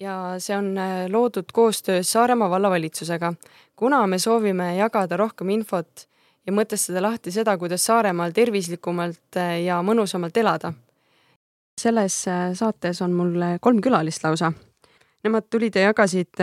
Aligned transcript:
ja 0.00 0.34
see 0.38 0.56
on 0.56 0.78
äh, 0.78 1.10
loodud 1.10 1.52
koostöös 1.52 2.12
Saaremaa 2.12 2.50
vallavalitsusega, 2.50 3.32
kuna 3.76 4.06
me 4.06 4.18
soovime 4.18 4.76
jagada 4.76 5.16
rohkem 5.16 5.50
infot 5.50 6.06
ja 6.46 6.52
mõtestada 6.52 7.02
lahti 7.02 7.30
seda, 7.30 7.56
kuidas 7.58 7.84
Saaremaal 7.86 8.32
tervislikumalt 8.32 9.36
äh, 9.36 9.62
ja 9.64 9.82
mõnusamalt 9.82 10.36
elada. 10.36 10.72
selles 11.80 12.28
äh, 12.28 12.52
saates 12.54 13.02
on 13.02 13.12
mul 13.12 13.58
kolm 13.60 13.80
külalist 13.80 14.24
lausa. 14.24 14.52
Nemad 15.24 15.46
tulid 15.50 15.76
ja 15.76 15.82
jagasid 15.82 16.40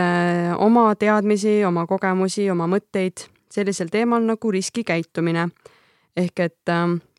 oma 0.56 0.94
teadmisi, 0.96 1.64
oma 1.64 1.84
kogemusi, 1.86 2.50
oma 2.50 2.64
mõtteid 2.66 3.26
sellisel 3.52 3.88
teemal 3.92 4.22
nagu 4.24 4.50
riskikäitumine. 4.50 5.48
ehk 6.16 6.40
et 6.40 6.70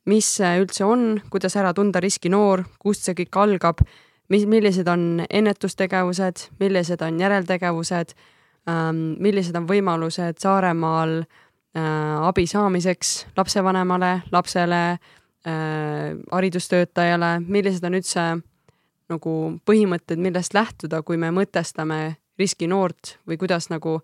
mis 0.05 0.25
see 0.25 0.57
üldse 0.57 0.85
on, 0.85 1.21
kuidas 1.29 1.55
ära 1.55 1.73
tunda 1.73 1.99
riskinoor, 1.99 2.63
kust 2.79 3.05
see 3.05 3.13
kõik 3.13 3.37
algab 3.37 3.83
mis, 4.31 4.45
millised 4.47 4.87
on 4.87 5.25
ennetustegevused, 5.29 6.47
millised 6.59 7.01
on 7.01 7.19
järeltegevused, 7.19 8.13
ähm, 8.69 9.01
millised 9.19 9.55
on 9.57 9.67
võimalused 9.69 10.39
Saaremaal 10.41 11.19
äh, 11.21 12.27
abi 12.27 12.47
saamiseks 12.47 13.13
lapsevanemale, 13.37 14.21
lapsele, 14.31 14.81
äh, 15.47 16.15
haridustöötajale, 16.31 17.39
millised 17.47 17.85
on 17.87 17.99
üldse 17.99 18.25
nagu 19.11 19.35
põhimõtted, 19.67 20.21
millest 20.23 20.55
lähtuda, 20.55 21.01
kui 21.03 21.19
me 21.19 21.33
mõtestame 21.35 22.01
riskinoort 22.39 23.17
või 23.27 23.37
kuidas 23.37 23.67
nagu, 23.69 23.99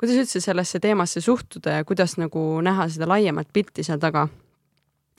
kuidas 0.00 0.18
üldse 0.24 0.42
sellesse 0.42 0.80
teemasse 0.82 1.22
suhtuda 1.22 1.78
ja 1.78 1.84
kuidas 1.86 2.16
nagu 2.18 2.42
näha 2.62 2.88
seda 2.90 3.06
laiemat 3.08 3.52
pilti 3.52 3.86
seal 3.86 4.02
taga. 4.02 4.28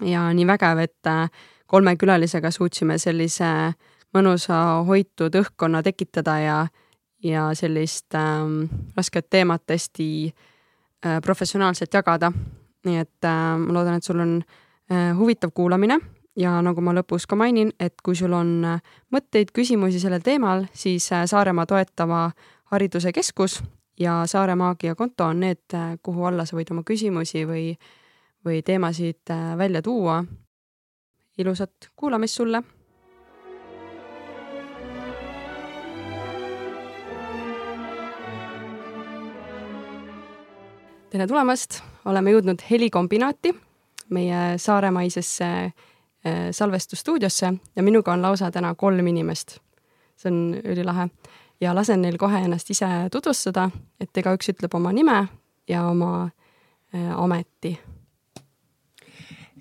ja 0.03 0.28
nii 0.34 0.45
vägev, 0.45 0.78
et 0.78 1.08
äh, 1.08 1.30
kolme 1.66 1.95
külalisega 1.97 2.52
suutsime 2.52 2.97
sellise 3.02 3.45
äh, 3.45 3.78
mõnusa 4.16 4.83
hoitud 4.88 5.36
õhkkonna 5.36 5.83
tekitada 5.83 6.38
ja, 6.39 6.59
ja 7.23 7.50
sellist 7.53 8.16
ähm, 8.16 8.63
rasket 8.95 9.30
teemat 9.30 9.63
hästi 9.69 10.08
äh, 10.27 11.22
professionaalselt 11.22 11.94
jagada. 11.94 12.31
nii 12.85 12.97
et 12.97 13.25
äh, 13.25 13.58
ma 13.59 13.73
loodan, 13.73 13.97
et 13.97 14.03
sul 14.03 14.19
on 14.19 14.38
äh, 14.91 15.17
huvitav 15.17 15.52
kuulamine 15.52 16.00
ja 16.38 16.58
nagu 16.63 16.81
ma 16.85 16.94
lõpus 16.95 17.25
ka 17.30 17.38
mainin, 17.39 17.72
et 17.80 17.97
kui 18.05 18.16
sul 18.16 18.33
on 18.38 18.53
äh, 18.66 18.94
mõtteid, 19.13 19.52
küsimusi 19.55 20.00
sellel 20.02 20.23
teemal, 20.25 20.67
siis 20.73 21.09
äh, 21.11 21.25
Saaremaa 21.30 21.66
toetava 21.69 22.30
hariduse 22.72 23.13
keskus 23.16 23.59
ja 24.00 24.22
Saare 24.30 24.55
Maagia 24.55 24.95
konto 24.95 25.31
on 25.31 25.41
need, 25.41 25.66
äh, 25.73 25.95
kuhu 26.03 26.28
alla 26.30 26.45
sa 26.45 26.58
võid 26.58 26.72
oma 26.75 26.85
küsimusi 26.88 27.45
või, 27.50 27.72
või 28.45 28.61
teemasid 28.66 29.33
välja 29.58 29.81
tuua. 29.81 30.23
ilusat 31.38 31.91
kuulamist 31.95 32.33
sulle 32.33 32.63
tere 41.12 41.28
tulemast, 41.28 41.79
oleme 42.06 42.34
jõudnud 42.34 42.62
helikombinaati, 42.68 43.53
meie 44.12 44.41
saaremaisesse 44.59 45.47
äh, 45.47 46.50
salvestusstuudiosse 46.51 47.53
ja 47.75 47.84
minuga 47.84 48.12
on 48.13 48.22
lausa 48.22 48.51
täna 48.51 48.75
kolm 48.75 49.07
inimest. 49.07 49.59
see 50.18 50.31
on 50.31 50.56
ülilahe 50.63 51.09
ja 51.62 51.75
lasen 51.75 52.01
neil 52.01 52.18
kohe 52.18 52.40
ennast 52.41 52.69
ise 52.73 52.88
tutvustada, 53.12 53.69
et 54.00 54.18
igaüks 54.18 54.50
ütleb 54.50 54.73
oma 54.73 54.91
nime 54.91 55.28
ja 55.68 55.85
oma 55.88 56.29
äh, 56.95 57.12
ameti. 57.16 57.78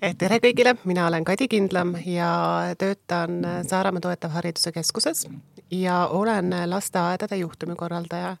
Eh, 0.01 0.15
tere 0.15 0.39
kõigile, 0.39 0.75
mina 0.83 1.07
olen 1.07 1.23
Kadi 1.23 1.47
Kindlam 1.47 1.95
ja 2.05 2.73
töötan 2.77 3.39
Saaremaa 3.69 4.01
Toetav 4.01 4.31
Hariduse 4.31 4.71
Keskuses 4.71 5.27
ja 5.71 6.07
olen 6.07 6.53
lasteaedade 6.65 7.37
juhtumikorraldaja 7.37 8.35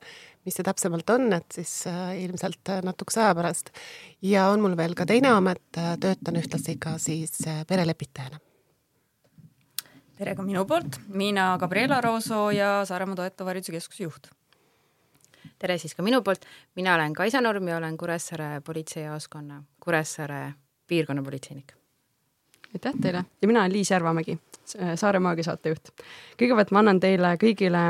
mis 0.47 0.55
see 0.55 0.63
täpsemalt 0.63 1.09
on, 1.11 1.27
et 1.35 1.59
siis 1.59 1.71
äh, 1.91 2.13
ilmselt 2.23 2.71
äh, 2.71 2.79
natukese 2.85 3.21
aja 3.25 3.35
pärast. 3.35 3.71
ja 4.21 4.47
on 4.53 4.63
mul 4.63 4.77
veel 4.79 4.95
ka 4.95 5.05
teine 5.05 5.33
amet, 5.35 5.63
äh, 5.77 5.95
töötan 5.99 6.39
ühtlasi 6.39 6.77
ka 6.79 6.95
siis 7.01 7.35
perelepitajana. 7.67 8.39
tere 10.17 10.35
ka 10.35 10.45
minu 10.47 10.63
poolt, 10.65 11.01
mina 11.07 11.49
Gabriela 11.59 11.99
Rooso 12.01 12.47
ja 12.55 12.85
Saaremaa 12.85 13.19
Toetava 13.19 13.51
Hariduse 13.51 13.75
Keskuse 13.75 14.03
juht. 14.03 14.31
tere 15.59 15.77
siis 15.77 15.95
ka 15.95 16.03
minu 16.03 16.21
poolt, 16.23 16.47
mina 16.75 16.95
olen 16.95 17.13
Kaisa 17.13 17.41
Nurm 17.41 17.67
ja 17.67 17.77
olen 17.77 17.97
Kuressaare 17.97 18.61
politseijaoskonna 18.61 19.63
Kuressaare 19.83 20.53
piirkonnapolitseinik. 20.87 21.73
aitäh 22.73 23.01
teile 23.01 23.25
ja 23.41 23.47
mina 23.47 23.59
olen 23.59 23.73
Liis 23.73 23.91
Järvamägi, 23.91 24.39
Saare 24.95 25.19
Maagia 25.19 25.51
saatejuht. 25.51 25.91
kõigepealt 26.39 26.71
ma 26.71 26.79
annan 26.79 26.99
teile 27.03 27.35
kõigile 27.35 27.89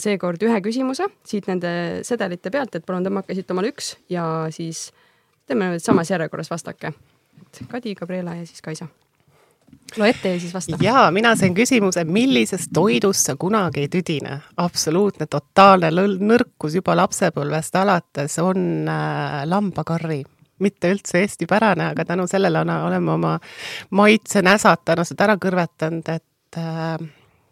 seekord 0.00 0.42
ühe 0.42 0.60
küsimuse 0.64 1.04
siit 1.26 1.48
nende 1.50 1.70
sedelite 2.06 2.50
pealt, 2.50 2.78
et 2.78 2.86
palun 2.86 3.04
tõmmake 3.04 3.36
siit 3.36 3.50
omale 3.52 3.72
üks 3.74 3.94
ja 4.12 4.24
siis 4.54 4.90
teeme 5.46 5.76
samas 5.78 6.10
järjekorras 6.10 6.50
vastake. 6.50 6.92
et 7.40 7.60
Kadi, 7.68 7.94
Gabriela 7.94 8.34
ja 8.34 8.46
siis 8.46 8.62
Kaisa. 8.62 8.86
loe 9.98 10.08
ette 10.08 10.32
ja 10.34 10.40
siis 10.40 10.54
vasta. 10.54 10.78
jaa, 10.80 11.10
mina 11.10 11.36
sain 11.36 11.54
küsimuse, 11.54 12.04
millisest 12.04 12.70
toidust 12.74 13.26
sa 13.26 13.36
kunagi 13.36 13.80
ei 13.80 13.88
tüdine? 13.88 14.40
absoluutne 14.56 15.26
totaalne 15.26 15.90
nõrkus 16.20 16.74
juba 16.74 16.96
lapsepõlvest 16.96 17.76
alates 17.76 18.38
on 18.38 18.88
äh, 18.88 19.44
lambakarri 19.44 20.24
mitte 20.58 20.90
üldse 20.90 21.20
eestipärane, 21.20 21.90
aga 21.92 22.04
tänu 22.04 22.26
sellele 22.26 22.60
oleme 22.60 23.12
oma 23.12 23.38
maitse 23.90 24.42
näsata 24.42 24.92
ennast 24.92 25.20
ära 25.20 25.36
kõrvetanud, 25.36 26.08
et 26.08 26.56
äh, 26.56 26.96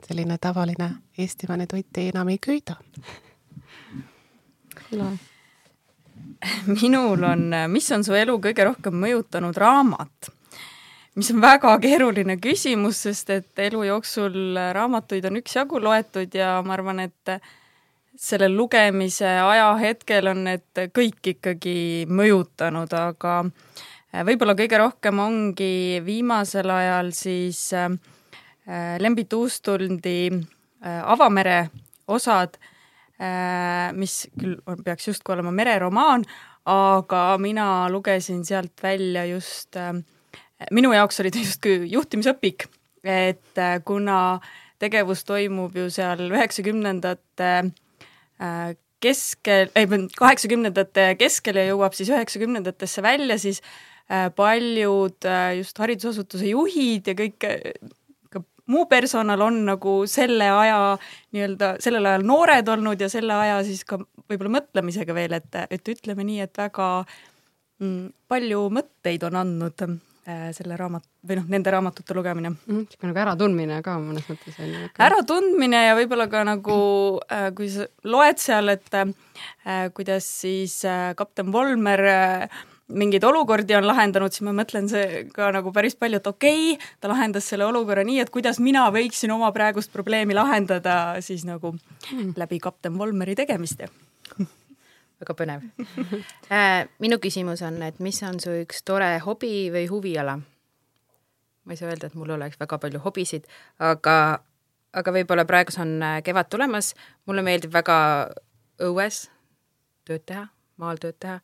selline 0.06 0.38
tavaline 0.40 0.90
eestimaine 1.18 1.66
toit 1.66 2.02
enam 2.02 2.28
ei 2.28 2.38
köida. 2.38 2.76
Minul 6.66 7.22
on, 7.24 7.50
mis 7.72 7.90
on 7.92 8.04
su 8.04 8.14
elu 8.14 8.36
kõige 8.42 8.66
rohkem 8.68 8.96
mõjutanud? 9.00 9.56
Raamat? 9.56 10.32
mis 11.14 11.30
on 11.30 11.38
väga 11.42 11.76
keeruline 11.78 12.36
küsimus, 12.42 13.04
sest 13.06 13.30
et 13.30 13.60
elu 13.68 13.84
jooksul 13.86 14.58
raamatuid 14.74 15.28
on 15.28 15.38
üksjagu 15.38 15.78
loetud 15.82 16.34
ja 16.34 16.56
ma 16.66 16.74
arvan, 16.74 17.04
et 17.04 17.36
selle 18.18 18.48
lugemise 18.50 19.28
ajahetkel 19.42 20.30
on 20.30 20.44
need 20.48 20.82
kõik 20.94 21.34
ikkagi 21.34 21.76
mõjutanud, 22.10 22.90
aga 22.98 23.36
võib-olla 24.26 24.54
kõige 24.58 24.78
rohkem 24.78 25.22
ongi 25.22 26.02
viimasel 26.06 26.70
ajal 26.70 27.10
siis 27.14 27.66
äh, 27.74 27.90
Äh, 28.64 28.96
Lembi 28.98 29.26
Tuustuldi 29.28 30.30
äh, 30.32 31.00
avamere 31.04 31.68
osad, 32.08 32.56
äh, 33.20 33.92
mis 33.92 34.22
küll 34.40 34.56
peaks 34.84 35.10
justkui 35.10 35.34
olema 35.34 35.50
mereromaan, 35.52 36.24
aga 36.64 37.36
mina 37.36 37.66
lugesin 37.92 38.40
sealt 38.48 38.80
välja 38.82 39.26
just, 39.28 39.76
minu 40.72 40.94
jaoks 40.96 41.20
oli 41.20 41.32
ta 41.34 41.42
justkui 41.42 41.90
juhtimisõpik, 41.92 42.64
et 43.04 43.60
kuna 43.84 44.38
tegevus 44.80 45.26
toimub 45.28 45.76
ju 45.76 45.90
seal 45.92 46.22
üheksakümnendate 46.30 47.50
keskel, 49.04 49.68
ei, 49.76 49.90
kaheksakümnendate 50.16 51.10
keskel 51.20 51.60
ja 51.60 51.66
jõuab 51.68 51.92
siis 51.92 52.08
üheksakümnendatesse 52.14 53.04
välja, 53.04 53.36
siis 53.36 53.60
paljud 54.40 55.28
just 55.58 55.84
haridusasutuse 55.84 56.48
juhid 56.48 57.12
ja 57.12 57.16
kõik 57.20 57.44
muu 58.66 58.86
personal 58.86 59.40
on 59.44 59.60
nagu 59.68 59.94
selle 60.10 60.48
aja 60.50 60.78
nii-öelda, 61.34 61.74
sellel 61.84 62.08
ajal 62.10 62.24
noored 62.26 62.68
olnud 62.76 63.00
ja 63.00 63.10
selle 63.12 63.36
aja 63.36 63.60
siis 63.66 63.84
ka 63.88 63.98
võib-olla 64.00 64.58
mõtlemisega 64.58 65.16
veel, 65.16 65.36
et, 65.36 65.60
et 65.70 65.94
ütleme 65.94 66.24
nii, 66.24 66.40
et 66.46 66.58
väga 66.58 66.88
mm, 67.04 68.08
palju 68.30 68.64
mõtteid 68.72 69.26
on 69.28 69.38
andnud 69.42 69.84
äh, 69.84 70.48
selle 70.56 70.78
raamat 70.80 71.06
või 71.28 71.38
noh, 71.40 71.48
nende 71.52 71.74
raamatute 71.74 72.16
lugemine 72.16 72.54
mm,. 72.54 72.84
niisugune 72.84 73.12
nagu 73.12 73.24
äratundmine 73.26 73.80
ka 73.84 73.98
mõnes 74.00 74.28
mõttes 74.30 74.60
on 74.60 74.72
ju. 74.72 74.92
äratundmine 75.08 75.86
ja 75.88 75.96
võib-olla 75.98 76.28
ka 76.32 76.44
nagu 76.48 76.78
äh,, 77.28 77.50
kui 77.56 77.68
sa 77.72 77.88
loed 78.08 78.40
seal, 78.40 78.72
et 78.72 79.00
äh, 79.00 79.88
kuidas 79.96 80.28
siis 80.40 80.80
äh, 80.88 81.10
kapten 81.18 81.52
Volmer 81.52 82.06
äh, 82.08 82.62
mingeid 82.88 83.24
olukordi 83.24 83.76
on 83.78 83.86
lahendanud, 83.88 84.32
siis 84.32 84.44
ma 84.44 84.52
mõtlen 84.56 84.88
see 84.90 85.22
ka 85.32 85.48
nagu 85.54 85.72
päris 85.72 85.96
palju, 85.96 86.20
et 86.20 86.26
okei 86.28 86.74
okay,, 86.74 86.88
ta 87.00 87.08
lahendas 87.08 87.48
selle 87.48 87.64
olukorra 87.64 88.04
nii, 88.04 88.18
et 88.20 88.32
kuidas 88.32 88.60
mina 88.60 88.84
võiksin 88.92 89.32
oma 89.32 89.50
praegust 89.56 89.92
probleemi 89.92 90.36
lahendada 90.36 91.16
siis 91.24 91.46
nagu 91.48 91.72
hmm. 91.74 92.34
läbi 92.36 92.60
kapten 92.60 92.98
Volmeri 92.98 93.36
tegemiste 93.38 93.88
väga 95.22 95.36
põnev 95.38 95.64
äh, 96.52 96.84
minu 97.00 97.18
küsimus 97.22 97.64
on, 97.64 97.80
et 97.86 98.00
mis 98.04 98.20
on 98.26 98.40
su 98.42 98.52
üks 98.64 98.84
tore 98.84 99.14
hobi 99.24 99.70
või 99.72 99.88
huviala? 99.88 100.36
ma 101.64 101.72
ei 101.72 101.80
saa 101.80 101.88
öelda, 101.88 102.10
et 102.10 102.18
mul 102.18 102.34
oleks 102.36 102.60
väga 102.60 102.76
palju 102.76 103.00
hobisid, 103.00 103.46
aga, 103.80 104.42
aga 104.92 105.14
võib-olla 105.16 105.46
praegu 105.48 105.72
on 105.80 105.96
äh, 106.04 106.18
kevad 106.26 106.52
tulemas, 106.52 106.92
mulle 107.24 107.46
meeldib 107.46 107.72
väga 107.72 107.96
õues 108.84 109.30
tööd 110.04 110.26
teha, 110.28 110.50
maal 110.76 111.00
tööd 111.00 111.16
teha 111.16 111.40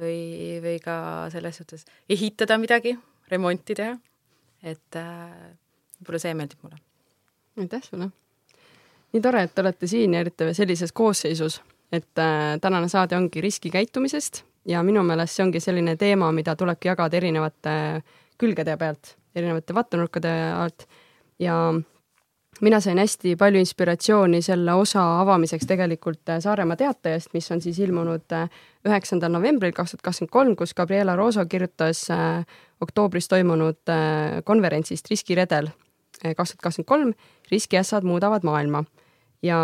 või, 0.00 0.60
või 0.64 0.78
ka 0.82 0.94
selles 1.32 1.60
suhtes 1.60 1.84
ehitada 2.08 2.58
midagi, 2.60 2.96
remonti 3.30 3.76
teha. 3.78 3.96
et 4.62 4.96
äh, 4.96 5.52
võib-olla 6.00 6.22
see 6.22 6.34
meeldib 6.36 6.64
mulle. 6.64 6.80
aitäh 7.60 7.84
sulle! 7.84 8.10
nii 9.12 9.22
tore, 9.22 9.42
et 9.42 9.54
te 9.54 9.64
olete 9.64 9.88
siin 9.90 10.14
ja 10.14 10.22
eriti 10.24 10.52
sellises 10.54 10.92
koosseisus, 10.92 11.60
et 11.92 12.22
äh, 12.22 12.56
tänane 12.60 12.88
saade 12.88 13.16
ongi 13.16 13.40
riskikäitumisest 13.40 14.44
ja 14.70 14.82
minu 14.86 15.02
meelest 15.06 15.36
see 15.36 15.44
ongi 15.46 15.60
selline 15.62 15.96
teema, 16.00 16.30
mida 16.32 16.56
tulebki 16.56 16.90
jagada 16.90 17.16
erinevate 17.16 17.74
külgede 18.40 18.76
pealt, 18.80 19.14
erinevate 19.34 19.74
vaatenurkade 19.76 20.34
alt 20.56 20.86
ja 21.40 21.56
mina 22.60 22.80
sain 22.80 22.98
hästi 22.98 23.34
palju 23.40 23.60
inspiratsiooni 23.62 24.40
selle 24.44 24.74
osa 24.76 25.02
avamiseks 25.20 25.66
tegelikult 25.68 26.28
äh, 26.28 26.40
Saaremaa 26.42 26.76
Teatajast, 26.76 27.32
mis 27.34 27.50
on 27.52 27.62
siis 27.64 27.78
ilmunud 27.80 28.32
äh, 28.36 28.48
üheksandal 28.86 29.32
novembril 29.32 29.72
kaks 29.76 29.94
tuhat 29.94 30.04
kakskümmend 30.08 30.32
kolm, 30.32 30.56
kus 30.56 30.74
Gabriela 30.76 31.16
Roso 31.16 31.44
kirjutas 31.48 32.06
äh, 32.14 32.44
oktoobris 32.80 33.28
toimunud 33.28 33.92
konverentsist 34.44 35.10
Riskiredel 35.10 35.70
kaks 36.20 36.54
tuhat 36.54 36.62
kakskümmend 36.62 36.88
kolm, 36.88 37.12
riskiässad 37.50 38.04
muudavad 38.04 38.44
maailma. 38.44 38.84
ja, 39.42 39.58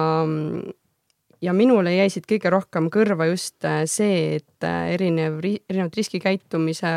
ja 1.43 1.53
minule 1.53 1.95
jäi 1.97 2.11
siit 2.11 2.29
kõige 2.29 2.51
rohkem 2.53 2.91
kõrva 2.93 3.29
just 3.29 3.65
see, 3.85 4.37
et 4.37 4.69
erinev, 4.93 5.41
erinevad 5.45 5.97
riskikäitumise 5.97 6.93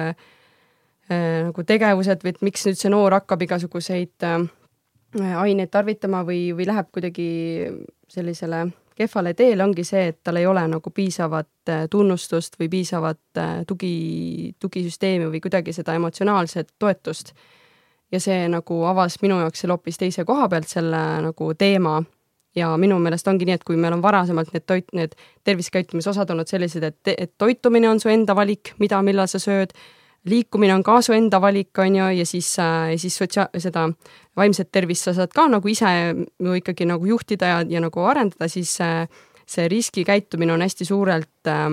nagu 1.09 1.63
tegevused 1.65 2.23
või 2.23 2.35
et 2.35 2.41
miks 2.45 2.67
nüüd 2.67 2.77
see 2.77 2.91
noor 2.93 3.15
hakkab 3.17 3.41
igasuguseid 3.41 4.27
äh, 4.27 4.43
aineid 5.17 5.71
tarvitama 5.73 6.21
või, 6.27 6.49
või 6.53 6.67
läheb 6.69 6.91
kuidagi 6.93 7.29
sellisele 8.09 8.67
kehvale 8.99 9.33
teele, 9.33 9.63
ongi 9.63 9.85
see, 9.87 10.09
et 10.11 10.19
tal 10.23 10.37
ei 10.41 10.47
ole 10.47 10.65
nagu 10.67 10.91
piisavat 10.91 11.71
äh, 11.71 11.85
tunnustust 11.91 12.57
või 12.59 12.67
piisavat 12.73 13.39
äh, 13.39 13.61
tugi, 13.67 14.53
tugisüsteemi 14.59 15.29
või 15.31 15.39
kuidagi 15.43 15.73
seda 15.73 15.95
emotsionaalset 15.95 16.73
toetust. 16.79 17.33
ja 18.11 18.19
see 18.19 18.47
nagu 18.49 18.83
avas 18.89 19.19
minu 19.21 19.37
jaoks 19.39 19.61
selle 19.61 19.75
hoopis 19.77 19.97
teise 20.01 20.25
koha 20.25 20.47
pealt, 20.49 20.67
selle 20.67 21.01
nagu 21.21 21.53
teema 21.53 22.01
ja 22.55 22.73
minu 22.77 22.97
meelest 22.99 23.27
ongi 23.27 23.45
nii, 23.45 23.59
et 23.59 23.63
kui 23.63 23.77
meil 23.77 23.93
on 23.93 24.01
varasemalt 24.01 24.51
need 24.53 24.65
toit, 24.65 24.87
need 24.93 25.15
tervisekäitumise 25.43 26.09
osad 26.09 26.29
olnud 26.33 26.49
sellised, 26.49 26.83
et, 26.83 27.13
et 27.15 27.33
toitumine 27.37 27.89
on 27.89 27.99
su 27.99 28.09
enda 28.09 28.35
valik, 28.35 28.73
mida, 28.79 29.01
millal 29.05 29.29
sa 29.31 29.39
sööd 29.39 29.75
liikumine 30.25 30.73
on 30.75 30.83
ka 30.83 30.99
su 31.01 31.13
enda 31.15 31.39
valik, 31.41 31.71
on 31.79 31.95
ju, 31.95 32.09
ja 32.19 32.25
siis, 32.25 32.49
äh, 32.59 32.97
siis 32.97 33.15
sotsia-, 33.21 33.49
seda 33.57 33.87
vaimset 34.39 34.71
tervist 34.71 35.07
sa 35.07 35.13
saad 35.17 35.33
ka 35.35 35.47
nagu 35.51 35.67
ise 35.69 35.91
ju 36.39 36.55
ikkagi 36.59 36.87
nagu 36.89 37.05
juhtida 37.05 37.53
ja, 37.53 37.59
ja 37.77 37.83
nagu 37.83 38.03
arendada, 38.07 38.47
siis 38.51 38.77
äh, 38.81 39.05
see 39.49 39.67
riskikäitumine 39.71 40.53
on 40.53 40.65
hästi 40.65 40.87
suurelt 40.87 41.47
äh, 41.47 41.69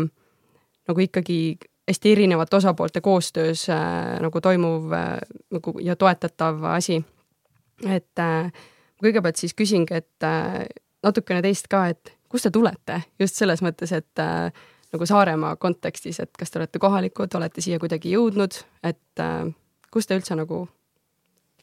nagu 0.88 1.00
ikkagi 1.06 1.58
hästi 1.88 2.12
erinevate 2.12 2.56
osapoolte 2.56 3.00
koostöös 3.00 3.68
äh, 3.70 4.16
nagu 4.20 4.40
toimuv 4.40 4.92
äh, 4.92 5.18
nagu 5.50 5.78
ja 5.80 5.96
toetatav 5.96 6.64
asi. 6.76 7.04
et 7.84 8.18
äh, 8.18 8.52
kõigepealt 9.02 9.36
siis 9.36 9.54
küsingi, 9.54 9.94
et 9.94 10.24
äh, 10.24 10.64
natukene 11.04 11.42
teist 11.44 11.68
ka, 11.68 11.86
et 11.92 12.14
kust 12.32 12.48
te 12.48 12.52
tulete 12.54 13.02
just 13.20 13.36
selles 13.38 13.62
mõttes, 13.64 13.92
et 13.92 14.22
äh, 14.22 14.48
nagu 14.92 15.06
Saaremaa 15.06 15.56
kontekstis, 15.60 16.20
et 16.20 16.32
kas 16.38 16.50
te 16.50 16.60
olete 16.60 16.80
kohalikud, 16.82 17.34
olete 17.36 17.64
siia 17.64 17.78
kuidagi 17.82 18.14
jõudnud, 18.14 18.58
et 18.86 19.22
äh, 19.22 19.44
kus 19.92 20.08
te 20.08 20.18
üldse 20.18 20.38
nagu 20.38 20.66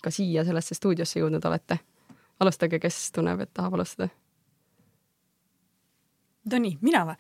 ka 0.03 0.11
siia 0.11 0.43
sellesse 0.47 0.75
stuudiosse 0.77 1.21
jõudnud 1.21 1.45
olete? 1.49 1.79
alustage, 2.43 2.79
kes 2.81 2.97
tunneb, 3.15 3.43
et 3.45 3.51
tahab 3.55 3.77
alustada? 3.77 4.09
Nonii, 6.51 6.75
mina 6.83 7.05
või? 7.07 7.15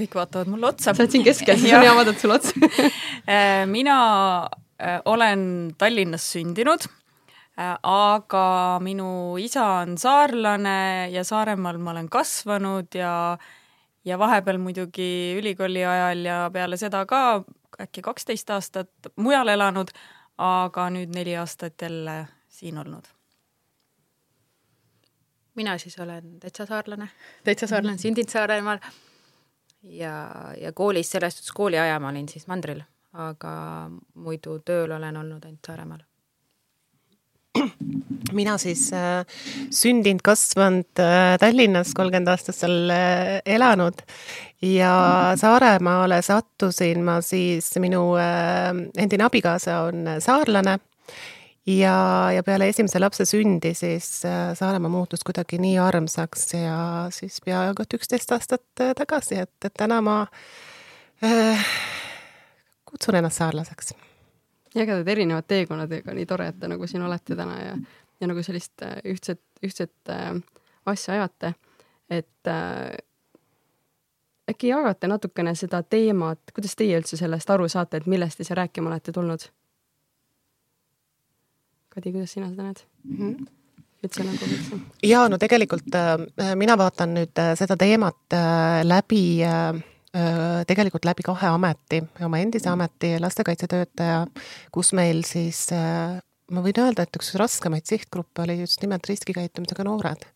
kõik 0.00 0.16
vaatavad 0.18 0.50
mulle 0.50 0.72
otsa. 0.72 0.90
sa 0.90 1.04
oled 1.04 1.12
siin 1.14 1.24
keskel, 1.26 1.58
siis 1.60 1.74
on 1.76 1.86
hea 1.86 1.94
vaadata 1.94 2.18
sulle 2.18 2.38
otsa 2.40 2.70
äh, 3.30 3.62
mina 3.70 3.98
äh, 4.82 4.98
olen 5.06 5.44
Tallinnas 5.78 6.26
sündinud, 6.34 6.88
äh, 7.60 7.76
aga 7.78 8.46
minu 8.82 9.36
isa 9.38 9.68
on 9.84 9.94
saarlane 10.00 11.12
ja 11.14 11.22
Saaremaal 11.24 11.78
ma 11.78 11.94
olen 11.94 12.10
kasvanud 12.10 12.98
ja 12.98 13.14
ja 14.04 14.18
vahepeal 14.18 14.58
muidugi 14.60 15.36
ülikooli 15.38 15.84
ajal 15.86 16.26
ja 16.26 16.40
peale 16.52 16.76
seda 16.76 17.06
ka 17.06 17.44
äkki 17.80 18.02
kaksteist 18.02 18.50
aastat 18.50 19.14
mujal 19.16 19.48
elanud, 19.48 19.90
aga 20.38 20.88
nüüd 20.90 21.12
neli 21.14 21.36
aastat 21.36 21.82
jälle 21.82 22.26
siin 22.48 22.78
olnud. 22.78 23.04
mina 25.54 25.78
siis 25.78 25.98
olen 25.98 26.40
täitsa 26.40 26.66
saarlane, 26.66 27.08
täitsa 27.44 27.66
saarlane, 27.66 27.98
sündinud 27.98 28.30
Saaremaal. 28.30 28.78
Ja, 29.82 30.30
ja 30.60 30.72
koolis, 30.72 31.10
selles 31.10 31.36
suhtes 31.36 31.52
kooliaja 31.52 32.00
ma 32.00 32.08
olin 32.08 32.28
siis 32.28 32.46
mandril, 32.46 32.80
aga 33.12 33.52
muidu 34.14 34.58
tööl 34.64 34.96
olen 34.96 35.16
olnud 35.16 35.44
ainult 35.44 35.66
Saaremaal 35.66 36.02
mina 38.38 38.56
siis 38.58 38.88
äh, 38.92 39.22
sündinud, 39.70 40.22
kasvanud 40.24 41.02
äh, 41.02 41.36
Tallinnas, 41.40 41.94
kolmkümmend 41.94 42.32
aastat 42.32 42.58
seal 42.58 42.90
äh, 42.90 43.38
elanud. 43.46 44.02
Ja 44.64 45.34
Saaremaale 45.36 46.22
sattusin 46.24 47.04
ma 47.04 47.20
siis, 47.22 47.70
minu 47.82 48.14
äh, 48.20 48.72
endine 48.98 49.28
abikaasa 49.28 49.84
on 49.88 50.16
saarlane. 50.24 50.78
Ja, 51.66 52.28
ja 52.34 52.42
peale 52.44 52.68
esimese 52.68 53.00
lapse 53.00 53.24
sündi 53.24 53.72
siis 53.74 54.18
äh, 54.28 54.52
Saaremaa 54.58 54.92
muutus 54.92 55.24
kuidagi 55.24 55.56
nii 55.62 55.78
armsaks 55.80 56.50
ja 56.58 56.78
siis 57.14 57.40
peaaegu 57.44 57.86
et 57.86 57.96
üksteist 57.96 58.34
aastat 58.36 58.84
äh, 58.84 58.92
tagasi, 58.98 59.40
et, 59.46 59.54
et 59.64 59.72
täna 59.72 60.02
ma 60.04 60.18
äh, 61.24 61.70
kutsun 62.84 63.16
ennast 63.16 63.40
saarlaseks 63.40 63.94
jagada 64.74 65.10
erinevad 65.10 65.46
teekonnadega, 65.48 66.14
nii 66.14 66.26
tore, 66.26 66.48
et 66.50 66.58
te 66.60 66.68
nagu 66.70 66.86
siin 66.90 67.02
olete 67.06 67.36
täna 67.38 67.56
ja, 67.60 67.74
ja 68.20 68.30
nagu 68.30 68.42
sellist 68.42 68.82
äh, 68.82 68.98
ühtset, 69.14 69.42
ühtset 69.64 70.12
äh, 70.12 70.30
asja 70.86 71.14
ajate. 71.14 71.54
et 72.10 72.48
äh, 72.50 72.96
äkki 74.50 74.68
jagate 74.68 75.08
natukene 75.08 75.54
seda 75.54 75.82
teemat, 75.82 76.40
kuidas 76.54 76.76
teie 76.76 76.98
üldse 77.00 77.16
sellest 77.16 77.50
aru 77.50 77.68
saate, 77.68 78.02
et 78.02 78.06
millest 78.10 78.38
te 78.38 78.44
siia 78.44 78.60
rääkima 78.60 78.90
olete 78.90 79.12
tulnud? 79.12 79.48
Kadi, 81.94 82.12
kuidas 82.12 82.32
sina 82.32 82.50
seda 82.50 82.70
näed 82.70 82.86
mm? 83.04 83.18
-hmm 83.18 83.52
üldse 84.04 84.24
nagu 84.26 84.48
üldse? 84.48 84.78
jaa, 85.06 85.28
no 85.32 85.38
tegelikult 85.40 85.96
äh, 85.96 86.54
mina 86.60 86.76
vaatan 86.80 87.14
nüüd 87.16 87.40
äh, 87.40 87.54
seda 87.58 87.76
teemat 87.80 88.36
äh, 88.36 88.82
läbi 88.84 89.24
äh, 89.44 89.72
tegelikult 90.68 91.06
läbi 91.08 91.24
kahe 91.26 91.48
ameti, 91.50 91.98
oma 92.22 92.38
endise 92.38 92.70
ameti 92.70 93.16
lastekaitsetöötaja, 93.18 94.20
kus 94.74 94.92
meil 94.94 95.24
siis 95.26 95.66
ma 95.74 96.62
võin 96.62 96.78
öelda, 96.78 97.02
et 97.04 97.18
üks 97.18 97.32
raskemaid 97.40 97.88
sihtgruppe 97.88 98.44
oli 98.44 98.60
just 98.60 98.82
nimelt 98.84 99.06
riskikäitumisega 99.10 99.86
noored. 99.86 100.26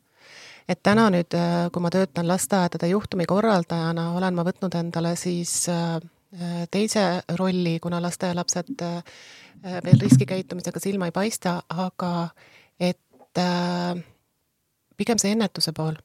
et 0.68 0.82
täna 0.82 1.06
nüüd, 1.08 1.32
kui 1.72 1.80
ma 1.82 1.90
töötan 1.90 2.28
lasteaedade 2.28 2.90
juhtumikorraldajana, 2.90 4.10
olen 4.18 4.34
ma 4.34 4.44
võtnud 4.44 4.74
endale 4.76 5.14
siis 5.16 5.68
teise 6.70 7.04
rolli, 7.38 7.78
kuna 7.80 8.02
lasteaialapsed 8.02 8.82
veel 9.62 10.00
riskikäitumisega 10.00 10.80
silma 10.80 11.08
ei 11.08 11.14
paista, 11.14 11.62
aga 11.68 12.28
et 12.80 13.42
pigem 14.98 15.22
see 15.22 15.32
ennetuse 15.32 15.72
pool, 15.72 15.96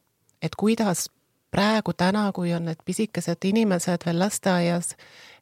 et 0.41 0.55
kuidas 0.55 1.09
praegu 1.53 1.93
täna, 1.93 2.31
kui 2.33 2.53
on 2.53 2.65
need 2.65 2.81
pisikesed 2.85 3.45
inimesed 3.45 4.05
veel 4.07 4.19
lasteaias, 4.19 4.95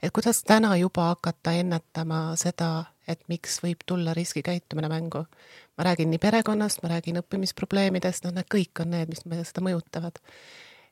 et 0.03 0.12
kuidas 0.13 0.44
täna 0.44 0.75
juba 0.75 1.08
hakata 1.13 1.53
ennetama 1.56 2.22
seda, 2.39 2.72
et 3.08 3.22
miks 3.32 3.62
võib 3.63 3.86
tulla 3.88 4.13
riskikäitumine 4.18 4.89
mängu. 4.91 5.25
ma 5.77 5.84
räägin 5.84 6.12
nii 6.12 6.20
perekonnast, 6.20 6.84
ma 6.84 6.89
räägin 6.89 7.18
õppimisprobleemidest, 7.22 8.25
noh, 8.25 8.34
need 8.36 8.50
kõik 8.56 8.84
on 8.84 8.91
need, 8.91 9.10
mis 9.10 9.25
meil 9.25 9.46
seda 9.48 9.63
mõjutavad. 9.65 10.20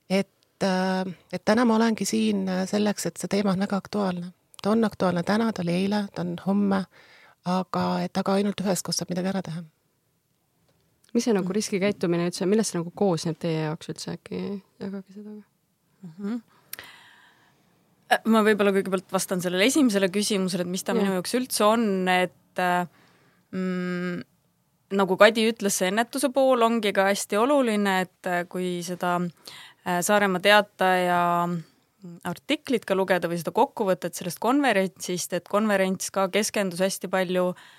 et, 0.09 0.63
äh, 0.63 1.15
et 1.33 1.45
täna 1.45 1.65
ma 1.65 1.75
olengi 1.75 2.05
siin 2.05 2.47
selleks, 2.65 3.05
et 3.05 3.17
see 3.17 3.27
teema 3.27 3.51
on 3.51 3.59
väga 3.59 3.77
aktuaalne. 3.77 4.31
ta 4.61 4.69
on 4.69 4.83
aktuaalne 4.83 5.23
täna, 5.23 5.53
ta 5.53 5.61
oli 5.61 5.71
eile, 5.71 6.07
ta 6.15 6.21
on 6.21 6.35
homme, 6.45 6.85
aga 7.45 8.01
et 8.03 8.17
aga 8.17 8.33
ainult 8.33 8.61
üheskoos 8.61 8.95
saab 8.95 9.09
midagi 9.09 9.27
ära 9.27 9.41
teha 9.41 9.63
mis 11.15 11.25
see 11.25 11.35
nagu 11.35 11.53
riskikäitumine 11.55 12.29
üldse, 12.29 12.47
millest 12.49 12.73
see 12.73 12.79
nagu 12.79 12.93
koosneb 12.95 13.37
teie 13.41 13.65
jaoks 13.67 13.91
üldse, 13.93 14.15
äkki 14.17 14.39
jagage 14.81 15.15
seda 15.15 15.29
mm? 15.33 16.11
-hmm. 16.17 16.41
ma 18.33 18.43
võib-olla 18.45 18.73
kõigepealt 18.75 19.13
vastan 19.13 19.41
sellele 19.41 19.69
esimesele 19.69 20.11
küsimusele, 20.13 20.65
et 20.67 20.73
mis 20.75 20.83
ta 20.83 20.93
ja. 20.93 21.01
minu 21.01 21.17
jaoks 21.17 21.35
üldse 21.39 21.65
on, 21.65 21.87
et 22.13 22.63
mm, 23.51 24.21
nagu 24.99 25.17
Kadi 25.17 25.49
ütles, 25.51 25.77
see 25.77 25.89
ennetuse 25.91 26.31
pool 26.33 26.61
ongi 26.65 26.93
ka 26.93 27.09
hästi 27.09 27.37
oluline, 27.37 27.99
et 28.05 28.29
äh, 28.29 28.45
kui 28.49 28.79
seda 28.85 29.17
äh, 29.21 29.99
Saaremaa 30.05 30.41
Teataja 30.41 31.23
artiklit 32.23 32.85
ka 32.87 32.95
lugeda 32.95 33.27
või 33.27 33.41
seda 33.41 33.51
kokkuvõtet 33.51 34.15
sellest 34.15 34.39
konverentsist, 34.39 35.33
et 35.35 35.49
konverents 35.51 36.13
ka 36.15 36.29
keskendus 36.31 36.79
hästi 36.79 37.09
palju 37.11 37.49
äh, 37.51 37.78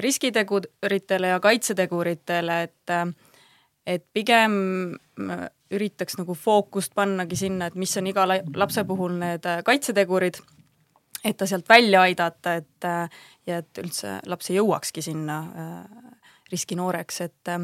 riskiteguritele 0.00 1.28
ja 1.28 1.40
kaitseteguritele, 1.40 2.62
et 2.62 2.90
äh, 2.90 3.06
et 3.86 4.04
pigem 4.12 4.54
äh, 4.94 5.44
üritaks 5.70 6.18
nagu 6.18 6.34
fookust 6.34 6.94
pannagi 6.94 7.36
sinna, 7.36 7.70
et 7.70 7.78
mis 7.78 7.96
on 7.96 8.06
iga 8.10 8.26
lapse 8.28 8.84
puhul 8.84 9.14
need 9.18 9.46
kaitsetegurid, 9.64 10.40
et 11.24 11.36
ta 11.36 11.46
sealt 11.46 11.68
välja 11.68 12.02
aidata, 12.02 12.54
et 12.58 12.88
ja 13.46 13.58
et 13.62 13.78
üldse 13.82 14.18
laps 14.26 14.50
ei 14.50 14.58
jõuakski 14.58 15.02
sinna 15.04 15.40
riskinooreks, 16.50 17.20
et 17.20 17.54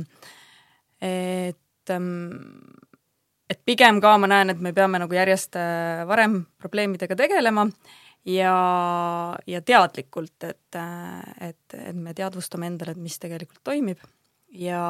et 1.02 1.90
ähm, 1.90 2.30
et 3.50 3.60
pigem 3.64 4.00
ka 4.02 4.16
ma 4.18 4.28
näen, 4.30 4.50
et 4.52 4.62
me 4.62 4.72
peame 4.76 5.00
nagu 5.02 5.14
järjest 5.14 5.58
äh, 5.58 6.02
varem 6.08 6.40
probleemidega 6.60 7.16
tegelema 7.18 7.66
ja, 8.26 8.58
ja 9.46 9.62
teadlikult, 9.62 10.36
et, 10.44 10.78
et, 11.40 11.78
et 11.78 11.96
me 11.96 12.14
teadvustame 12.14 12.70
endale, 12.70 12.96
et 12.96 13.02
mis 13.02 13.18
tegelikult 13.22 13.62
toimib 13.64 14.06
ja 14.52 14.84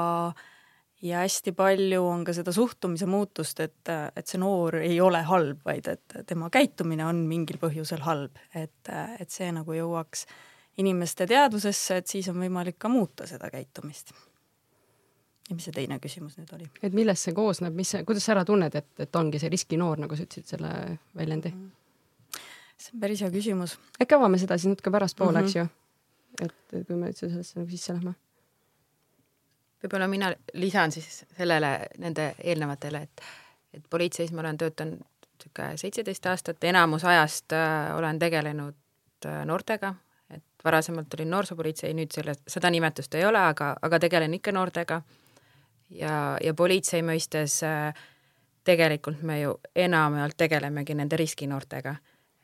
ja 1.04 1.20
hästi 1.20 1.52
palju 1.52 2.00
on 2.08 2.22
ka 2.24 2.32
seda 2.32 2.52
suhtumise 2.56 3.06
muutust, 3.06 3.60
et, 3.60 3.90
et 4.16 4.26
see 4.26 4.40
noor 4.40 4.78
ei 4.80 4.96
ole 5.04 5.20
halb, 5.28 5.60
vaid 5.64 5.90
et 5.92 6.16
tema 6.26 6.48
käitumine 6.50 7.04
on 7.04 7.20
mingil 7.28 7.60
põhjusel 7.60 8.00
halb, 8.06 8.40
et, 8.56 8.88
et 9.20 9.30
see 9.30 9.50
nagu 9.52 9.76
jõuaks 9.76 10.24
inimeste 10.80 11.28
teadvusesse, 11.28 12.00
et 12.00 12.08
siis 12.08 12.30
on 12.32 12.40
võimalik 12.40 12.80
ka 12.80 12.88
muuta 12.92 13.28
seda 13.28 13.52
käitumist 13.52 14.14
ja 15.46 15.54
mis 15.54 15.66
see 15.68 15.74
teine 15.76 15.98
küsimus 16.02 16.36
nüüd 16.40 16.52
oli? 16.56 16.68
et 16.82 16.94
millest 16.96 17.28
see 17.28 17.34
koosneb, 17.36 17.74
mis 17.76 17.92
kuidas 18.06 18.26
sa 18.26 18.34
ära 18.34 18.44
tunned, 18.48 18.74
et, 18.74 18.88
et 19.02 19.18
ongi 19.20 19.40
see 19.42 19.52
riskinoor, 19.52 20.00
nagu 20.02 20.18
sa 20.18 20.26
ütlesid 20.26 20.56
selle 20.56 20.72
väljendi 21.16 21.52
mm? 21.52 21.60
-hmm. 21.60 21.85
See 22.80 22.94
on 22.94 23.00
päris 23.00 23.22
hea 23.24 23.30
küsimus. 23.30 23.78
äkki 24.02 24.14
avame 24.14 24.38
seda 24.38 24.58
siis 24.58 24.74
natuke 24.74 24.90
pärastpoole 24.90 25.40
mm, 25.40 25.44
-hmm. 25.44 25.48
eks 25.48 25.56
ju? 25.56 25.66
et 26.46 26.86
kui 26.86 26.96
me 26.96 27.10
üldse 27.10 27.28
sellesse 27.28 27.60
nagu 27.60 27.70
sisse 27.70 27.92
lähme. 27.92 28.14
võib-olla 29.82 30.08
mina 30.08 30.32
lisan 30.54 30.92
siis 30.92 31.24
sellele, 31.36 31.88
nende 31.98 32.34
eelnevatele, 32.44 33.02
et, 33.02 33.22
et 33.74 33.84
politseis 33.90 34.32
ma 34.32 34.40
olen 34.40 34.58
töötanud 34.58 34.98
niisugune 35.36 35.76
seitseteist 35.76 36.26
aastat, 36.26 36.64
enamus 36.64 37.04
ajast 37.04 37.52
äh, 37.52 37.96
olen 37.96 38.18
tegelenud 38.18 38.74
äh, 39.26 39.44
noortega, 39.44 39.94
et 40.30 40.44
varasemalt 40.64 41.14
olin 41.14 41.30
noorsoopolitsei, 41.30 41.94
nüüd 41.94 42.10
selle, 42.10 42.34
seda 42.48 42.70
nimetust 42.70 43.14
ei 43.14 43.24
ole, 43.24 43.38
aga, 43.38 43.76
aga 43.82 43.98
tegelen 43.98 44.34
ikka 44.34 44.52
noortega 44.52 45.02
ja, 45.90 46.38
ja 46.42 46.54
politsei 46.54 47.02
mõistes 47.02 47.62
äh, 47.64 47.94
tegelikult 48.64 49.22
me 49.22 49.40
ju 49.40 49.54
enamjaolt 49.74 50.36
tegelemegi 50.36 50.94
nende 50.94 51.16
riskinoortega, 51.16 51.94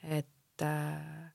et 0.03 0.63
äh, 0.63 1.31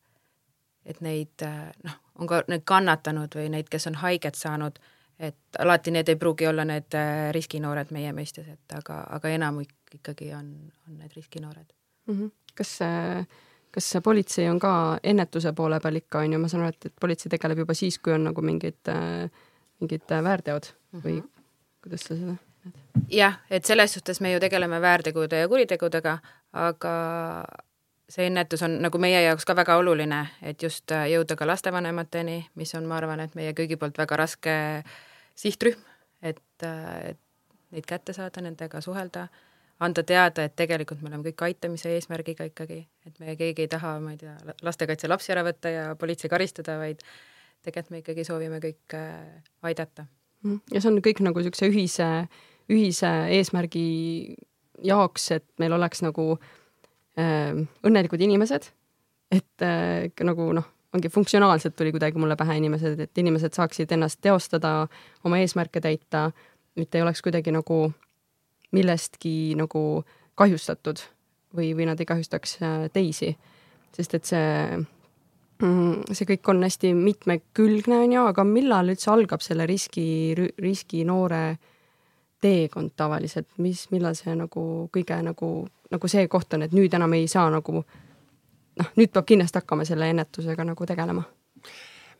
et 0.85 1.01
neid 1.03 1.43
äh, 1.43 1.71
noh, 1.83 1.97
on 2.15 2.29
ka 2.29 2.43
need 2.47 2.63
kannatanud 2.67 3.35
või 3.35 3.49
neid, 3.51 3.67
kes 3.69 3.89
on 3.89 3.97
haiget 3.99 4.39
saanud, 4.39 4.79
et 5.19 5.59
alati 5.59 5.91
need 5.91 6.09
ei 6.09 6.15
pruugi 6.15 6.47
olla 6.47 6.65
need 6.65 6.95
äh, 6.95 7.27
riskinoored 7.35 7.91
meie 7.91 8.13
mõistes, 8.15 8.47
et 8.47 8.77
aga, 8.77 9.01
aga 9.17 9.33
enamik 9.35 9.97
ikkagi 9.99 10.31
on, 10.35 10.47
on 10.87 10.97
need 11.01 11.11
riskinoored 11.15 11.67
mm. 12.07 12.15
-hmm. 12.15 12.31
kas 12.55 12.77
see 12.77 13.27
kas 13.77 13.97
politsei 14.03 14.49
on 14.49 14.59
ka 14.59 14.99
ennetuse 15.03 15.51
poole 15.53 15.79
peal 15.79 15.95
ikka, 15.95 16.19
on 16.19 16.33
ju, 16.33 16.39
ma 16.39 16.47
saan 16.47 16.63
aru, 16.63 16.69
et, 16.73 16.85
et 16.85 16.93
politsei 17.01 17.29
tegeleb 17.29 17.57
juba 17.57 17.73
siis, 17.73 17.99
kui 17.99 18.13
on 18.13 18.23
nagu 18.23 18.41
mingid 18.41 18.89
äh,, 18.89 19.29
mingid 19.79 20.07
väärteod 20.09 20.71
või 21.03 21.19
mm 21.19 21.21
-hmm 21.21 21.37
kuidas 21.87 22.03
sa 22.07 22.15
seda 22.15 22.35
näed? 22.35 22.43
jah, 23.13 23.39
et 23.49 23.65
selles 23.65 23.93
suhtes 23.95 24.19
me 24.21 24.33
ju 24.33 24.41
tegeleme 24.43 24.81
väärtegude 24.81 25.39
ja 25.39 25.47
kuritegudega, 25.47 26.17
aga 26.53 26.93
see 28.09 28.27
ennetus 28.29 28.63
on 28.63 28.77
nagu 28.83 28.99
meie 29.01 29.19
jaoks 29.25 29.45
ka 29.47 29.55
väga 29.55 29.75
oluline, 29.81 30.21
et 30.41 30.63
just 30.63 30.91
äh, 30.95 31.07
jõuda 31.11 31.35
ka 31.35 31.47
lastevanemateni, 31.47 32.37
mis 32.55 32.73
on, 32.79 32.87
ma 32.87 32.99
arvan, 33.01 33.19
et 33.23 33.35
meie 33.35 33.53
kõigi 33.57 33.77
poolt 33.79 33.97
väga 33.99 34.19
raske 34.23 34.55
sihtrühm, 35.37 35.81
et, 36.21 36.43
äh, 36.63 37.11
et 37.11 37.21
neid 37.75 37.87
kätte 37.87 38.15
saada, 38.15 38.41
nendega 38.41 38.81
suhelda, 38.81 39.27
anda 39.83 40.03
teada, 40.07 40.47
et 40.47 40.55
tegelikult 40.57 41.03
me 41.03 41.11
oleme 41.11 41.27
kõik 41.29 41.43
aitamise 41.49 41.91
eesmärgiga 41.93 42.47
ikkagi, 42.47 42.79
et 43.05 43.19
me 43.19 43.35
keegi 43.37 43.67
ei 43.67 43.71
taha, 43.71 43.97
ma 44.01 44.15
ei 44.15 44.21
tea, 44.23 44.37
lastekaitse 44.65 45.11
lapsi 45.11 45.35
ära 45.35 45.43
võtta 45.45 45.73
ja 45.73 45.89
politsei 45.99 46.31
karistada, 46.31 46.79
vaid 46.81 47.03
tegelikult 47.65 47.91
me 47.91 48.01
ikkagi 48.05 48.23
soovime 48.25 48.61
kõik 48.63 48.97
äh, 48.97 49.41
aidata 49.67 50.07
Mhm. 50.45 50.59
ja 50.71 50.81
see 50.81 50.91
on 50.91 51.01
kõik 51.01 51.19
nagu 51.25 51.41
niisuguse 51.41 51.65
ühise, 51.71 52.07
ühise 52.69 53.09
eesmärgi 53.33 54.35
jaoks, 54.85 55.31
et 55.33 55.45
meil 55.57 55.73
oleks 55.73 56.03
nagu 56.05 56.35
äh, 56.35 56.51
õnnelikud 57.17 58.21
inimesed, 58.21 58.67
et 59.33 59.65
äh, 59.65 60.09
nagu 60.27 60.51
noh, 60.53 60.67
ongi 60.93 61.09
funktsionaalselt 61.09 61.75
tuli 61.75 61.91
kuidagi 61.95 62.19
mulle 62.21 62.37
pähe 62.39 62.57
inimesed, 62.61 62.99
et 62.99 63.17
inimesed 63.17 63.57
saaksid 63.57 63.91
ennast 63.91 64.21
teostada, 64.21 64.87
oma 65.25 65.39
eesmärke 65.41 65.81
täita, 65.83 66.29
mitte 66.77 66.99
ei 66.99 67.05
oleks 67.05 67.23
kuidagi 67.25 67.53
nagu 67.55 67.87
millestki 68.75 69.55
nagu 69.57 70.03
kahjustatud 70.37 71.01
või, 71.57 71.71
või 71.77 71.87
nad 71.89 71.99
ei 71.99 72.09
kahjustaks 72.09 72.59
äh, 72.61 72.85
teisi. 72.93 73.35
sest 73.97 74.13
et 74.13 74.25
see 74.29 74.85
Mm, 75.57 76.03
see 76.13 76.27
kõik 76.29 76.51
on 76.51 76.59
hästi 76.61 76.91
mitmekülgne, 76.93 78.03
on 78.03 78.11
ju, 78.13 78.23
aga 78.29 78.43
millal 78.45 78.91
üldse 78.93 79.09
algab 79.09 79.41
selle 79.41 79.65
riski, 79.65 80.35
riski 80.61 81.01
noore 81.07 81.57
teekond 82.41 82.93
tavaliselt, 82.95 83.49
mis, 83.57 83.87
millal 83.91 84.15
see 84.17 84.35
nagu 84.37 84.63
kõige 84.93 85.17
nagu, 85.25 85.51
nagu 85.91 86.11
see 86.11 86.27
koht 86.31 86.53
on, 86.53 86.67
et 86.67 86.75
nüüd 86.75 86.93
enam 86.93 87.13
ei 87.17 87.27
saa 87.31 87.49
nagu 87.53 87.81
noh, 88.77 88.95
nüüd 88.99 89.13
peab 89.13 89.27
kindlasti 89.27 89.61
hakkama 89.61 89.85
selle 89.87 90.09
ennetusega 90.13 90.65
nagu 90.67 90.89
tegelema? 90.89 91.25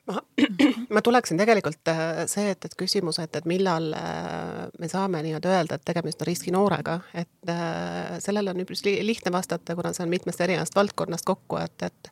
Ma, 0.08 0.22
ma 0.96 1.02
tuleksin 1.04 1.38
tegelikult 1.38 1.90
äh, 1.92 2.24
see, 2.32 2.54
et, 2.54 2.66
et 2.66 2.76
küsimus, 2.80 3.20
et, 3.20 3.34
et 3.36 3.48
millal 3.50 3.90
äh, 3.98 4.62
me 4.80 4.88
saame 4.88 5.20
nii-öelda 5.26 5.52
öelda, 5.52 5.76
et 5.76 5.84
tegemist 5.90 6.24
on 6.24 6.30
riskinoorega, 6.30 6.96
et 7.12 7.52
äh, 7.52 8.16
sellele 8.24 8.54
on 8.54 8.64
üpris 8.64 8.86
lihtne 8.88 9.34
vastata, 9.36 9.76
kuna 9.76 9.92
see 9.94 10.06
on 10.06 10.14
mitmest 10.14 10.42
erinevast 10.46 10.80
valdkonnast 10.80 11.28
kokku, 11.28 11.60
et, 11.60 11.90
et 11.90 12.12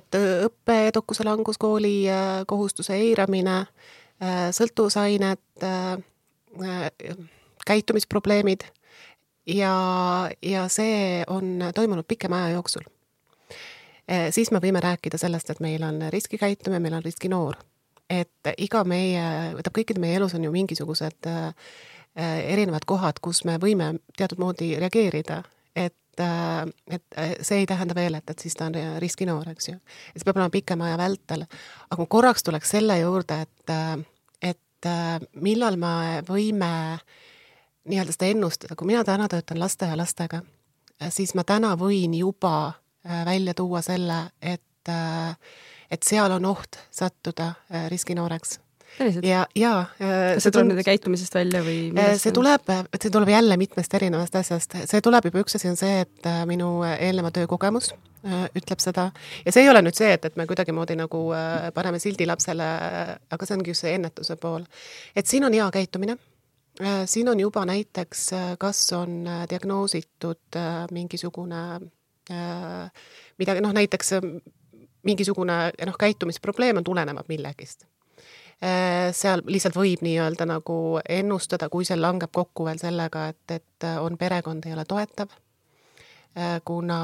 et 0.00 0.20
õppeedukuse 0.20 1.24
langus, 1.26 1.58
kooli 1.58 1.94
kohustuse 2.50 2.98
eiramine, 2.98 3.62
sõltuvusained, 4.52 5.40
käitumisprobleemid 7.66 8.64
ja, 9.46 9.74
ja 10.42 10.68
see 10.68 11.24
on 11.26 11.70
toimunud 11.74 12.04
pikema 12.08 12.44
aja 12.44 12.56
jooksul 12.58 12.88
Eh, 14.10 14.32
siis 14.34 14.50
me 14.50 14.58
võime 14.58 14.80
rääkida 14.82 15.18
sellest, 15.20 15.52
et 15.52 15.60
meil 15.62 15.84
on 15.86 16.02
riskikäitumine, 16.10 16.82
meil 16.82 16.98
on 16.98 17.04
riskinoor. 17.04 17.56
et 18.10 18.48
iga 18.58 18.80
meie, 18.82 19.22
tähendab 19.22 19.76
kõikide 19.76 20.00
meie 20.02 20.16
elus 20.18 20.32
on 20.34 20.42
ju 20.42 20.50
mingisugused 20.50 21.28
äh, 21.30 21.52
erinevad 22.18 22.82
kohad, 22.82 23.20
kus 23.22 23.44
me 23.46 23.54
võime 23.62 23.92
teatud 24.18 24.40
moodi 24.42 24.72
reageerida, 24.82 25.36
et 25.78 26.18
äh, 26.18 26.64
et 26.90 27.20
see 27.46 27.60
ei 27.62 27.68
tähenda 27.70 27.94
veel, 27.94 28.18
et, 28.18 28.30
et 28.30 28.42
siis 28.42 28.58
ta 28.58 28.66
on 28.66 28.74
riskinoor, 28.98 29.46
eks 29.52 29.68
ju. 29.68 29.76
see 30.16 30.26
peab 30.26 30.40
olema 30.40 30.50
pikema 30.50 30.88
aja 30.88 30.98
vältel. 30.98 31.46
aga 31.86 32.02
ma 32.02 32.10
korraks 32.16 32.42
tuleks 32.42 32.74
selle 32.74 32.98
juurde, 32.98 33.40
et, 33.46 33.76
et 34.80 35.26
millal 35.34 35.76
me 35.76 36.22
võime 36.28 36.70
nii-öelda 37.90 38.14
seda 38.14 38.30
ennustada, 38.32 38.76
kui 38.76 38.88
mina 38.88 39.04
täna 39.04 39.28
töötan 39.28 39.60
lasteaialastega, 39.60 40.40
siis 41.12 41.34
ma 41.34 41.44
täna 41.44 41.74
võin 41.80 42.14
juba 42.16 42.80
Äh, 43.08 43.24
välja 43.24 43.54
tuua 43.54 43.82
selle, 43.82 44.30
et, 44.42 44.88
äh, 44.88 45.36
et 45.90 46.02
seal 46.02 46.32
on 46.32 46.44
oht 46.44 46.76
sattuda 46.90 47.54
äh, 47.72 47.88
riskinooreks 47.88 48.60
ja, 49.24 49.44
ja 49.56 49.72
kas 49.98 50.44
see 50.44 50.52
tuleb 50.54 50.70
nende 50.72 50.84
käitumisest 50.86 51.34
välja 51.34 51.62
või 51.66 51.90
see 52.20 52.32
tuleb, 52.36 52.72
see 52.96 53.12
tuleb 53.12 53.32
jälle 53.32 53.58
mitmest 53.60 53.94
erinevast 53.98 54.38
asjast, 54.40 54.78
see 54.90 55.02
tuleb 55.04 55.30
juba, 55.30 55.44
üks 55.44 55.58
asi 55.58 55.70
on 55.70 55.78
see, 55.80 56.04
et 56.06 56.30
minu 56.50 56.80
eelneva 56.90 57.32
töökogemus 57.34 57.92
ütleb 58.56 58.82
seda. 58.82 59.06
Ja 59.46 59.52
see 59.54 59.64
ei 59.64 59.70
ole 59.72 59.80
nüüd 59.80 59.96
see, 59.96 60.10
et, 60.12 60.26
et 60.28 60.34
me 60.36 60.44
kuidagimoodi 60.48 60.98
nagu 61.00 61.22
paneme 61.74 62.00
sildi 62.02 62.26
lapsele, 62.28 62.66
aga 63.32 63.48
see 63.48 63.56
ongi 63.56 63.72
just 63.72 63.86
see 63.86 63.94
ennetuse 63.96 64.36
pool. 64.40 64.66
et 65.16 65.26
siin 65.26 65.46
on 65.48 65.56
hea 65.56 65.70
käitumine, 65.72 66.18
siin 67.08 67.32
on 67.32 67.40
juba 67.40 67.64
näiteks, 67.68 68.26
kas 68.60 68.84
on 68.98 69.24
diagnoositud 69.48 70.60
mingisugune 70.92 71.64
Äh, 72.30 72.90
midagi, 73.38 73.62
noh 73.64 73.72
näiteks 73.74 74.12
äh, 74.12 74.26
mingisugune 75.02 75.56
noh, 75.86 75.96
käitumisprobleem 75.98 76.78
on, 76.78 76.84
tulenevad 76.84 77.26
millegist. 77.28 77.88
Äh, 78.60 79.10
seal 79.16 79.40
lihtsalt 79.48 79.76
võib 79.78 80.02
nii-öelda 80.04 80.46
nagu 80.48 81.00
ennustada, 81.08 81.70
kui 81.72 81.86
see 81.88 81.96
langeb 81.96 82.32
kokku 82.32 82.66
veel 82.68 82.80
sellega, 82.80 83.30
et, 83.32 83.54
et 83.56 83.88
on 84.00 84.18
perekond 84.20 84.66
ei 84.68 84.76
ole 84.76 84.84
toetav, 84.84 85.32
kuna 86.64 86.96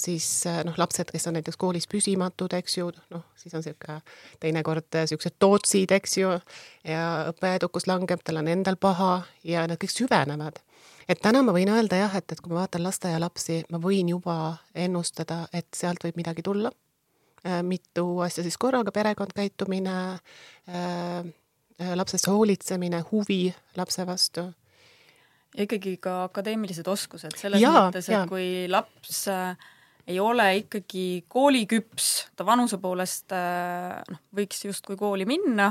siis 0.00 0.24
noh, 0.64 0.72
lapsed, 0.80 1.10
kes 1.12 1.26
on 1.28 1.34
näiteks 1.36 1.58
koolis 1.60 1.84
püsimatud, 1.90 2.54
eks 2.56 2.78
ju, 2.78 2.86
noh, 3.12 3.26
siis 3.36 3.52
on 3.52 3.60
niisugune 3.60 3.98
teinekord 4.40 4.86
niisugused 4.96 5.36
tootsid, 5.42 5.92
eks 5.98 6.16
ju, 6.16 6.30
ja 6.88 7.02
õppeedukus 7.28 7.84
langeb, 7.90 8.22
tal 8.24 8.40
on 8.40 8.48
endal 8.48 8.80
paha 8.80 9.18
ja 9.44 9.66
need 9.68 9.82
kõik 9.82 9.92
süvenevad 9.92 10.62
et 11.10 11.18
täna 11.22 11.42
ma 11.42 11.54
võin 11.54 11.70
öelda 11.72 11.98
jah, 12.04 12.14
et, 12.18 12.30
et 12.30 12.40
kui 12.40 12.52
ma 12.52 12.62
vaatan 12.62 12.84
lasteaialapsi, 12.86 13.64
ma 13.74 13.80
võin 13.82 14.12
juba 14.12 14.36
ennustada, 14.74 15.42
et 15.52 15.68
sealt 15.76 16.04
võib 16.06 16.20
midagi 16.20 16.44
tulla. 16.46 16.70
Mitu 17.64 18.04
asja 18.20 18.44
siis 18.44 18.58
korraga, 18.60 18.92
perekond, 18.92 19.32
käitumine 19.36 19.96
äh,, 20.68 21.28
lapsest 21.96 22.28
hoolitsemine, 22.28 23.00
huvi 23.10 23.46
lapse 23.76 24.04
vastu 24.06 24.50
ja 25.56 25.66
ikkagi 25.66 25.96
ka 26.02 26.24
akadeemilised 26.28 26.88
oskused, 26.90 27.34
selles 27.38 27.62
Jaa, 27.62 27.88
mõttes, 27.88 28.08
et 28.08 28.14
jaa. 28.14 28.26
kui 28.30 28.66
laps 28.70 29.22
äh, 29.32 29.70
ei 30.10 30.20
ole 30.22 30.46
ikkagi 30.62 31.24
kooliküps, 31.30 32.10
ta 32.38 32.46
vanuse 32.46 32.78
poolest 32.82 33.34
äh, 33.36 33.98
noh, 34.10 34.22
võiks 34.36 34.62
justkui 34.68 34.98
kooli 35.00 35.26
minna, 35.28 35.70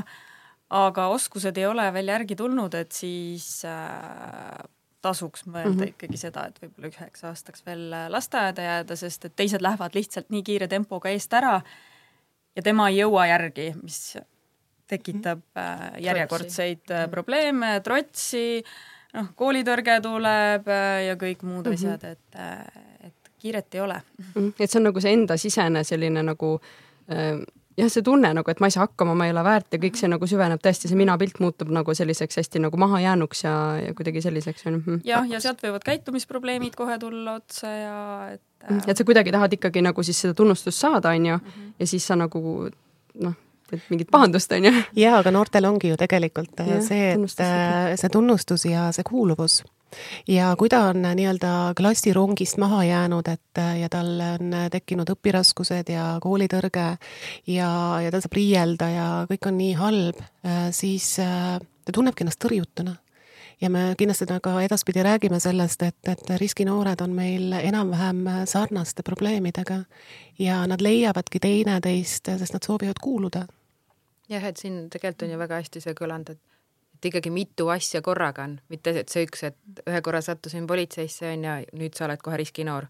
aga 0.76 1.08
oskused 1.14 1.56
ei 1.58 1.66
ole 1.68 1.88
veel 1.96 2.12
järgi 2.12 2.36
tulnud, 2.38 2.76
et 2.78 2.92
siis 2.94 3.48
äh, 3.68 4.60
tasuks 5.02 5.46
mõelda 5.46 5.68
mm 5.68 5.74
Mhm. 5.74 5.80
-hmm. 5.82 5.88
ikkagi 5.94 6.16
seda, 6.16 6.46
et 6.46 6.58
võib-olla 6.62 6.88
üheks 6.92 7.24
aastaks 7.24 7.62
veel 7.66 7.92
äh, 7.92 8.08
lasteaeda 8.10 8.62
jääda, 8.62 8.96
sest 8.96 9.24
et 9.24 9.36
teised 9.36 9.62
lähevad 9.62 9.94
lihtsalt 9.94 10.30
nii 10.30 10.42
kiire 10.42 10.68
tempoga 10.68 11.08
eest 11.08 11.32
ära 11.32 11.60
ja 12.56 12.62
tema 12.62 12.88
ei 12.88 12.98
jõua 13.00 13.26
järgi, 13.28 13.74
mis 13.82 14.16
tekitab 14.90 15.40
äh, 15.56 15.90
järjekordseid 16.02 16.90
äh, 16.90 17.10
probleeme, 17.10 17.80
trotsi, 17.84 18.62
noh, 19.14 19.28
koolitõrge 19.36 20.00
tuleb 20.02 20.66
ja 21.06 21.14
kõik 21.16 21.42
muud 21.42 21.66
mm 21.66 21.70
Mhm. 21.70 21.76
-hmm. 21.76 21.94
asjad, 21.94 22.04
et 22.04 22.34
et 23.06 23.30
kiiret 23.38 23.74
ei 23.74 23.80
ole. 23.80 24.02
Mhm. 24.34 24.48
et 24.60 24.70
see 24.70 24.78
on 24.78 24.84
nagu 24.84 25.00
see 25.00 25.12
endasisene 25.12 25.84
selline 25.84 26.22
nagu 26.22 26.60
äh, 27.10 27.40
jah, 27.80 27.90
see 27.92 28.04
tunne 28.06 28.30
nagu, 28.36 28.52
et 28.52 28.60
ma 28.62 28.70
ei 28.70 28.74
saa 28.74 28.86
hakkama, 28.86 29.14
ma 29.18 29.26
ei 29.28 29.34
ole 29.34 29.44
väärt 29.46 29.76
ja 29.76 29.80
kõik 29.82 29.98
see 30.00 30.10
nagu 30.12 30.28
süveneb 30.30 30.62
tõesti, 30.64 30.90
see 30.90 30.98
minapilt 30.98 31.40
muutub 31.42 31.72
nagu 31.74 31.94
selliseks 31.96 32.40
hästi 32.40 32.62
nagu 32.66 32.80
mahajäänuks 32.80 33.44
ja, 33.44 33.54
ja 33.80 33.96
kuidagi 33.96 34.22
selliseks 34.24 34.66
on 34.70 34.78
ju. 34.78 35.00
jah, 35.08 35.26
ja 35.30 35.42
sealt 35.42 35.62
võivad 35.64 35.84
käitumisprobleemid 35.86 36.76
kohe 36.78 36.98
tulla 37.02 37.38
otsa 37.40 37.74
ja 37.74 37.98
et 38.34 38.42
äh, 38.68 38.82
et 38.86 38.96
sa 38.96 39.06
kuidagi 39.06 39.32
tahad 39.34 39.56
ikkagi 39.56 39.84
nagu 39.84 40.04
siis 40.06 40.20
seda 40.24 40.36
tunnustust 40.36 40.78
saada, 40.78 41.14
on 41.16 41.30
ju, 41.32 41.40
ja 41.80 41.90
siis 41.90 42.06
sa 42.06 42.18
nagu 42.20 42.42
noh, 43.24 43.36
et 43.72 43.90
mingit 43.92 44.10
pahandust, 44.10 44.52
on 44.56 44.70
ju. 44.70 44.72
jaa, 45.04 45.18
aga 45.20 45.34
noortel 45.34 45.68
ongi 45.70 45.92
ju 45.92 45.98
tegelikult 46.00 46.62
äh, 46.62 46.74
Jah, 46.74 46.82
see, 46.84 47.10
et 47.10 47.18
tunnustus 47.18 47.46
äh, 47.46 47.92
see 48.00 48.16
tunnustus 48.16 48.66
ja 48.70 48.88
see 48.96 49.06
kuuluvus. 49.06 49.62
Ja 50.28 50.54
kui 50.58 50.70
ta 50.72 50.84
on 50.90 51.04
äh, 51.04 51.14
nii-öelda 51.18 51.74
klassirongist 51.78 52.58
maha 52.60 52.84
jäänud, 52.84 53.28
et 53.28 53.58
äh, 53.58 53.80
ja 53.80 53.88
tal 53.92 54.12
on 54.20 54.54
äh, 54.54 54.70
tekkinud 54.70 55.10
õpiraskused 55.14 55.92
ja 55.92 56.06
koolitõrge 56.22 56.86
ja, 57.46 57.70
ja 58.04 58.10
ta 58.10 58.22
saab 58.22 58.36
riielda 58.38 58.88
ja 58.90 59.06
kõik 59.30 59.50
on 59.50 59.58
nii 59.60 59.76
halb, 59.78 60.24
siis 60.74 61.12
äh, 61.22 61.60
ta 61.84 61.94
tunnebki 61.94 62.24
ennast 62.24 62.42
tõrjutuna. 62.42 62.96
Ja 63.60 63.68
me 63.68 63.90
kindlasti 63.98 64.24
ka 64.40 64.54
edaspidi 64.64 65.02
räägime 65.04 65.36
sellest, 65.40 65.82
et, 65.84 66.08
et 66.08 66.30
riskinoored 66.40 67.02
on 67.04 67.12
meil 67.12 67.52
enam-vähem 67.52 68.22
sarnaste 68.48 69.04
probleemidega 69.04 69.82
ja 70.40 70.62
nad 70.66 70.80
leiavadki 70.80 71.42
teineteist, 71.44 72.32
sest 72.40 72.56
nad 72.56 72.64
soovivad 72.64 73.02
kuuluda. 73.04 73.44
Jah, 74.30 74.46
et 74.48 74.56
siin 74.56 74.86
tegelikult 74.88 75.26
on 75.26 75.34
ju 75.34 75.38
väga 75.42 75.60
hästi 75.60 75.82
see 75.84 75.96
kõlanud, 75.98 76.32
et 76.32 76.40
et 77.00 77.08
ikkagi 77.08 77.30
mitu 77.32 77.68
asja 77.72 78.02
korraga 78.04 78.44
on, 78.44 78.58
mitte 78.68 78.92
et 79.00 79.08
see 79.08 79.24
üks, 79.24 79.46
et 79.48 79.82
ühe 79.88 80.00
korra 80.04 80.20
sattusin 80.20 80.66
politseisse 80.68 81.32
on 81.32 81.46
ja 81.48 81.54
nüüd 81.72 81.96
sa 81.96 82.04
oled 82.04 82.20
kohe 82.20 82.36
riskinoor. 82.36 82.86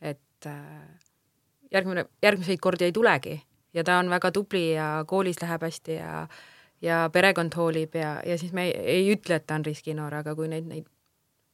et 0.00 0.46
äh, 0.46 0.86
järgmine, 1.74 2.06
järgmiseid 2.22 2.60
kordi 2.62 2.86
ei 2.86 2.92
tulegi 2.92 3.40
ja 3.74 3.84
ta 3.84 3.98
on 3.98 4.10
väga 4.10 4.30
tubli 4.30 4.72
ja 4.72 5.04
koolis 5.06 5.42
läheb 5.42 5.62
hästi 5.62 5.98
ja 5.98 6.28
ja 6.82 7.10
perekond 7.12 7.52
hoolib 7.56 7.94
ja, 7.94 8.20
ja 8.26 8.38
siis 8.38 8.52
me 8.52 8.64
ei, 8.68 8.76
ei 8.94 9.10
ütle, 9.12 9.36
et 9.36 9.46
ta 9.46 9.58
on 9.58 9.66
riskinoor, 9.66 10.14
aga 10.22 10.34
kui 10.34 10.48
neid, 10.48 10.64
neid 10.70 10.86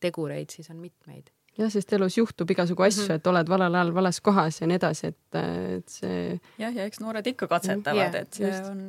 tegureid, 0.01 0.53
siis 0.53 0.71
on 0.71 0.79
mitmeid. 0.79 1.33
Jah, 1.57 1.71
sest 1.73 1.93
elus 1.97 2.17
juhtub 2.19 2.51
igasugu 2.53 2.87
asju 2.87 3.03
mm. 3.03 3.09
-hmm. 3.09 3.21
et 3.21 3.31
oled 3.33 3.53
valel 3.53 3.79
ajal 3.81 3.93
vales 3.95 4.21
kohas 4.21 4.61
ja 4.61 4.67
nii 4.67 4.79
edasi, 4.81 5.13
et, 5.13 5.39
et 5.77 5.89
see 5.89 6.19
jah, 6.59 6.75
ja 6.75 6.85
eks 6.85 7.01
noored 7.01 7.27
ikka 7.33 7.49
katsetavad 7.51 8.03
yeah, 8.03 8.21
et 8.23 8.41
see 8.41 8.51
just. 8.51 8.69
on, 8.71 8.83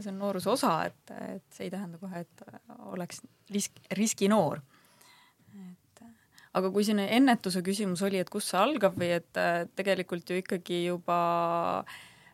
see 0.00 0.12
on 0.12 0.18
nooruse 0.18 0.50
osa, 0.50 0.76
et, 0.90 1.16
et 1.34 1.56
see 1.56 1.66
ei 1.68 1.72
tähenda 1.74 1.98
kohe, 1.98 2.24
et 2.26 2.46
oleks 2.92 3.22
risk, 3.50 3.82
riskinoor. 3.98 4.62
et 5.56 6.06
aga 6.60 6.70
kui 6.70 6.84
siin 6.84 7.02
ennetuse 7.02 7.62
küsimus 7.62 8.02
oli, 8.06 8.22
et 8.22 8.30
kust 8.30 8.52
see 8.52 8.60
algab 8.60 8.98
või 8.98 9.12
et 9.18 9.40
äh, 9.40 9.66
tegelikult 9.76 10.30
ju 10.30 10.40
ikkagi 10.42 10.84
juba 10.86 11.20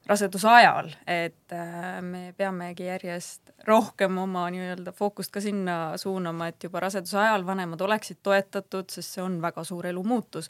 raseduse 0.09 0.49
ajal, 0.49 0.89
et 1.07 1.53
äh, 1.53 1.99
me 2.03 2.33
peamegi 2.37 2.87
järjest 2.89 3.53
rohkem 3.69 4.17
oma 4.23 4.47
nii-öelda 4.53 4.93
fookust 4.97 5.33
ka 5.35 5.43
sinna 5.45 5.99
suunama, 6.01 6.49
et 6.49 6.65
juba 6.65 6.81
raseduse 6.87 7.19
ajal 7.21 7.45
vanemad 7.47 7.81
oleksid 7.85 8.23
toetatud, 8.23 8.89
sest 8.93 9.17
see 9.17 9.25
on 9.25 9.41
väga 9.43 9.65
suur 9.69 9.87
elumuutus. 9.87 10.49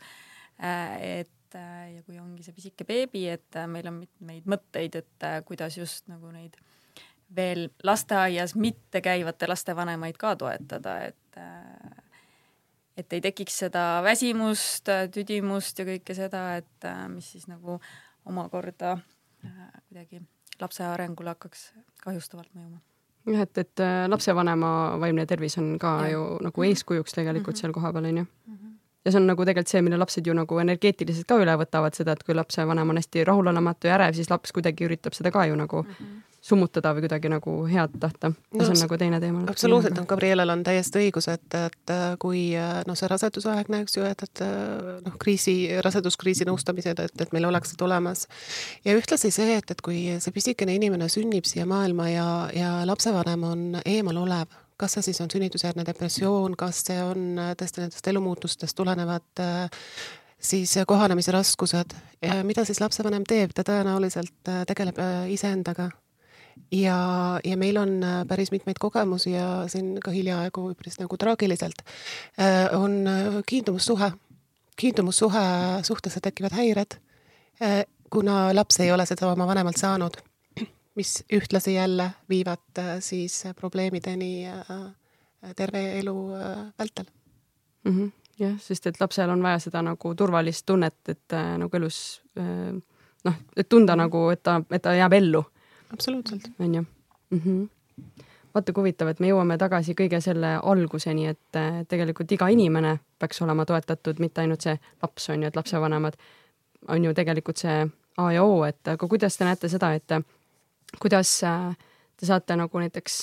et 0.59 1.55
äh, 1.55 1.93
ja 1.95 2.03
kui 2.03 2.19
ongi 2.19 2.43
see 2.43 2.55
pisike 2.55 2.85
beebi, 2.85 3.29
et 3.29 3.57
äh, 3.57 3.67
meil 3.67 3.87
on 3.91 4.01
mitmeid 4.03 4.47
mõtteid, 4.47 4.97
et 5.03 5.27
äh, 5.27 5.41
kuidas 5.45 5.79
just 5.79 6.09
nagu 6.09 6.31
neid 6.31 6.57
veel 7.37 7.69
lasteaias 7.85 8.55
mitte 8.55 9.01
käivate 9.01 9.49
lastevanemaid 9.49 10.17
ka 10.19 10.37
toetada, 10.37 11.01
et 11.11 11.37
äh, 11.37 12.05
et 12.99 13.13
ei 13.13 13.21
tekiks 13.23 13.61
seda 13.63 14.01
väsimust, 14.03 14.91
tüdimust 15.15 15.79
ja 15.79 15.87
kõike 15.87 16.15
seda, 16.19 16.57
et 16.59 16.87
äh, 16.87 17.07
mis 17.13 17.31
siis 17.35 17.47
nagu 17.51 17.79
omakorda 18.27 18.97
äh, 18.97 19.07
kuidagi 19.89 20.23
lapse 20.61 20.85
arengule 20.85 21.29
hakkaks 21.35 21.73
kahjustavalt 22.05 22.49
mõjuma. 22.55 22.81
jah, 23.29 23.43
et, 23.45 23.59
et 23.59 23.81
äh, 23.85 24.07
lapsevanema 24.09 24.71
vaimne 25.01 25.27
tervis 25.27 25.59
on 25.59 25.77
ka 25.79 25.93
ja. 26.07 26.11
ju 26.17 26.39
nagu 26.43 26.63
eeskujuks 26.63 27.13
tegelikult 27.15 27.55
Mhm. 27.57 27.61
seal 27.61 27.73
kohapeal, 27.73 28.05
on 28.05 28.17
ju. 28.23 28.27
Ja 29.05 29.13
see 29.13 29.21
on 29.21 29.27
nagu 29.31 29.45
tegelikult 29.47 29.71
see, 29.73 29.83
mille 29.83 29.99
lapsed 30.01 30.27
ju 30.27 30.35
nagu 30.35 30.59
energeetiliselt 30.61 31.27
ka 31.29 31.39
üle 31.43 31.55
võtavad, 31.61 31.95
seda, 31.97 32.13
et 32.19 32.23
kui 32.27 32.35
lapsevanem 32.35 32.91
on 32.91 32.99
hästi 33.01 33.25
rahulolematu 33.29 33.87
ja 33.91 33.95
ärev, 33.99 34.15
siis 34.19 34.31
laps 34.31 34.53
kuidagi 34.53 34.85
üritab 34.89 35.15
seda 35.17 35.31
ka 35.35 35.45
ju 35.49 35.57
nagu 35.57 35.85
summutada 36.49 36.93
või 36.95 37.03
kuidagi 37.03 37.29
nagu 37.33 37.53
head 37.67 37.97
tahta. 38.01 38.29
ja 38.31 38.59
No 38.59 38.65
see 38.65 38.71
on 38.71 38.77
s- 38.79 38.83
nagu 38.85 38.97
teine 38.99 39.19
teema. 39.21 39.41
absoluutselt 39.51 39.99
on, 39.99 40.07
Gabrielal 40.07 40.49
on 40.55 40.63
täiesti 40.65 41.01
õigus, 41.03 41.27
et, 41.33 41.55
et 41.55 41.91
äh, 41.91 42.15
kui 42.23 42.55
äh, 42.57 42.83
noh, 42.87 42.95
see 42.97 43.09
rasedusaegne, 43.11 43.81
eks 43.83 43.97
ju, 43.99 44.05
et, 44.07 44.23
et 44.23 44.43
äh, 44.47 45.01
noh, 45.05 45.17
kriisi, 45.19 45.57
raseduskriisi 45.85 46.47
nõustamised, 46.47 47.03
et, 47.05 47.21
et 47.27 47.33
meil 47.35 47.45
oleksid 47.51 47.83
olemas. 47.83 48.27
ja 48.87 48.95
ühtlasi 48.97 49.33
see, 49.35 49.57
et, 49.59 49.71
et 49.75 49.81
kui 49.83 50.05
see 50.23 50.33
pisikene 50.33 50.75
inimene 50.79 51.09
sünnib 51.11 51.45
siia 51.45 51.67
maailma 51.67 52.09
ja, 52.11 52.29
ja 52.55 52.71
lapsevanem 52.87 53.45
on 53.45 53.67
eemalolev, 53.85 54.47
kas 54.79 54.97
see 54.97 55.09
siis 55.11 55.21
on 55.25 55.31
sünnitusjärgne 55.33 55.85
depressioon, 55.87 56.57
kas 56.59 56.85
see 56.87 56.99
on 57.03 57.29
äh, 57.39 57.53
tõesti 57.59 57.85
nendest 57.85 58.11
elumuutustest 58.13 58.77
tulenevad 58.79 59.45
äh, 59.45 59.87
siis 60.39 60.75
kohanemise 60.87 61.33
raskused, 61.35 61.95
mida 62.47 62.65
siis 62.65 62.81
lapsevanem 62.81 63.25
teeb, 63.29 63.55
ta 63.55 63.65
tõenäoliselt 63.67 64.51
äh, 64.51 64.63
tegeleb 64.69 65.01
äh, 65.03 65.25
iseendaga. 65.35 65.91
Ja, 66.73 67.41
ja 67.45 67.57
meil 67.57 67.77
on 67.77 68.03
äh, 68.03 68.23
päris 68.29 68.51
mitmeid 68.51 68.77
kogemusi 68.81 69.33
ja 69.33 69.65
siin 69.71 69.97
ka 70.05 70.11
hiljaaegu 70.11 70.67
üpris 70.73 70.99
nagu 71.01 71.17
traagiliselt 71.17 71.85
äh, 72.41 72.67
on 72.77 73.07
äh, 73.07 73.39
kiindumussuhe, 73.47 74.11
kiindumussuhe 74.77 75.45
suhtesse 75.83 76.21
tekivad 76.23 76.55
häired, 76.55 76.99
kuna 78.11 78.55
laps 78.55 78.79
ei 78.81 78.93
ole 78.95 79.03
seda 79.07 79.33
oma 79.33 79.47
vanemalt 79.49 79.77
saanud, 79.81 80.21
mis 80.99 81.25
ühtlasi 81.33 81.75
jälle 81.77 82.11
viivad 82.29 82.79
äh, 82.79 82.97
siis 83.01 83.45
probleemideni 83.57 84.47
äh, 84.47 85.53
terve 85.57 85.99
elu 85.99 86.35
äh, 86.35 86.59
vältel. 86.79 87.07
mm. 87.85 87.93
-hmm. 87.93 88.11
jah, 88.39 88.59
sest 88.61 88.87
et 88.87 89.01
lapsel 89.01 89.31
on 89.31 89.43
vaja 89.43 89.59
seda 89.59 89.83
nagu 89.83 90.15
turvalist 90.15 90.67
tunnet, 90.67 91.09
et 91.09 91.33
äh, 91.33 91.59
nagu 91.59 91.77
elus 91.77 92.23
äh, 92.39 92.75
noh, 93.25 93.35
et 93.57 93.69
tunda 93.69 93.97
nagu, 93.97 94.29
et 94.31 94.43
ta, 94.43 94.61
et 94.71 94.83
ta 94.83 94.95
jääb 94.95 95.13
ellu 95.13 95.45
absoluutselt. 95.93 96.51
on 96.59 96.75
ju 96.75 96.83
mm 97.31 97.41
-hmm. 97.45 97.69
vaata 98.55 98.73
kui 98.73 98.81
huvitav, 98.81 99.09
et 99.09 99.21
me 99.21 99.29
jõuame 99.29 99.59
tagasi 99.59 99.95
kõige 99.95 100.21
selle 100.21 100.59
alguseni, 100.63 101.27
et 101.27 101.57
äh, 101.57 101.87
tegelikult 101.89 102.33
iga 102.33 102.49
inimene 102.49 102.99
peaks 103.19 103.43
olema 103.43 103.65
toetatud, 103.65 104.19
mitte 104.19 104.41
ainult 104.41 104.61
see 104.61 104.79
laps 105.03 105.31
on 105.31 105.43
ju, 105.43 105.49
et 105.49 105.57
lapsevanemad 105.57 106.17
on 106.89 107.05
ju 107.05 107.15
tegelikult 107.15 107.57
see 107.57 107.89
A 108.19 108.33
ja 108.33 108.45
O, 108.45 108.65
et 108.65 108.89
aga 108.89 109.09
kuidas 109.09 109.37
te 109.37 109.45
näete 109.45 109.69
seda, 109.69 109.93
et 109.95 110.11
äh, 110.11 110.23
kuidas 111.01 111.43
äh, 111.45 111.75
te 112.17 112.27
saate 112.27 112.57
nagu 112.57 112.81
näiteks 112.81 113.19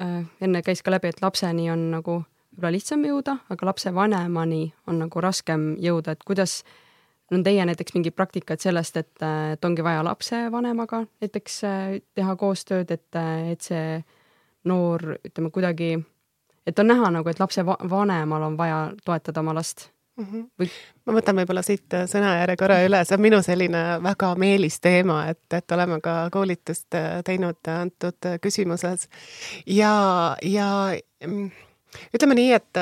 äh,, 0.00 0.26
enne 0.40 0.62
käis 0.62 0.82
ka 0.82 0.92
läbi, 0.94 1.12
et 1.12 1.22
lapseni 1.22 1.70
on 1.70 1.90
nagu 1.94 2.20
võib-olla 2.58 2.74
lihtsam 2.74 3.04
jõuda, 3.06 3.38
aga 3.50 3.70
lapsevanemani 3.70 4.62
on 4.90 5.00
nagu 5.04 5.22
raskem 5.22 5.72
jõuda, 5.82 6.14
et 6.14 6.24
kuidas 6.26 6.62
on 7.32 7.42
teie 7.44 7.64
näiteks 7.68 7.94
mingid 7.94 8.16
praktikad 8.16 8.60
sellest, 8.62 8.96
et, 8.96 9.12
et 9.52 9.64
ongi 9.64 9.84
vaja 9.84 10.04
lapsevanemaga 10.06 11.04
näiteks 11.22 11.58
äh, 11.64 11.98
teha 12.14 12.36
koostööd, 12.36 12.90
et, 12.90 13.20
et 13.52 13.64
see 13.64 13.98
noor, 14.68 15.14
ütleme 15.24 15.50
kuidagi, 15.54 15.94
et 16.66 16.78
on 16.78 16.90
näha 16.90 17.12
nagu, 17.14 17.30
et 17.30 17.40
lapsevanemal 17.40 18.50
on 18.50 18.58
vaja 18.58 18.80
toetada 19.04 19.40
oma 19.40 19.54
last. 19.56 19.88
Või 20.18 20.68
ma 21.06 21.14
võtan 21.14 21.38
võib-olla 21.38 21.62
siit 21.62 21.94
sõnajärje 22.10 22.56
korra 22.58 22.80
üle, 22.86 23.04
see 23.06 23.16
on 23.16 23.22
minu 23.22 23.38
selline 23.44 23.82
väga 24.02 24.32
meelis 24.40 24.80
teema, 24.82 25.20
et, 25.30 25.44
et 25.54 25.76
oleme 25.76 26.00
ka 26.04 26.16
koolitust 26.34 26.98
teinud 27.24 27.70
antud 27.74 28.30
küsimuses. 28.42 29.08
Ja, 29.66 30.36
ja 30.42 30.68
mm, 31.26 31.67
ütleme 32.14 32.36
nii, 32.38 32.52
et 32.52 32.80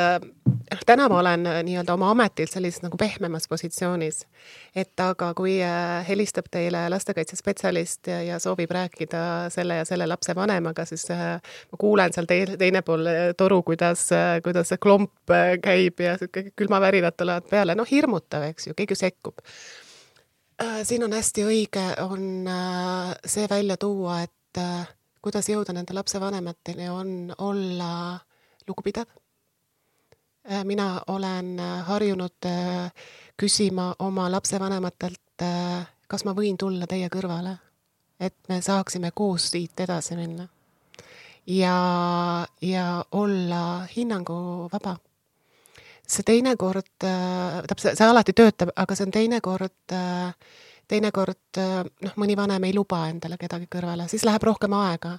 noh, 0.71 0.83
täna 0.87 1.07
ma 1.11 1.21
olen 1.21 1.47
äh, 1.47 1.61
nii-öelda 1.66 1.95
oma 1.95 2.11
ametilt 2.11 2.51
sellises 2.53 2.83
nagu 2.85 2.99
pehmemas 3.01 3.49
positsioonis. 3.49 4.25
et 4.77 5.01
aga 5.01 5.33
kui 5.35 5.57
äh, 5.64 6.09
helistab 6.09 6.51
teile 6.51 6.87
lastekaitsespetsialist 6.90 8.11
ja, 8.11 8.21
ja 8.23 8.38
soovib 8.42 8.71
rääkida 8.71 9.23
selle 9.55 9.81
ja 9.81 9.85
selle 9.85 10.07
lapse 10.07 10.35
vanemaga, 10.35 10.85
siis 10.85 11.07
ma 11.11 11.79
kuulen 11.79 12.12
seal 12.12 12.27
teine, 12.27 12.57
teine 12.57 12.83
pool 12.83 13.09
toru, 13.38 13.62
kuidas, 13.62 14.09
kuidas 14.45 14.73
see 14.73 14.83
klomp 14.83 15.35
käib 15.62 16.01
ja 16.01 16.16
sihuke 16.19 16.51
külmavärinad 16.57 17.16
tulevad 17.16 17.49
peale, 17.51 17.75
noh, 17.79 17.88
hirmutav, 17.90 18.47
eks 18.51 18.71
ju, 18.71 18.77
keegi 18.77 18.99
sekkub. 18.99 19.40
siin 20.83 21.05
on 21.05 21.12
hästi 21.12 21.45
õige, 21.45 21.85
on 22.03 22.49
see 23.25 23.47
välja 23.51 23.77
tuua, 23.77 24.23
et 24.23 24.62
kuidas 25.23 25.49
jõuda 25.51 25.75
nende 25.77 25.95
lapsevanemateni, 25.95 26.88
on 26.90 27.35
olla 27.38 27.92
lugupidav 28.69 29.07
Äh, 30.51 30.65
mina 30.65 31.01
olen 31.07 31.59
äh, 31.61 31.87
harjunud 31.87 32.45
äh, 32.45 32.93
küsima 33.37 33.95
oma 33.99 34.31
lapsevanematelt, 34.33 35.43
kas 36.09 36.23
ma 36.25 36.33
võin 36.33 36.57
tulla 36.57 36.87
teie 36.89 37.11
kõrvale, 37.13 37.51
et 38.21 38.37
me 38.49 38.63
saaksime 38.65 39.11
koos 39.15 39.51
siit 39.51 39.81
edasi 39.85 40.17
minna. 40.17 40.47
ja, 41.47 42.47
ja 42.63 43.05
olla 43.13 43.87
hinnanguvaba. 43.97 44.97
see 46.07 46.23
teinekord, 46.23 47.05
täpselt, 47.69 47.99
see 47.99 48.09
alati 48.09 48.33
töötab, 48.33 48.73
aga 48.77 48.95
see 48.95 49.05
on 49.05 49.13
teinekord, 49.13 49.95
teinekord 50.89 51.61
noh, 52.01 52.17
mõni 52.17 52.37
vanem 52.37 52.65
ei 52.65 52.75
luba 52.75 53.09
endale 53.11 53.37
kedagi 53.37 53.69
kõrvale, 53.69 54.09
siis 54.09 54.25
läheb 54.25 54.43
rohkem 54.43 54.73
aega 54.73 55.19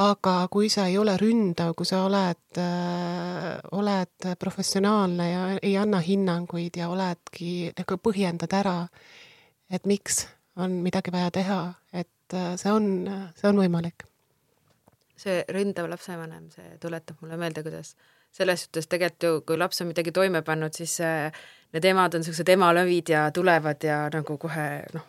aga 0.00 0.34
kui 0.52 0.70
sa 0.72 0.86
ei 0.88 0.96
ole 0.98 1.16
ründav, 1.20 1.74
kui 1.76 1.86
sa 1.88 2.04
oled 2.06 2.60
äh,, 2.60 3.58
oled 3.76 4.28
professionaalne 4.40 5.26
ja 5.30 5.42
ei 5.60 5.74
anna 5.76 6.00
hinnanguid 6.00 6.78
ja 6.80 6.88
oledki, 6.92 7.72
nagu 7.76 7.98
põhjendad 8.00 8.56
ära, 8.56 8.78
et 9.70 9.84
miks 9.86 10.24
on 10.56 10.80
midagi 10.84 11.12
vaja 11.12 11.30
teha, 11.34 11.60
et 11.92 12.36
äh, 12.36 12.54
see 12.60 12.72
on, 12.72 12.88
see 13.36 13.48
on 13.50 13.60
võimalik. 13.60 14.08
see 15.22 15.44
ründav 15.54 15.86
lapsevanem, 15.86 16.48
see 16.50 16.76
tuletab 16.82 17.20
mulle 17.22 17.36
meelde, 17.38 17.62
kuidas 17.62 17.92
selles 18.32 18.64
suhtes 18.64 18.88
tegelikult 18.90 19.22
ju, 19.28 19.40
kui 19.46 19.58
laps 19.60 19.82
on 19.84 19.90
midagi 19.92 20.12
toime 20.12 20.40
pannud, 20.42 20.72
siis 20.74 20.96
äh, 21.04 21.44
need 21.76 21.84
emad 21.84 22.16
on 22.16 22.24
niisugused 22.24 22.48
emalõvid 22.48 23.12
ja 23.12 23.26
tulevad 23.34 23.84
ja 23.84 24.06
nagu 24.12 24.38
kohe 24.40 24.66
noh, 24.96 25.04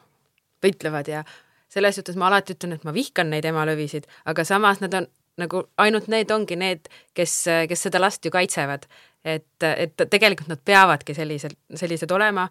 võitlevad 0.64 1.10
ja 1.12 1.24
selles 1.74 1.98
suhtes 1.98 2.18
ma 2.20 2.30
alati 2.30 2.56
ütlen, 2.56 2.78
et 2.78 2.86
ma 2.88 2.94
vihkan 2.94 3.32
neid 3.34 3.46
emalõvisid, 3.50 4.06
aga 4.30 4.46
samas 4.48 4.82
nad 4.84 4.94
on 5.00 5.10
nagu 5.42 5.64
ainult 5.82 6.08
need 6.14 6.32
ongi 6.32 6.58
need, 6.60 6.90
kes, 7.18 7.34
kes 7.70 7.88
seda 7.88 8.02
last 8.02 8.26
ju 8.26 8.32
kaitsevad. 8.34 8.86
et, 9.24 9.64
et 9.64 10.02
tegelikult 10.12 10.50
nad 10.52 10.60
peavadki 10.66 11.14
sellised, 11.16 11.56
sellised 11.80 12.12
olema 12.12 12.50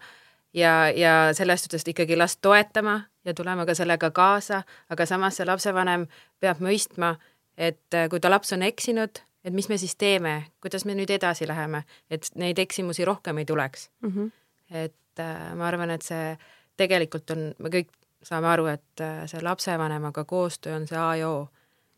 ja, 0.57 0.89
ja 0.89 1.13
selles 1.37 1.65
suhtes 1.65 1.85
ikkagi 1.89 2.17
last 2.17 2.41
toetama 2.41 3.03
ja 3.25 3.35
tulema 3.35 3.67
ka 3.69 3.75
sellega 3.75 4.11
kaasa, 4.11 4.63
aga 4.89 5.07
samas 5.07 5.37
see 5.37 5.47
lapsevanem 5.47 6.07
peab 6.41 6.63
mõistma, 6.65 7.17
et 7.57 7.99
kui 8.11 8.21
ta 8.21 8.31
laps 8.33 8.55
on 8.57 8.65
eksinud, 8.65 9.21
et 9.45 9.53
mis 9.53 9.69
me 9.69 9.79
siis 9.79 9.95
teeme, 10.01 10.47
kuidas 10.65 10.87
me 10.89 10.97
nüüd 10.97 11.11
edasi 11.13 11.47
läheme, 11.49 11.85
et 12.11 12.29
neid 12.41 12.59
eksimusi 12.63 13.05
rohkem 13.05 13.39
ei 13.39 13.45
tuleks 13.45 13.91
mm. 14.01 14.09
-hmm. 14.09 14.31
et 14.71 15.21
äh, 15.21 15.55
ma 15.55 15.69
arvan, 15.69 15.91
et 15.91 16.03
see 16.03 16.37
tegelikult 16.77 17.31
on, 17.31 17.53
me 17.59 17.69
kõik 17.69 17.91
saame 18.23 18.51
aru, 18.53 18.69
et 18.73 19.03
äh, 19.03 19.25
see 19.31 19.43
lapsevanemaga 19.43 20.25
koostöö 20.29 20.77
on 20.77 20.87
see 20.89 20.99
A 20.99 21.17
ja 21.17 21.29
O 21.29 21.49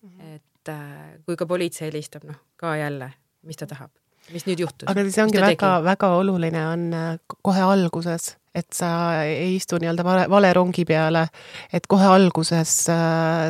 mm. 0.02 0.08
-hmm. 0.08 0.34
et 0.34 0.68
äh, 0.68 1.18
kui 1.26 1.36
ka 1.36 1.46
politsei 1.46 1.88
helistab, 1.88 2.24
noh, 2.24 2.36
ka 2.56 2.76
jälle, 2.76 3.12
mis 3.42 3.56
ta 3.56 3.66
tahab, 3.66 3.90
mis 4.32 4.46
nüüd 4.46 4.60
juhtus. 4.60 4.88
aga 4.88 5.10
see 5.10 5.24
ongi 5.24 5.40
väga-väga 5.40 6.08
oluline 6.16 6.66
on 6.68 6.92
äh, 6.92 7.18
kohe 7.42 7.60
alguses, 7.60 8.36
et 8.54 8.72
sa 8.72 9.22
ei 9.22 9.56
istu 9.56 9.76
nii-öelda 9.80 10.04
vale, 10.04 10.30
vale 10.30 10.52
rongi 10.52 10.84
peale, 10.84 11.26
et 11.72 11.86
kohe 11.86 12.06
alguses 12.06 12.86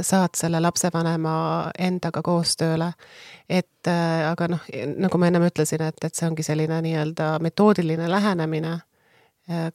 saad 0.02 0.34
selle 0.36 0.60
lapsevanema 0.60 1.70
endaga 1.78 2.22
koostööle. 2.22 2.92
et 3.48 3.86
aga 4.30 4.48
noh, 4.48 4.60
nagu 4.96 5.18
ma 5.18 5.26
ennem 5.26 5.42
ütlesin, 5.42 5.82
et, 5.82 6.04
et 6.04 6.14
see 6.14 6.28
ongi 6.28 6.42
selline 6.42 6.80
nii-öelda 6.82 7.38
metoodiline 7.38 8.10
lähenemine 8.10 8.78
Äh, 8.78 8.93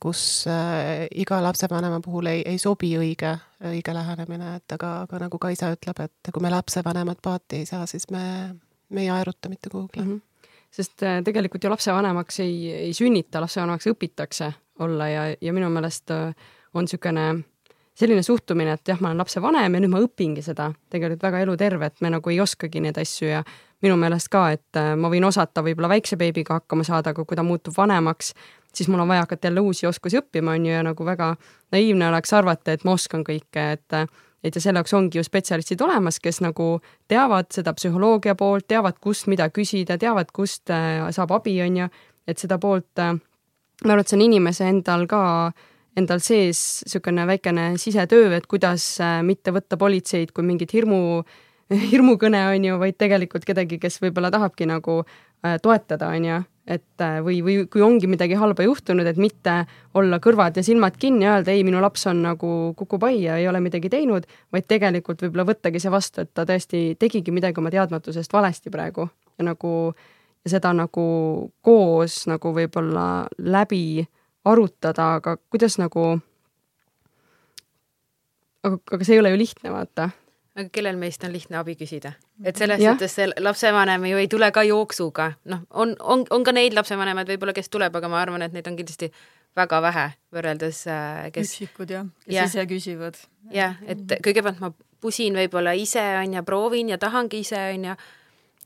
kus 0.02 0.48
äh, 0.50 1.06
iga 1.22 1.38
lapsevanema 1.44 2.00
puhul 2.02 2.32
ei, 2.32 2.42
ei 2.46 2.58
sobi 2.58 2.90
õige, 2.98 3.36
õige 3.70 3.94
lähenemine, 3.94 4.56
et 4.58 4.74
aga, 4.74 5.04
aga 5.06 5.20
nagu 5.28 5.38
Kaisa 5.42 5.70
ütleb, 5.76 6.02
et 6.08 6.32
kui 6.34 6.42
me 6.42 6.50
lapsevanemad 6.50 7.22
paati 7.22 7.62
ei 7.62 7.68
saa, 7.70 7.86
siis 7.90 8.10
me, 8.10 8.24
me 8.90 9.06
ei 9.06 9.12
aeruta 9.14 9.50
mitte 9.50 9.70
kuhugi 9.70 10.02
mm. 10.02 10.08
-hmm. 10.08 10.50
sest 10.72 11.04
äh, 11.04 11.22
tegelikult 11.24 11.64
ju 11.64 11.70
lapsevanemaks 11.70 12.40
ei, 12.40 12.72
ei 12.88 12.94
sünnita, 12.94 13.42
lapsevanemaks 13.42 13.88
õpitakse 13.94 14.52
olla 14.80 15.10
ja, 15.10 15.24
ja 15.42 15.54
minu 15.54 15.70
meelest 15.70 16.12
on 16.74 16.84
niisugune 16.84 17.30
selline 18.00 18.24
suhtumine, 18.24 18.74
et 18.74 18.88
jah, 18.88 19.02
ma 19.02 19.12
olen 19.12 19.18
lapsevanem 19.18 19.74
ja 19.74 19.80
nüüd 19.84 19.92
ma 19.92 20.00
õpingi 20.00 20.42
seda 20.42 20.72
tegelikult 20.90 21.24
väga 21.24 21.42
eluterve, 21.44 21.86
et 21.86 22.02
me 22.02 22.10
nagu 22.10 22.30
ei 22.30 22.40
oskagi 22.40 22.80
neid 22.80 22.98
asju 22.98 23.28
ja 23.28 23.44
minu 23.84 23.98
meelest 24.00 24.30
ka, 24.32 24.52
et 24.56 24.80
ma 24.98 25.12
võin 25.12 25.28
osata 25.28 25.62
võib-olla 25.62 25.90
väikse 25.92 26.18
beebiga 26.18 26.54
hakkama 26.60 26.84
saada, 26.88 27.12
aga 27.14 27.26
kui 27.26 27.36
ta 27.36 27.44
muutub 27.44 27.76
vanemaks, 27.78 28.34
siis 28.74 28.90
mul 28.90 29.00
on 29.00 29.08
vaja 29.08 29.26
hakata 29.26 29.48
jälle 29.48 29.60
uusi 29.60 29.88
oskusi 29.88 30.20
õppima, 30.20 30.56
on 30.56 30.66
ju, 30.66 30.74
ja 30.74 30.84
nagu 30.86 31.06
väga 31.06 31.36
naiivne 31.72 32.10
oleks 32.10 32.34
arvata, 32.34 32.74
et 32.74 32.84
ma 32.84 32.98
oskan 32.98 33.24
kõike, 33.28 33.72
et 33.74 34.02
et 34.44 34.56
ja 34.56 34.62
selle 34.64 34.80
jaoks 34.80 34.94
ongi 34.96 35.20
ju 35.20 35.24
spetsialistid 35.24 35.82
olemas, 35.84 36.20
kes 36.24 36.40
nagu 36.44 36.78
teavad 37.12 37.50
seda 37.52 37.74
psühholoogia 37.76 38.38
poolt, 38.40 38.70
teavad, 38.72 38.96
kust 39.04 39.28
mida 39.28 39.50
küsida, 39.52 39.98
teavad, 40.00 40.32
kust 40.36 40.72
äh, 40.72 41.02
saab 41.16 41.34
abi, 41.36 41.58
on 41.66 41.82
ju, 41.82 41.90
et 42.28 42.40
seda 42.40 42.60
poolt, 42.62 42.92
äh, 43.04 43.18
ma 43.84 43.92
arvan, 43.92 44.06
et 44.06 44.12
see 44.12 44.20
on 44.20 44.24
inimese 44.24 44.70
endal 44.72 45.04
ka, 45.12 45.22
endal 46.00 46.24
sees 46.24 46.62
niisugune 46.86 47.26
väikene 47.28 47.74
sisetöö, 47.82 48.32
et 48.38 48.48
kuidas 48.48 48.86
äh, 49.04 49.20
mitte 49.28 49.52
võtta 49.56 49.80
politseid 49.80 50.32
kui 50.32 50.48
mingit 50.48 50.72
hirmu, 50.76 51.02
hirmukõne, 51.92 52.46
on 52.54 52.70
ju, 52.72 52.80
vaid 52.80 53.00
tegelikult 53.02 53.44
kedagi, 53.50 53.82
kes 53.82 54.00
võib-olla 54.06 54.32
tahabki 54.32 54.70
nagu 54.70 55.02
toetada, 55.64 56.10
on 56.12 56.26
ju 56.28 56.38
et 56.70 57.02
äh, 57.02 57.18
või, 57.26 57.40
või 57.46 57.56
kui 57.72 57.82
ongi 57.82 58.08
midagi 58.10 58.38
halba 58.38 58.66
juhtunud, 58.68 59.08
et 59.10 59.18
mitte 59.18 59.56
olla 59.98 60.20
kõrvad 60.22 60.60
ja 60.60 60.64
silmad 60.66 61.00
kinni 61.02 61.26
ja 61.26 61.40
öelda 61.40 61.56
ei, 61.56 61.66
minu 61.66 61.82
laps 61.82 62.06
on 62.12 62.22
nagu 62.28 62.52
kukub 62.78 63.04
aia, 63.10 63.40
ei 63.42 63.48
ole 63.50 63.62
midagi 63.64 63.90
teinud, 63.90 64.28
vaid 64.54 64.68
tegelikult 64.70 65.26
võib-olla 65.26 65.48
võttagi 65.50 65.82
see 65.82 65.94
vastu, 65.94 66.24
et 66.24 66.34
ta 66.38 66.46
tõesti 66.50 66.94
tegigi 67.00 67.34
midagi 67.34 67.62
oma 67.62 67.74
teadmatusest 67.74 68.34
valesti 68.34 68.74
praegu. 68.74 69.10
Ja 69.40 69.50
nagu 69.50 69.74
ja 70.46 70.54
seda 70.54 70.72
nagu 70.78 71.06
koos 71.66 72.22
nagu 72.30 72.54
võib-olla 72.56 73.28
läbi 73.42 74.06
arutada, 74.48 75.16
aga 75.20 75.36
kuidas 75.50 75.78
nagu 75.82 76.06
aga, 78.64 78.78
aga 78.78 79.04
see 79.04 79.18
ei 79.18 79.24
ole 79.24 79.34
ju 79.34 79.42
lihtne, 79.42 79.74
vaata 79.74 80.12
aga 80.60 80.70
kellel 80.74 81.00
meist 81.00 81.24
on 81.24 81.34
lihtne 81.34 81.60
abi 81.60 81.76
küsida? 81.80 82.14
et 82.44 82.60
selles 82.60 82.82
suhtes 82.84 83.16
see 83.16 83.28
lapsevanem 83.40 84.06
ju 84.12 84.22
ei 84.22 84.30
tule 84.32 84.52
ka 84.56 84.64
jooksuga, 84.68 85.32
noh, 85.52 85.66
on, 85.72 85.96
on, 86.00 86.26
on 86.30 86.46
ka 86.48 86.56
neid 86.56 86.76
lapsevanemaid 86.78 87.30
võib-olla, 87.34 87.56
kes 87.56 87.72
tuleb, 87.72 87.96
aga 87.96 88.12
ma 88.12 88.22
arvan, 88.22 88.46
et 88.46 88.56
neid 88.56 88.68
on 88.70 88.78
kindlasti 88.80 89.12
väga 89.58 89.82
vähe 89.84 90.06
võrreldes 90.36 90.84
äh, 90.92 91.26
kes 91.34 91.56
üksikud 91.56 91.92
jah, 91.94 92.08
kes 92.26 92.36
ja. 92.36 92.46
ise 92.48 92.66
küsivad. 92.70 93.18
jah, 93.54 93.80
et 93.88 94.20
kõigepealt 94.26 94.62
ma 94.64 94.72
pusin 95.02 95.36
võib-olla 95.38 95.76
ise, 95.80 96.04
on 96.22 96.38
ju, 96.38 96.46
proovin 96.48 96.94
ja 96.94 97.00
tahangi 97.02 97.44
ise, 97.46 97.60
on 97.76 97.90
ju, 97.90 97.98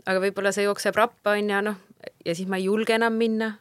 aga 0.06 0.24
võib-olla 0.24 0.54
see 0.56 0.68
jookseb 0.68 0.98
rappa, 0.98 1.38
on 1.38 1.52
ju, 1.54 1.62
noh, 1.70 1.82
ja 2.26 2.36
siis 2.36 2.50
ma 2.50 2.60
ei 2.60 2.68
julge 2.70 2.98
enam 2.98 3.18
minna. 3.20 3.54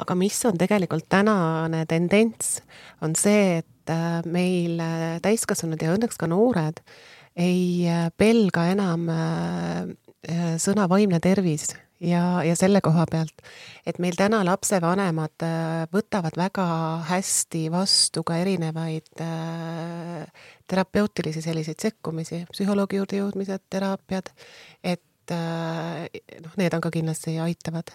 aga 0.00 0.16
mis 0.16 0.38
on 0.48 0.58
tegelikult 0.60 1.08
tänane 1.12 1.84
tendents, 1.88 2.60
on 3.04 3.16
see, 3.18 3.60
et 3.60 3.92
äh, 3.92 4.20
meil 4.24 4.80
äh, 4.80 5.16
täiskasvanud 5.24 5.82
ja 5.82 5.96
õnneks 5.96 6.20
ka 6.20 6.30
noored 6.30 6.80
ei 7.40 7.88
äh, 7.88 8.08
pelga 8.16 8.66
enam 8.72 9.08
äh, 9.08 9.86
äh, 10.28 10.50
sõna 10.60 10.86
vaimne 10.90 11.20
tervis 11.24 11.70
ja, 12.00 12.42
ja 12.44 12.56
selle 12.58 12.80
koha 12.84 13.06
pealt, 13.10 13.42
et 13.86 14.00
meil 14.02 14.16
täna 14.18 14.42
lapsevanemad 14.46 15.44
võtavad 15.92 16.36
väga 16.36 16.66
hästi 17.10 17.66
vastu 17.72 18.24
ka 18.26 18.38
erinevaid 18.40 19.24
äh, 19.24 20.24
terapeutilisi 20.70 21.42
selliseid 21.44 21.80
sekkumisi, 21.82 22.44
psühholoogi 22.52 23.00
juurde 23.00 23.20
jõudmised, 23.20 23.64
teraapiad, 23.72 24.32
et 24.84 25.34
äh, 25.34 26.06
noh, 26.44 26.56
need 26.60 26.76
on 26.76 26.84
ka 26.84 26.92
kindlasti 26.94 27.38
aitavad. 27.42 27.92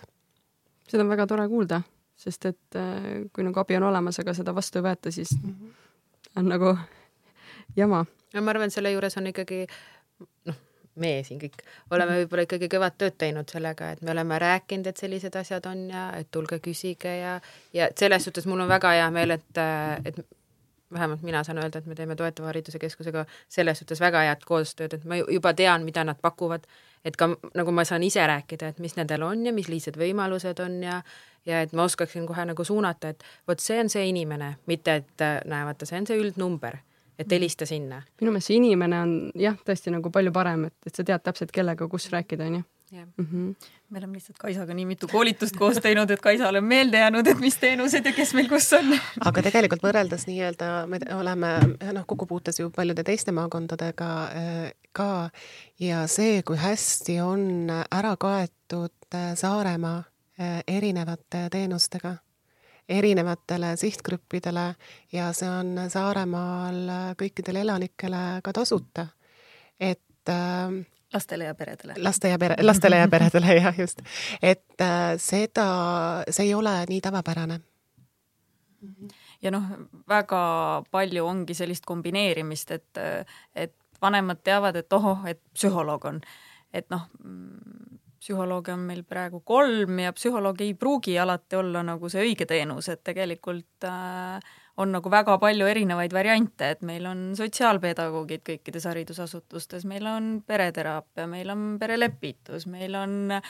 seda 0.90 1.04
on 1.04 1.10
väga 1.10 1.28
tore 1.28 1.48
kuulda, 1.50 1.82
sest 2.18 2.46
et 2.52 2.82
äh, 2.82 3.26
kui 3.34 3.46
nagu 3.46 3.62
abi 3.62 3.78
on 3.78 3.90
olemas, 3.90 4.20
aga 4.22 4.38
seda 4.38 4.54
vastu 4.56 4.82
ei 4.82 4.90
võeta, 4.90 5.12
siis 5.12 5.34
mm 5.38 5.50
-hmm. 5.50 5.74
on 6.36 6.54
nagu 6.54 6.78
jama 7.76 8.06
no 8.34 8.42
ma 8.42 8.56
arvan, 8.56 8.72
selle 8.72 8.92
juures 8.92 9.18
on 9.18 9.28
ikkagi 9.32 9.66
noh, 10.50 10.62
meie 11.02 11.24
siin 11.28 11.40
kõik 11.42 11.60
oleme 11.92 12.12
mhm. 12.12 12.22
võib-olla 12.24 12.48
ikkagi 12.48 12.70
kõvat 12.72 12.98
tööd 13.02 13.18
teinud 13.22 13.52
sellega, 13.52 13.92
et 13.96 14.02
me 14.06 14.14
oleme 14.16 14.40
rääkinud, 14.42 14.88
et 14.88 15.02
sellised 15.02 15.36
asjad 15.36 15.68
on 15.72 15.86
ja 15.92 16.08
et 16.20 16.32
tulge 16.32 16.60
küsige 16.64 17.18
ja, 17.20 17.36
ja 17.74 17.92
selles 18.00 18.28
suhtes 18.28 18.48
mul 18.50 18.64
on 18.66 18.72
väga 18.72 18.96
hea 18.96 19.12
meel, 19.14 19.36
et, 19.36 19.62
et 20.06 20.26
vähemalt 20.94 21.22
mina 21.22 21.44
saan 21.44 21.60
öelda, 21.60 21.80
et 21.80 21.86
me 21.86 21.96
teeme 21.96 22.16
toetava 22.16 22.52
hariduse 22.52 22.80
keskusega 22.80 23.26
selles 23.50 23.80
suhtes 23.82 24.00
väga 24.00 24.24
head 24.30 24.44
koostööd, 24.48 24.96
et 24.96 25.06
ma 25.06 25.20
juba 25.20 25.54
tean, 25.54 25.84
mida 25.84 26.04
nad 26.08 26.20
pakuvad, 26.22 26.68
et 27.06 27.18
ka 27.20 27.32
nagu 27.58 27.74
ma 27.76 27.86
saan 27.86 28.04
ise 28.04 28.24
rääkida, 28.28 28.72
et 28.72 28.80
mis 28.80 28.96
nendel 28.96 29.26
on 29.28 29.46
ja 29.46 29.54
mis 29.54 29.70
lihtsad 29.72 30.00
võimalused 30.00 30.62
on 30.64 30.84
ja 30.84 31.02
ja 31.46 31.60
et 31.62 31.74
ma 31.78 31.84
oskaksin 31.86 32.26
kohe 32.26 32.42
nagu 32.46 32.64
suunata, 32.66 33.12
et 33.14 33.24
vot 33.48 33.60
see 33.62 33.78
on 33.78 33.90
see 33.90 34.08
inimene, 34.10 34.56
mitte 34.66 34.96
et 35.02 35.26
näe, 35.46 35.66
vaata, 35.68 35.86
see 35.86 36.00
on 36.02 36.08
see 36.10 36.18
üldnumber 36.18 36.80
et 37.20 37.32
helista 37.32 37.66
sinna. 37.66 38.02
minu 38.22 38.32
meelest 38.36 38.52
see 38.52 38.60
inimene 38.60 39.02
on 39.02 39.18
jah, 39.40 39.58
tõesti 39.68 39.94
nagu 39.94 40.12
palju 40.12 40.34
parem, 40.36 40.68
et, 40.70 40.78
et 40.86 40.96
sa 40.96 41.04
tead 41.04 41.24
täpselt, 41.24 41.54
kellega, 41.56 41.88
kus 41.92 42.10
rääkida, 42.14 42.50
onju 42.50 42.64
yeah.. 42.94 43.08
Mm 43.18 43.26
-hmm. 43.26 43.68
me 43.90 43.98
oleme 43.98 44.14
lihtsalt 44.14 44.38
Kaisaga 44.38 44.74
nii 44.74 44.86
mitu 44.86 45.08
koolitust 45.08 45.56
koos 45.56 45.78
teinud, 45.78 46.10
et 46.10 46.22
Kaisale 46.22 46.58
on 46.58 46.64
meelde 46.64 46.98
jäänud, 46.98 47.28
et 47.28 47.40
mis 47.40 47.58
teenused 47.58 48.06
ja 48.06 48.12
kes 48.12 48.34
meil 48.34 48.50
kus 48.50 48.74
on. 48.74 49.00
aga 49.26 49.42
tegelikult 49.42 49.84
võrreldes 49.84 50.28
nii-öelda 50.28 50.88
me 50.88 51.00
oleme 51.16 51.48
noh, 51.94 52.06
kokkupuutes 52.08 52.60
ju 52.60 52.70
paljude 52.70 53.04
teiste 53.04 53.32
maakondadega 53.32 54.10
äh, 54.24 54.72
ka 54.92 55.30
ja 55.80 56.08
see, 56.08 56.44
kui 56.44 56.58
hästi 56.58 57.20
on 57.22 57.70
ära 57.92 58.16
kaetud 58.18 59.16
äh, 59.16 59.36
Saaremaa 59.36 60.04
äh, 60.40 60.64
erinevate 60.68 61.48
teenustega 61.52 62.16
erinevatele 62.90 63.76
sihtgruppidele 63.78 64.66
ja 65.12 65.32
see 65.34 65.50
on 65.50 65.90
Saaremaal 65.90 67.16
kõikidele 67.18 67.64
elanikele 67.66 68.42
ka 68.44 68.54
tasuta. 68.54 69.08
et 69.80 70.30
äh, 70.30 70.86
lastele 71.16 71.44
ja 71.44 71.56
peredele. 71.56 71.94
laste 71.98 72.30
ja 72.30 72.40
pere, 72.40 72.56
lastele 72.62 72.98
ja 72.98 73.08
peredele 73.08 73.56
jah, 73.62 73.80
just. 73.80 74.02
et 74.42 74.82
äh, 74.82 75.16
seda, 75.18 75.68
see 76.30 76.50
ei 76.50 76.54
ole 76.54 76.76
nii 76.90 77.02
tavapärane. 77.02 77.60
ja 79.42 79.52
noh, 79.52 79.64
väga 80.10 80.42
palju 80.92 81.26
ongi 81.26 81.54
sellist 81.58 81.86
kombineerimist, 81.86 82.72
et, 82.72 83.04
et 83.56 83.74
vanemad 84.02 84.44
teavad, 84.44 84.76
et 84.76 84.94
ohoh, 84.94 85.26
et 85.30 85.42
psühholoog 85.54 86.06
on, 86.06 86.22
et 86.74 86.90
noh, 86.94 87.08
psühholooge 88.26 88.74
on 88.74 88.86
meil 88.90 89.04
praegu 89.06 89.44
kolm 89.46 90.00
ja 90.02 90.14
psühholoog 90.18 90.62
ei 90.66 90.74
pruugi 90.74 91.20
alati 91.22 91.60
olla 91.60 91.84
nagu 91.86 92.10
see 92.10 92.24
õige 92.26 92.48
teenus, 92.50 92.90
et 92.90 93.04
tegelikult 93.06 93.86
äh, 93.86 94.56
on 94.78 94.92
nagu 94.92 95.12
väga 95.12 95.38
palju 95.40 95.68
erinevaid 95.72 96.14
variante, 96.14 96.74
et 96.76 96.82
meil 96.88 97.06
on 97.08 97.30
sotsiaalpedagoogid 97.38 98.44
kõikides 98.50 98.88
haridusasutustes, 98.90 99.86
meil 99.88 100.08
on 100.10 100.32
pereteraapia, 100.48 101.28
meil 101.32 101.52
on 101.54 101.68
perelepitus, 101.80 102.68
meil 102.72 102.98
on 103.00 103.38
äh, 103.38 103.46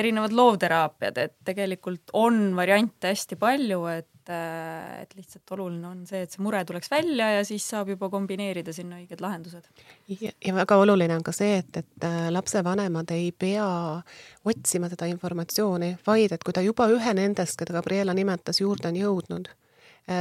erinevad 0.00 0.34
loovteraapiad, 0.34 1.20
et 1.22 1.36
tegelikult 1.46 2.10
on 2.18 2.48
variante 2.58 3.12
hästi 3.12 3.38
palju, 3.38 3.84
et 3.92 4.32
äh, 4.34 5.04
et 5.04 5.14
lihtsalt 5.14 5.54
oluline 5.54 5.86
on 5.86 6.02
see, 6.06 6.24
et 6.26 6.34
see 6.34 6.42
mure 6.42 6.64
tuleks 6.66 6.90
välja 6.90 7.30
ja 7.36 7.46
siis 7.46 7.68
saab 7.70 7.94
juba 7.94 8.10
kombineerida 8.10 8.74
sinna 8.74 8.98
õiged 8.98 9.22
lahendused. 9.22 9.70
ja, 10.10 10.34
väga 10.58 10.80
oluline 10.82 11.14
on 11.14 11.24
ka 11.26 11.34
see, 11.36 11.60
et, 11.62 11.82
et 11.84 12.10
äh, 12.10 12.26
lapsevanemad 12.34 13.14
ei 13.14 13.30
pea 13.30 13.70
otsima 14.42 14.90
seda 14.90 15.06
informatsiooni, 15.14 15.94
vaid 16.06 16.34
et 16.34 16.42
kui 16.42 16.58
ta 16.58 16.66
juba 16.66 16.90
ühe 16.90 17.14
nendest, 17.14 17.54
keda 17.62 17.78
Gabriela 17.78 18.18
nimetas, 18.18 18.64
juurde 18.66 18.90
on 18.90 18.98
jõudnud 18.98 19.54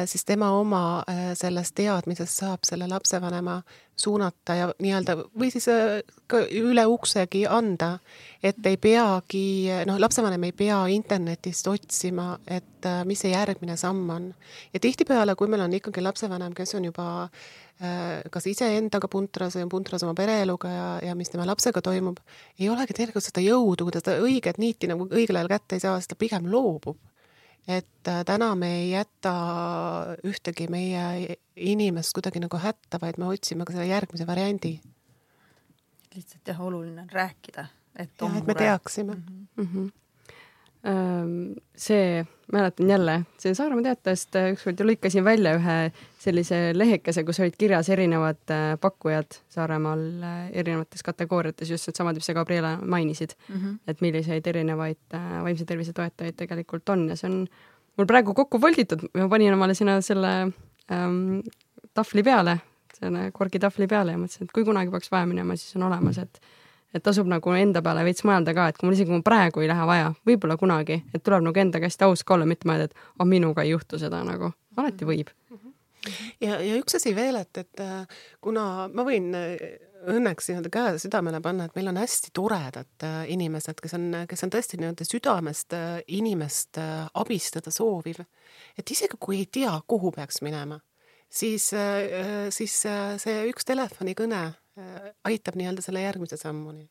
siis 0.05 0.25
tema 0.25 0.51
oma 0.53 1.03
äh, 1.09 1.31
sellest 1.37 1.73
teadmisest 1.79 2.43
saab 2.43 2.65
selle 2.67 2.87
lapsevanema 2.89 3.59
suunata 3.99 4.55
ja 4.55 4.67
nii-öelda 4.79 5.15
või 5.39 5.49
siis 5.51 5.65
äh, 5.71 5.99
üle 6.59 6.85
uksegi 6.87 7.45
anda, 7.49 7.95
et 8.43 8.59
ei 8.69 8.77
peagi, 8.77 9.45
noh, 9.89 9.97
lapsevanem 9.99 10.45
ei 10.47 10.53
pea 10.55 10.83
internetist 10.93 11.67
otsima, 11.71 12.35
et 12.47 12.85
mis 13.09 13.25
see 13.25 13.33
järgmine 13.33 13.75
samm 13.79 14.13
on. 14.13 14.29
ja 14.73 14.79
tihtipeale, 14.79 15.35
kui 15.35 15.49
meil 15.51 15.65
on 15.65 15.73
ikkagi 15.75 16.05
lapsevanem, 16.05 16.53
kes 16.55 16.77
on 16.79 16.91
juba 16.91 17.09
kas 17.79 18.43
iseendaga 18.51 19.07
puntras 19.07 19.55
või 19.55 19.63
on 19.63 19.69
puntras 19.71 20.03
oma 20.03 20.11
pereeluga 20.11 20.67
ja, 20.67 20.87
ja 20.99 21.13
mis 21.15 21.31
tema 21.31 21.45
lapsega 21.47 21.79
toimub, 21.79 22.17
ei 22.59 22.67
olegi 22.67 22.91
tegelikult 22.97 23.23
seda 23.23 23.39
jõudu, 23.39 23.85
kui 23.87 23.95
ta 23.95 24.01
seda 24.03 24.17
õiget 24.19 24.59
niiti 24.59 24.89
nagu 24.91 25.07
õigel 25.07 25.39
ajal 25.39 25.51
kätte 25.53 25.79
ei 25.79 25.85
saa, 25.85 25.95
siis 25.95 26.11
ta 26.11 26.19
pigem 26.19 26.51
loobub 26.51 26.99
et 27.69 28.07
äh, 28.09 28.23
täna 28.25 28.53
me 28.57 28.69
ei 28.79 28.89
jäta 28.91 29.33
ühtegi 30.25 30.65
meie 30.71 31.35
inimest 31.55 32.15
kuidagi 32.17 32.41
nagu 32.41 32.57
hätta, 32.61 32.99
vaid 33.01 33.19
me 33.21 33.29
otsime 33.29 33.67
ka 33.67 33.75
selle 33.75 33.89
järgmise 33.89 34.27
variandi. 34.27 34.79
lihtsalt 36.15 36.47
jah, 36.49 36.61
oluline 36.65 37.05
on 37.05 37.09
rääkida, 37.13 37.67
et 37.95 38.11
jah, 38.21 38.37
et 38.37 38.47
me 38.47 38.55
teaksime 38.57 39.15
mm. 39.15 39.47
-hmm. 39.57 39.91
See, 41.75 42.25
mäletan 42.53 42.89
jälle, 42.89 43.15
see 43.37 43.53
Saaremaa 43.53 43.83
Teatajast 43.83 44.35
äh, 44.39 44.51
ükskord 44.53 44.79
lõikasin 44.87 45.25
välja 45.27 45.57
ühe 45.57 45.77
sellise 46.23 46.59
lehekese, 46.73 47.25
kus 47.27 47.41
olid 47.43 47.57
kirjas 47.59 47.89
erinevad 47.91 48.53
äh, 48.55 48.77
pakkujad 48.81 49.41
Saaremaal 49.51 50.05
erinevates 50.53 51.03
kategooriates, 51.03 51.69
just 51.69 51.89
needsamad, 51.89 52.15
mis 52.15 52.29
sa, 52.31 52.37
Gabriela, 52.37 52.77
mainisid 52.79 53.35
mm. 53.49 53.55
-hmm. 53.55 53.75
et 53.87 54.01
milliseid 54.01 54.47
erinevaid 54.47 55.19
vaimse 55.43 55.65
tervise 55.65 55.93
toetajaid 55.93 56.39
tegelikult 56.39 56.89
on 56.89 57.09
ja 57.09 57.19
see 57.19 57.29
on 57.29 57.43
mul 57.99 58.07
praegu 58.07 58.33
kokku 58.33 58.61
volditud, 58.61 59.03
ma 59.17 59.27
panin 59.29 59.53
omale 59.53 59.75
sinna 59.75 59.99
selle 60.05 60.31
ähm, 60.91 61.41
tahvli 61.93 62.23
peale, 62.23 62.55
selle 62.95 63.29
korgitahvli 63.35 63.87
peale 63.91 64.15
ja 64.15 64.21
mõtlesin, 64.21 64.47
et 64.47 64.55
kui 64.55 64.65
kunagi 64.67 64.93
peaks 64.93 65.11
vaja 65.11 65.27
minema, 65.27 65.57
siis 65.59 65.75
on 65.75 65.87
olemas, 65.89 66.21
et 66.23 66.39
et 66.93 67.03
tasub 67.05 67.27
nagu 67.29 67.53
enda 67.55 67.83
peale 67.85 68.03
veits 68.07 68.25
mõelda 68.27 68.55
ka, 68.57 68.69
et 68.69 68.77
kui 68.79 68.87
mul 68.87 68.97
isegi 68.97 69.11
kui 69.11 69.25
praegu 69.25 69.63
ei 69.63 69.71
lähe 69.71 69.87
vaja, 69.89 70.13
võib-olla 70.27 70.57
kunagi, 70.57 71.01
et 71.13 71.23
tuleb 71.25 71.45
nagu 71.45 71.61
endaga 71.65 71.89
hästi 71.89 72.07
aus 72.07 72.23
ka 72.23 72.37
olla, 72.37 72.47
mitte 72.49 72.69
mõelda, 72.69 72.89
et 72.89 72.95
oh, 73.19 73.27
minuga 73.29 73.65
ei 73.65 73.75
juhtu 73.75 73.99
seda 74.01 74.23
nagu, 74.27 74.53
alati 74.77 75.09
võib 75.09 75.29
mm. 75.29 75.57
-hmm 75.57 75.75
ja, 76.39 76.61
ja 76.63 76.75
üks 76.79 76.95
asi 76.95 77.11
veel, 77.15 77.35
et, 77.35 77.57
et 77.57 77.81
äh, 77.83 78.07
kuna 78.41 78.87
ma 78.87 79.03
võin 79.03 79.35
õnneks 80.07 80.49
nii-öelda 80.49 80.71
käe 80.71 80.97
südamele 81.01 81.41
panna, 81.43 81.67
et 81.67 81.75
meil 81.77 81.89
on 81.91 81.99
hästi 81.99 82.31
toredad 82.35 83.05
äh, 83.05 83.23
inimesed, 83.33 83.79
kes 83.83 83.95
on, 83.97 84.07
kes 84.29 84.45
on 84.45 84.53
tõesti 84.53 84.79
nii-öelda 84.79 85.07
südamest 85.07 85.75
äh, 85.75 85.87
inimest 86.15 86.79
äh, 86.81 87.07
abistada 87.19 87.71
sooviv. 87.73 88.21
et 88.77 88.91
isegi 88.91 89.19
kui 89.19 89.41
ei 89.43 89.49
tea, 89.51 89.73
kuhu 89.87 90.11
peaks 90.15 90.41
minema, 90.41 90.79
siis, 91.29 91.69
siis 92.55 92.75
see 93.21 93.35
üks 93.51 93.67
telefonikõne 93.67 94.41
aitab 95.29 95.59
nii-öelda 95.59 95.83
selle 95.85 96.03
järgmise 96.03 96.39
sammuni. 96.39 96.87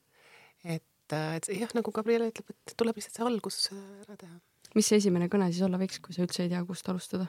et, 0.64 1.14
et 1.14 1.51
jah, 1.55 1.72
nagu 1.77 1.92
Gabriela 1.94 2.29
ütleb, 2.31 2.53
et 2.53 2.77
tuleb 2.77 2.98
lihtsalt 2.98 3.18
see 3.18 3.27
algus 3.27 3.61
ära 3.72 4.16
teha. 4.16 4.38
mis 4.74 4.90
see 4.90 5.01
esimene 5.03 5.31
kõne 5.33 5.51
siis 5.53 5.64
olla 5.66 5.81
võiks, 5.81 6.01
kui 6.05 6.16
sa 6.16 6.24
üldse 6.27 6.44
ei 6.44 6.53
tea, 6.53 6.64
kust 6.68 6.88
alustada? 6.88 7.29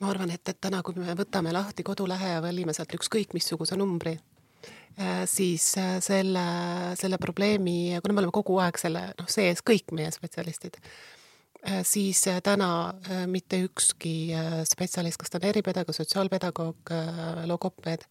ma 0.00 0.10
arvan, 0.10 0.30
et, 0.34 0.42
et 0.48 0.60
täna, 0.60 0.82
kui 0.82 0.96
me 0.98 1.16
võtame 1.16 1.52
lahti 1.54 1.86
kodulehe 1.86 2.36
ja 2.36 2.44
valime 2.44 2.74
sealt 2.76 2.96
ükskõik 2.98 3.36
missuguse 3.36 3.78
numbri, 3.78 4.18
Äh, 4.98 5.26
siis 5.26 5.74
äh, 5.78 5.98
selle, 6.00 6.44
selle 6.94 7.18
probleemi, 7.18 7.98
kuna 8.02 8.14
me 8.14 8.20
oleme 8.22 8.34
kogu 8.34 8.60
aeg 8.62 8.76
selle 8.78 9.08
noh, 9.18 9.26
sees, 9.26 9.58
kõik 9.66 9.90
meie 9.96 10.12
spetsialistid, 10.14 10.78
äh, 10.78 11.23
siis 11.86 12.20
täna 12.44 12.68
mitte 13.30 13.62
ükski 13.64 14.34
spetsialist, 14.68 15.20
kas 15.20 15.32
ta 15.32 15.40
on 15.40 15.48
eripedagoog, 15.48 15.96
sotsiaalpedagoog, 15.96 16.92
logopeed, 17.48 18.04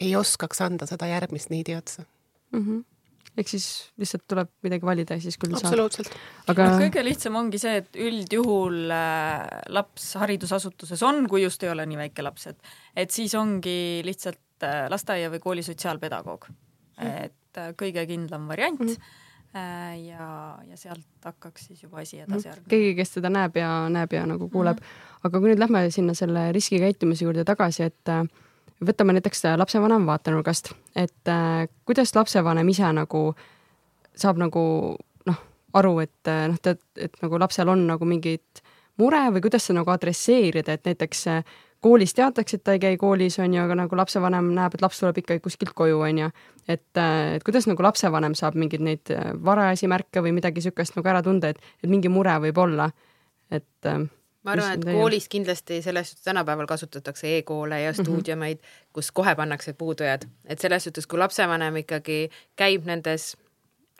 ei 0.00 0.16
oskaks 0.18 0.60
anda 0.66 0.88
seda 0.90 1.08
järgmist 1.12 1.52
niidi 1.54 1.76
otsa 1.78 2.04
mm. 2.52 2.60
-hmm 2.60 2.84
ehk 3.36 3.50
siis 3.52 3.92
lihtsalt 4.00 4.22
tuleb 4.32 4.48
midagi 4.64 4.86
valida 4.86 5.14
ja 5.14 5.20
siis 5.20 5.36
küll 5.36 5.52
saab. 5.52 5.66
absoluutselt. 5.66 6.08
aga 6.48 6.70
no, 6.70 6.78
kõige 6.80 7.02
lihtsam 7.04 7.34
ongi 7.36 7.58
see, 7.60 7.74
et 7.82 7.98
üldjuhul 8.00 8.88
laps 9.68 10.06
haridusasutuses 10.16 11.02
on, 11.04 11.26
kui 11.28 11.42
just 11.42 11.62
ei 11.62 11.68
ole 11.68 11.84
nii 11.86 11.98
väike 12.00 12.24
laps, 12.24 12.46
et 12.46 12.72
et 12.96 13.12
siis 13.12 13.34
ongi 13.36 14.00
lihtsalt 14.08 14.40
Äh, 14.64 14.86
lasteaia 14.88 15.28
või 15.28 15.42
kooli 15.42 15.62
sotsiaalpedagoog. 15.64 16.46
et 16.96 17.58
äh, 17.60 17.72
kõige 17.76 18.06
kindlam 18.08 18.46
variant 18.48 18.80
mm. 18.80 18.88
-hmm. 18.88 19.24
Ja, 20.06 20.28
ja 20.70 20.76
sealt 20.76 21.24
hakkaks 21.24 21.68
siis 21.70 21.82
juba 21.82 22.02
asi 22.02 22.20
edasi 22.20 22.48
järgnema. 22.48 22.68
keegi, 22.68 22.94
kes 22.98 23.14
seda 23.18 23.30
näeb 23.32 23.56
ja 23.56 23.70
näeb 23.92 24.12
ja 24.12 24.26
nagu 24.26 24.48
kuuleb 24.48 24.80
mm. 24.80 24.86
-hmm. 24.86 25.20
aga 25.28 25.40
kui 25.40 25.52
nüüd 25.52 25.62
lähme 25.62 25.84
sinna 25.90 26.14
selle 26.14 26.52
riskikäitumise 26.52 27.24
juurde 27.24 27.44
tagasi, 27.44 27.82
et 27.82 28.14
võtame 28.84 29.16
näiteks 29.16 29.44
lapsevanema 29.56 30.06
vaatenurgast, 30.06 30.72
et 30.96 31.28
äh, 31.28 31.68
kuidas 31.84 32.14
lapsevanem 32.14 32.68
ise 32.68 32.92
nagu 32.92 33.34
saab 34.16 34.40
nagu 34.40 34.62
noh, 35.26 35.42
aru, 35.72 35.98
et 36.04 36.32
noh, 36.48 36.58
et, 36.64 36.82
et 36.96 37.22
nagu 37.22 37.38
lapsel 37.40 37.68
on 37.68 37.86
nagu 37.86 38.04
mingid 38.04 38.62
mure 39.00 39.22
või 39.32 39.44
kuidas 39.44 39.66
seda 39.66 39.80
nagu 39.80 39.92
adresseerida, 39.92 40.76
et 40.76 40.88
näiteks 40.88 41.26
koolis 41.80 42.14
teatakse, 42.14 42.56
et 42.56 42.64
ta 42.64 42.74
ei 42.76 42.82
käi 42.82 42.96
koolis, 43.00 43.38
on 43.42 43.54
ju, 43.54 43.62
aga 43.62 43.76
nagu 43.82 43.96
lapsevanem 43.98 44.50
näeb, 44.56 44.74
et 44.74 44.82
laps 44.82 45.00
tuleb 45.02 45.20
ikkagi 45.22 45.42
kuskilt 45.44 45.74
koju, 45.76 46.00
on 46.00 46.18
ju. 46.24 46.30
et, 46.68 46.84
et 46.98 47.44
kuidas 47.46 47.68
nagu 47.70 47.82
lapsevanem 47.82 48.34
saab 48.34 48.56
mingeid 48.58 48.82
neid 48.82 49.12
äh, 49.14 49.30
varajasi 49.44 49.90
märke 49.90 50.22
või 50.24 50.34
midagi 50.36 50.62
niisugust 50.62 50.96
nagu 50.98 51.12
ära 51.12 51.22
tunda, 51.22 51.52
et, 51.52 51.60
et 51.82 51.90
mingi 51.90 52.10
mure 52.12 52.34
võib 52.46 52.58
olla, 52.64 52.88
et 53.50 53.90
äh, 53.90 54.02
ma 54.46 54.56
arvan, 54.56 54.76
et 54.78 54.88
koolis 54.98 55.28
kindlasti 55.30 55.80
selles 55.84 56.12
suhtes 56.12 56.26
tänapäeval 56.26 56.68
kasutatakse 56.70 57.36
e-koole 57.38 57.80
ja 57.82 57.92
mhm. 57.92 58.02
stuudiumeid 58.02 58.58
mm, 58.58 58.62
-hmm. 58.62 58.92
kus 58.92 59.12
kohe 59.12 59.34
pannakse 59.34 59.72
puudujad, 59.72 60.26
et 60.44 60.58
selles 60.58 60.84
suhtes, 60.84 61.06
kui 61.06 61.18
lapsevanem 61.18 61.82
ikkagi 61.84 62.30
käib 62.56 62.86
nendes 62.86 63.36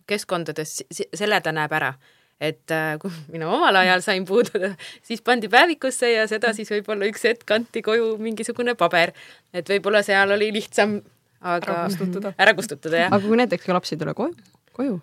keskkondades, 0.06 0.84
selle 1.14 1.40
ta 1.40 1.52
näeb 1.52 1.72
ära 1.72 1.94
et 2.40 2.70
äh, 2.74 2.94
kui 3.00 3.12
mina 3.32 3.48
omal 3.50 3.76
ajal 3.82 4.04
sain 4.04 4.24
puududa, 4.28 4.74
siis 5.02 5.22
pandi 5.24 5.48
päevikusse 5.52 6.12
ja 6.12 6.26
seda 6.30 6.52
siis 6.56 6.70
võib-olla 6.72 7.08
üks 7.10 7.24
hetk 7.28 7.46
kanti 7.48 7.82
koju 7.84 8.16
mingisugune 8.22 8.76
paber, 8.78 9.14
et 9.56 9.68
võib-olla 9.68 10.02
seal 10.06 10.36
oli 10.36 10.52
lihtsam 10.54 11.00
aga 11.40 11.72
ära 11.72 11.84
kustutada. 11.88 12.32
ära 12.44 12.56
kustutada, 12.56 13.04
jah. 13.04 13.12
aga 13.12 13.26
kui 13.26 13.40
näiteks 13.40 13.66
ka 13.66 13.76
laps 13.76 13.92
ei 13.94 14.00
tule 14.00 14.14
koju, 14.16 14.34
koju? 14.76 14.96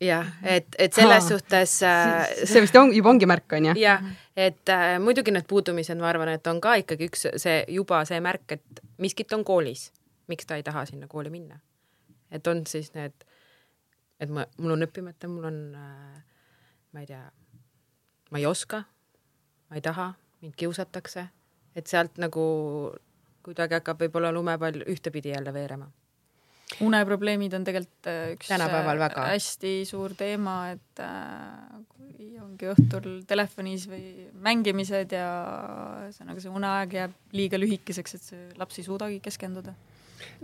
jah, 0.00 0.28
et, 0.42 0.68
et 0.78 0.96
selles 0.96 1.24
Aa. 1.24 1.28
suhtes 1.28 1.76
äh, 1.86 2.44
see 2.48 2.62
vist 2.64 2.76
on, 2.80 2.92
juba 2.96 3.12
ongi 3.12 3.28
märk, 3.30 3.50
on 3.58 3.70
ju? 3.70 3.76
jah, 3.80 4.04
et 4.38 4.72
äh, 4.72 4.94
muidugi 5.02 5.34
need 5.34 5.48
puudumised, 5.50 5.98
ma 6.00 6.10
arvan, 6.12 6.32
et 6.36 6.46
on 6.50 6.62
ka 6.62 6.78
ikkagi 6.84 7.10
üks 7.10 7.26
see 7.42 7.58
juba 7.74 8.04
see 8.08 8.22
märk, 8.24 8.46
et 8.56 8.84
miskit 9.02 9.32
on 9.36 9.44
koolis, 9.46 9.90
miks 10.30 10.48
ta 10.48 10.60
ei 10.60 10.64
taha 10.66 10.86
sinna 10.88 11.10
kooli 11.10 11.32
minna. 11.32 11.60
et 12.30 12.46
on 12.46 12.64
siis 12.66 12.92
need, 12.94 13.14
et 14.20 14.30
ma, 14.30 14.46
mul 14.58 14.78
on 14.78 14.86
õppimata, 14.88 15.28
mul 15.28 15.50
on 15.50 15.62
äh, 15.76 16.18
ma 16.92 17.04
ei 17.04 17.06
tea, 17.06 17.22
ma 18.30 18.38
ei 18.38 18.46
oska, 18.46 18.82
ma 19.70 19.78
ei 19.78 19.84
taha, 19.84 20.10
mind 20.42 20.56
kiusatakse, 20.58 21.26
et 21.76 21.90
sealt 21.90 22.18
nagu 22.22 22.44
kuidagi 23.46 23.78
hakkab 23.78 24.04
võib-olla 24.04 24.32
lumepall 24.34 24.84
ühtepidi 24.90 25.34
jälle 25.34 25.52
veerema. 25.54 25.90
uneprobleemid 26.86 27.54
on 27.54 27.64
tegelikult 27.66 28.06
äh, 28.06 28.32
üks 28.36 28.48
tänapäeval 28.48 28.96
äh, 28.96 29.02
väga 29.02 29.26
hästi 29.32 29.72
suur 29.88 30.14
teema, 30.14 30.70
et 30.76 31.02
äh, 31.02 31.80
kui 31.88 32.36
ongi 32.38 32.68
õhtul 32.70 33.08
telefonis 33.26 33.88
või 33.90 34.28
mängimised 34.46 35.14
ja 35.16 35.30
ühesõnaga 36.06 36.42
see 36.44 36.52
uneaeg 36.60 36.98
jääb 36.98 37.16
liiga 37.34 37.58
lühikeseks, 37.58 38.14
et 38.14 38.28
see 38.32 38.44
laps 38.60 38.78
ei 38.78 38.86
suudagi 38.86 39.18
keskenduda 39.24 39.74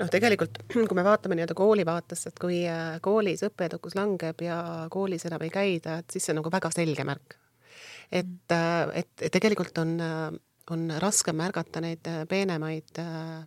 noh, 0.01 0.11
tegelikult 0.13 0.63
kui 0.89 0.99
me 0.99 1.05
vaatame 1.07 1.39
nii-öelda 1.39 1.57
kooli 1.59 1.87
vaatest, 1.89 2.31
et 2.31 2.41
kui 2.43 2.63
äh, 2.71 2.97
koolis 3.05 3.45
õppeedukus 3.47 3.97
langeb 3.99 4.41
ja 4.45 4.61
koolis 4.93 5.27
enam 5.29 5.45
ei 5.47 5.53
käida, 5.55 6.01
et 6.01 6.13
siis 6.13 6.27
see 6.27 6.35
on 6.35 6.43
nagu 6.43 6.53
väga 6.53 6.71
selge 6.75 7.07
märk. 7.09 7.37
et, 8.13 8.49
äh, 8.55 9.03
et 9.03 9.29
tegelikult 9.33 9.79
on, 9.83 9.99
äh, 10.01 10.33
on 10.71 10.89
raske 11.03 11.33
märgata 11.33 11.81
neid 11.81 12.09
peenemaid 12.29 12.99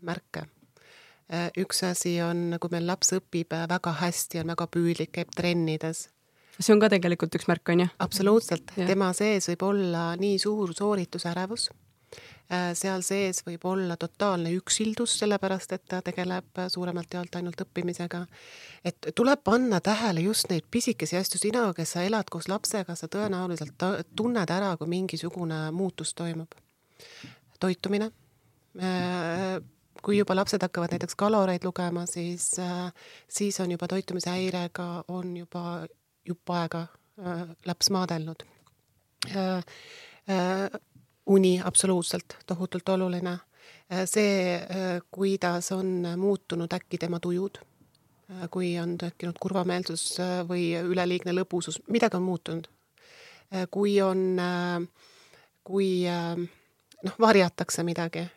märke. 0.02 0.46
üks 1.62 1.84
asi 1.86 2.15
on, 2.26 2.56
kui 2.60 2.72
meil 2.74 2.88
laps 2.89 3.12
õpib 3.13 3.54
väga 3.70 3.92
hästi, 4.00 4.39
on 4.42 4.50
väga 4.50 4.65
püüdlik, 4.65 5.12
käib 5.13 5.36
trennides 5.36 6.08
see 6.60 6.74
on 6.74 6.82
ka 6.82 6.89
tegelikult 6.92 7.36
üks 7.38 7.46
märk, 7.48 7.70
on 7.70 7.84
ju? 7.84 7.89
absoluutselt, 8.04 8.74
tema 8.76 9.12
sees 9.13 9.48
võib 9.52 9.68
olla 9.68 10.15
nii 10.20 10.39
suur 10.42 10.74
sooritusärevus 10.76 11.70
seal 12.50 13.04
sees 13.06 13.44
võib 13.46 13.66
olla 13.70 13.94
totaalne 14.00 14.50
üksildus, 14.58 15.14
sellepärast 15.22 15.74
et 15.76 15.84
ta 15.90 16.00
tegeleb 16.02 16.62
suuremalt 16.74 17.14
jaolt 17.14 17.36
ainult 17.38 17.62
õppimisega. 17.62 18.26
et 18.84 19.10
tuleb 19.16 19.44
panna 19.44 19.80
tähele 19.80 20.24
just 20.26 20.50
neid 20.50 20.66
pisikesi 20.72 21.18
asju, 21.18 21.40
sina, 21.40 21.68
kes 21.74 21.92
sa 21.94 22.04
elad 22.04 22.30
koos 22.32 22.48
lapsega, 22.50 22.96
sa 22.96 23.08
tõenäoliselt 23.08 23.86
tunned 24.16 24.50
ära, 24.50 24.76
kui 24.78 24.88
mingisugune 24.88 25.70
muutus 25.72 26.14
toimub. 26.14 26.56
toitumine, 27.60 28.12
äh, 28.82 29.62
kui 30.02 30.18
juba 30.18 30.36
lapsed 30.36 30.62
hakkavad 30.62 30.96
näiteks 30.96 31.16
kaloreid 31.16 31.64
lugema, 31.64 32.06
siis, 32.06 32.54
äh, 32.60 32.92
siis 33.28 33.60
on 33.60 33.72
juba 33.72 33.88
toitumise 33.88 34.30
häirega, 34.30 35.04
on 35.08 35.38
juba 35.38 35.86
jupp 36.26 36.50
aega 36.50 36.88
laps 37.66 37.90
maadelnud 37.90 38.44
uni 41.30 41.62
absoluutselt 41.63 42.38
tohutult 42.48 42.89
oluline. 42.89 43.38
Äh, 43.94 44.06
see, 44.06 44.56
äh, 44.56 45.02
kuidas 45.12 45.72
on 45.72 46.08
muutunud 46.18 46.74
äkki 46.74 46.98
tema 46.98 47.20
tujud, 47.20 47.58
äh, 48.30 48.50
kui 48.52 48.74
on 48.80 48.98
tekkinud 48.98 49.38
kurvameelsus 49.42 50.18
või 50.50 50.72
üleliigne 50.78 51.34
lõbusus, 51.34 51.82
midagi 51.88 52.18
on 52.18 52.28
muutunud. 52.28 52.68
kui 53.72 53.96
on, 54.02 54.38
kui 55.65 56.06
noh, 57.04 57.16
varjatakse 57.20 57.84
midagi. 57.84 58.28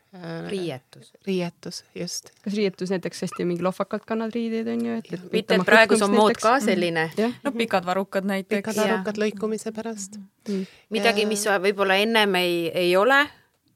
riietus. 0.49 1.13
riietus, 1.27 1.85
just. 1.95 2.31
kas 2.45 2.55
riietus 2.55 2.91
näiteks 2.91 3.23
hästi 3.23 3.45
mingi 3.45 3.63
lohvakalt 3.63 4.05
kannad 4.05 4.35
riideid, 4.35 4.69
on 4.69 4.87
ju, 4.87 4.97
et, 4.99 5.13
et 5.13 5.33
mitte, 5.33 5.55
et 5.55 5.65
praegu 5.65 5.97
on 6.05 6.13
mood 6.13 6.37
ka 6.37 6.59
selline 6.61 7.07
mm.. 7.17 7.39
no 7.45 7.53
pikad 7.57 7.87
varrukad 7.87 8.29
näiteks. 8.29 8.61
pikad 8.61 8.77
varrukad 8.83 9.21
lõikumise 9.23 9.73
pärast 9.73 10.19
mm.. 10.49 10.67
midagi, 10.93 11.25
mis 11.27 11.47
võib-olla 11.65 11.97
ennem 12.05 12.35
ei, 12.43 12.69
ei 12.85 12.97
ole, 12.97 13.23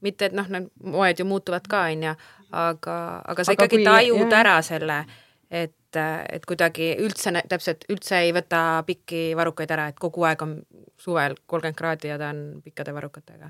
mitte 0.05 0.29
et 0.29 0.37
noh, 0.37 0.45
need 0.53 0.69
moed 0.77 1.19
ju 1.19 1.25
muutuvad 1.25 1.65
ka, 1.67 1.87
on 1.89 2.05
ju, 2.09 2.13
aga, 2.51 2.99
aga 3.25 3.43
sa 3.47 3.55
aga 3.55 3.57
ikkagi 3.57 3.81
kui, 3.81 3.87
tajud 3.89 4.21
jah. 4.27 4.39
ära 4.43 4.59
selle, 4.65 5.01
et 5.49 5.73
et 5.97 6.43
kuidagi 6.45 6.91
üldse, 7.01 7.31
täpselt 7.49 7.87
üldse 7.89 8.19
ei 8.21 8.33
võta 8.35 8.83
pikki 8.85 9.31
varrukaid 9.39 9.71
ära, 9.73 9.87
et 9.89 9.97
kogu 9.97 10.27
aeg 10.27 10.43
on 10.45 10.59
suvel 11.01 11.33
kolmkümmend 11.49 11.79
kraadi 11.79 12.11
ja 12.11 12.19
ta 12.21 12.29
on 12.35 12.59
pikkade 12.61 12.93
varrukatega 12.93 13.49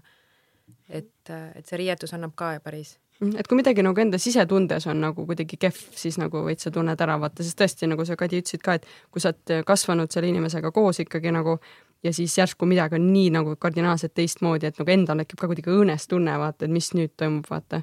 et, 0.90 1.30
et 1.30 1.66
see 1.68 1.82
riietus 1.82 2.14
annab 2.16 2.36
ka 2.38 2.54
päris 2.64 2.96
mm, 3.20 3.36
et 3.40 3.48
kui 3.48 3.60
midagi 3.60 3.84
nagu 3.86 4.02
enda 4.02 4.20
sisetundes 4.22 4.88
on 4.88 5.02
nagu 5.04 5.26
kuidagi 5.28 5.60
kehv, 5.60 5.82
siis 5.96 6.20
nagu 6.22 6.44
veits 6.46 6.68
sa 6.68 6.72
tunned 6.74 7.02
ära, 7.04 7.18
vaata, 7.22 7.44
sest 7.44 7.60
tõesti, 7.60 7.90
nagu 7.92 8.06
sa, 8.08 8.16
Kadi, 8.20 8.42
ütlesid 8.44 8.64
ka, 8.64 8.78
et 8.80 8.88
kui 9.12 9.24
sa 9.24 9.34
oled 9.34 9.68
kasvanud 9.68 10.14
selle 10.14 10.32
inimesega 10.32 10.72
koos 10.76 11.02
ikkagi 11.04 11.34
nagu 11.36 11.58
ja 12.04 12.14
siis 12.14 12.38
järsku 12.38 12.66
midagi 12.70 12.96
on 12.96 13.12
nii 13.12 13.30
nagu 13.34 13.56
kardinaalselt 13.60 14.14
teistmoodi, 14.18 14.70
et 14.70 14.80
nagu 14.80 14.94
endal 14.94 15.24
tekib 15.24 15.42
ka 15.42 15.52
kuidagi 15.52 15.74
õõnes 15.74 16.08
tunne, 16.10 16.38
vaata, 16.40 16.66
et 16.66 16.74
mis 16.74 16.92
nüüd 16.96 17.14
toimub, 17.18 17.46
vaata. 17.50 17.82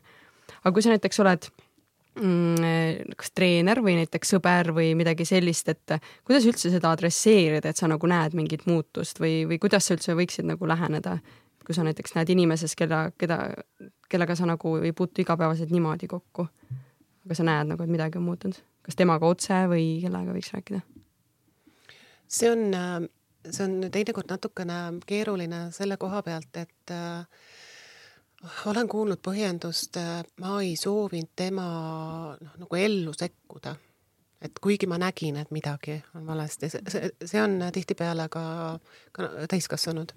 aga 0.62 0.75
kui 0.75 0.85
sa 0.85 0.95
näiteks 0.95 1.21
oled 1.25 1.49
mm, 2.21 3.14
kas 3.19 3.35
treener 3.35 3.81
või 3.85 3.97
näiteks 4.01 4.35
sõber 4.37 4.73
või 4.77 4.93
midagi 4.99 5.27
sellist, 5.29 5.69
et 5.73 5.97
kuidas 6.27 6.47
üldse 6.49 6.73
seda 6.73 6.93
adresseerida, 6.95 7.71
et 7.71 7.81
sa 7.81 7.90
nagu 7.90 8.11
näed 8.11 8.37
mingit 8.38 8.67
muutust 8.71 9.21
või, 9.23 9.43
või 9.51 9.61
kuidas 9.62 9.88
sa 9.88 9.99
üldse 9.99 10.17
võiksid 10.19 10.49
nagu 10.49 10.69
läheneda 10.71 11.19
kui 11.66 11.74
sa 11.74 11.85
näiteks 11.87 12.14
näed 12.16 12.31
inimeses, 12.35 12.77
keda, 12.77 13.09
keda, 13.18 13.38
kellega 14.09 14.37
sa 14.37 14.46
nagu 14.48 14.77
ei 14.77 14.92
puutu 14.92 15.24
igapäevaselt 15.24 15.72
niimoodi 15.72 16.09
kokku, 16.11 16.46
aga 17.24 17.38
sa 17.38 17.46
näed 17.46 17.72
nagu, 17.72 17.83
et 17.83 17.92
midagi 17.92 18.20
on 18.20 18.29
muutunud, 18.29 18.61
kas 18.85 18.98
temaga 18.98 19.29
otse 19.29 19.64
või 19.70 19.87
kellega 20.05 20.37
võiks 20.37 20.53
rääkida? 20.55 20.85
see 22.35 22.50
on, 22.50 22.64
see 23.50 23.64
on 23.66 23.90
teinekord 23.92 24.31
natukene 24.33 24.79
keeruline 25.07 25.68
selle 25.77 25.96
koha 26.00 26.22
pealt, 26.27 26.57
et 26.57 26.92
äh, 26.92 27.27
olen 28.66 28.88
kuulnud 28.88 29.20
põhjendust, 29.24 29.98
ma 30.40 30.55
ei 30.61 30.74
soovinud 30.77 31.33
tema 31.37 31.66
noh, 32.40 32.55
nagu 32.61 32.81
ellu 32.81 33.12
sekkuda. 33.16 33.77
et 34.44 34.59
kuigi 34.61 34.87
ma 34.87 34.98
nägin, 35.00 35.37
et 35.40 35.50
midagi 35.57 35.94
on 36.14 36.27
valesti, 36.27 36.68
see 36.68 37.40
on 37.40 37.62
tihtipeale 37.72 38.27
ka, 38.29 38.42
ka 39.12 39.29
täiskasvanud 39.48 40.12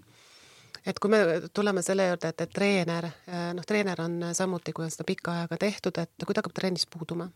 et 0.88 1.00
kui 1.00 1.12
me 1.12 1.20
tuleme 1.54 1.84
selle 1.86 2.08
juurde, 2.08 2.32
et, 2.32 2.46
et 2.46 2.54
treener, 2.54 3.10
äh, 3.28 3.50
noh, 3.58 3.66
treener 3.68 4.00
on 4.04 4.30
samuti, 4.38 4.74
kui 4.76 4.88
on 4.88 4.94
seda 4.94 5.08
pikka 5.08 5.42
aega 5.42 5.60
tehtud, 5.60 6.00
et 6.02 6.26
kui 6.26 6.34
ta 6.34 6.42
hakkab 6.42 6.56
trennis 6.56 6.88
puuduma. 6.92 7.28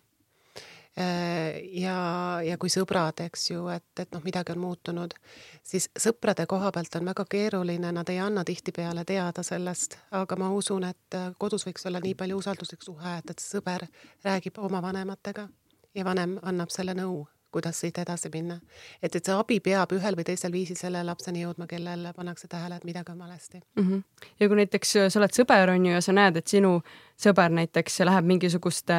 Äh, 1.00 1.62
ja, 1.80 1.96
ja 2.44 2.58
kui 2.60 2.72
sõbrad, 2.72 3.24
eks 3.26 3.46
ju, 3.54 3.66
et, 3.72 3.88
et 4.00 4.12
noh, 4.16 4.24
midagi 4.26 4.56
on 4.56 4.62
muutunud, 4.64 5.16
siis 5.64 5.88
sõprade 6.00 6.46
koha 6.52 6.72
pealt 6.76 6.96
on 7.00 7.12
väga 7.12 7.26
keeruline, 7.32 7.94
nad 7.96 8.12
ei 8.12 8.20
anna 8.24 8.44
tihtipeale 8.48 9.06
teada 9.08 9.44
sellest, 9.48 9.98
aga 10.20 10.40
ma 10.40 10.52
usun, 10.56 10.88
et 10.90 11.20
kodus 11.40 11.68
võiks 11.68 11.88
olla 11.88 12.04
nii 12.04 12.16
palju 12.20 12.42
usalduslik 12.44 12.84
suhe, 12.88 13.18
et, 13.20 13.36
et 13.36 13.44
sõber 13.44 13.88
räägib 14.28 14.60
oma 14.60 14.84
vanematega 14.84 15.48
ja 15.96 16.08
vanem 16.08 16.40
annab 16.44 16.72
selle 16.72 16.96
nõu 16.98 17.24
kuidas 17.52 17.80
siit 17.80 17.98
edasi 17.98 18.30
minna. 18.34 18.60
et, 19.04 19.16
et 19.16 19.26
see 19.26 19.36
abi 19.36 19.60
peab 19.60 19.92
ühel 19.96 20.18
või 20.18 20.26
teisel 20.28 20.52
viisil 20.52 20.78
selle 20.80 21.04
lapseni 21.04 21.44
jõudma, 21.44 21.68
kellel 21.68 22.08
pannakse 22.16 22.48
tähele, 22.48 22.76
et 22.76 22.86
midagi 22.88 23.12
on 23.12 23.20
valesti 23.20 23.60
mm. 23.60 23.88
-hmm. 23.88 24.04
ja 24.40 24.48
kui 24.48 24.58
näiteks 24.58 24.94
sa 25.08 25.20
oled 25.20 25.36
sõber, 25.36 25.74
on 25.76 25.86
ju, 25.86 25.94
ja 25.94 26.02
sa 26.02 26.16
näed, 26.16 26.38
et 26.38 26.48
sinu 26.48 26.82
sõber 27.22 27.52
näiteks 27.54 28.00
läheb 28.08 28.26
mingisuguste 28.26 28.96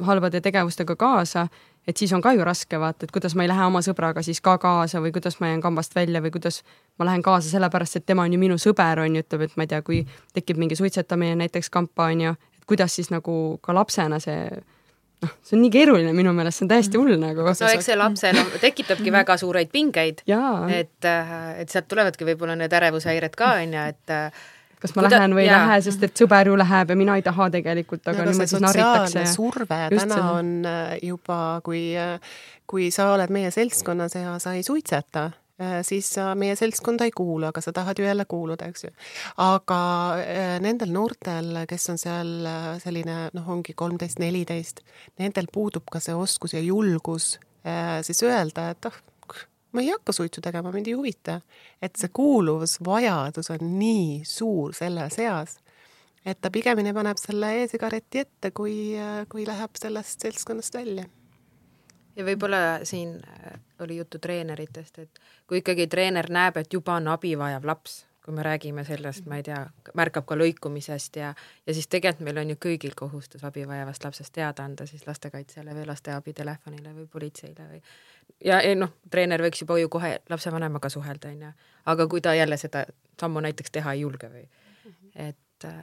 halbade 0.00 0.40
tegevustega 0.40 0.96
kaasa, 0.96 1.46
et 1.86 1.96
siis 1.96 2.12
on 2.12 2.22
ka 2.22 2.32
ju 2.32 2.44
raske 2.44 2.80
vaata, 2.80 3.06
et 3.06 3.12
kuidas 3.12 3.34
ma 3.34 3.42
ei 3.42 3.50
lähe 3.50 3.64
oma 3.66 3.82
sõbraga 3.82 4.22
siis 4.22 4.40
ka 4.40 4.58
kaasa 4.58 5.00
või 5.02 5.12
kuidas 5.12 5.40
ma 5.40 5.52
jään 5.52 5.60
kambast 5.60 5.94
välja 5.94 6.22
või 6.22 6.30
kuidas 6.30 6.62
ma 6.98 7.06
lähen 7.08 7.22
kaasa 7.22 7.50
sellepärast, 7.50 7.96
et 7.96 8.06
tema 8.06 8.22
on 8.22 8.32
ju 8.32 8.38
minu 8.38 8.58
sõber, 8.58 9.02
on 9.02 9.16
ju, 9.16 9.22
ütleb, 9.22 9.46
et 9.46 9.56
ma 9.56 9.66
ei 9.66 9.72
tea, 9.74 9.82
kui 9.82 10.04
tekib 10.34 10.60
mingi 10.62 10.78
suitsetamine 10.78 11.34
näiteks 11.44 11.70
kampa, 11.70 12.10
on 12.12 12.20
ju, 12.20 12.36
et 12.58 12.64
kuidas 12.66 12.94
siis 12.94 13.10
nagu 13.10 13.58
ka 13.62 13.74
lapsena 13.74 14.20
see 14.22 14.62
noh, 15.22 15.34
see 15.44 15.56
on 15.56 15.62
nii 15.64 15.72
keeruline 15.72 16.14
minu 16.16 16.32
meelest, 16.36 16.60
see 16.60 16.66
on 16.66 16.72
täiesti 16.72 17.00
hull 17.00 17.18
nagu. 17.20 17.44
no 17.46 17.70
eks 17.72 17.90
see 17.90 17.98
lapsel 17.98 18.40
tekitabki 18.62 19.12
väga 19.20 19.36
suureid 19.40 19.70
pingeid, 19.72 20.24
et, 20.26 20.98
äh, 21.08 21.36
et 21.62 21.72
sealt 21.72 21.88
tulevadki 21.90 22.26
võib-olla 22.28 22.56
need 22.58 22.74
ärevushäired 22.78 23.36
ka, 23.38 23.54
on 23.62 23.76
ju, 23.76 23.84
et 23.94 24.14
äh, 24.14 24.42
kas 24.82 24.96
ma 24.96 25.04
Kuda, 25.06 25.20
lähen 25.20 25.36
või 25.38 25.44
ei 25.46 25.52
lähe, 25.52 25.76
sest 25.86 26.02
et 26.08 26.24
sõber 26.24 26.50
ju 26.50 26.56
läheb 26.58 26.94
ja 26.94 26.98
mina 26.98 27.18
ei 27.18 27.26
taha 27.26 27.50
tegelikult, 27.54 28.02
aga 28.06 28.24
no, 28.24 28.30
niimoodi 28.32 28.54
siis 28.54 28.64
narritakse. 28.64 29.26
surve 29.34 29.84
Just 29.84 30.02
täna 30.02 30.18
see. 30.18 30.32
on 30.40 30.50
äh, 30.66 30.96
juba, 31.12 31.38
kui, 31.66 31.84
kui 32.66 32.90
sa 32.94 33.12
oled 33.14 33.30
meie 33.34 33.52
seltskonnas 33.54 34.18
ja 34.18 34.34
sa 34.42 34.56
ei 34.58 34.66
suitseta 34.66 35.30
siis 35.86 36.08
sa 36.16 36.32
meie 36.38 36.56
seltskonda 36.58 37.06
ei 37.08 37.14
kuulu, 37.14 37.46
aga 37.48 37.62
sa 37.64 37.72
tahad 37.74 37.98
ju 37.98 38.06
jälle 38.06 38.24
kuuluda, 38.28 38.68
eks 38.70 38.84
ju. 38.84 38.90
aga 39.42 39.78
äh, 40.22 40.56
nendel 40.64 40.92
noortel, 40.94 41.62
kes 41.68 41.88
on 41.92 42.00
seal 42.00 42.32
äh, 42.48 42.68
selline 42.82 43.28
noh, 43.36 43.48
ongi 43.56 43.74
kolmteist, 43.78 44.20
neliteist, 44.22 44.82
nendel 45.22 45.48
puudub 45.52 45.88
ka 45.92 46.00
see 46.02 46.16
oskus 46.16 46.56
ja 46.56 46.62
julgus 46.62 47.38
siis 48.02 48.18
öelda, 48.26 48.72
et 48.72 48.86
ah, 48.88 48.96
ma 49.70 49.84
ei 49.84 49.92
hakka 49.92 50.10
suitsu 50.16 50.42
tegema, 50.42 50.72
mind 50.74 50.88
ei 50.90 50.96
huvita. 50.98 51.36
et 51.82 51.94
see 51.94 52.10
kuuluvusvajadus 52.10 53.52
on 53.54 53.62
nii 53.78 54.24
suur 54.26 54.74
selles 54.74 55.18
eas, 55.22 55.60
et 56.26 56.40
ta 56.42 56.50
pigemini 56.50 56.90
paneb 56.90 57.22
selle 57.22 57.52
e-sigareti 57.62 58.24
ette, 58.26 58.50
kui, 58.50 58.98
kui 59.30 59.46
läheb 59.46 59.78
sellest 59.78 60.26
seltskonnast 60.26 60.74
välja 60.74 61.06
ja 62.16 62.24
võib-olla 62.24 62.62
siin 62.88 63.18
äh, 63.28 63.58
oli 63.80 63.96
juttu 63.96 64.18
treeneritest, 64.18 64.98
et 64.98 65.20
kui 65.46 65.62
ikkagi 65.62 65.86
treener 65.86 66.30
näeb, 66.30 66.56
et 66.56 66.72
juba 66.72 66.96
on 67.00 67.08
abi 67.12 67.34
vajav 67.38 67.64
laps, 67.64 68.02
kui 68.24 68.34
me 68.34 68.42
räägime 68.46 68.84
sellest, 68.86 69.26
ma 69.26 69.40
ei 69.40 69.42
tea, 69.42 69.58
märkab 69.98 70.26
ka 70.28 70.36
lõikumisest 70.38 71.16
ja, 71.18 71.32
ja 71.66 71.74
siis 71.74 71.88
tegelikult 71.90 72.26
meil 72.28 72.38
on 72.44 72.52
ju 72.54 72.58
kõigil 72.62 72.94
kohustus 72.96 73.42
abi 73.44 73.64
vajavast 73.66 74.04
lapsest 74.04 74.32
teada 74.32 74.64
anda 74.64 74.86
siis 74.86 75.06
lastekaitsjale 75.06 75.74
või 75.74 75.88
lasteabitelefonile 75.90 76.94
või 76.94 77.08
politseile 77.10 77.66
või 77.72 77.82
ja, 78.44 78.60
noh, 78.78 78.94
treener 79.10 79.42
võiks 79.42 79.64
juba 79.64 79.78
ju 79.80 79.90
kohe 79.90 80.14
lapsevanemaga 80.30 80.90
suhelda, 80.92 81.32
onju, 81.34 81.50
aga 81.90 82.06
kui 82.06 82.22
ta 82.22 82.34
jälle 82.34 82.56
seda 82.56 82.84
sammu 83.20 83.42
näiteks 83.42 83.74
teha 83.74 83.96
ei 83.96 84.04
julge 84.04 84.30
või, 84.30 84.46
et 85.14 85.66
äh, 85.66 85.82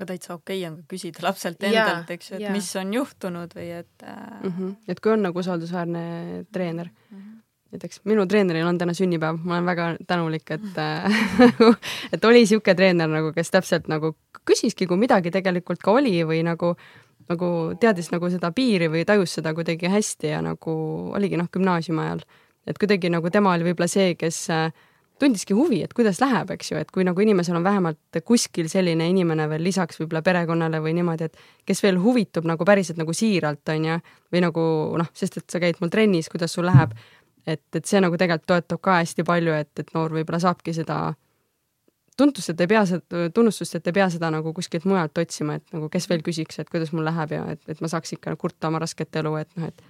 aga 0.00 0.14
täitsa 0.14 0.34
okei 0.34 0.62
okay 0.62 0.70
on 0.70 0.78
ka 0.80 0.94
küsida 0.94 1.26
lapselt 1.26 1.62
endalt, 1.68 2.08
eks 2.14 2.30
ju, 2.30 2.38
et 2.38 2.46
ja. 2.46 2.54
mis 2.54 2.70
on 2.80 2.94
juhtunud 2.96 3.52
või 3.56 3.68
et 3.82 4.06
mm. 4.06 4.48
-hmm. 4.48 4.72
et 4.88 5.00
kui 5.00 5.12
on 5.12 5.28
nagu 5.28 5.38
usaldusväärne 5.38 6.46
treener 6.52 6.88
mm. 6.88 7.18
-hmm 7.18 7.36
näiteks 7.70 8.00
minu 8.04 8.24
treeneril 8.26 8.66
on 8.66 8.78
täna 8.78 8.94
sünnipäev, 8.94 9.36
ma 9.44 9.54
olen 9.54 9.66
väga 9.66 9.84
tänulik, 10.06 10.50
et 10.50 10.78
äh, 10.78 11.20
et 12.12 12.24
oli 12.24 12.42
niisugune 12.42 12.74
treener 12.74 13.08
nagu, 13.08 13.30
kes 13.32 13.50
täpselt 13.50 13.86
nagu 13.86 14.16
küsiski, 14.48 14.88
kui 14.90 14.98
midagi 14.98 15.30
tegelikult 15.30 15.78
ka 15.78 15.94
oli 16.00 16.24
või 16.26 16.42
nagu 16.42 16.74
nagu 17.30 17.48
teadis 17.78 18.10
nagu 18.10 18.26
seda 18.30 18.50
piiri 18.50 18.88
või 18.90 19.04
tajus 19.06 19.36
seda 19.38 19.52
kuidagi 19.54 19.86
hästi 19.86 20.32
ja 20.32 20.40
nagu 20.42 20.72
oligi 21.14 21.38
noh, 21.38 21.46
gümnaasiumi 21.52 22.02
ajal. 22.02 22.24
et 22.66 22.78
kuidagi 22.78 23.10
nagu 23.10 23.30
tema 23.30 23.54
oli 23.54 23.68
võib-olla 23.70 23.86
see, 23.90 24.16
kes 24.18 24.48
äh, 24.50 24.72
tundiski 25.20 25.54
huvi, 25.56 25.82
et 25.84 25.92
kuidas 25.96 26.20
läheb, 26.22 26.50
eks 26.56 26.72
ju, 26.72 26.80
et 26.80 26.90
kui 26.90 27.04
nagu 27.04 27.20
inimesel 27.20 27.58
on 27.58 27.64
vähemalt 27.64 28.20
kuskil 28.24 28.70
selline 28.72 29.06
inimene 29.12 29.46
veel 29.50 29.62
lisaks 29.68 30.00
võib-olla 30.00 30.24
perekonnale 30.24 30.80
või 30.80 30.94
niimoodi, 30.96 31.28
et 31.28 31.36
kes 31.68 31.84
veel 31.84 32.00
huvitub 32.00 32.48
nagu 32.48 32.64
päriselt 32.64 33.00
nagu 33.00 33.12
siiralt, 33.14 33.62
on 33.74 33.88
ju, 33.90 34.00
või 34.32 34.44
nagu 34.46 34.66
noh, 35.00 35.10
sest 35.14 35.42
et 35.42 35.52
sa 35.52 35.60
käid 35.62 35.80
mul 35.80 35.92
trennis, 35.92 36.32
kuidas 36.32 36.56
sul 36.56 36.68
läheb 36.68 36.96
et, 37.46 37.62
et 37.74 37.86
see 37.86 38.00
nagu 38.02 38.16
tegelikult 38.18 38.48
toetab 38.50 38.82
ka 38.84 39.00
hästi 39.00 39.24
palju, 39.26 39.56
et, 39.56 39.72
et 39.82 39.92
noor 39.96 40.14
võib-olla 40.14 40.40
saabki 40.42 40.74
seda 40.76 41.00
tuntust, 42.20 42.52
et 42.52 42.60
ei 42.60 42.68
pea 42.68 42.82
seda, 42.88 43.28
tunnustust, 43.34 43.78
et 43.78 43.86
ei 43.88 43.96
pea 43.96 44.08
seda 44.12 44.30
nagu 44.32 44.52
kuskilt 44.56 44.84
mujalt 44.88 45.18
otsima, 45.22 45.56
et 45.60 45.76
nagu 45.76 45.88
kes 45.92 46.08
veel 46.10 46.24
küsiks, 46.26 46.60
et 46.60 46.70
kuidas 46.72 46.92
mul 46.96 47.06
läheb 47.08 47.36
ja 47.36 47.46
et, 47.54 47.62
et 47.70 47.80
ma 47.80 47.88
saaks 47.92 48.16
ikka 48.16 48.36
kurta 48.40 48.68
oma 48.68 48.82
rasket 48.82 49.20
elu, 49.22 49.34
et 49.40 49.56
noh, 49.56 49.70
et 49.70 49.86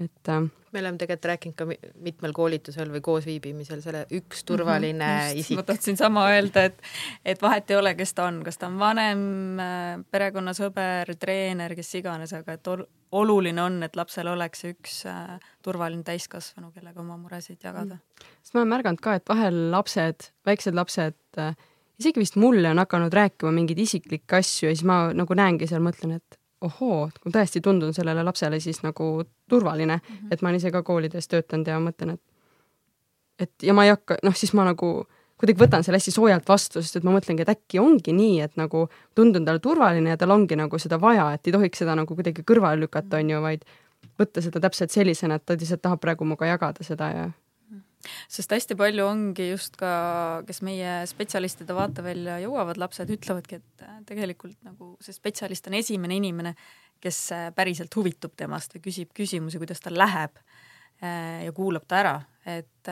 et 0.00 0.28
äh, 0.28 0.46
me 0.74 0.80
oleme 0.80 0.98
tegelikult 0.98 1.28
rääkinud 1.30 1.56
ka 1.58 1.66
mitmel 2.02 2.32
koolitusel 2.34 2.90
või 2.90 3.02
koosviibimisel 3.04 3.82
selle 3.84 4.04
üks 4.18 4.42
turvaline 4.46 5.06
mm 5.06 5.20
-hmm, 5.28 5.42
isik. 5.42 5.58
ma 5.58 5.62
tahtsin 5.62 5.96
sama 5.96 6.26
öelda, 6.32 6.64
et, 6.70 6.82
et 7.24 7.42
vahet 7.42 7.70
ei 7.70 7.76
ole, 7.76 7.94
kes 7.94 8.14
ta 8.14 8.26
on, 8.30 8.42
kas 8.44 8.58
ta 8.58 8.66
on 8.66 8.78
vanem, 8.78 9.24
äh, 9.62 10.04
perekonnasõber, 10.10 11.14
treener, 11.20 11.74
kes 11.74 11.94
iganes, 12.00 12.32
aga 12.32 12.58
et 12.58 12.72
oluline 13.12 13.62
on, 13.62 13.82
et 13.82 13.96
lapsel 13.96 14.26
oleks 14.32 14.64
üks 14.64 15.04
äh, 15.06 15.38
turvaline 15.62 16.02
täiskasvanu, 16.02 16.72
kellega 16.74 17.00
oma 17.00 17.16
muresid 17.16 17.62
jagada. 17.62 17.94
Mm.. 17.94 18.34
sest 18.42 18.54
ma 18.54 18.64
olen 18.64 18.74
märganud 18.74 19.00
ka, 19.00 19.14
et 19.14 19.28
vahel 19.28 19.70
lapsed, 19.70 20.30
väiksed 20.46 20.74
lapsed 20.74 21.38
äh, 21.38 21.54
isegi 21.98 22.20
vist 22.20 22.36
mulle 22.36 22.70
on 22.70 22.82
hakanud 22.82 23.14
rääkima 23.14 23.52
mingeid 23.54 23.78
isiklikke 23.78 24.40
asju 24.42 24.68
ja 24.68 24.74
siis 24.74 24.86
ma 24.88 25.12
nagu 25.14 25.34
näengi 25.38 25.68
seal, 25.70 25.82
mõtlen, 25.84 26.18
et 26.18 26.38
ohoo, 26.60 27.08
ma 27.24 27.32
tõesti 27.34 27.60
tundun 27.64 27.94
sellele 27.94 28.22
lapsele 28.24 28.60
siis 28.60 28.82
nagu 28.82 29.24
turvaline 29.50 29.96
mm, 29.96 30.14
-hmm. 30.14 30.32
et 30.32 30.42
ma 30.42 30.48
olen 30.48 30.56
ise 30.56 30.70
ka 30.70 30.82
koolides 30.82 31.28
töötanud 31.28 31.68
ja 31.68 31.80
mõtlen, 31.80 32.14
et 32.14 32.22
et 33.38 33.62
ja 33.62 33.74
ma 33.74 33.84
ei 33.84 33.90
hakka, 33.90 34.16
noh, 34.22 34.34
siis 34.36 34.52
ma 34.54 34.64
nagu 34.64 35.06
kuidagi 35.36 35.60
võtan 35.60 35.82
selle 35.82 35.98
hästi 35.98 36.14
soojalt 36.14 36.48
vastu, 36.48 36.82
sest 36.82 36.96
et 36.96 37.06
ma 37.06 37.12
mõtlengi, 37.16 37.42
et 37.42 37.48
äkki 37.48 37.80
ongi 37.82 38.12
nii, 38.14 38.40
et 38.40 38.56
nagu 38.56 38.88
tundun 39.14 39.44
talle 39.44 39.58
turvaline 39.58 40.10
ja 40.10 40.16
tal 40.16 40.30
ongi 40.30 40.56
nagu 40.56 40.78
seda 40.78 41.00
vaja, 41.00 41.32
et 41.34 41.46
ei 41.46 41.52
tohiks 41.52 41.82
seda 41.82 41.96
nagu 41.98 42.14
kuidagi 42.14 42.44
kõrvale 42.46 42.80
lükata, 42.84 43.18
on 43.18 43.30
ju, 43.30 43.40
vaid 43.42 43.64
võtta 44.20 44.42
seda 44.44 44.60
täpselt 44.60 44.94
sellisena, 44.94 45.34
et 45.34 45.46
ta 45.46 45.56
lihtsalt 45.58 45.82
tahab 45.82 46.00
praegu 46.00 46.24
minuga 46.24 46.46
jagada 46.46 46.86
seda 46.86 47.10
ja 47.10 47.26
sest 48.30 48.52
hästi 48.54 48.76
palju 48.78 49.06
ongi 49.06 49.48
just 49.50 49.78
ka, 49.80 49.92
kes 50.48 50.62
meie 50.66 51.02
spetsialistide 51.08 51.76
vaatevälja 51.76 52.38
jõuavad, 52.44 52.80
lapsed 52.80 53.10
ütlevadki, 53.14 53.60
et 53.60 53.86
äh, 53.86 54.00
tegelikult 54.08 54.58
nagu 54.66 54.94
see 55.04 55.16
spetsialist 55.16 55.68
on 55.70 55.78
esimene 55.80 56.18
inimene, 56.20 56.54
kes 57.02 57.20
äh, 57.36 57.48
päriselt 57.56 57.94
huvitub 57.96 58.34
temast 58.38 58.76
või 58.76 58.86
küsib 58.88 59.12
küsimusi, 59.16 59.60
kuidas 59.62 59.82
tal 59.84 59.96
läheb 59.98 60.36
äh, 60.40 61.44
ja 61.46 61.54
kuulab 61.56 61.86
ta 61.88 62.00
ära, 62.02 62.16
et, 62.44 62.90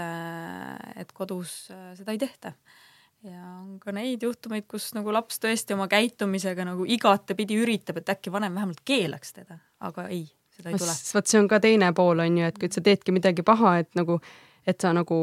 et 0.96 1.10
kodus 1.12 1.66
seda 1.68 2.14
ei 2.14 2.20
tehta. 2.20 2.54
ja 3.22 3.40
on 3.60 3.78
ka 3.78 3.92
neid 3.92 4.22
juhtumeid, 4.24 4.64
kus 4.66 4.92
nagu 4.96 5.12
laps 5.12 5.38
tõesti 5.42 5.76
oma 5.76 5.88
käitumisega 5.92 6.64
nagu 6.66 6.86
igatepidi 6.88 7.58
üritab, 7.60 8.00
et 8.00 8.14
äkki 8.16 8.32
vanem 8.32 8.54
vähemalt 8.54 8.80
keelaks 8.84 9.36
teda, 9.36 9.58
aga 9.80 10.08
ei, 10.08 10.24
seda 10.56 10.72
ei 10.72 10.80
tule. 10.80 10.96
vot 11.14 11.28
see 11.28 11.42
on 11.42 11.50
ka 11.52 11.60
teine 11.60 11.92
pool, 11.96 12.24
on 12.24 12.40
ju, 12.40 12.48
et 12.48 12.58
kui 12.58 12.72
sa 12.72 12.82
teedki 12.84 13.14
midagi 13.14 13.44
paha, 13.46 13.76
et 13.84 13.92
nagu 13.98 14.18
et 14.66 14.80
sa 14.80 14.92
nagu, 14.94 15.16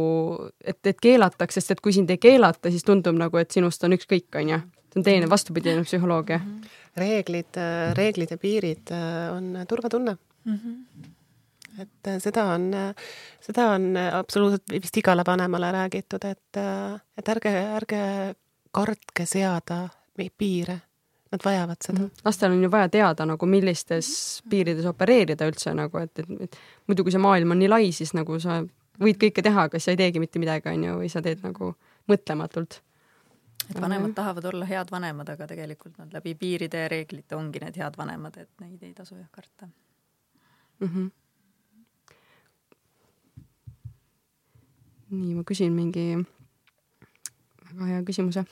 et, 0.64 0.80
et 0.86 1.00
keelatakse, 1.00 1.62
sest 1.62 1.78
et 1.78 1.82
kui 1.82 1.94
sind 1.96 2.10
ei 2.12 2.20
keelata, 2.22 2.72
siis 2.72 2.84
tundub 2.88 3.16
nagu, 3.18 3.38
et 3.40 3.52
sinust 3.52 3.84
on 3.88 3.96
ükskõik, 3.96 4.28
on 4.36 4.56
ju. 4.56 4.60
see 4.90 5.00
on 5.00 5.06
teine 5.06 5.30
vastupidine 5.30 5.84
psühholoogia. 5.84 6.38
-hmm. 6.38 6.68
reeglid, 6.98 7.62
reeglid 7.94 8.32
ja 8.32 8.38
piirid 8.38 8.92
äh, 8.92 9.38
on 9.38 9.66
turvatunne 9.68 10.18
mm. 10.46 10.60
-hmm 10.66 11.10
et 11.82 12.08
äh, 12.08 12.20
seda 12.20 12.44
on, 12.44 12.72
seda 13.42 13.72
on 13.72 13.98
absoluutselt 13.98 14.64
vist 14.72 14.98
igale 14.98 15.24
vanemale 15.28 15.72
räägitud, 15.72 16.26
et, 16.26 16.58
äh, 16.58 17.00
et 17.18 17.30
ärge, 17.30 17.50
ärge 17.76 18.36
kartke 18.72 19.26
seada 19.26 19.88
piire. 20.38 20.82
Nad 21.32 21.46
vajavad 21.46 21.78
seda 21.82 22.00
mm. 22.00 22.06
-hmm. 22.06 22.22
lastel 22.26 22.52
on 22.52 22.64
ju 22.64 22.72
vaja 22.72 22.90
teada 22.90 23.26
nagu, 23.26 23.46
millistes 23.46 24.42
piirides 24.50 24.86
opereerida 24.86 25.48
üldse 25.48 25.74
nagu, 25.74 25.98
et, 25.98 26.20
et, 26.20 26.26
et 26.42 26.58
muidu, 26.88 27.04
kui 27.04 27.12
see 27.12 27.22
maailm 27.22 27.52
on 27.52 27.60
nii 27.60 27.70
lai, 27.70 27.92
siis 27.92 28.14
nagu 28.14 28.40
sa 28.40 28.64
võid 29.00 29.20
kõike 29.22 29.44
teha, 29.46 29.68
aga 29.68 29.80
siis 29.80 29.90
sa 29.90 29.96
ei 29.96 30.00
teegi 30.02 30.22
mitte 30.24 30.42
midagi, 30.42 30.70
on 30.72 30.84
ju, 30.84 30.96
või 31.02 31.12
sa 31.12 31.22
teed 31.26 31.44
nagu 31.46 31.74
mõtlematult. 32.10 32.82
et 33.70 33.82
vanemad 33.82 34.16
tahavad 34.18 34.46
olla 34.52 34.66
head 34.66 34.92
vanemad, 34.92 35.30
aga 35.30 35.48
tegelikult 35.48 35.98
nad 35.98 36.14
läbi 36.14 36.36
piiride 36.36 36.86
ja 36.86 36.90
reeglite 36.92 37.36
ongi 37.36 37.60
need 37.64 37.78
head 37.78 37.98
vanemad, 37.98 38.38
et 38.38 38.50
neid 38.62 38.84
ei 38.84 38.94
tasu 38.94 39.16
jah 39.16 39.30
karta 39.32 39.70
mm. 40.80 40.88
-hmm. 40.88 41.10
nii, 45.10 45.36
ma 45.36 45.44
küsin 45.44 45.74
mingi 45.74 46.26
väga 47.74 47.86
hea 47.86 48.02
küsimuse. 48.04 48.46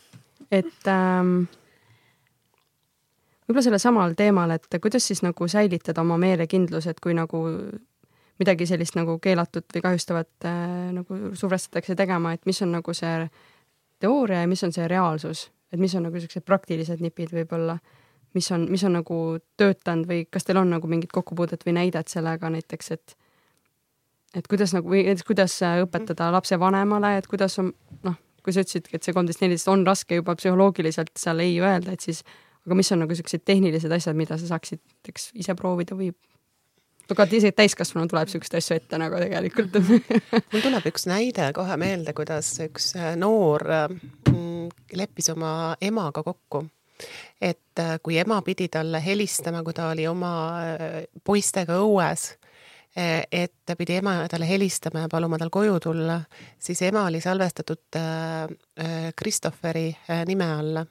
et 0.60 0.88
ähm, 0.88 1.46
võib-olla 3.48 3.64
sellel 3.64 3.82
samal 3.82 4.16
teemal, 4.16 4.50
et 4.50 4.80
kuidas 4.82 5.06
siis 5.08 5.22
nagu 5.24 5.48
säilitada 5.48 6.04
oma 6.04 6.18
meelekindlus, 6.20 6.86
et 6.86 7.00
kui 7.00 7.14
nagu 7.16 7.44
midagi 8.38 8.66
sellist 8.70 8.96
nagu 8.98 9.18
keelatud 9.22 9.66
või 9.74 9.84
kahjustavat 9.84 10.46
äh, 10.46 10.90
nagu 10.94 11.20
survestatakse 11.38 11.96
tegema, 11.98 12.32
et 12.34 12.46
mis 12.46 12.60
on 12.62 12.72
nagu 12.76 12.94
see 12.94 13.28
teooria 14.02 14.44
ja 14.44 14.50
mis 14.50 14.62
on 14.64 14.74
see 14.74 14.86
reaalsus, 14.88 15.48
et 15.72 15.80
mis 15.80 15.94
on 15.98 16.06
nagu 16.06 16.18
niisugused 16.18 16.46
praktilised 16.46 17.02
nipid 17.02 17.32
võib-olla, 17.34 17.78
mis 18.38 18.50
on, 18.54 18.68
mis 18.70 18.84
on 18.86 18.98
nagu 19.00 19.18
töötanud 19.58 20.08
või 20.08 20.24
kas 20.30 20.46
teil 20.46 20.60
on 20.60 20.70
nagu 20.76 20.90
mingit 20.90 21.12
kokkupuudet 21.12 21.66
või 21.66 21.78
näidet 21.80 22.12
sellega 22.12 22.50
näiteks, 22.54 22.92
et 22.94 23.16
et 24.36 24.46
kuidas 24.46 24.74
nagu 24.76 24.90
või 24.92 25.06
näiteks 25.06 25.26
kuidas 25.26 25.54
õpetada 25.64 26.28
lapsevanemale, 26.34 27.16
et 27.18 27.26
kuidas 27.26 27.58
on 27.58 27.72
noh, 28.04 28.18
kui 28.44 28.52
sa 28.52 28.62
ütlesidki, 28.62 28.98
et 28.98 29.06
see 29.06 29.16
kolmteist, 29.16 29.40
neliteist 29.42 29.70
on 29.72 29.86
raske 29.88 30.20
juba 30.20 30.36
psühholoogiliselt 30.36 31.14
seal 31.18 31.40
ei 31.42 31.56
öelda, 31.64 31.96
et 31.96 32.04
siis 32.04 32.22
aga 32.66 32.76
mis 32.76 32.92
on 32.92 33.00
nagu 33.02 33.14
niisugused 33.14 33.42
tehnilised 33.48 33.92
asjad, 33.96 34.16
mida 34.16 34.36
sa 34.38 34.50
saaksid 34.50 34.82
näiteks 34.84 35.30
ise 35.40 35.56
proovida 35.56 35.96
või 35.96 36.12
aga 37.14 37.26
isegi 37.38 37.56
täiskasvanu 37.56 38.08
tuleb 38.10 38.28
niisuguseid 38.28 38.58
asju 38.60 38.76
ette 38.76 38.98
nagu 39.00 39.20
tegelikult. 39.22 39.78
Mul 40.52 40.64
tuleb 40.64 40.88
üks 40.90 41.06
näide 41.10 41.50
kohe 41.56 41.78
meelde, 41.80 42.14
kuidas 42.16 42.50
üks 42.64 42.92
äh, 42.98 43.14
noor 43.20 43.64
mm, 43.68 44.68
leppis 44.98 45.30
oma 45.34 45.52
emaga 45.84 46.24
kokku, 46.26 46.64
et 47.40 47.80
äh, 47.82 47.96
kui 48.02 48.18
ema 48.20 48.40
pidi 48.46 48.68
talle 48.72 49.00
helistama, 49.04 49.62
kui 49.64 49.76
ta 49.76 49.88
oli 49.94 50.06
oma 50.10 50.34
äh, 50.64 51.00
poistega 51.24 51.80
õues, 51.84 52.30
et 52.98 53.52
ta 53.68 53.76
pidi 53.78 53.98
ema 54.00 54.24
talle 54.32 54.46
helistama 54.48 55.04
ja 55.04 55.10
paluma 55.12 55.38
tal 55.38 55.52
koju 55.54 55.76
tulla, 55.84 56.16
siis 56.58 56.80
ema 56.82 57.04
oli 57.06 57.20
salvestatud 57.22 57.98
Christopheri 59.20 59.92
nime 60.26 60.48
alla 60.50 60.82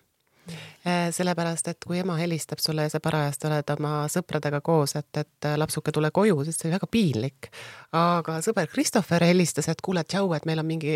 sellepärast, 1.12 1.68
et 1.68 1.86
kui 1.88 2.00
ema 2.00 2.16
helistab 2.20 2.60
sulle 2.64 2.86
ja 2.86 2.90
sa 2.94 3.00
parajasti 3.04 3.48
oled 3.50 3.72
oma 3.76 3.94
sõpradega 4.12 4.62
koos, 4.64 4.96
et, 5.00 5.10
et 5.20 5.48
äh, 5.50 5.56
lapsuke, 5.60 5.92
tule 5.92 6.12
koju, 6.16 6.38
siis 6.48 6.56
see 6.60 6.70
oli 6.70 6.76
väga 6.78 6.88
piinlik. 6.92 7.50
aga 7.98 8.38
sõber 8.46 8.68
Christopher 8.72 9.24
helistas, 9.28 9.68
et 9.72 9.82
kuule, 9.84 10.04
tšau, 10.04 10.30
et 10.38 10.46
meil 10.46 10.60
on 10.64 10.68
mingi, 10.70 10.94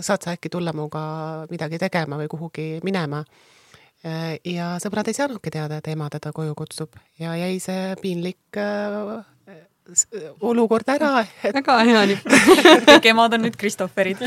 saad 0.00 0.22
sa 0.24 0.34
äkki 0.36 0.48
tulla 0.52 0.72
minuga 0.72 1.02
midagi 1.50 1.78
tegema 1.82 2.16
või 2.20 2.28
kuhugi 2.32 2.68
minema. 2.84 3.24
Äh, 4.04 4.36
ja 4.44 4.74
sõbrad 4.82 5.08
ei 5.08 5.16
saanudki 5.16 5.50
teada, 5.50 5.78
et 5.80 5.88
ema 5.92 6.08
teda 6.12 6.32
koju 6.36 6.54
kutsub 6.58 6.96
ja 7.18 7.36
jäi 7.40 7.58
see 7.60 7.94
piinlik 8.02 8.58
s- 9.94 10.08
olukord 10.44 10.88
ära, 10.92 11.22
et 11.44 11.54
väga 11.56 11.78
hea 11.88 12.02
nipp. 12.10 12.28
kõik 12.90 13.08
emad 13.12 13.36
on 13.36 13.44
nüüd 13.46 13.56
Christopherid. 13.60 14.20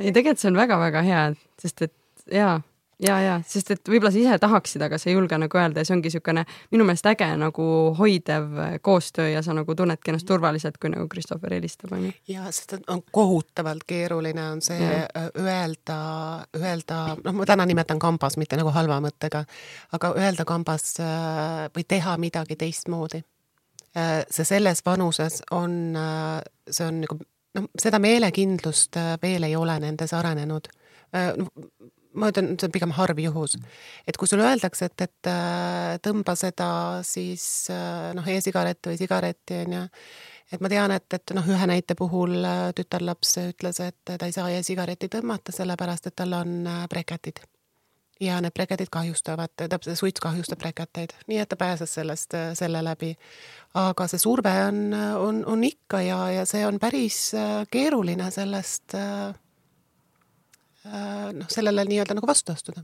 ei, 0.00 0.12
tegelikult 0.14 0.40
see 0.42 0.50
on 0.50 0.58
väga-väga 0.60 1.02
hea, 1.06 1.24
sest 1.60 1.82
et 1.86 1.94
jaa, 2.30 2.60
ja, 3.02 3.16
ja 3.24 3.36
sest 3.46 3.70
et 3.74 3.88
võib-olla 3.88 4.12
sa 4.12 4.20
ise 4.20 4.38
tahaksid, 4.42 4.82
aga 4.84 4.98
sa 5.00 5.10
ei 5.10 5.16
julge 5.16 5.38
nagu 5.40 5.58
öelda 5.60 5.82
ja 5.82 5.88
see 5.88 5.96
ongi 5.96 6.10
niisugune 6.10 6.44
minu 6.72 6.86
meelest 6.88 7.08
äge 7.10 7.28
nagu 7.40 7.66
hoidev 7.98 8.60
koostöö 8.86 9.30
ja 9.32 9.42
sa 9.46 9.54
nagu 9.56 9.74
tunnedki 9.76 10.12
ennast 10.12 10.28
turvaliselt, 10.28 10.78
kui 10.80 10.92
nagu 10.92 11.08
Christopher 11.12 11.54
helistab, 11.56 11.94
onju. 11.96 12.12
ja 12.28 12.46
sest 12.52 12.76
on 12.80 13.02
kohutavalt 13.10 13.86
keeruline 13.88 14.46
on 14.52 14.62
see 14.64 14.78
Jah. 14.80 15.08
äh, 15.16 15.30
öelda, 15.40 15.98
öelda, 16.56 17.00
noh, 17.24 17.36
ma 17.40 17.48
täna 17.48 17.66
nimetan 17.68 17.98
kambas, 18.02 18.36
mitte 18.40 18.60
nagu 18.60 18.72
halva 18.74 19.00
mõttega, 19.04 19.44
aga 19.96 20.14
öelda 20.18 20.46
kambas 20.48 20.94
äh, 21.00 21.66
või 21.76 21.86
teha 21.88 22.16
midagi 22.20 22.56
teistmoodi. 22.56 23.24
see 24.30 24.44
selles 24.46 24.84
vanuses 24.86 25.40
on, 25.50 25.96
see 26.70 26.84
on 26.86 27.00
nagu 27.02 27.16
noh, 27.58 27.70
seda 27.78 27.98
meelekindlust 28.02 28.96
äh, 29.00 29.14
veel 29.22 29.48
ei 29.48 29.56
ole 29.56 29.78
nendes 29.82 30.14
arenenud. 30.14 30.68
Ma 32.18 32.30
ütlen, 32.32 32.54
see 32.58 32.68
on 32.68 32.74
pigem 32.74 32.94
harv 32.96 33.20
juhus, 33.22 33.56
et 34.08 34.18
kui 34.18 34.28
sulle 34.30 34.46
öeldakse, 34.48 34.90
et, 34.90 35.06
et 35.06 35.30
äh, 35.30 35.94
tõmba 36.02 36.34
seda 36.38 36.70
siis 37.06 37.44
äh, 37.72 38.10
noh, 38.16 38.26
e-sigaretti 38.26 38.92
või 38.92 39.00
sigaretti 39.00 39.62
onju 39.64 39.84
et 40.50 40.62
ma 40.64 40.70
tean, 40.72 40.90
et, 40.90 41.06
et 41.14 41.32
noh, 41.36 41.46
ühe 41.46 41.70
näite 41.70 41.94
puhul 41.98 42.40
äh, 42.42 42.66
tütarlaps 42.76 43.36
ütles, 43.44 43.80
et 43.84 44.02
ta 44.10 44.26
ei 44.26 44.34
saa 44.34 44.50
e-sigaretti 44.56 45.10
tõmmata, 45.12 45.54
sellepärast 45.54 46.10
et 46.10 46.18
tal 46.18 46.34
on 46.40 46.60
breketid. 46.90 47.42
ja 48.20 48.36
need 48.44 48.52
breketid 48.52 48.90
kahjustavad, 48.92 49.54
täpselt 49.56 49.96
suits 49.96 50.20
kahjustab 50.20 50.58
breketeid, 50.60 51.14
nii 51.30 51.38
et 51.40 51.48
ta 51.48 51.56
pääses 51.56 51.94
sellest 51.94 52.34
selle 52.58 52.82
läbi. 52.84 53.14
aga 53.74 54.06
see 54.10 54.18
surve 54.18 54.52
on, 54.66 54.82
on, 54.94 55.44
on 55.46 55.64
ikka 55.64 56.02
ja, 56.02 56.18
ja 56.30 56.44
see 56.44 56.66
on 56.66 56.78
päris 56.78 57.30
keeruline 57.70 58.30
sellest 58.34 58.98
äh, 58.98 59.30
noh, 60.84 61.48
sellele 61.52 61.84
nii-öelda 61.88 62.16
nagu 62.16 62.28
vastu 62.30 62.52
astuda. 62.52 62.82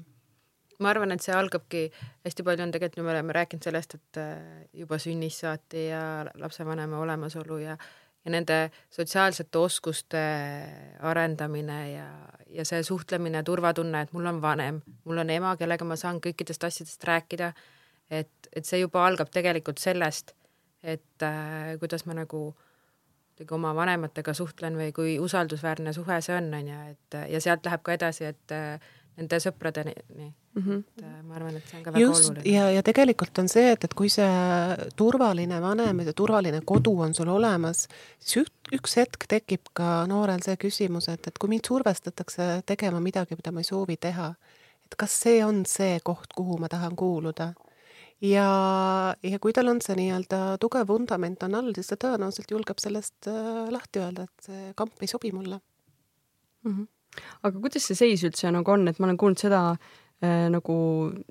ma 0.81 0.91
arvan, 0.93 1.13
et 1.15 1.25
see 1.25 1.33
algabki, 1.33 1.87
hästi 2.27 2.45
palju 2.45 2.67
on 2.67 2.73
tegelikult, 2.75 3.07
me 3.07 3.15
oleme 3.15 3.33
rääkinud 3.33 3.65
sellest, 3.65 3.95
et 3.97 4.19
äh, 4.21 4.67
juba 4.77 4.99
sünnist 5.01 5.41
saati 5.45 5.87
ja 5.89 6.03
lapsevanema 6.35 6.99
olemasolu 7.01 7.63
ja 7.63 7.79
ja 8.27 8.31
nende 8.35 8.71
sotsiaalsete 8.91 9.59
oskuste 9.59 10.21
arendamine 10.99 11.79
ja, 11.93 12.07
ja 12.51 12.65
see 12.67 12.83
suhtlemine, 12.83 13.43
turvatunne, 13.47 14.01
et 14.03 14.13
mul 14.17 14.27
on 14.27 14.41
vanem, 14.43 14.81
mul 15.07 15.23
on 15.23 15.31
ema, 15.31 15.53
kellega 15.57 15.87
ma 15.87 15.95
saan 16.01 16.19
kõikidest 16.25 16.67
asjadest 16.67 17.07
rääkida, 17.07 17.53
et, 18.11 18.51
et 18.51 18.67
see 18.67 18.81
juba 18.83 19.05
algab 19.07 19.31
tegelikult 19.31 19.79
sellest, 19.79 20.35
et 20.83 21.23
äh, 21.23 21.77
kuidas 21.79 22.03
ma 22.11 22.19
nagu 22.19 22.49
kuidagi 23.37 23.55
oma 23.55 23.75
vanematega 23.77 24.33
suhtlen 24.35 24.77
või 24.77 24.93
kui 24.97 25.19
usaldusväärne 25.21 25.93
suhe 25.93 26.21
see 26.25 26.37
on, 26.37 26.55
on 26.55 26.69
ju, 26.69 26.79
et 26.91 27.17
ja 27.33 27.41
sealt 27.41 27.67
läheb 27.67 27.83
ka 27.85 27.93
edasi, 27.93 28.25
et 28.33 28.55
äh, 28.57 28.81
nende 29.17 29.39
sõpradeni, 29.41 29.93
mm. 30.15 30.33
-hmm. 30.57 30.79
et 30.99 31.05
äh, 31.05 31.23
ma 31.25 31.35
arvan, 31.37 31.57
et 31.57 31.69
see 31.69 31.79
on 31.79 31.85
ka 31.85 31.93
väga 31.93 32.01
just, 32.01 32.31
oluline. 32.31 32.51
ja, 32.53 32.71
ja 32.71 32.83
tegelikult 32.83 33.39
on 33.39 33.49
see, 33.49 33.71
et, 33.73 33.85
et 33.85 33.95
kui 33.95 34.09
see 34.09 34.29
turvaline 34.97 35.61
vanem 35.61 36.01
ja 36.01 36.13
turvaline 36.13 36.61
kodu 36.65 36.95
on 37.01 37.15
sul 37.15 37.29
olemas, 37.29 37.87
siis 38.19 38.45
üks, 38.45 38.73
üks 38.73 38.97
hetk 38.97 39.29
tekib 39.29 39.73
ka 39.73 40.07
noorel 40.07 40.43
see 40.45 40.57
küsimus, 40.57 41.09
et, 41.13 41.27
et 41.27 41.39
kui 41.39 41.49
mind 41.49 41.69
survestatakse 41.69 42.63
tegema 42.67 43.01
midagi, 43.01 43.37
mida 43.37 43.53
ma 43.53 43.61
ei 43.61 43.69
soovi 43.69 43.97
teha, 43.97 44.35
et 44.85 44.97
kas 44.97 45.21
see 45.23 45.45
on 45.45 45.65
see 45.67 46.01
koht, 46.05 46.33
kuhu 46.37 46.59
ma 46.59 46.69
tahan 46.69 46.97
kuuluda. 46.97 47.53
ja, 48.25 48.49
ja 49.23 49.39
kui 49.43 49.55
tal 49.57 49.71
on 49.73 49.81
see 49.85 49.97
nii-öelda 49.99 50.57
tugev 50.63 50.89
vundament 50.89 51.43
on 51.47 51.57
all, 51.59 51.73
siis 51.77 51.91
ta 51.93 51.99
tõenäoliselt 52.07 52.53
julgeb 52.53 52.81
sellest 52.83 53.29
äh, 53.31 53.67
lahti 53.73 54.03
öelda, 54.03 54.27
et 54.27 54.51
see 54.51 54.75
kamp 54.79 55.03
ei 55.03 55.11
sobi 55.11 55.33
mulle. 55.33 55.61
mm. 56.65 56.73
-hmm. 56.73 57.23
aga 57.43 57.61
kuidas 57.61 57.89
see 57.89 57.99
seis 57.99 58.25
üldse 58.25 58.51
nagu 58.53 58.71
on, 58.71 58.89
et 58.89 58.99
ma 58.99 59.07
olen 59.07 59.17
kuulnud 59.17 59.39
seda 59.39 59.63
äh, 59.71 60.49
nagu 60.51 60.77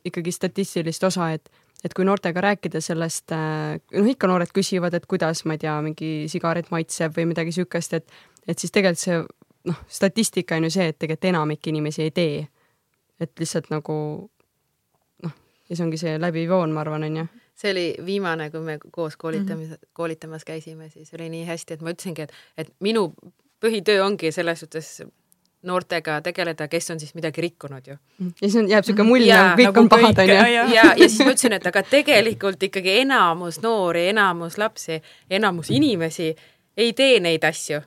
ikkagi 0.06 0.32
statistilist 0.32 1.04
osa, 1.04 1.32
et 1.32 1.50
et 1.84 1.94
kui 1.94 2.06
noortega 2.06 2.42
rääkida 2.42 2.82
sellest 2.82 3.32
äh,, 3.32 3.80
noh 3.94 4.08
ikka 4.10 4.28
noored 4.28 4.50
küsivad, 4.54 4.94
et 4.94 5.06
kuidas, 5.06 5.46
ma 5.46 5.54
ei 5.54 5.58
tea, 5.62 5.82
mingi 5.82 6.26
sigaret 6.28 6.72
maitseb 6.72 7.14
või 7.18 7.26
midagi 7.26 7.52
siukest, 7.52 7.94
et 7.94 8.12
et 8.48 8.60
siis 8.60 8.72
tegelikult 8.72 9.00
see 9.00 9.20
noh, 9.66 9.80
statistika 9.88 10.56
on 10.56 10.64
ju 10.64 10.70
see, 10.78 10.88
et 10.88 11.00
tegelikult 11.00 11.30
enamik 11.30 11.68
inimesi 11.68 12.02
ei 12.02 12.12
tee. 12.12 12.48
et 13.20 13.32
lihtsalt 13.40 13.70
nagu 13.72 13.94
ja 15.70 15.76
see 15.76 15.86
ongi 15.86 15.98
see 15.98 16.16
läbiv 16.22 16.52
joon, 16.54 16.72
ma 16.76 16.84
arvan, 16.86 17.04
on 17.04 17.18
ju. 17.18 17.26
see 17.56 17.72
oli 17.72 17.86
viimane, 18.06 18.50
kui 18.52 18.60
me 18.62 18.78
koos 18.92 19.18
koolitamis 19.18 19.70
mm, 19.70 19.74
-hmm. 19.74 19.92
koolitamas 19.94 20.46
käisime, 20.46 20.90
siis 20.90 21.14
oli 21.14 21.30
nii 21.30 21.46
hästi, 21.46 21.74
et 21.74 21.82
ma 21.82 21.94
ütlesingi, 21.96 22.22
et, 22.22 22.34
et 22.58 22.74
minu 22.80 23.14
põhitöö 23.64 24.04
ongi 24.04 24.32
selles 24.32 24.60
suhtes 24.60 25.02
noortega 25.66 26.20
tegeleda, 26.22 26.68
kes 26.68 26.92
on 26.92 27.00
siis 27.00 27.16
midagi 27.16 27.42
rikkunud 27.42 27.88
ju. 27.88 27.98
ja 28.20 28.50
siis 28.50 28.56
on, 28.56 28.70
jääb 28.70 28.86
siuke 28.86 29.04
mulje 29.04 29.28
Jaa, 29.28 29.56
nagu 29.56 29.62
kõik 29.62 29.68
nagu 29.68 29.80
on 29.80 29.90
pahad, 29.90 30.20
kõik, 30.20 30.22
on 30.22 30.28
ju. 30.30 30.54
jah. 30.54 30.74
ja, 30.74 30.84
ja 30.98 31.10
siis 31.10 31.20
ma 31.20 31.34
ütlesin, 31.34 31.58
et 31.58 31.68
aga 31.72 31.84
tegelikult 31.90 32.64
ikkagi 32.64 33.00
enamus 33.02 33.60
noori, 33.64 34.08
enamus 34.14 34.58
lapsi, 34.62 35.02
enamus 35.30 35.72
inimesi 35.74 36.36
ei 36.78 36.94
tee 36.94 37.20
neid 37.20 37.44
asju. 37.44 37.82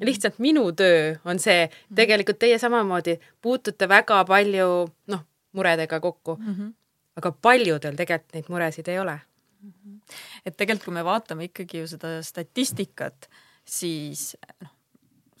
lihtsalt 0.00 0.38
minu 0.38 0.72
töö 0.72 1.16
on 1.24 1.38
see, 1.38 1.68
tegelikult 1.94 2.38
teie 2.38 2.58
samamoodi 2.58 3.18
puutute 3.42 3.88
väga 3.88 4.24
palju 4.24 4.68
noh, 5.06 5.24
muredega 5.52 6.00
kokku 6.00 6.36
mm, 6.40 6.54
-hmm. 6.54 6.72
Aga 7.20 7.32
paljudel 7.32 7.98
tegelikult 7.98 8.34
neid 8.34 8.48
muresid 8.52 8.88
ei 8.88 9.02
ole 9.02 9.20
et 10.46 10.56
tegelikult, 10.56 10.88
kui 10.88 10.96
me 10.96 11.06
vaatame 11.06 11.50
ikkagi 11.50 11.82
ju 11.82 11.90
seda 11.94 12.18
statistikat, 12.24 13.28
siis 13.66 14.32
noh, 14.62 14.72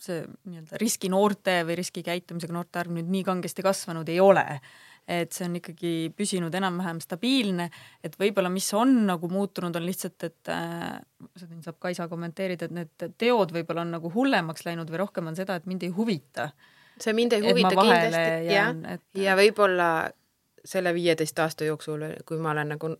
see 0.00 0.22
nii-öelda 0.48 0.78
riskinoorte 0.80 1.58
või 1.68 1.76
riskikäitumisega 1.80 2.54
noorte 2.56 2.80
arv 2.80 2.94
nüüd 2.96 3.10
nii 3.12 3.24
kangesti 3.26 3.64
kasvanud 3.64 4.08
ei 4.08 4.20
ole. 4.24 4.46
et 5.10 5.32
see 5.34 5.42
on 5.48 5.56
ikkagi 5.58 5.90
püsinud 6.14 6.54
enam-vähem 6.54 7.00
stabiilne, 7.02 7.64
et 8.04 8.14
võib-olla 8.20 8.50
mis 8.52 8.68
on 8.78 8.92
nagu 9.08 9.26
muutunud, 9.32 9.74
on 9.74 9.82
lihtsalt, 9.82 10.22
et 10.28 10.50
äh, 10.52 11.00
seda 11.40 11.56
saab 11.64 11.80
Kaisa 11.82 12.06
kommenteerida, 12.06 12.68
et 12.68 12.76
need 12.76 13.06
teod 13.18 13.50
võib-olla 13.56 13.82
on 13.82 13.96
nagu 13.96 14.12
hullemaks 14.14 14.62
läinud 14.68 14.92
või 14.92 15.00
rohkem 15.02 15.32
on 15.32 15.38
seda, 15.40 15.56
et 15.58 15.66
mind 15.66 15.88
ei 15.88 15.90
huvita. 15.96 16.50
see 17.00 17.16
mind 17.16 17.34
ei 17.34 17.42
huvita 17.42 17.72
kindlasti, 17.74 18.52
jah 18.52 18.70
ja 19.24 19.34
võib-olla 19.40 19.90
selle 20.64 20.94
viieteist 20.94 21.38
aasta 21.38 21.64
jooksul, 21.64 22.04
kui 22.26 22.38
ma 22.38 22.50
olen 22.50 22.74
nagu 22.74 22.94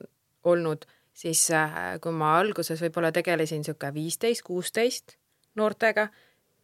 olnud, 0.44 0.86
siis 1.12 1.50
äh, 1.50 1.76
kui 2.00 2.12
ma 2.12 2.36
alguses 2.38 2.80
võib-olla 2.82 3.12
tegelesin 3.12 3.62
niisugune 3.64 3.94
viisteist, 3.94 4.42
kuusteist 4.46 5.16
noortega, 5.58 6.08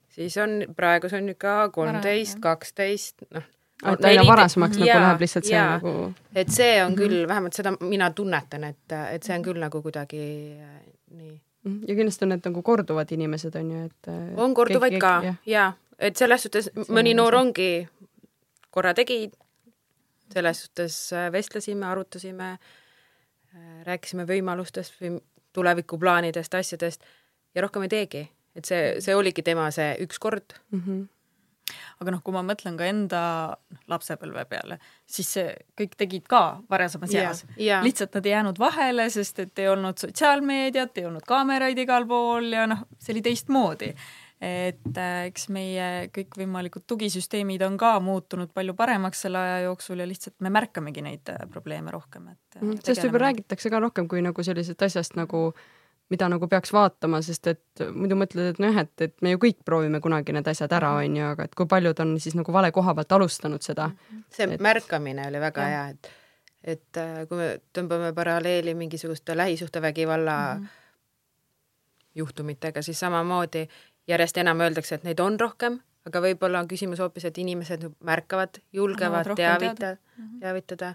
siis 0.09 0.36
on, 0.40 0.62
praegu 0.76 1.11
see 1.11 1.20
on 1.20 1.32
ikka 1.34 1.57
kolmteist, 1.74 2.40
kaksteist, 2.42 3.26
noh. 3.34 3.49
et 3.92 4.05
aina 4.11 4.26
varasemaks 4.28 4.78
nagu 4.80 4.92
läheb 4.92 5.24
lihtsalt 5.26 5.49
see 5.49 5.57
jaa. 5.57 5.78
nagu 5.78 6.12
et 6.34 6.53
see 6.55 6.76
on 6.84 6.94
küll 6.97 7.12
mm, 7.12 7.24
-hmm. 7.24 7.28
vähemalt 7.28 7.59
seda 7.59 7.74
mina 7.80 8.11
tunnetan, 8.11 8.64
et, 8.64 8.97
et 9.11 9.22
see 9.22 9.36
on 9.36 9.44
küll 9.44 9.61
nagu 9.61 9.82
kuidagi 9.82 10.22
äh, 10.61 10.78
nii. 11.11 11.40
Mhm. 11.66 11.82
ja 11.88 11.94
kindlasti 11.94 12.24
on 12.24 12.28
need 12.28 12.47
nagu 12.47 12.62
korduvad 12.62 13.11
inimesed, 13.12 13.57
on 13.57 13.70
ju, 13.70 13.84
et 13.84 14.12
on 14.36 14.55
korduvaid 14.55 15.01
ka 15.01 15.20
jah. 15.24 15.42
ja 15.47 15.72
et 15.99 16.16
selles 16.16 16.42
suhtes 16.42 16.70
mõni 16.92 17.14
noor 17.16 17.34
ongi, 17.34 17.88
korra 18.70 18.94
tegi, 18.94 19.30
selles 20.37 20.66
suhtes 20.66 20.99
äh, 21.16 21.30
vestlesime, 21.32 21.89
arutasime, 21.89 22.57
rääkisime 23.87 24.26
võimalustest 24.28 24.99
või 25.01 25.14
tulevikuplaanidest, 25.57 26.55
asjadest 26.55 27.07
ja 27.57 27.64
rohkem 27.64 27.87
ei 27.87 27.93
teegi, 27.93 28.22
et 28.57 28.68
see, 28.68 28.97
see 29.05 29.14
oligi 29.16 29.45
tema 29.47 29.68
see 29.74 29.95
üks 30.05 30.20
kord 30.22 30.57
mm. 30.74 30.82
-hmm. 30.82 31.78
aga 32.03 32.14
noh, 32.14 32.22
kui 32.24 32.37
ma 32.37 32.43
mõtlen 32.47 32.76
ka 32.76 32.89
enda 32.89 33.22
lapsepõlve 33.93 34.45
peale, 34.51 34.78
siis 35.07 35.32
see 35.39 35.55
kõik 35.80 35.97
tegid 35.97 36.28
ka 36.28 36.43
varasemas 36.70 37.14
eas. 37.14 37.45
jaa. 37.57 37.80
lihtsalt 37.84 38.18
nad 38.18 38.28
ei 38.28 38.37
jäänud 38.37 38.61
vahele, 38.61 39.09
sest 39.11 39.41
et 39.47 39.64
ei 39.64 39.72
olnud 39.72 39.99
sotsiaalmeediat, 40.05 40.99
ei 40.99 41.09
olnud 41.09 41.26
kaameraid 41.26 41.78
igal 41.78 42.07
pool 42.07 42.53
ja 42.53 42.66
noh, 42.66 42.87
see 42.99 43.16
oli 43.16 43.24
teistmoodi. 43.30 43.95
Et 44.41 44.99
äh, 45.01 45.26
eks 45.30 45.49
meie 45.49 45.87
kõikvõimalikud 46.12 46.84
tugisüsteemid 46.87 47.62
on 47.64 47.78
ka 47.80 47.95
muutunud 48.05 48.51
palju 48.55 48.74
paremaks 48.76 49.24
selle 49.24 49.41
aja 49.41 49.62
jooksul 49.64 50.03
ja 50.03 50.09
lihtsalt 50.09 50.37
me 50.45 50.53
märkamegi 50.53 51.05
neid 51.05 51.32
äh, 51.32 51.47
probleeme 51.49 51.95
rohkem, 51.95 52.28
et 52.34 52.61
mm, 52.61 52.82
sest 52.84 53.07
võib-olla 53.07 53.30
räägitakse 53.30 53.72
ka 53.72 53.80
rohkem 53.80 54.09
kui 54.12 54.20
nagu 54.24 54.45
sellisest 54.45 54.84
asjast 54.84 55.16
nagu 55.16 55.49
mida 56.12 56.28
nagu 56.30 56.47
peaks 56.49 56.70
vaatama, 56.74 57.18
sest 57.24 57.49
et 57.51 57.82
muidu 57.95 58.18
mõtled, 58.18 58.53
et 58.53 58.61
nojah, 58.62 58.84
et, 58.84 59.09
et 59.09 59.24
me 59.24 59.32
ju 59.32 59.41
kõik 59.43 59.64
proovime 59.66 59.99
kunagi 60.05 60.37
need 60.37 60.47
asjad 60.53 60.76
ära, 60.76 60.93
on 61.01 61.16
ju, 61.18 61.24
aga 61.32 61.49
et 61.49 61.57
kui 61.59 61.66
paljud 61.70 62.05
on 62.05 62.14
siis 62.22 62.37
nagu 62.39 62.55
vale 62.55 62.70
koha 62.76 62.95
pealt 62.95 63.16
alustanud 63.16 63.64
seda. 63.64 63.89
see 64.30 64.47
et, 64.47 64.62
märkamine 64.62 65.26
oli 65.26 65.43
väga 65.43 65.66
ja. 65.66 65.72
hea, 65.72 65.97
et, 65.97 66.12
et 66.76 67.03
äh, 67.03 67.24
kui 67.26 67.41
me 67.41 67.49
tõmbame 67.74 68.12
paralleeli 68.14 68.76
mingisuguste 68.78 69.37
lähisuhtevägivalla 69.37 70.39
mm 70.55 70.62
-hmm. 70.62 70.68
juhtumitega, 72.22 72.82
siis 72.82 73.01
samamoodi 73.01 73.66
järjest 74.09 74.38
enam 74.42 74.61
öeldakse, 74.61 74.98
et 74.98 75.07
neid 75.07 75.20
on 75.20 75.38
rohkem, 75.40 75.80
aga 76.07 76.22
võib-olla 76.22 76.62
on 76.62 76.68
küsimus 76.70 77.02
hoopis, 77.02 77.26
et 77.28 77.38
inimesed 77.42 77.88
märkavad, 78.07 78.61
julgevad 78.76 79.32
teavita, 79.38 79.96
teavitada, 80.40 80.92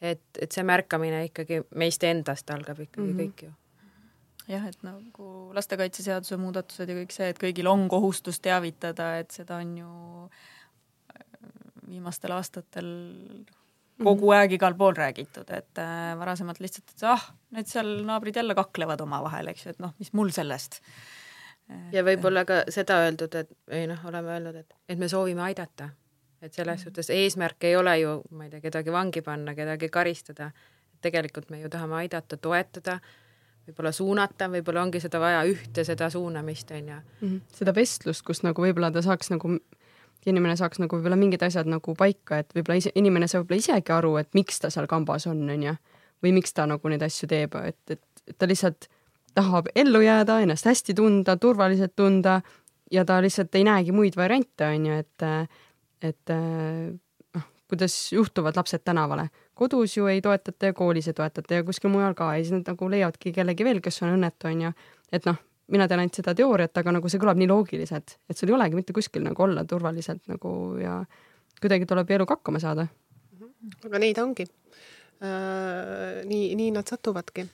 et, 0.00 0.24
et 0.40 0.52
see 0.52 0.64
märkamine 0.66 1.26
ikkagi 1.28 1.62
meist 1.80 2.04
endast 2.04 2.50
algab 2.50 2.80
ikkagi 2.80 3.06
mm 3.06 3.12
-hmm. 3.12 3.20
kõik 3.20 3.44
ju. 3.48 3.52
Jah, 4.48 4.66
et 4.68 4.82
nagu 4.84 5.26
lastekaitseseaduse 5.56 6.36
muudatused 6.36 6.88
ja 6.88 6.94
kõik 6.98 7.12
see, 7.16 7.28
et 7.32 7.38
kõigil 7.40 7.68
on 7.68 7.88
kohustus 7.88 8.40
teavitada, 8.44 9.18
et 9.18 9.30
seda 9.30 9.56
on 9.56 9.76
ju 9.78 9.92
äh, 10.28 11.22
viimastel 11.88 12.32
aastatel 12.32 12.90
kogu 14.02 14.32
aeg 14.36 14.52
igal 14.52 14.74
pool 14.74 14.96
räägitud, 14.96 15.50
et 15.54 15.80
äh, 15.80 16.12
varasemalt 16.18 16.60
lihtsalt, 16.60 16.92
et 16.92 17.06
ah, 17.08 17.24
need 17.56 17.70
seal 17.70 18.02
naabrid 18.04 18.36
jälle 18.36 18.56
kaklevad 18.58 19.00
omavahel, 19.00 19.48
eks 19.52 19.66
ju, 19.66 19.70
et 19.70 19.82
noh, 19.82 19.94
mis 19.98 20.12
mul 20.12 20.32
sellest. 20.34 20.80
Ja 21.92 22.04
võib-olla 22.04 22.44
ka 22.48 22.62
seda 22.72 23.00
öeldud, 23.04 23.34
et 23.40 23.50
või 23.70 23.86
noh, 23.90 24.00
oleme 24.08 24.34
öelnud, 24.36 24.56
et, 24.60 24.74
et 24.88 24.98
me 25.00 25.08
soovime 25.08 25.42
aidata. 25.48 25.90
et 26.42 26.52
selles 26.52 26.80
mm. 26.80 26.84
suhtes 26.84 27.10
eesmärk 27.10 27.64
ei 27.64 27.76
ole 27.76 27.98
ju, 27.98 28.22
ma 28.30 28.44
ei 28.44 28.50
tea, 28.50 28.60
kedagi 28.60 28.92
vangi 28.92 29.22
panna, 29.22 29.54
kedagi 29.54 29.88
karistada. 29.88 30.50
tegelikult 31.04 31.50
me 31.50 31.60
ju 31.60 31.68
tahame 31.68 31.94
aidata, 31.94 32.36
toetada, 32.36 32.98
võib-olla 33.66 33.92
suunata, 33.92 34.48
võib-olla 34.48 34.82
ongi 34.82 35.00
seda 35.00 35.20
vaja 35.20 35.42
ühte 35.44 35.84
seda 35.84 36.10
suunamist, 36.10 36.70
on 36.70 36.88
ju. 36.88 37.00
Mhm. 37.20 37.36
seda 37.52 37.74
vestlust, 37.74 38.24
kus 38.24 38.42
nagu 38.42 38.62
võib-olla 38.62 38.92
ta 38.92 39.02
saaks 39.02 39.30
nagu 39.30 39.58
inimene 40.26 40.56
saaks 40.56 40.80
nagu 40.80 40.96
võib-olla 40.96 41.18
mingid 41.20 41.42
asjad 41.44 41.68
nagu 41.68 41.94
paika, 41.98 42.40
et 42.40 42.54
võib-olla 42.56 42.80
ise, 42.80 42.92
inimene 42.94 43.28
saab 43.28 43.44
võib-olla 43.44 43.60
isegi 43.60 43.92
aru, 43.92 44.16
et 44.20 44.30
miks 44.36 44.60
ta 44.62 44.70
seal 44.72 44.88
kambas 44.90 45.26
on, 45.30 45.42
onju. 45.50 45.76
või 46.24 46.32
miks 46.32 46.54
ta 46.56 46.64
nagu 46.66 46.88
neid 46.88 47.02
asju 47.04 47.28
teeb, 47.28 47.56
et, 47.68 47.80
et, 47.90 48.00
et 48.28 48.36
ta 48.38 48.48
lihtsalt 48.48 48.88
tahab 49.34 49.70
ellu 49.74 50.00
jääda, 50.00 50.38
ennast 50.44 50.66
hästi 50.68 50.94
tunda, 50.94 51.36
turvaliselt 51.36 51.96
tunda 51.96 52.40
ja 52.92 53.04
ta 53.04 53.20
lihtsalt 53.22 53.54
ei 53.54 53.64
näegi 53.64 53.92
muid 53.92 54.16
variante, 54.16 54.66
onju, 54.66 54.98
et, 55.02 55.24
et 56.02 56.34
noh, 56.34 57.48
kuidas 57.70 57.96
juhtuvad 58.12 58.56
lapsed 58.56 58.84
tänavale. 58.84 59.28
kodus 59.54 59.96
ju 59.96 60.06
ei 60.06 60.20
toetata 60.22 60.66
ja 60.66 60.74
koolis 60.74 61.08
ei 61.08 61.14
toetata 61.14 61.54
ja 61.54 61.64
kuskil 61.64 61.90
mujal 61.90 62.14
ka 62.14 62.34
ja 62.36 62.44
siis 62.44 62.52
nad 62.52 62.70
nagu 62.70 62.90
leiavadki 62.90 63.32
kellegi 63.32 63.64
veel, 63.64 63.80
kes 63.80 64.02
on 64.02 64.14
õnnetu, 64.16 64.50
onju. 64.50 64.72
et 65.12 65.26
noh 65.26 65.42
mina 65.72 65.86
tean 65.88 66.02
ainult 66.02 66.18
seda 66.18 66.34
teooriat, 66.36 66.76
aga 66.76 66.92
nagu 66.98 67.08
see 67.08 67.20
kõlab 67.22 67.38
nii 67.40 67.48
loogiliselt, 67.48 68.18
et 68.28 68.38
sul 68.38 68.52
ei 68.52 68.56
olegi 68.58 68.76
mitte 68.78 68.92
kuskil 68.96 69.24
nagu 69.24 69.46
olla 69.46 69.64
turvaliselt 69.68 70.26
nagu 70.28 70.50
ja 70.80 70.98
kuidagi 71.60 71.88
tuleb 71.88 72.10
eluga 72.10 72.36
hakkama 72.36 72.60
saada. 72.60 72.86
aga 73.84 73.98
nii 73.98 74.14
ta 74.14 74.24
ongi 74.26 74.44
äh,. 75.24 76.24
nii, 76.28 76.54
nii 76.58 76.70
nad 76.74 76.88
satuvadki 76.88 77.46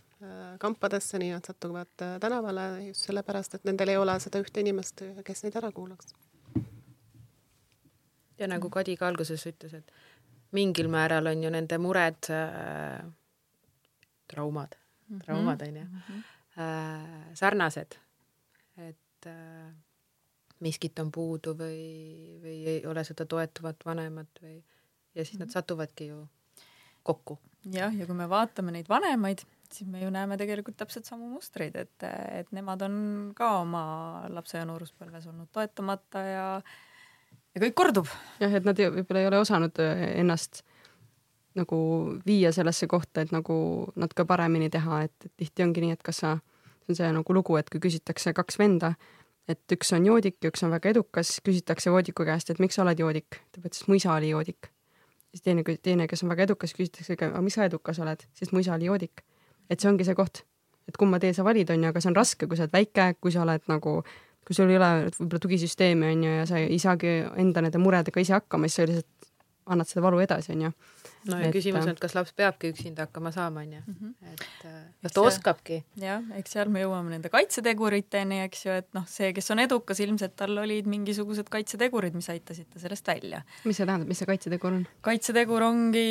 kampadesse, 0.58 1.18
nii 1.18 1.30
nad 1.34 1.46
satuvad 1.46 2.02
äh, 2.02 2.18
tänavale 2.20 2.66
just 2.86 3.06
sellepärast, 3.08 3.54
et 3.54 3.64
nendel 3.68 3.94
ei 3.94 4.00
ole 4.00 4.16
seda 4.20 4.42
ühte 4.42 4.60
inimest, 4.60 5.04
kes 5.24 5.44
neid 5.44 5.56
ära 5.60 5.72
kuulaks. 5.72 6.14
ja 8.38 8.48
nagu 8.48 8.70
Kadi 8.70 8.96
ka 8.96 9.08
alguses 9.08 9.46
ütles, 9.46 9.74
et 9.74 9.92
mingil 10.52 10.88
määral 10.88 11.26
on 11.26 11.42
ju 11.44 11.50
nende 11.50 11.78
mured 11.78 12.30
äh, 12.32 13.00
traumad, 14.28 14.76
traumad 15.24 15.62
on 15.62 15.76
ju 15.76 15.84
mm 15.84 16.02
-hmm 16.08 16.28
äh, 16.60 17.34
sarnased, 17.34 17.98
et 18.76 19.26
äh, 19.26 19.72
miskit 20.60 20.98
on 20.98 21.12
puudu 21.12 21.54
või, 21.58 21.80
või 22.42 22.56
ei 22.74 22.82
ole 22.86 23.04
seda 23.06 23.26
toetavat 23.26 23.84
vanemat 23.86 24.42
või 24.42 24.58
ja 25.14 25.24
siis 25.24 25.38
nad 25.38 25.48
mhm. 25.48 25.54
satuvadki 25.56 26.10
ju 26.10 26.20
kokku. 27.02 27.38
jah, 27.72 27.94
ja 27.94 28.06
kui 28.06 28.16
me 28.16 28.28
vaatame 28.28 28.74
neid 28.74 28.88
vanemaid, 28.88 29.44
siis 29.72 29.88
me 29.90 30.02
ju 30.02 30.10
näeme 30.10 30.36
tegelikult 30.40 30.76
täpselt 30.80 31.08
samu 31.08 31.28
mustreid, 31.30 31.76
et, 31.76 32.06
et 32.40 32.50
nemad 32.56 32.82
on 32.86 32.96
ka 33.36 33.50
oma 33.60 33.82
lapse 34.32 34.58
ja 34.58 34.66
nooruspõlves 34.68 35.28
olnud 35.30 35.50
toetamata 35.52 36.24
ja 36.26 36.46
ja 37.54 37.62
kõik 37.64 37.76
kordub. 37.78 38.10
jah, 38.40 38.52
et 38.54 38.66
nad 38.66 38.78
võib-olla 38.78 39.22
ei 39.22 39.30
ole 39.30 39.40
osanud 39.42 39.80
ennast 39.80 40.62
nagu 41.58 41.78
viia 42.26 42.52
sellesse 42.54 42.86
kohta, 42.90 43.24
et 43.24 43.32
nagu 43.34 43.54
natuke 43.98 44.24
paremini 44.28 44.70
teha, 44.70 45.02
et, 45.08 45.16
et 45.26 45.32
tihti 45.42 45.64
ongi 45.66 45.82
nii, 45.84 45.96
et 45.96 46.04
kas 46.06 46.22
sa, 46.22 46.36
see 46.84 46.94
on 46.94 46.98
see 47.00 47.14
nagu 47.16 47.34
lugu, 47.34 47.56
et 47.58 47.70
kui 47.72 47.82
küsitakse 47.82 48.32
kaks 48.36 48.60
venda, 48.60 48.92
et 49.50 49.74
üks 49.74 49.90
on 49.96 50.06
joodik 50.06 50.38
ja 50.44 50.52
üks 50.52 50.62
on 50.66 50.74
väga 50.74 50.92
edukas, 50.94 51.38
küsitakse 51.46 51.90
joodiku 51.90 52.26
käest, 52.28 52.52
et 52.52 52.62
miks 52.62 52.78
sa 52.78 52.84
oled 52.84 53.02
joodik, 53.02 53.40
ta 53.50 53.62
ütles, 53.62 53.82
mu 53.88 53.98
isa 53.98 54.14
oli 54.14 54.30
joodik. 54.30 54.70
siis 55.30 55.42
teine, 55.42 55.62
teine, 55.82 56.06
kes 56.10 56.24
on 56.24 56.30
väga 56.32 56.48
edukas, 56.48 56.74
küsitakse, 56.74 57.14
aga 57.18 57.42
miks 57.42 57.58
sa 57.58 57.66
edukas 57.66 57.98
oled, 58.02 58.24
siis 58.34 58.52
mu 58.54 58.62
isa 58.62 58.74
oli 58.74 58.90
joodik. 58.90 59.24
Et 59.70 59.80
see 59.80 59.90
ongi 59.90 60.06
see 60.06 60.18
koht, 60.18 60.42
et 60.90 60.98
kumma 60.98 61.20
tee 61.22 61.32
sa 61.36 61.46
valid, 61.46 61.70
on 61.70 61.84
ju, 61.84 61.92
aga 61.92 62.02
see 62.02 62.10
on 62.10 62.18
raske, 62.18 62.48
kui 62.50 62.58
sa 62.58 62.66
oled 62.66 62.74
väike, 62.74 63.12
kui 63.22 63.32
sa 63.34 63.44
oled 63.44 63.70
nagu 63.70 64.00
kui 64.46 64.56
sul 64.56 64.70
ei 64.72 64.80
ole 64.80 64.90
võib-olla 65.14 65.42
tugisüsteemi, 65.44 66.08
on 66.10 66.22
ju, 66.26 66.30
ja 66.40 66.46
sa 66.48 66.58
ei 66.58 66.78
saagi 66.82 67.10
enda 67.38 67.62
nende 67.62 67.78
muredega 67.78 68.22
ise 68.22 68.34
hakkama, 68.34 68.66
siis 68.66 68.80
sa 68.80 68.86
lihtsalt 68.88 69.28
annad 69.70 69.86
seda 69.86 70.02
valu 70.02 70.18
edasi, 70.24 70.56
on 70.56 70.64
ju 70.64 70.70
no 71.28 71.38
ja 71.40 71.48
et, 71.48 71.54
küsimus 71.54 71.84
on, 71.84 71.92
et 71.92 72.00
kas 72.00 72.14
laps 72.16 72.32
peabki 72.36 72.70
üksinda 72.72 73.06
hakkama 73.06 73.32
saama, 73.34 73.64
onju. 73.64 73.80
Mhm. 73.86 74.12
et 74.32 74.64
äh, 74.68 74.78
kas 75.04 75.16
ta 75.16 75.24
oskabki. 75.26 75.80
jah, 76.00 76.24
eks 76.38 76.56
seal 76.56 76.72
me 76.72 76.84
jõuame 76.84 77.14
nende 77.14 77.30
kaitseteguriteni, 77.32 78.40
eks 78.46 78.64
ju, 78.66 78.78
et 78.82 78.88
noh, 78.96 79.06
see, 79.10 79.32
kes 79.36 79.50
on 79.54 79.62
edukas, 79.66 80.00
ilmselt 80.04 80.36
tal 80.40 80.56
olid 80.62 80.88
mingisugused 80.90 81.50
kaitsetegurid, 81.52 82.16
mis 82.16 82.30
aitasid 82.32 82.70
ta 82.72 82.82
sellest 82.82 83.12
välja. 83.12 83.42
mis 83.64 83.80
see 83.80 83.86
tähendab, 83.86 84.08
mis 84.10 84.22
see 84.22 84.30
kaitsetegur 84.30 84.76
on? 84.80 84.84
kaitsetegur 85.06 85.66
ongi, 85.68 86.10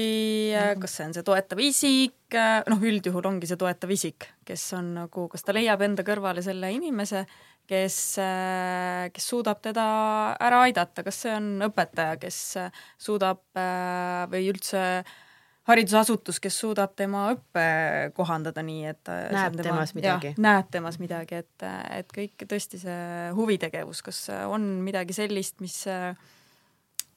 äh, 0.53 0.73
kas 0.79 0.99
see 0.99 1.09
on 1.09 1.17
see 1.17 1.27
toetav 1.27 1.63
isik, 1.65 2.17
äh, 2.37 2.61
noh, 2.69 2.89
üldjuhul 2.91 3.31
ongi 3.33 3.49
see 3.49 3.59
toetav 3.59 3.93
isik, 3.95 4.29
kes 4.45 4.71
on 4.77 4.93
nagu, 5.01 5.29
kas 5.31 5.45
ta 5.45 5.55
leiab 5.55 5.81
enda 5.85 6.05
kõrvale 6.07 6.45
selle 6.45 6.71
inimese, 6.75 7.25
kes, 7.69 7.97
kes 9.13 9.27
suudab 9.29 9.59
teda 9.61 9.83
ära 10.41 10.63
aidata, 10.65 11.03
kas 11.05 11.21
see 11.23 11.33
on 11.35 11.49
õpetaja, 11.67 12.17
kes 12.21 12.39
suudab 12.97 13.43
või 14.31 14.47
üldse 14.49 14.78
haridusasutus, 15.69 16.39
kes 16.41 16.55
suudab 16.63 16.95
tema 16.97 17.27
õppe 17.33 17.65
kohandada 18.17 18.63
nii, 18.65 18.85
et 18.89 19.11
näeb 19.11 19.57
tema, 19.59 19.67
temas 19.67 19.93
midagi. 19.97 20.33
näeb 20.41 20.71
temas 20.73 20.97
midagi, 21.01 21.43
et, 21.43 21.67
et 21.99 22.15
kõik 22.15 22.47
tõesti 22.49 22.81
see 22.81 23.29
huvitegevus, 23.37 24.01
kas 24.05 24.23
on 24.47 24.65
midagi 24.85 25.13
sellist, 25.17 25.59
mis, 25.61 25.77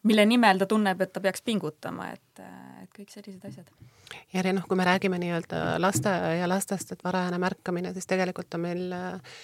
mille 0.09 0.27
nimel 0.29 0.61
ta 0.61 0.69
tunneb, 0.69 1.01
et 1.01 1.15
ta 1.15 1.25
peaks 1.25 1.45
pingutama, 1.47 2.13
et, 2.13 2.45
et 2.85 2.93
kõik 2.93 3.15
sellised 3.15 3.49
asjad 3.49 3.73
ja 4.33 4.53
noh, 4.53 4.65
kui 4.69 4.77
me 4.77 4.85
räägime 4.85 5.19
nii-öelda 5.21 5.61
laste 5.81 6.13
ja 6.39 6.49
lastest, 6.49 6.93
et 6.93 7.05
varajane 7.05 7.39
märkamine, 7.41 7.93
siis 7.93 8.09
tegelikult 8.11 8.55
on 8.55 8.65
meil 8.65 8.93
äh, 8.97 9.39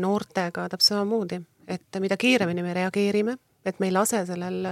noortega 0.00 0.68
täpselt 0.72 0.94
samamoodi, 0.94 1.40
et 1.68 2.00
mida 2.00 2.16
kiiremini 2.20 2.64
me 2.64 2.74
reageerime, 2.76 3.36
et 3.64 3.80
me 3.80 3.88
ei 3.88 3.94
lase 3.94 4.20
sellel 4.28 4.66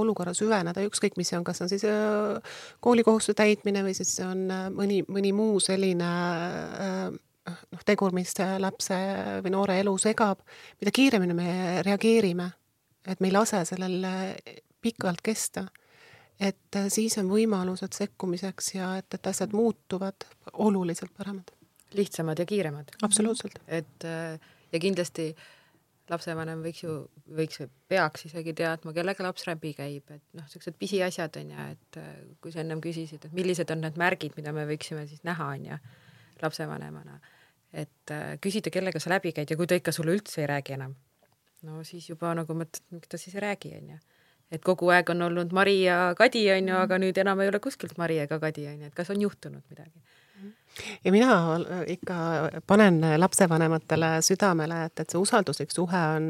olukorra 0.00 0.32
süveneda, 0.36 0.84
ükskõik 0.88 1.18
mis 1.20 1.28
see 1.30 1.38
on, 1.38 1.46
kas 1.46 1.60
on 1.64 1.70
siis 1.70 1.84
äh, 1.88 2.60
koolikohustuse 2.84 3.36
täitmine 3.38 3.82
või 3.86 3.96
siis 3.96 4.14
on 4.24 4.46
äh, 4.50 4.68
mõni, 4.74 5.02
mõni 5.08 5.34
muu 5.36 5.58
selline 5.60 6.12
noh, 7.48 7.82
tegur, 7.88 8.14
mis 8.16 8.34
lapse 8.60 8.96
või 9.44 9.52
noore 9.54 9.78
elu 9.82 9.96
segab, 10.00 10.40
mida 10.80 10.94
kiiremini 10.94 11.36
me 11.36 11.50
reageerime, 11.86 12.50
et 13.08 13.20
me 13.20 13.30
ei 13.30 13.36
lase 13.36 13.64
sellel 13.68 14.04
pikalt 14.84 15.22
kesta 15.24 15.68
et 16.40 16.76
äh, 16.76 16.86
siis 16.92 17.18
on 17.18 17.30
võimalused 17.30 17.94
sekkumiseks 17.96 18.74
ja 18.76 18.92
et, 19.00 19.10
et 19.14 19.30
asjad 19.30 19.54
muutuvad 19.56 20.26
oluliselt 20.52 21.12
paremad. 21.16 21.50
lihtsamad 21.94 22.38
ja 22.38 22.46
kiiremad. 22.46 22.90
absoluutselt. 23.02 23.58
et 23.66 24.04
äh, 24.04 24.38
ja 24.72 24.78
kindlasti 24.78 25.34
lapsevanem 26.12 26.62
võiks 26.64 26.82
ju, 26.84 26.98
võiks, 27.38 27.62
peaks 27.88 28.28
isegi 28.28 28.54
teadma, 28.56 28.94
kellega 28.96 29.26
laps 29.26 29.46
läbi 29.48 29.72
käib, 29.76 30.10
et 30.14 30.22
noh, 30.38 30.46
niisugused 30.46 30.78
pisiasjad 30.80 31.40
on 31.40 31.54
ju, 31.54 31.66
et 31.74 32.00
äh, 32.02 32.12
kui 32.42 32.54
sa 32.54 32.62
ennem 32.64 32.82
küsisid, 32.84 33.26
et 33.28 33.34
millised 33.36 33.70
on 33.74 33.84
need 33.84 33.98
märgid, 34.00 34.36
mida 34.38 34.54
me 34.56 34.66
võiksime 34.68 35.06
siis 35.10 35.24
näha, 35.28 35.50
on 35.56 35.66
ju, 35.72 35.80
lapsevanemana. 36.42 37.18
et 37.72 38.12
küsida, 38.40 38.70
kellega 38.72 39.00
sa 39.02 39.10
läbi 39.12 39.34
käid 39.36 39.50
ja 39.50 39.56
kui 39.56 39.66
ta 39.68 39.76
ikka 39.76 39.92
sulle 39.92 40.14
üldse 40.16 40.40
ei 40.40 40.46
räägi 40.48 40.72
enam, 40.78 40.94
no 41.68 41.82
siis 41.84 42.06
juba 42.08 42.30
nagu 42.34 42.54
mõtled, 42.56 42.84
miks 42.94 43.10
ta 43.12 43.20
siis 43.20 43.34
ei 43.36 43.44
räägi, 43.44 43.74
on 43.76 43.90
ju 43.92 43.98
et 44.54 44.64
kogu 44.64 44.88
aeg 44.94 45.10
on 45.12 45.26
olnud 45.28 45.52
Mari 45.56 45.82
ja 45.82 46.14
Kadi, 46.18 46.44
on 46.54 46.70
ju, 46.70 46.76
aga 46.78 46.98
nüüd 47.00 47.18
enam 47.20 47.40
ei 47.44 47.50
ole 47.52 47.60
kuskilt 47.60 47.98
Mari 48.00 48.18
ega 48.22 48.38
Kadi, 48.40 48.66
on 48.70 48.84
ju, 48.84 48.90
et 48.90 48.96
kas 48.96 49.10
on 49.12 49.20
juhtunud 49.22 49.64
midagi? 49.68 50.00
Ja 51.04 51.12
mina 51.12 51.36
ikka 51.86 52.14
panen 52.66 53.00
lapsevanematele 53.16 54.10
südamele, 54.22 54.84
et, 54.86 55.00
et 55.00 55.10
see 55.10 55.20
usalduslik 55.20 55.74
suhe 55.74 56.02
on, 56.16 56.28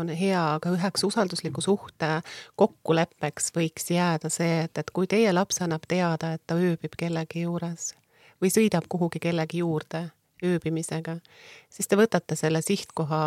on 0.00 0.08
hea, 0.08 0.44
aga 0.56 0.72
üheks 0.76 1.04
usaldusliku 1.08 1.64
suhte 1.64 2.20
kokkuleppeks 2.60 3.52
võiks 3.56 3.90
jääda 3.92 4.32
see, 4.32 4.64
et, 4.64 4.78
et 4.78 4.90
kui 4.90 5.10
teie 5.10 5.32
laps 5.32 5.60
annab 5.64 5.84
teada, 5.88 6.34
et 6.36 6.46
ta 6.46 6.56
ööbib 6.56 6.96
kellegi 6.96 7.44
juures 7.44 7.92
või 8.40 8.52
sõidab 8.52 8.88
kuhugi 8.88 9.20
kellegi 9.20 9.60
juurde 9.60 10.06
ööbimisega, 10.44 11.18
siis 11.68 11.88
te 11.88 11.98
võtate 12.00 12.36
selle 12.40 12.62
sihtkoha 12.64 13.24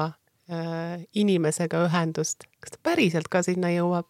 Äh, 0.52 1.06
inimesega 1.16 1.86
ühendust, 1.86 2.44
kas 2.60 2.74
ta 2.74 2.80
päriselt 2.84 3.30
ka 3.32 3.40
sinna 3.46 3.70
jõuab? 3.72 4.10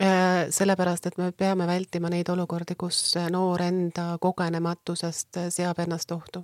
Äh, 0.00 0.46
sellepärast, 0.50 1.06
et 1.06 1.18
me 1.20 1.26
peame 1.36 1.66
vältima 1.68 2.08
neid 2.08 2.28
olukordi, 2.32 2.72
kus 2.78 3.18
noor 3.28 3.60
enda 3.60 4.14
kogenematusest 4.20 5.36
seab 5.52 5.82
ennast 5.84 6.12
ohtu. 6.16 6.40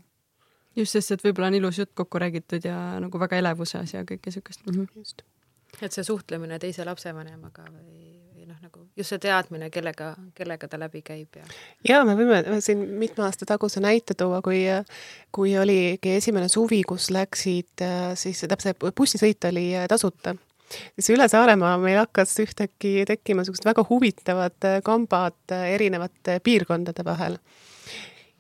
just, 0.77 0.93
sest 0.93 1.15
et 1.15 1.25
võib-olla 1.25 1.49
on 1.49 1.57
ilus 1.57 1.79
jutt 1.79 1.95
kokku 1.97 2.21
räägitud 2.21 2.67
ja 2.69 2.77
nagu 3.01 3.21
väga 3.21 3.39
elevuses 3.41 3.95
ja 3.95 4.03
kõike 4.05 4.29
niisugust 4.29 4.61
mm. 4.67 4.75
-hmm. 4.75 4.99
just. 5.01 5.23
et 5.81 5.93
see 5.93 6.05
suhtlemine 6.05 6.59
teise 6.59 6.85
lapsevanemaga 6.85 7.65
või, 7.71 8.21
või 8.35 8.45
noh, 8.45 8.61
nagu 8.61 8.85
just 8.97 9.09
see 9.09 9.19
teadmine, 9.25 9.71
kellega, 9.71 10.15
kellega 10.35 10.69
ta 10.69 10.79
läbi 10.79 11.01
käib 11.03 11.41
ja. 11.41 11.45
ja 11.89 12.05
me 12.05 12.13
võime 12.17 12.61
siin 12.61 12.85
mitme 13.01 13.25
aasta 13.25 13.49
taguse 13.49 13.81
näite 13.81 14.15
tuua, 14.15 14.43
kui, 14.43 14.67
kui 15.33 15.57
oligi 15.59 16.13
esimene 16.21 16.49
suvi, 16.53 16.83
kus 16.83 17.09
läksid 17.11 17.89
siis 18.15 18.45
täpselt 18.49 18.85
bussisõit 19.01 19.49
oli 19.49 19.71
tasuta 19.89 20.37
siis 20.69 21.11
üle 21.14 21.29
Saaremaa 21.31 21.77
meil 21.83 22.01
hakkas 22.03 22.35
ühtäkki 22.43 23.05
tekkima 23.09 23.43
niisugused 23.43 23.69
väga 23.69 23.85
huvitavad 23.89 24.69
kambad 24.85 25.57
erinevate 25.57 26.41
piirkondade 26.45 27.05
vahel. 27.07 27.39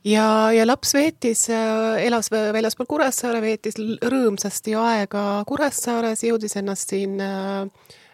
Ja, 0.06 0.52
ja 0.54 0.62
laps 0.66 0.92
veetis, 0.94 1.48
elas 1.50 2.30
väljaspool 2.30 2.86
Kuressaare, 2.86 3.40
veetis 3.42 3.78
rõõmsasti 3.78 4.76
aega 4.78 5.22
Kuressaares, 5.48 6.22
jõudis 6.28 6.54
ennast 6.60 6.94
siin 6.94 7.18
äh, 7.18 7.66
Äh, 7.66 8.05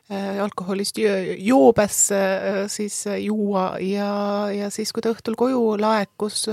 alkoholist 0.42 0.98
joobes 1.38 1.98
äh, 2.12 2.68
siis 2.68 3.06
äh, 3.06 3.20
juua 3.24 3.76
ja, 3.80 4.50
ja 4.52 4.70
siis, 4.70 4.92
kui 4.92 5.02
ta 5.04 5.12
õhtul 5.12 5.36
koju 5.38 5.76
laekus, 5.80 6.46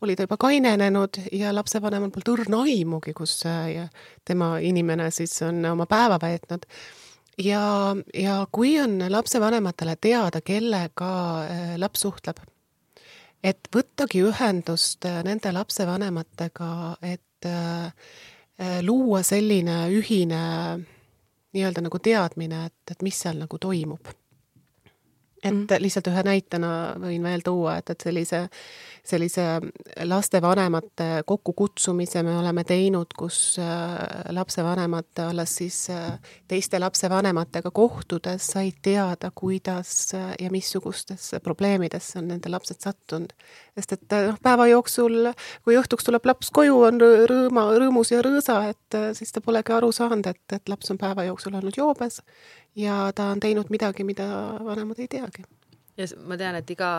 oli 0.00 0.16
ta 0.16 0.26
juba 0.26 0.38
kainenenud 0.40 1.20
ja 1.36 1.54
lapsevanemal 1.54 2.12
polnud 2.14 2.32
õrna 2.34 2.62
aimugi, 2.66 3.14
kus 3.16 3.40
tema 4.26 4.52
inimene 4.64 5.10
siis 5.14 5.34
on 5.46 5.64
oma 5.72 5.86
päeva 5.90 6.18
veetnud. 6.22 6.66
ja, 7.38 7.64
ja 8.14 8.38
kui 8.52 8.76
on 8.80 8.98
lapsevanematele 9.08 9.96
teada, 10.00 10.40
kellega 10.40 11.10
laps 11.80 12.06
suhtleb, 12.06 12.40
et 13.42 13.68
võttagi 13.74 14.24
ühendust 14.26 15.06
nende 15.24 15.52
lapsevanematega, 15.52 16.70
et 17.02 17.50
luua 18.84 19.22
selline 19.24 19.84
ühine 19.96 20.40
nii-öelda 21.56 21.84
nagu 21.86 21.98
teadmine, 21.98 22.64
et, 22.70 22.94
et 22.94 23.02
mis 23.02 23.20
seal 23.24 23.38
nagu 23.42 23.58
toimub. 23.58 24.12
et 25.42 25.54
mm. 25.54 25.66
lihtsalt 25.80 26.10
ühe 26.12 26.22
näitena 26.26 26.70
võin 27.00 27.22
veel 27.24 27.44
tuua, 27.44 27.78
et, 27.80 27.90
et 27.90 28.00
sellise 28.04 28.42
sellise 29.04 29.44
lastevanemate 30.04 31.22
kokkukutsumise 31.26 32.22
me 32.22 32.36
oleme 32.38 32.64
teinud, 32.64 33.12
kus 33.18 33.58
äh, 33.58 33.96
lapsevanemad 34.34 35.22
alles 35.24 35.56
siis 35.60 35.78
äh, 35.90 36.18
teiste 36.48 36.80
lapsevanematega 36.80 37.70
kohtudes 37.74 38.46
said 38.54 38.80
teada, 38.82 39.32
kuidas 39.34 40.14
äh, 40.14 40.34
ja 40.40 40.50
missugustesse 40.50 41.40
probleemidesse 41.40 42.18
on 42.18 42.28
nende 42.28 42.52
lapsed 42.52 42.80
sattunud. 42.80 43.32
sest 43.74 43.92
et 43.96 44.16
noh, 44.26 44.40
päeva 44.42 44.66
jooksul, 44.68 45.30
kui 45.64 45.78
õhtuks 45.78 46.04
tuleb 46.04 46.26
laps 46.26 46.50
koju, 46.54 46.80
on 46.88 47.00
rõõma, 47.00 47.68
rõõmus 47.80 48.12
ja 48.12 48.20
rõõsa, 48.24 48.62
et 48.74 48.98
siis 49.16 49.32
ta 49.32 49.40
polegi 49.40 49.72
aru 49.72 49.92
saanud, 49.94 50.26
et, 50.26 50.42
et 50.52 50.68
laps 50.68 50.90
on 50.92 50.98
päeva 51.00 51.24
jooksul 51.28 51.56
olnud 51.56 51.78
joobes 51.78 52.20
ja 52.76 53.08
ta 53.14 53.30
on 53.34 53.40
teinud 53.40 53.70
midagi, 53.72 54.04
mida 54.04 54.28
vanemad 54.64 55.00
ei 55.00 55.08
teagi 55.08 55.46
ja 56.00 56.08
ma 56.26 56.36
tean, 56.40 56.56
et 56.60 56.70
iga 56.72 56.90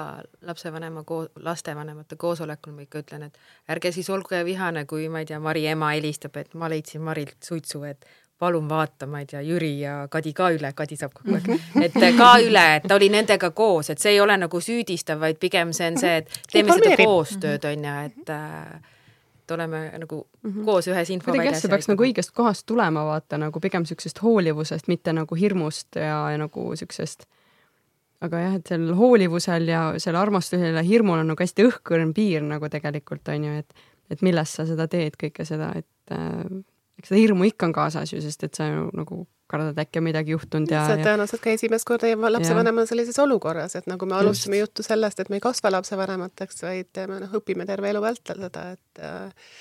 lapsevanema 0.47 1.03
koo-, 1.07 1.27
lastevanemate 1.43 2.17
koosolekul 2.21 2.75
ma 2.75 2.85
ikka 2.85 3.03
ütlen, 3.03 3.27
et 3.27 3.71
ärge 3.73 3.91
siis 3.95 4.09
olge 4.13 4.43
vihane, 4.45 4.85
kui 4.89 5.09
ma 5.09 5.23
ei 5.23 5.29
tea, 5.29 5.39
Mari 5.41 5.65
ema 5.71 5.93
helistab, 5.95 6.37
et 6.41 6.53
ma 6.53 6.69
leidsin 6.71 7.03
Marilt 7.05 7.39
suitsu, 7.43 7.83
et 7.89 8.05
palun 8.41 8.69
vaata, 8.69 9.05
ma 9.07 9.21
ei 9.21 9.27
tea, 9.29 9.41
Jüri 9.45 9.73
ja 9.83 10.07
Kadi 10.11 10.33
ka 10.37 10.49
üle, 10.53 10.71
Kadi 10.77 10.97
saab 10.97 11.13
kogu 11.17 11.35
aeg, 11.37 11.49
mhm. 11.49 11.83
et 11.85 12.17
ka 12.17 12.31
üle, 12.41 12.63
et 12.77 12.87
ta 12.89 12.97
oli 12.97 13.11
nendega 13.13 13.51
koos, 13.57 13.91
et 13.93 14.01
see 14.01 14.15
ei 14.15 14.23
ole 14.23 14.37
nagu 14.41 14.61
süüdistav, 14.61 15.21
vaid 15.21 15.41
pigem 15.41 15.75
see 15.77 15.91
on 15.91 15.99
see, 16.01 16.15
et 16.23 16.41
teeme 16.53 16.79
seda 16.79 16.97
koostööd, 17.03 17.69
on 17.69 17.85
ju, 17.89 17.99
et 18.09 18.33
äh, 18.37 18.97
oleme 19.51 19.91
nagu 19.97 20.27
mm 20.43 20.51
-hmm. 20.51 20.65
koos 20.65 20.87
ühes 20.87 21.09
infoväljas. 21.09 21.61
see 21.61 21.69
peaks 21.69 21.87
nagu 21.87 22.03
õigest 22.03 22.31
kohast 22.33 22.65
tulema, 22.65 23.05
vaata 23.05 23.37
nagu 23.37 23.59
pigem 23.59 23.83
niisugusest 23.83 24.21
hoolivusest, 24.21 24.87
mitte 24.87 25.13
nagu 25.13 25.35
hirmust 25.35 25.95
ja, 25.95 26.31
ja 26.31 26.37
nagu 26.37 26.69
niisugusest 26.69 27.25
aga 28.25 28.41
jah, 28.43 28.57
et 28.59 28.71
sellel 28.71 28.95
hoolivusel 28.97 29.69
ja 29.69 29.83
selle 30.01 30.21
armastusel 30.21 30.77
ja 30.77 30.85
hirmul 30.85 31.23
on 31.23 31.31
nagu 31.33 31.41
hästi 31.41 31.65
õhkõrn 31.69 32.13
piir 32.17 32.45
nagu 32.45 32.69
tegelikult 32.71 33.31
on 33.33 33.47
ju, 33.47 33.61
et, 33.63 33.85
et 34.13 34.25
millest 34.25 34.59
sa 34.59 34.67
seda 34.69 34.87
teed, 34.91 35.17
kõike 35.19 35.45
seda, 35.47 35.71
et 35.79 36.15
äh, 36.15 36.43
eks 37.01 37.11
seda 37.11 37.21
hirmu 37.21 37.49
ikka 37.49 37.69
on 37.69 37.75
kaasas 37.75 38.13
ju, 38.13 38.21
sest 38.23 38.45
et 38.47 38.57
sa 38.57 38.69
ju 38.69 38.89
nagu 38.97 39.23
kardad, 39.51 39.79
äkki 39.83 39.99
on 39.99 40.05
midagi 40.05 40.35
juhtunud 40.35 40.71
ja. 40.71 40.85
sa 40.85 40.95
oled 40.95 41.03
tõenäoliselt 41.03 41.43
ka 41.43 41.51
esimest 41.57 41.87
korda 41.87 42.13
lapsevanemana 42.37 42.87
sellises 42.87 43.17
olukorras, 43.19 43.75
et 43.79 43.89
nagu 43.89 44.07
me 44.07 44.15
alustasime 44.21 44.61
juttu 44.61 44.85
sellest, 44.85 45.19
et 45.19 45.31
me 45.33 45.41
ei 45.41 45.43
kasva 45.43 45.73
lapsevanemateks, 45.75 46.61
vaid 46.63 47.01
me 47.11 47.21
noh, 47.25 47.37
õpime 47.41 47.67
terve 47.67 47.91
elu 47.91 48.03
vältel 48.05 48.45
seda, 48.45 48.67
et 48.77 49.01
äh, 49.03 49.55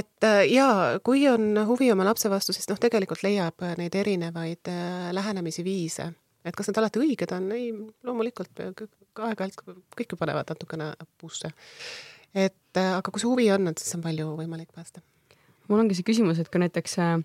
et 0.00 0.26
äh, 0.26 0.44
jaa, 0.50 0.96
kui 1.04 1.26
on 1.30 1.58
huvi 1.68 1.90
oma 1.92 2.06
lapse 2.08 2.30
vastu, 2.30 2.54
siis 2.56 2.70
noh, 2.70 2.78
tegelikult 2.80 3.26
leiab 3.26 3.66
neid 3.78 3.94
erinevaid 3.98 4.70
äh, 4.72 5.10
lähenemisi, 5.14 5.66
viise 5.66 6.12
et 6.46 6.56
kas 6.56 6.70
need 6.70 6.78
alati 6.80 7.02
õiged 7.02 7.32
on, 7.36 7.48
ei, 7.56 7.72
loomulikult 8.06 8.62
aeg-ajalt 8.62 9.62
kõik 9.98 10.12
ju 10.14 10.20
panevad 10.20 10.52
natukene 10.52 10.92
puusse. 11.20 11.50
et 12.34 12.78
äh, 12.78 12.92
aga 12.98 13.10
kui 13.10 13.22
see 13.22 13.30
huvi 13.30 13.50
on, 13.54 13.68
et 13.70 13.82
siis 13.82 13.98
on 13.98 14.04
palju 14.04 14.34
võimalik 14.38 14.70
päästa. 14.74 15.02
mul 15.68 15.82
ongi 15.82 15.98
see 15.98 16.06
küsimus, 16.06 16.38
et 16.40 16.50
kui 16.52 16.62
näiteks 16.62 16.98
äh, 17.02 17.16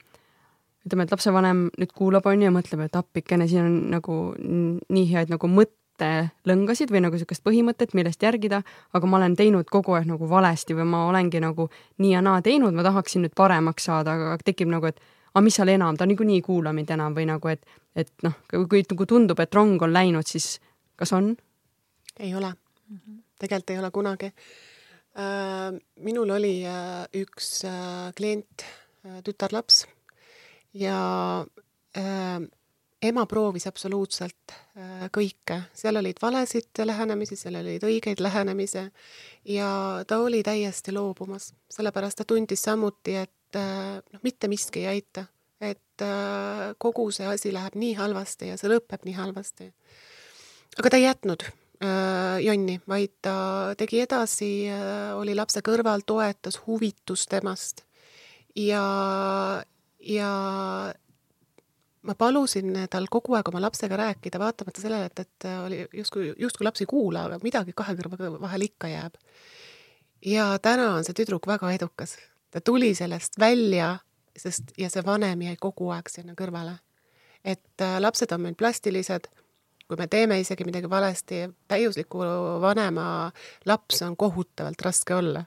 ütleme, 0.87 1.05
et 1.05 1.13
lapsevanem 1.13 1.67
nüüd 1.77 1.93
kuulab, 1.93 2.25
on 2.25 2.41
ju, 2.41 2.49
ja 2.49 2.55
mõtleb, 2.55 2.85
et 2.85 2.97
appikene, 2.97 3.47
siin 3.49 3.67
on 3.67 3.77
nagu 3.93 4.17
nii 4.41 5.05
head 5.11 5.33
nagu 5.33 5.49
mõttelõngasid 5.51 6.93
või 6.93 7.03
nagu 7.05 7.17
niisugust 7.17 7.45
põhimõtet, 7.45 7.93
millest 7.97 8.23
järgida, 8.25 8.63
aga 8.97 9.09
ma 9.09 9.19
olen 9.21 9.37
teinud 9.37 9.69
kogu 9.69 9.97
aeg 9.97 10.09
nagu 10.09 10.29
valesti 10.29 10.77
või 10.77 10.89
ma 10.89 11.05
olengi 11.11 11.43
nagu 11.43 11.69
nii 12.01 12.15
ja 12.15 12.25
naa 12.25 12.41
teinud, 12.45 12.73
ma 12.73 12.85
tahaksin 12.87 13.27
nüüd 13.27 13.37
paremaks 13.37 13.85
saada, 13.91 14.17
aga 14.17 14.37
tekib 14.45 14.73
nagu, 14.73 14.89
et 14.89 15.01
aga 15.33 15.43
mis 15.43 15.55
seal 15.55 15.71
enam, 15.71 15.97
ta 15.97 16.07
niikuinii 16.09 16.41
ei 16.41 16.45
kuula 16.45 16.73
mind 16.75 16.91
enam 16.91 17.15
või 17.15 17.27
nagu, 17.29 17.51
et, 17.51 17.63
et 17.95 18.11
noh, 18.25 18.35
kui 18.51 18.83
nagu 18.83 19.07
tundub, 19.07 19.39
et 19.39 19.55
rong 19.55 19.81
on 19.81 19.93
läinud, 19.93 20.27
siis 20.27 20.57
kas 20.99 21.13
on? 21.17 21.33
ei 22.19 22.35
ole 22.35 22.51
mm. 22.51 22.97
-hmm. 22.97 23.23
tegelikult 23.39 23.69
ei 23.69 23.79
ole 23.79 23.91
kunagi. 23.91 24.25
Äh, 25.11 25.79
minul 25.95 26.29
oli 26.29 26.65
äh, 26.65 27.07
üks 27.13 27.65
äh, 27.65 28.13
klient, 28.15 28.63
tütarlaps 29.23 29.87
ja 30.73 31.45
ema 33.01 33.25
proovis 33.25 33.65
absoluutselt 33.67 34.53
kõike, 35.11 35.57
seal 35.73 35.97
olid 35.97 36.21
valesid 36.21 36.83
lähenemisi, 36.85 37.35
seal 37.35 37.55
olid 37.55 37.83
õigeid 37.83 38.21
lähenemisi 38.21 38.83
ja 39.45 39.71
ta 40.07 40.19
oli 40.21 40.43
täiesti 40.43 40.93
loobumas, 40.93 41.49
sellepärast 41.69 42.21
ta 42.21 42.27
tundis 42.29 42.61
samuti, 42.63 43.15
et 43.15 43.33
noh, 43.59 44.21
mitte 44.23 44.47
miski 44.51 44.85
ei 44.85 44.97
aita 44.97 45.25
et 45.61 46.01
äh, 46.01 46.73
kogu 46.81 47.09
see 47.13 47.27
asi 47.29 47.53
läheb 47.53 47.77
nii 47.77 47.93
halvasti 47.99 48.49
ja 48.51 48.57
see 48.59 48.71
lõpeb 48.71 49.05
nii 49.05 49.17
halvasti. 49.17 49.69
aga 50.79 50.89
ta 50.89 50.97
ei 50.97 51.05
jätnud 51.05 51.45
äh, 51.45 52.39
jonni, 52.45 52.79
vaid 52.89 53.13
ta 53.21 53.35
tegi 53.77 54.01
edasi, 54.01 54.51
äh, 54.73 55.11
oli 55.17 55.37
lapse 55.37 55.61
kõrval, 55.65 56.05
toetas, 56.05 56.63
huvitus 56.65 57.27
temast 57.29 57.85
ja, 58.57 58.81
ja 60.01 60.31
ma 62.01 62.17
palusin 62.17 62.73
tal 62.89 63.05
kogu 63.13 63.37
aeg 63.37 63.53
oma 63.53 63.61
lapsega 63.61 64.01
rääkida, 64.01 64.41
vaatamata 64.41 64.81
sellele, 64.81 65.11
et, 65.11 65.23
et 65.27 65.49
oli 65.61 65.85
justkui, 66.01 66.33
justkui 66.41 66.65
laps 66.65 66.81
ei 66.81 66.89
kuula, 66.89 67.27
aga 67.29 67.41
midagi 67.45 67.77
kahe 67.77 67.93
kõrva 67.99 68.33
vahel 68.41 68.65
ikka 68.65 68.89
jääb. 68.89 69.21
ja 70.25 70.55
täna 70.57 70.95
on 70.97 71.05
see 71.05 71.13
tüdruk 71.21 71.45
väga 71.47 71.69
edukas. 71.77 72.17
Ta 72.51 72.61
tuli 72.61 72.95
sellest 72.95 73.39
välja 73.39 73.97
sest, 74.37 74.73
ja 74.77 74.89
see 74.91 75.03
vanem 75.05 75.45
jäi 75.47 75.55
kogu 75.59 75.91
aeg 75.95 76.09
sinna 76.11 76.35
kõrvale. 76.37 76.77
et 77.43 77.81
äh, 77.81 77.99
lapsed 77.99 78.31
on 78.31 78.41
meil 78.41 78.55
plastilised, 78.55 79.27
kui 79.87 79.97
me 79.97 80.07
teeme 80.07 80.39
isegi 80.39 80.63
midagi 80.63 80.89
valesti, 80.89 81.47
täiusliku 81.67 82.21
vanema 82.61 83.31
laps 83.65 84.01
on 84.05 84.17
kohutavalt 84.17 84.81
raske 84.81 85.15
olla. 85.15 85.45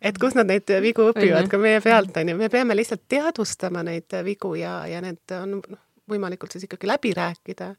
et 0.00 0.18
kus 0.18 0.34
nad 0.34 0.48
neid 0.50 0.70
vigu 0.82 1.10
õpivad 1.12 1.48
ka 1.50 1.58
meie 1.58 1.80
pealt, 1.84 2.16
on 2.16 2.32
ju, 2.32 2.36
me 2.36 2.48
peame 2.48 2.76
lihtsalt 2.76 3.04
teadvustama 3.08 3.84
neid 3.86 4.16
vigu 4.24 4.54
ja, 4.58 4.82
ja 4.90 5.00
need 5.04 5.36
on 5.38 5.60
noh, 5.60 5.84
võimalikult 6.10 6.52
siis 6.52 6.66
ikkagi 6.66 6.88
läbi 6.88 7.14
rääkida, 7.16 7.74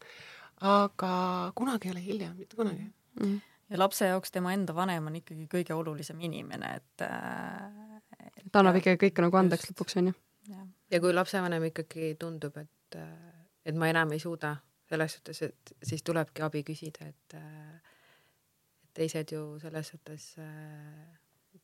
aga 0.65 1.11
kunagi 1.55 1.89
ei 1.89 1.93
ole 1.95 2.05
hilja, 2.05 2.31
mitte 2.33 2.57
kunagi 2.57 2.87
mm. 3.21 3.35
ja 3.69 3.81
lapse 3.81 4.07
jaoks 4.07 4.33
tema 4.33 4.53
enda 4.55 4.73
vanem 4.75 5.11
on 5.11 5.19
ikkagi 5.19 5.49
kõige 5.51 5.75
olulisem 5.75 6.21
inimene, 6.25 6.77
et, 6.79 7.05
äh, 7.05 7.94
et 7.94 7.94
ta 8.51 8.61
annab 8.61 8.79
ikkagi 8.79 9.07
kõike 9.07 9.25
nagu 9.25 9.37
andeks 9.37 9.69
lõpuks, 9.71 9.97
on 10.01 10.11
ju 10.11 10.15
ja 10.91 11.01
kui 11.01 11.13
lapsevanem 11.13 11.63
ikkagi 11.71 12.15
tundub, 12.19 12.57
et, 12.57 12.97
et 13.65 13.75
ma 13.75 13.89
enam 13.89 14.13
ei 14.15 14.21
suuda 14.21 14.55
selles 14.89 15.17
suhtes, 15.17 15.41
et 15.41 15.75
siis 15.83 16.03
tulebki 16.05 16.43
abi 16.45 16.63
küsida, 16.63 17.09
et 17.09 17.37
et 17.37 19.01
teised 19.01 19.31
ju 19.33 19.59
selles 19.59 19.87
suhtes 19.91 20.29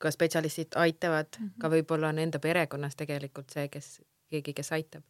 ka 0.02 0.12
spetsialistid 0.12 0.76
aitavad 0.76 1.28
mm, 1.40 1.46
-hmm. 1.48 1.62
ka 1.62 1.70
võib-olla 1.70 2.10
on 2.10 2.20
enda 2.20 2.40
perekonnas 2.40 2.96
tegelikult 2.96 3.50
see, 3.50 3.68
kes, 3.68 4.02
keegi, 4.30 4.54
kes 4.54 4.72
aitab. 4.72 5.04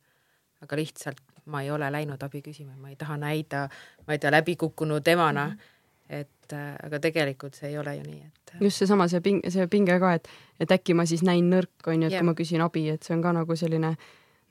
aga 0.62 0.76
lihtsalt 0.76 1.22
ma 1.46 1.62
ei 1.62 1.72
ole 1.72 1.92
läinud 1.92 2.24
abi 2.24 2.42
küsima, 2.42 2.76
ma 2.78 2.90
ei 2.90 2.96
taha 2.96 3.18
näida, 3.18 3.70
ma 4.08 4.14
ei 4.14 4.20
tea, 4.20 4.32
läbikukkunud 4.32 5.08
emana 5.08 5.48
mm. 5.48 5.54
-hmm 5.54 5.81
et 6.12 6.56
äh, 6.56 6.72
aga 6.86 7.00
tegelikult 7.04 7.56
see 7.58 7.72
ei 7.72 7.78
ole 7.80 7.96
ju 7.98 8.06
nii, 8.06 8.22
et. 8.28 8.56
just 8.68 8.84
seesama, 8.84 9.08
see 9.12 9.24
ping, 9.24 9.44
see 9.50 9.68
pinge 9.72 9.98
ka, 10.04 10.16
et, 10.20 10.32
et 10.60 10.74
äkki 10.76 10.96
ma 10.98 11.08
siis 11.10 11.24
näin 11.28 11.48
nõrk, 11.52 11.74
on 11.88 11.96
ju, 11.96 12.10
et 12.10 12.18
yeah. 12.18 12.20
kui 12.20 12.30
ma 12.32 12.38
küsin 12.38 12.66
abi, 12.66 12.88
et 12.94 13.08
see 13.08 13.16
on 13.16 13.24
ka 13.24 13.34
nagu 13.36 13.58
selline 13.58 13.96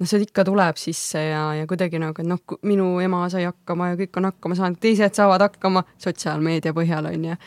noh, 0.01 0.09
see 0.09 0.23
ikka 0.25 0.45
tuleb 0.49 0.81
sisse 0.81 1.23
ja, 1.29 1.43
ja 1.61 1.71
kuidagi 1.71 2.01
nagu, 2.01 2.17
et 2.17 2.29
noh, 2.29 2.41
minu 2.67 2.93
ema 3.05 3.27
sai 3.33 3.45
hakkama 3.49 3.93
ja 3.93 3.99
kõik 4.01 4.21
on 4.21 4.31
hakkama 4.31 4.57
saanud, 4.59 4.81
teised 4.81 5.19
saavad 5.19 5.45
hakkama 5.45 5.85
sotsiaalmeedia 6.01 6.73
põhjal, 6.77 7.11
on 7.13 7.33
ju 7.33 7.41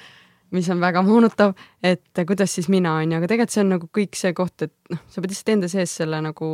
mis 0.53 0.69
on 0.69 0.81
väga 0.81 1.01
moonutav, 1.01 1.55
et 1.81 2.21
kuidas 2.27 2.53
siis 2.53 2.67
mina, 2.69 2.93
on 3.01 3.11
ju, 3.11 3.17
aga 3.17 3.29
tegelikult 3.29 3.55
see 3.55 3.63
on 3.63 3.71
nagu 3.73 3.87
kõik 3.97 4.17
see 4.19 4.35
koht, 4.37 4.67
et 4.67 4.93
noh, 4.93 5.01
sa 5.09 5.21
pead 5.21 5.33
lihtsalt 5.33 5.55
enda 5.55 5.69
sees 5.71 5.95
selle 5.97 6.19
nagu 6.21 6.49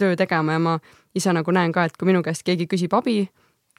töö 0.00 0.16
tegema 0.16 0.56
ja 0.56 0.62
ma 0.64 0.78
ise 1.14 1.34
nagu 1.36 1.52
näen 1.52 1.74
ka, 1.76 1.84
et 1.84 1.98
kui 2.00 2.08
minu 2.08 2.22
käest 2.24 2.46
keegi 2.46 2.64
küsib 2.70 2.96
abi, 2.96 3.18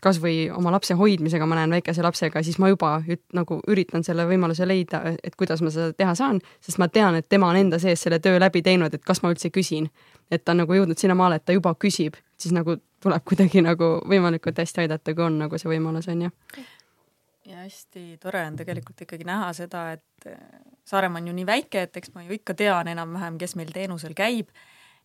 kas 0.01 0.17
või 0.21 0.49
oma 0.53 0.71
lapse 0.73 0.95
hoidmisega, 0.97 1.45
ma 1.45 1.59
näen 1.59 1.75
väikese 1.77 2.03
lapsega, 2.03 2.41
siis 2.43 2.57
ma 2.61 2.71
juba 2.71 2.95
üt, 3.05 3.21
nagu 3.37 3.59
üritan 3.69 4.03
selle 4.03 4.25
võimaluse 4.29 4.65
leida, 4.67 5.03
et 5.23 5.37
kuidas 5.37 5.61
ma 5.61 5.69
seda 5.73 5.93
teha 5.97 6.15
saan, 6.17 6.41
sest 6.63 6.81
ma 6.81 6.89
tean, 6.89 7.17
et 7.19 7.29
tema 7.29 7.51
on 7.51 7.59
enda 7.59 7.79
sees 7.79 8.01
selle 8.01 8.19
töö 8.19 8.39
läbi 8.41 8.63
teinud, 8.65 8.93
et 8.93 9.05
kas 9.05 9.21
ma 9.21 9.31
üldse 9.33 9.53
küsin. 9.53 9.91
et 10.31 10.45
ta 10.45 10.53
on 10.53 10.61
nagu 10.63 10.73
jõudnud 10.73 10.97
sinnamaale, 10.97 11.41
et 11.41 11.45
ta 11.45 11.51
juba 11.51 11.73
küsib, 11.75 12.15
siis 12.39 12.53
nagu 12.55 12.77
tuleb 13.03 13.23
kuidagi 13.27 13.61
nagu 13.61 13.97
võimalikult 14.07 14.61
hästi 14.63 14.85
aidata, 14.85 15.13
kui 15.13 15.25
on 15.25 15.41
nagu 15.41 15.57
see 15.59 15.67
võimalus, 15.67 16.07
on 16.07 16.21
ju 16.21 16.31
ja 17.51 17.65
hästi 17.65 18.17
tore 18.21 18.45
on 18.47 18.55
tegelikult 18.55 19.01
ikkagi 19.01 19.27
näha 19.27 19.51
seda, 19.53 19.91
et 19.97 20.29
Saaremaa 20.85 21.21
on 21.21 21.27
ju 21.27 21.33
nii 21.33 21.45
väike, 21.45 21.81
et 21.87 21.97
eks 21.97 22.13
ma 22.15 22.23
ju 22.23 22.35
ikka 22.35 22.53
tean 22.57 22.87
enam-vähem, 22.87 23.37
kes 23.41 23.55
meil 23.59 23.73
teenusel 23.73 24.13
käib 24.17 24.49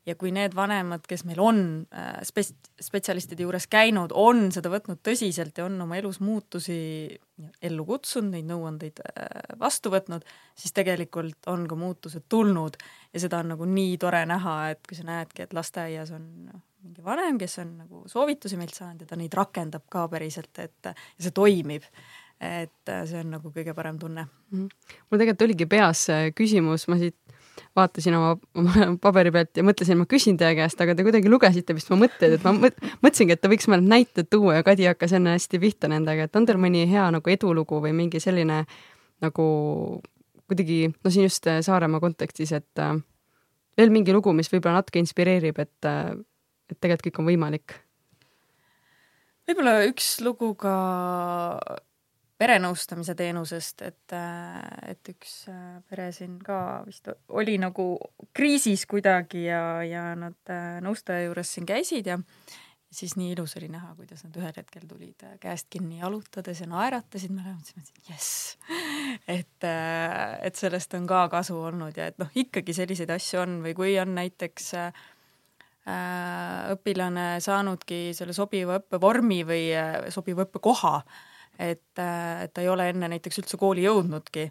ja 0.07 0.15
kui 0.19 0.31
need 0.35 0.55
vanemad, 0.55 1.05
kes 1.09 1.25
meil 1.27 1.41
on 1.43 1.61
äh, 1.95 2.21
spets-, 2.27 2.55
spetsialistide 2.83 3.47
juures 3.47 3.67
käinud, 3.71 4.15
on 4.15 4.51
seda 4.55 4.71
võtnud 4.73 5.01
tõsiselt 5.05 5.59
ja 5.59 5.67
on 5.67 5.81
oma 5.83 5.99
elus 5.99 6.21
muutusi 6.25 6.79
ellu 7.65 7.87
kutsunud, 7.89 8.33
neid 8.37 8.49
nõuandeid 8.49 9.03
äh, 9.03 9.57
vastu 9.61 9.93
võtnud, 9.93 10.27
siis 10.57 10.75
tegelikult 10.77 11.51
on 11.53 11.67
ka 11.69 11.79
muutused 11.79 12.29
tulnud 12.33 12.79
ja 13.13 13.23
seda 13.23 13.43
on 13.43 13.53
nagu 13.55 13.69
nii 13.71 13.97
tore 14.03 14.23
näha, 14.29 14.59
et 14.75 14.85
kui 14.87 14.99
sa 14.99 15.09
näedki, 15.09 15.47
et 15.47 15.57
lasteaias 15.57 16.15
on 16.17 16.29
noh, 16.51 16.63
mingi 16.87 17.03
vanem, 17.05 17.41
kes 17.41 17.59
on 17.65 17.75
nagu 17.83 18.05
soovitusi 18.11 18.59
meilt 18.61 18.77
saanud 18.79 19.03
ja 19.03 19.11
ta 19.11 19.19
neid 19.19 19.35
rakendab 19.35 19.89
ka 19.91 20.07
päriselt, 20.13 20.55
et 20.63 20.95
see 21.19 21.35
toimib 21.35 21.87
et 22.37 22.91
äh, 22.93 23.05
see 23.09 23.23
on 23.25 23.31
nagu 23.33 23.49
kõige 23.49 23.73
parem 23.75 23.99
tunne 23.99 24.27
mm. 24.27 24.59
-hmm. 24.59 24.97
mul 25.11 25.19
tegelikult 25.19 25.47
oligi 25.49 25.67
peas 25.67 26.07
küsimus, 26.37 26.85
ma 26.89 26.99
siit 27.01 27.17
vaatasin 27.77 28.17
oma, 28.19 28.35
oma 28.59 28.89
paberi 29.05 29.33
pealt 29.35 29.57
ja 29.59 29.65
mõtlesin, 29.67 29.99
ma 30.01 30.09
küsin 30.11 30.39
teie 30.41 30.57
käest, 30.59 30.81
aga 30.83 30.97
te 30.97 31.07
kuidagi 31.07 31.31
lugesite 31.33 31.77
vist 31.77 31.91
mu 31.93 32.01
mõtteid, 32.03 32.37
et 32.39 32.45
ma 32.47 32.55
mõtlesingi, 32.57 33.37
et 33.37 33.43
ta 33.43 33.51
võiks 33.53 33.69
meile 33.73 33.87
näited 33.87 34.31
tuua 34.33 34.59
ja 34.59 34.67
Kadi 34.67 34.89
hakkas 34.91 35.17
enne 35.17 35.37
hästi 35.37 35.61
pihta 35.63 35.91
nendega, 35.93 36.27
et 36.27 36.37
on 36.37 36.49
teil 36.49 36.61
mõni 36.61 36.85
hea 36.91 37.09
nagu 37.15 37.33
edulugu 37.33 37.81
või 37.85 37.95
mingi 37.97 38.21
selline 38.23 38.65
nagu 39.25 39.47
kuidagi, 40.47 40.93
no 41.03 41.11
siin 41.11 41.27
just 41.27 41.47
äh, 41.51 41.61
Saaremaa 41.65 42.03
kontekstis, 42.03 42.53
et 42.57 42.83
äh, 42.83 42.95
veel 43.79 43.93
mingi 43.95 44.15
lugu, 44.15 44.33
mis 44.37 44.51
võib-olla 44.53 44.81
natuke 44.81 45.03
inspireerib, 45.03 45.59
et, 45.63 45.89
äh, 45.89 46.15
et 46.71 46.79
tegelikult 46.81 47.11
kõik 47.11 47.23
on 47.23 47.31
võimalik? 47.33 47.81
võib-olla 49.47 49.77
üks 49.87 50.17
lugu 50.27 50.55
ka 50.59 50.73
perenõustamise 52.41 53.15
teenusest, 53.17 53.83
et, 53.87 54.15
et 54.91 55.11
üks 55.13 55.47
äh, 55.53 55.79
pere 55.89 56.11
siin 56.13 56.37
ka 56.45 56.83
vist 56.87 57.09
oli 57.33 57.57
nagu 57.61 57.95
kriisis 58.37 58.85
kuidagi 58.89 59.47
ja, 59.47 59.63
ja 59.87 60.11
nad 60.19 60.53
äh, 60.53 60.77
nõustaja 60.85 61.27
juures 61.27 61.55
siin 61.57 61.69
käisid 61.69 62.11
ja 62.13 62.19
siis 62.93 63.17
nii 63.17 63.33
ilus 63.35 63.57
oli 63.59 63.71
näha, 63.73 63.95
kuidas 63.97 64.25
nad 64.27 64.37
ühel 64.37 64.53
hetkel 64.53 64.85
tulid 64.89 65.25
äh, 65.25 65.39
käest 65.41 65.71
kinni 65.73 66.03
jalutades 66.03 66.61
ja 66.61 66.69
naeratasid, 66.69 67.33
me 67.33 67.45
mõtlesime, 67.47 67.85
et 67.87 68.11
jess, 68.11 68.57
et, 69.39 69.69
et 70.45 70.61
sellest 70.61 70.97
on 70.99 71.09
ka 71.09 71.27
kasu 71.33 71.57
olnud 71.71 71.97
ja 71.97 72.11
et 72.13 72.19
noh, 72.21 72.33
ikkagi 72.37 72.77
selliseid 72.77 73.13
asju 73.17 73.41
on 73.47 73.61
või 73.65 73.73
kui 73.79 73.95
on 74.03 74.13
näiteks 74.19 74.75
äh, 74.83 75.07
õpilane 76.75 77.39
saanudki 77.41 78.11
selle 78.19 78.37
sobiva 78.37 78.77
õppevormi 78.83 79.41
või 79.47 79.65
sobiva 80.13 80.45
õppekoha 80.45 80.95
äh, 80.99 81.25
et, 81.59 81.99
äh, 81.99 82.43
et 82.45 82.55
ta 82.55 82.65
ei 82.65 82.69
ole 82.69 82.89
enne 82.91 83.09
näiteks 83.09 83.43
üldse 83.43 83.61
kooli 83.61 83.85
jõudnudki. 83.87 84.51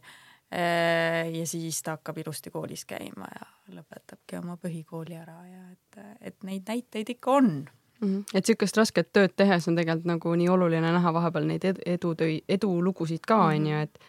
Äh, 0.55 1.31
ja 1.33 1.45
siis 1.49 1.81
ta 1.83 1.97
hakkab 1.97 2.17
ilusti 2.21 2.51
koolis 2.53 2.85
käima 2.85 3.27
ja 3.33 3.47
lõpetabki 3.75 4.37
oma 4.39 4.59
põhikooli 4.61 5.17
ära 5.17 5.39
ja 5.49 5.63
et, 5.71 6.03
et 6.21 6.43
neid 6.45 6.69
näiteid 6.69 7.09
ikka 7.15 7.31
on 7.31 7.47
mm. 7.49 7.65
-hmm. 8.01 8.19
et 8.33 8.45
niisugust 8.45 8.77
rasket 8.77 9.09
tööd 9.13 9.33
tehes 9.35 9.67
on 9.67 9.75
tegelikult 9.75 10.05
nagu 10.05 10.35
nii 10.35 10.49
oluline 10.49 10.91
näha 10.91 11.13
vahepeal 11.13 11.47
neid 11.49 11.65
ed 11.65 11.81
edutöi, 11.85 12.43
edulugusid 12.49 13.25
ka, 13.27 13.39
on 13.45 13.67
ju, 13.67 13.73
mhm. 13.73 13.81
et 13.81 13.99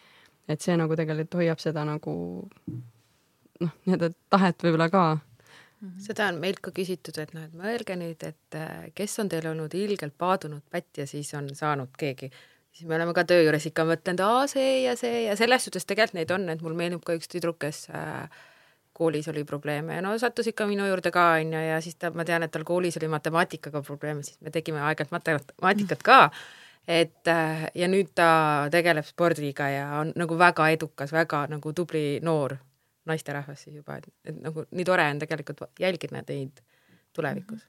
et 0.47 0.61
see 0.61 0.77
nagu 0.77 0.95
tegelikult 0.95 1.41
hoiab 1.41 1.59
seda 1.59 1.83
nagu 1.85 2.13
noh, 3.59 3.73
nii-öelda 3.85 4.13
tahet 4.29 4.63
võib-olla 4.63 4.89
ka 4.89 5.07
Mm 5.81 5.89
-hmm. 5.89 6.01
seda 6.01 6.27
on 6.27 6.35
meilt 6.35 6.59
ka 6.59 6.71
küsitud, 6.71 7.19
et 7.21 7.33
noh, 7.33 7.43
et 7.43 7.53
mõelge 7.53 7.95
nüüd, 7.95 8.23
et 8.25 8.55
äh, 8.55 8.87
kes 8.95 9.19
on 9.19 9.29
teil 9.29 9.45
olnud 9.47 9.73
ilgelt 9.73 10.15
paadunud 10.17 10.63
pätt 10.71 10.97
ja 10.97 11.07
siis 11.07 11.33
on 11.33 11.49
saanud 11.55 11.89
keegi 11.97 12.31
siis 12.77 12.87
me 12.89 12.95
oleme 12.95 13.13
ka 13.17 13.23
töö 13.25 13.41
juures 13.41 13.65
ikka 13.69 13.85
mõtelnud, 13.89 14.21
aa 14.21 14.43
see 14.51 14.83
ja 14.83 14.93
see 14.99 15.23
ja 15.25 15.35
selles 15.39 15.65
suhtes 15.65 15.87
tegelikult 15.89 16.19
neid 16.19 16.33
on, 16.35 16.45
et 16.53 16.61
mul 16.61 16.77
meenub 16.77 17.01
ka 17.05 17.15
üks 17.17 17.31
tüdruk, 17.31 17.57
kes 17.63 17.87
äh, 17.89 18.27
koolis 18.97 19.29
oli 19.31 19.43
probleeme 19.49 19.97
ja 19.97 20.03
no 20.05 20.13
sattus 20.21 20.49
ikka 20.51 20.67
minu 20.69 20.85
juurde 20.89 21.11
ka 21.13 21.25
onju 21.39 21.63
ja 21.63 21.81
siis 21.81 21.97
ta, 21.97 22.11
ma 22.13 22.25
tean, 22.27 22.45
et 22.45 22.53
tal 22.53 22.65
koolis 22.67 22.99
oli 23.01 23.09
matemaatikaga 23.13 23.81
probleeme, 23.85 24.25
siis 24.25 24.37
me 24.45 24.53
tegime 24.53 24.83
aeg-ajalt 24.85 25.13
matemaatikat 25.15 26.05
ka. 26.05 26.19
et 26.87 27.27
äh, 27.33 27.65
ja 27.75 27.89
nüüd 27.91 28.13
ta 28.15 28.29
tegeleb 28.71 29.05
spordiga 29.05 29.69
ja 29.73 29.87
on 30.01 30.13
nagu 30.15 30.37
väga 30.39 30.69
edukas, 30.77 31.11
väga 31.11 31.47
nagu 31.51 31.73
tubli 31.73 32.19
noor 32.23 32.55
naisterahvas 33.09 33.63
siis 33.63 33.75
juba, 33.75 33.97
et, 33.97 34.07
et 34.25 34.37
nagu 34.43 34.67
nii 34.71 34.85
tore 34.85 35.09
on 35.09 35.19
tegelikult 35.19 35.65
jälgida 35.79 36.21
neid 36.21 36.61
tulevikus. 37.13 37.65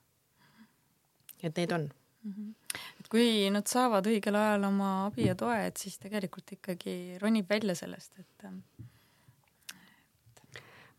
et 1.42 1.56
neid 1.56 1.72
on 1.72 1.88
mm. 2.24 2.32
-hmm 2.32 2.97
et 3.08 3.14
kui 3.16 3.48
nad 3.48 3.64
saavad 3.64 4.06
õigel 4.06 4.36
ajal 4.36 4.68
oma 4.68 5.06
abi 5.06 5.28
ja 5.28 5.34
toe, 5.34 5.56
et 5.66 5.76
siis 5.80 5.96
tegelikult 5.98 6.52
ikkagi 6.52 7.18
ronib 7.22 7.48
välja 7.48 7.74
sellest, 7.74 8.12
et 8.20 8.44
ähm, 8.44 8.58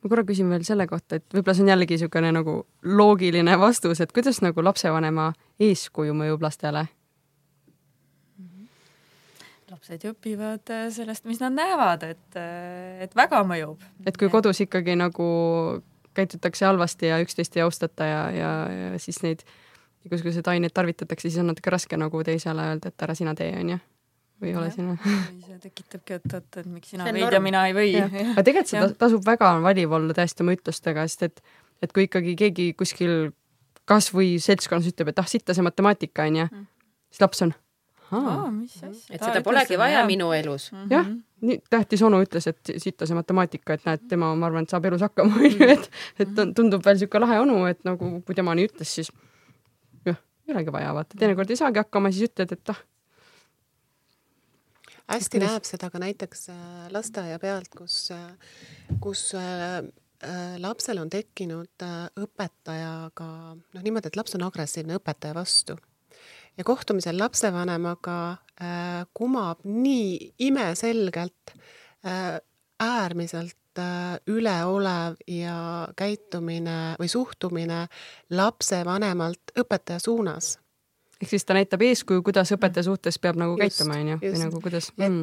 ma 0.02 0.10
korra 0.10 0.24
küsin 0.26 0.50
veel 0.50 0.66
selle 0.66 0.88
kohta, 0.88 1.20
et 1.20 1.28
võib-olla 1.30 1.54
see 1.54 1.68
on 1.68 1.70
jällegi 1.70 1.98
niisugune 1.98 2.32
nagu 2.34 2.56
loogiline 2.84 3.58
vastus, 3.60 4.02
et 4.02 4.12
kuidas 4.16 4.42
nagu 4.42 4.64
lapsevanema 4.64 5.34
eeskuju 5.60 6.16
mõjub 6.18 6.42
lastele? 6.42 6.88
lapsed 9.70 10.02
ju 10.02 10.16
õpivad 10.16 10.72
äh, 10.74 10.88
sellest, 10.90 11.28
mis 11.30 11.38
nad 11.44 11.54
näevad, 11.54 12.02
et, 12.10 12.38
äh, 12.42 13.04
et 13.06 13.14
väga 13.14 13.44
mõjub. 13.46 13.86
et 14.02 14.18
kui 14.18 14.32
kodus 14.34 14.64
ikkagi 14.66 14.98
nagu 14.98 15.30
käitutakse 16.18 16.66
halvasti 16.66 17.12
ja 17.12 17.20
üksteist 17.22 17.54
ei 17.56 17.62
austata 17.62 18.08
ja, 18.10 18.22
ja, 18.34 18.54
ja 18.74 19.00
siis 19.00 19.22
neid 19.22 19.46
igasuguseid 20.08 20.48
aineid 20.48 20.74
tarvitatakse, 20.76 21.28
siis 21.28 21.40
on 21.42 21.50
natuke 21.52 21.72
raske 21.74 21.98
nagu 22.00 22.24
teisele 22.26 22.68
öelda, 22.72 22.92
et 22.92 23.08
ära 23.08 23.16
sina 23.18 23.36
tee, 23.38 23.52
onju. 23.60 23.80
või 24.40 24.52
ei 24.54 24.56
ole 24.56 24.72
sina? 24.72 24.96
see 25.46 25.58
tekitabki, 25.66 26.20
et 26.20 26.36
oot, 26.38 26.60
et 26.62 26.70
miks 26.70 26.94
sina 26.94 27.08
võid 27.10 27.20
norm. 27.26 27.36
ja 27.36 27.44
mina 27.44 27.66
ei 27.68 27.76
või. 27.76 27.94
aga 28.00 28.46
tegelikult 28.48 28.72
see 28.72 28.92
tasub 29.02 29.26
väga 29.28 29.54
valiv 29.66 29.96
olla 30.00 30.16
tõesti 30.16 30.46
oma 30.46 30.56
ütlustega, 30.56 31.08
sest 31.12 31.28
et, 31.28 31.42
et 31.84 31.96
kui 31.96 32.08
ikkagi 32.08 32.38
keegi 32.40 32.72
kuskil 32.80 33.32
kasvõi 33.90 34.38
seltskonnas 34.44 34.92
ütleb, 34.92 35.12
et 35.12 35.20
ah, 35.20 35.28
sitta 35.28 35.56
see 35.58 35.66
matemaatika 35.66 36.28
onju, 36.30 36.46
mm. 36.48 36.68
siis 37.10 37.26
laps 37.26 37.44
on. 37.48 37.56
et 38.10 39.22
seda 39.22 39.42
polegi 39.46 39.78
vaja 39.78 40.00
jah. 40.00 40.08
minu 40.08 40.32
elus 40.34 40.72
mm. 40.72 40.78
-hmm. 40.80 40.94
jah, 40.96 41.10
nii 41.46 41.60
tähtis 41.70 42.02
onu 42.02 42.24
ütles, 42.24 42.48
et 42.50 42.72
sitta 42.82 43.06
see 43.06 43.18
matemaatika, 43.18 43.76
et 43.76 43.86
näed, 43.86 44.08
tema, 44.10 44.32
ma 44.36 44.48
arvan, 44.48 44.66
et 44.66 44.74
saab 44.74 44.88
elus 44.90 45.04
hakkama, 45.06 45.36
onju, 45.44 45.68
et, 45.76 45.90
et 46.20 46.32
tundub 46.56 46.86
veel 46.86 46.98
sihuke 47.02 47.22
lahe 47.22 47.40
onu, 47.44 47.66
et 47.70 47.84
nagu 47.86 48.16
kui 48.26 48.38
tema 48.38 48.56
nii 48.58 48.72
ütles, 48.72 48.96
siis 48.96 49.12
ei 50.50 50.56
olegi 50.56 50.74
vaja, 50.74 50.94
vaata, 50.98 51.18
teinekord 51.20 51.52
ei 51.54 51.60
saagi 51.60 51.82
hakkama, 51.84 52.12
siis 52.14 52.32
ütled, 52.32 52.54
et 52.56 52.74
ah. 52.74 52.82
hästi 55.16 55.42
näeb 55.44 55.68
seda 55.68 55.92
ka 55.94 56.02
näiteks 56.02 56.50
äh, 56.54 56.86
lasteaia 56.94 57.40
pealt, 57.42 57.70
kus, 57.78 58.02
äh, 58.16 58.56
kus 59.04 59.30
äh, 59.38 59.84
lapsel 60.60 61.00
on 61.00 61.12
tekkinud 61.12 61.86
õpetajaga 62.20 63.30
noh, 63.56 63.84
niimoodi, 63.86 64.12
et 64.12 64.20
laps 64.20 64.36
on 64.36 64.44
agressiivne 64.50 64.98
õpetaja 65.00 65.38
vastu. 65.38 65.78
Ja 66.60 66.66
kohtumisel 66.68 67.16
lapsevanemaga 67.16 68.20
äh, 68.60 69.06
kumab 69.16 69.64
nii 69.64 70.34
imeselgelt 70.50 71.54
äh, 72.04 72.42
äärmiselt 72.80 73.59
üleolev 74.28 75.20
ja 75.28 75.88
käitumine 75.98 76.96
või 77.00 77.08
suhtumine 77.08 77.88
lapsevanemalt 78.30 79.54
õpetaja 79.60 80.00
suunas 80.00 80.58
ehk 81.20 81.32
siis 81.34 81.46
ta 81.46 81.56
näitab 81.56 81.82
eeskuju, 81.84 82.22
kuidas 82.24 82.52
õpetaja 82.56 82.86
suhtes 82.88 83.18
peab 83.20 83.38
nagu 83.40 83.58
just, 83.60 83.80
käituma, 83.80 83.98
onju, 84.00 84.18
või 84.22 84.40
nagu 84.40 84.62
kuidas 84.64 84.90
mm., 84.96 85.18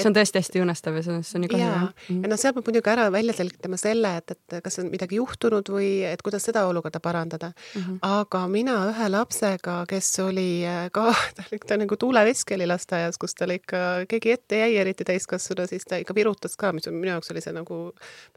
see 0.00 0.08
on 0.08 0.16
tõesti 0.16 0.40
hästi 0.40 0.62
õõnestav 0.62 0.96
ja 0.96 1.02
see 1.04 1.16
on, 1.18 1.24
see 1.26 1.38
on 1.38 1.44
nii 1.44 1.50
kahju. 1.52 1.66
ja, 1.66 1.80
mm. 1.84 2.22
ja 2.24 2.30
noh, 2.32 2.40
seal 2.40 2.54
peab 2.56 2.70
muidugi 2.70 2.92
ära 2.94 3.06
välja 3.12 3.36
selgitama 3.36 3.78
selle, 3.80 4.12
et, 4.22 4.34
et 4.36 4.56
kas 4.64 4.80
on 4.80 4.88
midagi 4.92 5.18
juhtunud 5.20 5.68
või 5.74 5.90
et 6.08 6.24
kuidas 6.24 6.48
seda 6.48 6.64
olukorda 6.70 7.02
parandada 7.04 7.50
mm. 7.52 7.82
-hmm. 7.82 7.98
aga 8.20 8.40
mina 8.48 8.78
ühe 8.92 9.10
lapsega, 9.12 9.76
kes 9.90 10.08
oli 10.24 10.48
äh, 10.68 10.86
ka, 10.94 11.10
ta 11.36 11.44
oli, 11.50 11.60
ta 11.66 11.78
nagu 11.80 12.00
tuuleveski 12.00 12.56
oli 12.56 12.70
lasteaias, 12.70 13.20
kus 13.20 13.36
tal 13.36 13.52
ikka 13.52 14.06
keegi 14.08 14.32
ette 14.38 14.62
jäi, 14.64 14.72
eriti 14.80 15.04
täiskasvanu, 15.04 15.68
siis 15.68 15.84
ta 15.84 16.00
ikka 16.00 16.16
virutas 16.16 16.56
ka, 16.56 16.72
mis 16.72 16.88
minu 16.88 17.12
jaoks 17.12 17.30
oli 17.34 17.44
see 17.44 17.52
nagu 17.52 17.84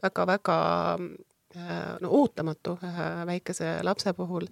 väga-väga 0.02 0.60
no 2.00 2.10
ootamatu 2.20 2.76
ühe 2.84 3.08
väikese 3.26 3.78
lapse 3.82 4.12
puhul. 4.12 4.46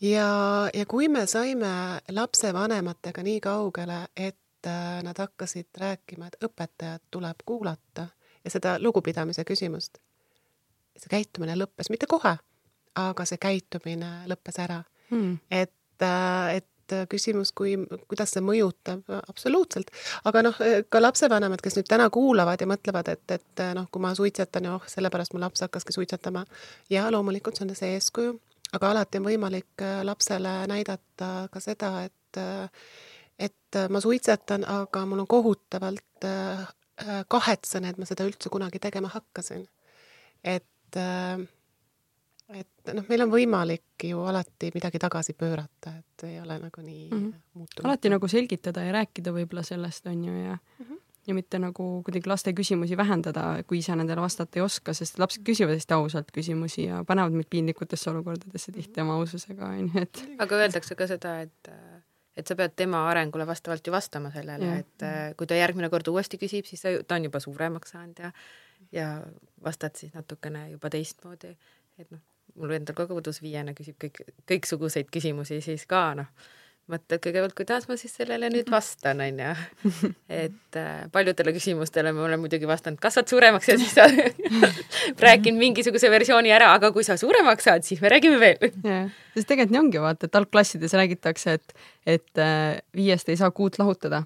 Ja, 0.00 0.70
ja 0.74 0.86
kui 0.86 1.08
me 1.08 1.26
saime 1.26 2.00
lapsevanematega 2.10 3.22
nii 3.22 3.40
kaugele, 3.40 4.04
et 4.16 4.36
nad 5.02 5.16
hakkasid 5.18 5.76
rääkima, 5.80 6.28
et 6.28 6.36
õpetajat 6.44 7.02
tuleb 7.10 7.44
kuulata 7.46 8.06
ja 8.44 8.50
seda 8.52 8.76
lugupidamise 8.78 9.44
küsimust, 9.48 10.00
see 10.96 11.12
käitumine 11.12 11.56
lõppes, 11.56 11.88
mitte 11.92 12.08
kohe, 12.10 12.34
aga 13.00 13.24
see 13.28 13.40
käitumine 13.40 14.10
lõppes 14.28 14.60
ära 14.60 14.82
hmm.. 15.10 15.38
et, 15.50 16.04
et 16.52 16.68
küsimus, 17.08 17.52
kui, 17.56 17.76
kuidas 18.10 18.34
see 18.34 18.42
mõjutab, 18.44 19.04
absoluutselt. 19.30 19.92
aga 20.24 20.42
noh, 20.42 20.60
ka 20.90 21.02
lapsevanemad, 21.02 21.62
kes 21.62 21.78
nüüd 21.78 21.88
täna 21.88 22.10
kuulavad 22.12 22.60
ja 22.60 22.68
mõtlevad, 22.68 23.12
et, 23.14 23.24
et 23.36 23.64
noh, 23.78 23.86
kui 23.92 24.02
ma 24.02 24.12
suitsetan 24.18 24.66
ja 24.68 24.76
oh, 24.76 24.86
sellepärast 24.90 25.34
mu 25.34 25.40
laps 25.40 25.64
hakkaski 25.66 25.94
suitsetama. 25.96 26.44
ja 26.90 27.08
loomulikult 27.14 27.56
see 27.56 27.68
on 27.68 27.76
see 27.78 27.94
eeskuju, 27.96 28.34
aga 28.72 28.90
alati 28.90 29.20
on 29.20 29.28
võimalik 29.30 29.84
äh, 29.84 30.00
lapsele 30.06 30.54
näidata 30.70 31.48
ka 31.52 31.60
seda, 31.60 32.04
et 32.04 32.16
et 33.40 33.76
ma 33.90 34.00
suitsetan, 34.00 34.62
aga 34.68 35.02
mul 35.08 35.24
on 35.24 35.26
kohutavalt 35.26 36.26
äh, 36.28 36.66
kahetsen, 37.28 37.86
et 37.88 37.98
ma 37.98 38.06
seda 38.06 38.26
üldse 38.28 38.52
kunagi 38.52 38.78
tegema 38.78 39.08
hakkasin. 39.10 39.66
et 40.44 40.96
äh, 40.96 41.40
et 42.50 42.92
noh, 42.94 43.04
meil 43.08 43.22
on 43.24 43.30
võimalik 43.32 44.06
ju 44.08 44.22
alati 44.26 44.70
midagi 44.74 44.98
tagasi 45.02 45.34
pöörata, 45.38 45.92
et 46.00 46.24
ei 46.26 46.40
ole 46.40 46.58
nagu 46.58 46.82
nii 46.82 47.08
mm 47.10 47.18
-hmm. 47.18 47.40
muutunud. 47.54 47.84
alati 47.86 48.08
nagu 48.10 48.28
selgitada 48.28 48.82
ja 48.82 48.92
rääkida 48.92 49.32
võib-olla 49.32 49.62
sellest, 49.62 50.06
on 50.06 50.24
ju, 50.24 50.32
ja 50.32 50.58
mm 50.78 50.86
-hmm. 50.86 50.98
Ja 51.30 51.36
mitte 51.36 51.60
nagu 51.62 51.88
kuidagi 52.06 52.30
laste 52.30 52.52
küsimusi 52.56 52.98
vähendada, 52.98 53.46
kui 53.68 53.80
ise 53.80 53.96
nendele 53.98 54.22
vastata 54.22 54.58
ei 54.60 54.64
oska, 54.64 54.94
sest 54.96 55.20
lapsed 55.22 55.44
küsivad 55.46 55.78
hästi 55.78 55.96
ausalt 55.96 56.32
küsimusi 56.34 56.88
ja 56.88 57.04
panevad 57.08 57.36
meid 57.36 57.50
piinlikutesse 57.52 58.10
olukordadesse 58.12 58.74
tihti 58.76 59.04
oma 59.04 59.18
aususega, 59.20 59.72
on 59.72 59.90
ju, 59.90 60.04
et 60.06 60.24
aga 60.46 60.62
öeldakse 60.64 60.98
ka 60.98 61.08
seda, 61.10 61.40
et 61.46 61.74
et 62.40 62.46
sa 62.46 62.54
pead 62.56 62.72
tema 62.78 63.02
arengule 63.10 63.44
vastavalt 63.46 63.86
ju 63.86 63.92
vastama 63.92 64.30
sellele, 64.32 64.72
et 64.84 65.04
kui 65.36 65.48
ta 65.50 65.58
järgmine 65.58 65.90
kord 65.92 66.08
uuesti 66.08 66.38
küsib, 66.40 66.68
siis 66.68 66.82
ta, 66.84 66.92
ta 67.04 67.18
on 67.18 67.26
juba 67.28 67.42
suuremaks 67.42 67.96
saanud 67.96 68.24
ja 68.24 68.32
ja 68.92 69.08
vastad 69.64 69.96
siis 69.96 70.14
natukene 70.14 70.70
juba 70.70 70.90
teistmoodi, 70.90 71.50
et 71.98 72.10
noh, 72.10 72.22
mul 72.56 72.72
endal 72.74 72.96
ka 72.96 73.06
kodus 73.10 73.42
viiena 73.42 73.74
küsib 73.76 73.98
kõik, 74.00 74.22
kõiksuguseid 74.48 75.10
küsimusi, 75.12 75.60
siis 75.64 75.84
ka 75.90 76.02
noh, 76.18 76.30
mõtled 76.90 77.22
kõigepealt, 77.22 77.54
kuidas 77.58 77.86
ma 77.88 77.96
siis 78.00 78.14
sellele 78.18 78.50
nüüd 78.52 78.70
vastan, 78.72 79.22
onju. 79.24 79.52
et 80.42 80.78
äh, 80.78 81.04
paljudele 81.12 81.54
küsimustele 81.56 82.12
ma 82.16 82.26
olen 82.26 82.42
muidugi 82.42 82.68
vastanud, 82.68 83.00
kasvad 83.02 83.30
suuremaks 83.30 83.70
ja 83.70 83.78
siis 83.80 83.94
sa 83.96 84.08
rääkinud 85.26 85.60
mingisuguse 85.60 86.10
versiooni 86.12 86.52
ära, 86.54 86.72
aga 86.76 86.92
kui 86.94 87.06
sa 87.06 87.18
suuremaks 87.20 87.70
saad, 87.70 87.86
siis 87.86 88.02
me 88.02 88.12
räägime 88.12 88.40
veel. 88.42 88.74
sest 89.34 89.46
tegelikult 89.46 89.76
nii 89.76 89.84
ongi, 89.84 90.02
vaata, 90.02 90.28
et 90.28 90.42
algklassides 90.42 90.98
räägitakse, 90.98 91.56
et, 91.60 91.80
et 92.18 92.42
äh, 92.42 92.82
viiest 92.96 93.32
ei 93.32 93.40
saa 93.40 93.50
kuut 93.54 93.78
lahutada 93.80 94.24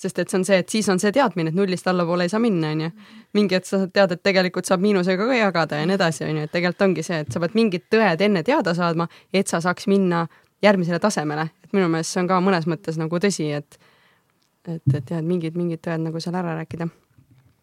sest 0.00 0.18
et 0.18 0.28
see 0.28 0.38
on 0.38 0.44
see, 0.44 0.58
et 0.60 0.72
siis 0.72 0.88
on 0.92 1.00
see 1.00 1.12
teadmine, 1.14 1.50
et 1.50 1.56
nullist 1.56 1.86
allapoole 1.88 2.26
ei 2.26 2.32
saa 2.32 2.40
minna, 2.42 2.72
onju. 2.74 2.90
mingi 3.36 3.56
hetk 3.56 3.68
sa 3.68 3.78
tead, 3.88 4.12
et 4.12 4.22
tegelikult 4.24 4.68
saab 4.68 4.82
miinusega 4.84 5.28
ka 5.28 5.38
jagada 5.38 5.80
ja 5.80 5.86
nii 5.88 5.96
edasi, 5.96 6.24
onju, 6.26 6.46
et 6.46 6.52
tegelikult 6.52 6.84
ongi 6.88 7.04
see, 7.06 7.22
et 7.24 7.32
sa 7.32 7.40
pead 7.40 7.56
mingid 7.56 7.86
tõed 7.92 8.24
enne 8.28 8.42
teada 8.44 8.74
saadma, 8.76 9.08
et 9.32 9.48
sa 9.48 9.62
saaks 9.64 9.88
minna 9.88 10.26
järgmisele 10.64 11.00
tasemele, 11.00 11.48
minu 11.76 11.90
meelest 11.92 12.14
see 12.14 12.22
on 12.24 12.30
ka 12.30 12.40
mõnes 12.44 12.66
mõttes 12.70 12.98
nagu 13.00 13.20
tõsi, 13.22 13.50
et 13.56 13.78
et, 14.66 14.82
et 14.94 15.10
jah, 15.12 15.20
et 15.20 15.26
mingid, 15.26 15.54
mingid 15.58 15.82
tõed 15.84 16.02
nagu 16.02 16.20
seal 16.22 16.34
ära 16.38 16.56
rääkida. 16.58 16.88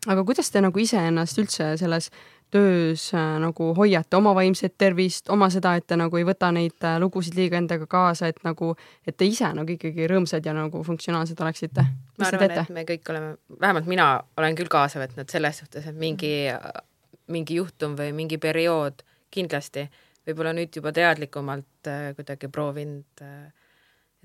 aga 0.07 0.23
kuidas 0.27 0.51
te 0.51 0.61
nagu 0.63 0.79
iseennast 0.79 1.39
üldse 1.39 1.73
selles 1.79 2.09
töös 2.53 3.07
äh, 3.15 3.39
nagu 3.41 3.71
hoiate 3.73 4.17
oma 4.17 4.33
vaimset 4.37 4.75
tervist, 4.77 5.29
oma 5.33 5.49
seda, 5.49 5.73
et 5.79 5.87
te 5.89 5.97
nagu 5.97 6.19
ei 6.19 6.25
võta 6.27 6.51
neid 6.53 6.85
äh, 6.85 6.99
lugusid 7.01 7.37
liiga 7.37 7.57
endaga 7.57 7.87
kaasa, 7.89 8.29
et 8.29 8.43
nagu, 8.45 8.73
et 9.07 9.17
te 9.17 9.25
ise 9.25 9.49
nagu 9.57 9.73
ikkagi 9.73 10.05
rõõmsad 10.11 10.45
ja 10.45 10.53
nagu 10.53 10.83
funktsionaalsed 10.85 11.41
oleksite? 11.41 11.85
ma 12.19 12.29
arvan, 12.29 12.53
et 12.53 12.73
me 12.75 12.85
kõik 12.91 13.09
oleme, 13.09 13.33
vähemalt 13.61 13.89
mina 13.89 14.07
olen 14.37 14.59
küll 14.59 14.69
kaasa 14.71 15.01
võtnud 15.01 15.33
selles 15.33 15.63
suhtes, 15.63 15.87
et 15.89 15.97
mingi, 15.97 16.35
mingi 17.33 17.57
juhtum 17.57 17.97
või 17.97 18.13
mingi 18.13 18.37
periood 18.37 19.01
kindlasti, 19.33 19.87
võib-olla 20.27 20.53
nüüd 20.53 20.77
juba 20.77 20.93
teadlikumalt 20.93 21.89
äh, 21.89 22.11
kuidagi 22.19 22.51
proovinud 22.53 23.25
äh,, 23.25 23.49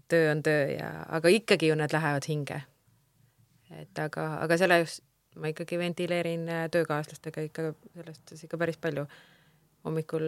töö 0.08 0.30
on 0.32 0.42
töö 0.42 0.66
ja, 0.72 0.90
aga 1.08 1.32
ikkagi 1.32 1.70
ju 1.70 1.76
need 1.78 1.92
lähevad 1.92 2.28
hinge. 2.28 2.62
et 3.70 3.98
aga, 3.98 4.26
aga 4.44 4.58
selle 4.60 4.80
just 4.82 5.04
ma 5.38 5.52
ikkagi 5.52 5.78
ventileerin 5.78 6.48
äh, 6.48 6.66
töökaaslastega 6.72 7.44
ikka 7.46 7.72
sellest 7.94 8.44
ikka 8.44 8.58
päris 8.58 8.78
palju 8.80 9.04
hommikul 9.84 10.24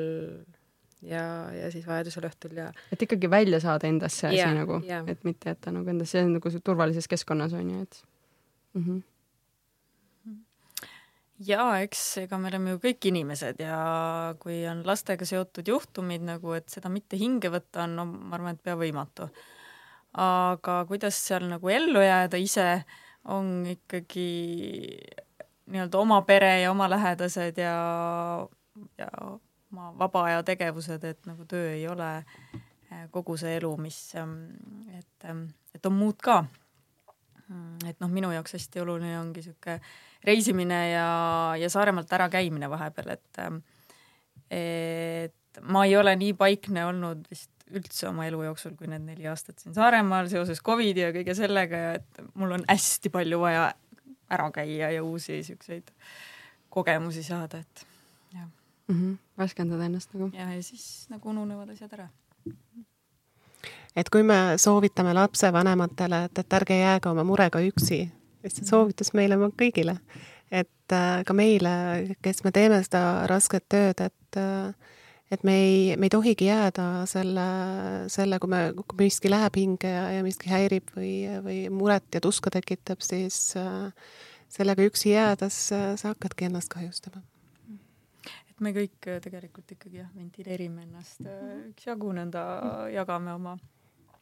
ja, 1.03 1.25
ja 1.57 1.71
siis 1.73 1.87
vajadusel 1.89 2.29
õhtul 2.29 2.59
ja. 2.61 2.71
et 2.93 3.03
ikkagi 3.03 3.31
välja 3.31 3.61
saada 3.61 3.89
endasse 3.89 4.29
asi 4.29 4.43
yeah, 4.43 4.55
nagu 4.55 4.81
yeah., 4.85 5.07
et 5.09 5.25
mitte 5.25 5.51
jätta 5.51 5.73
nagu 5.75 5.91
endasse 5.91 6.23
nagu 6.29 6.53
turvalises 6.65 7.09
keskkonnas 7.11 7.57
on 7.57 7.71
ju, 7.71 7.87
et 7.89 8.03
mm. 8.75 8.85
-hmm 8.85 9.01
jaa, 11.41 11.81
eks 11.85 12.03
ega 12.25 12.39
me 12.41 12.51
oleme 12.51 12.75
ju 12.75 12.81
kõik 12.83 13.07
inimesed 13.11 13.63
ja 13.65 13.79
kui 14.43 14.61
on 14.69 14.83
lastega 14.87 15.25
seotud 15.29 15.69
juhtumid 15.69 16.25
nagu, 16.27 16.53
et 16.57 16.69
seda 16.69 16.93
mitte 16.93 17.17
hinge 17.21 17.51
võtta 17.53 17.87
on, 17.87 17.97
no 17.97 18.07
ma 18.11 18.37
arvan, 18.37 18.59
et 18.59 18.63
pea 18.63 18.77
võimatu. 18.77 19.31
Aga 20.13 20.85
kuidas 20.89 21.19
seal 21.27 21.47
nagu 21.51 21.69
ellu 21.71 22.03
jääda 22.03 22.41
ise, 22.41 22.83
on 23.31 23.67
ikkagi 23.69 24.31
nii-öelda 25.71 25.99
oma 25.99 26.23
pere 26.27 26.61
ja 26.63 26.71
oma 26.71 26.89
lähedased 26.91 27.59
ja, 27.61 27.75
ja 28.99 29.11
oma 29.73 29.93
vaba 29.99 30.25
aja 30.25 30.43
tegevused, 30.43 31.05
et 31.05 31.27
nagu 31.31 31.45
töö 31.49 31.75
ei 31.75 31.87
ole 31.89 32.09
eh, 32.19 33.07
kogu 33.11 33.37
see 33.39 33.55
elu, 33.61 33.71
mis, 33.79 33.99
mm, 34.19 34.97
et, 34.99 35.29
mm, 35.29 35.45
et 35.75 35.87
on 35.87 35.95
muud 35.95 36.19
ka. 36.23 36.41
Mm, 37.51 37.77
et 37.91 38.01
noh, 38.03 38.11
minu 38.11 38.33
jaoks 38.35 38.57
hästi 38.59 38.83
oluline 38.83 39.19
ongi 39.21 39.45
niisugune 39.45 39.79
reisimine 40.27 40.81
ja, 40.91 41.11
ja 41.59 41.71
Saaremaalt 41.71 42.13
ära 42.13 42.29
käimine 42.33 42.71
vahepeal, 42.71 43.15
et 43.15 43.45
et 44.51 45.61
ma 45.63 45.85
ei 45.87 45.95
ole 45.97 46.13
nii 46.19 46.35
paikne 46.39 46.85
olnud 46.87 47.23
vist 47.31 47.51
üldse 47.77 48.09
oma 48.09 48.27
elu 48.29 48.43
jooksul, 48.49 48.75
kui 48.79 48.89
need 48.91 49.05
neli 49.07 49.29
aastat 49.31 49.59
siin 49.59 49.75
Saaremaal 49.77 50.29
seoses 50.33 50.63
Covidi 50.65 51.05
ja 51.05 51.13
kõige 51.15 51.35
sellega 51.39 51.85
ja 51.85 51.93
et 52.01 52.23
mul 52.35 52.57
on 52.59 52.65
hästi 52.69 53.13
palju 53.15 53.41
vaja 53.43 53.71
ära 54.31 54.51
käia 54.55 54.91
ja 54.95 55.05
uusi 55.05 55.43
siukseid 55.47 55.91
kogemusi 56.71 57.23
saada, 57.27 57.59
et 57.59 57.87
jah 58.35 58.49
mm 58.91 58.97
-hmm.. 58.97 59.19
värskendada 59.39 59.85
ennast 59.85 60.15
nagu. 60.15 60.31
ja, 60.35 60.53
ja 60.55 60.63
siis 60.63 61.07
nagu 61.11 61.31
ununevad 61.31 61.69
asjad 61.69 61.93
ära. 61.93 62.09
et 63.97 64.11
kui 64.11 64.23
me 64.23 64.35
soovitame 64.57 65.15
lapsevanematele, 65.15 66.25
et, 66.25 66.39
et 66.39 66.53
ärge 66.53 66.79
jääge 66.79 67.09
oma 67.09 67.25
murega 67.25 67.59
üksi, 67.59 68.11
siis 68.43 68.57
see 68.57 68.67
soovitus 68.67 69.13
meile 69.13 69.37
kõigile, 69.37 69.97
et 70.51 70.93
äh, 70.93 71.25
ka 71.27 71.33
meile, 71.33 71.71
kes 72.23 72.45
me 72.45 72.53
teeme 72.53 72.83
seda 72.83 73.27
rasket 73.27 73.65
tööd, 73.69 74.01
et 74.01 74.37
äh, 74.37 74.75
et 75.31 75.45
me 75.47 75.55
ei, 75.55 75.97
me 75.97 76.09
ei 76.09 76.13
tohigi 76.13 76.49
jääda 76.49 77.07
selle, 77.07 77.47
selle, 78.11 78.39
kui 78.43 78.51
me, 78.51 78.65
kui 78.77 79.05
miski 79.05 79.31
läheb 79.31 79.57
hinge 79.61 79.93
ja, 79.93 80.09
ja 80.17 80.25
miski 80.27 80.51
häirib 80.51 80.91
või, 80.97 81.15
või 81.45 81.61
muret 81.71 82.19
ja 82.19 82.23
tuska 82.25 82.51
tekitab, 82.51 83.05
siis 83.07 83.55
äh, 83.59 83.93
sellega 84.51 84.85
üksi 84.87 85.15
jäädes 85.15 85.59
äh, 85.73 85.93
sa 85.97 86.15
hakkadki 86.15 86.49
ennast 86.51 86.73
kahjustama. 86.73 87.23
et 88.51 88.61
me 88.61 88.73
kõik 88.75 89.07
äh, 89.07 89.21
tegelikult 89.23 89.71
ikkagi 89.77 90.03
jah, 90.03 90.09
ventileerime 90.17 90.83
ennast 90.89 91.23
äh, 91.27 91.69
üksjagu, 91.71 92.11
nõnda 92.17 92.43
jagame 92.93 93.35
oma 93.35 93.57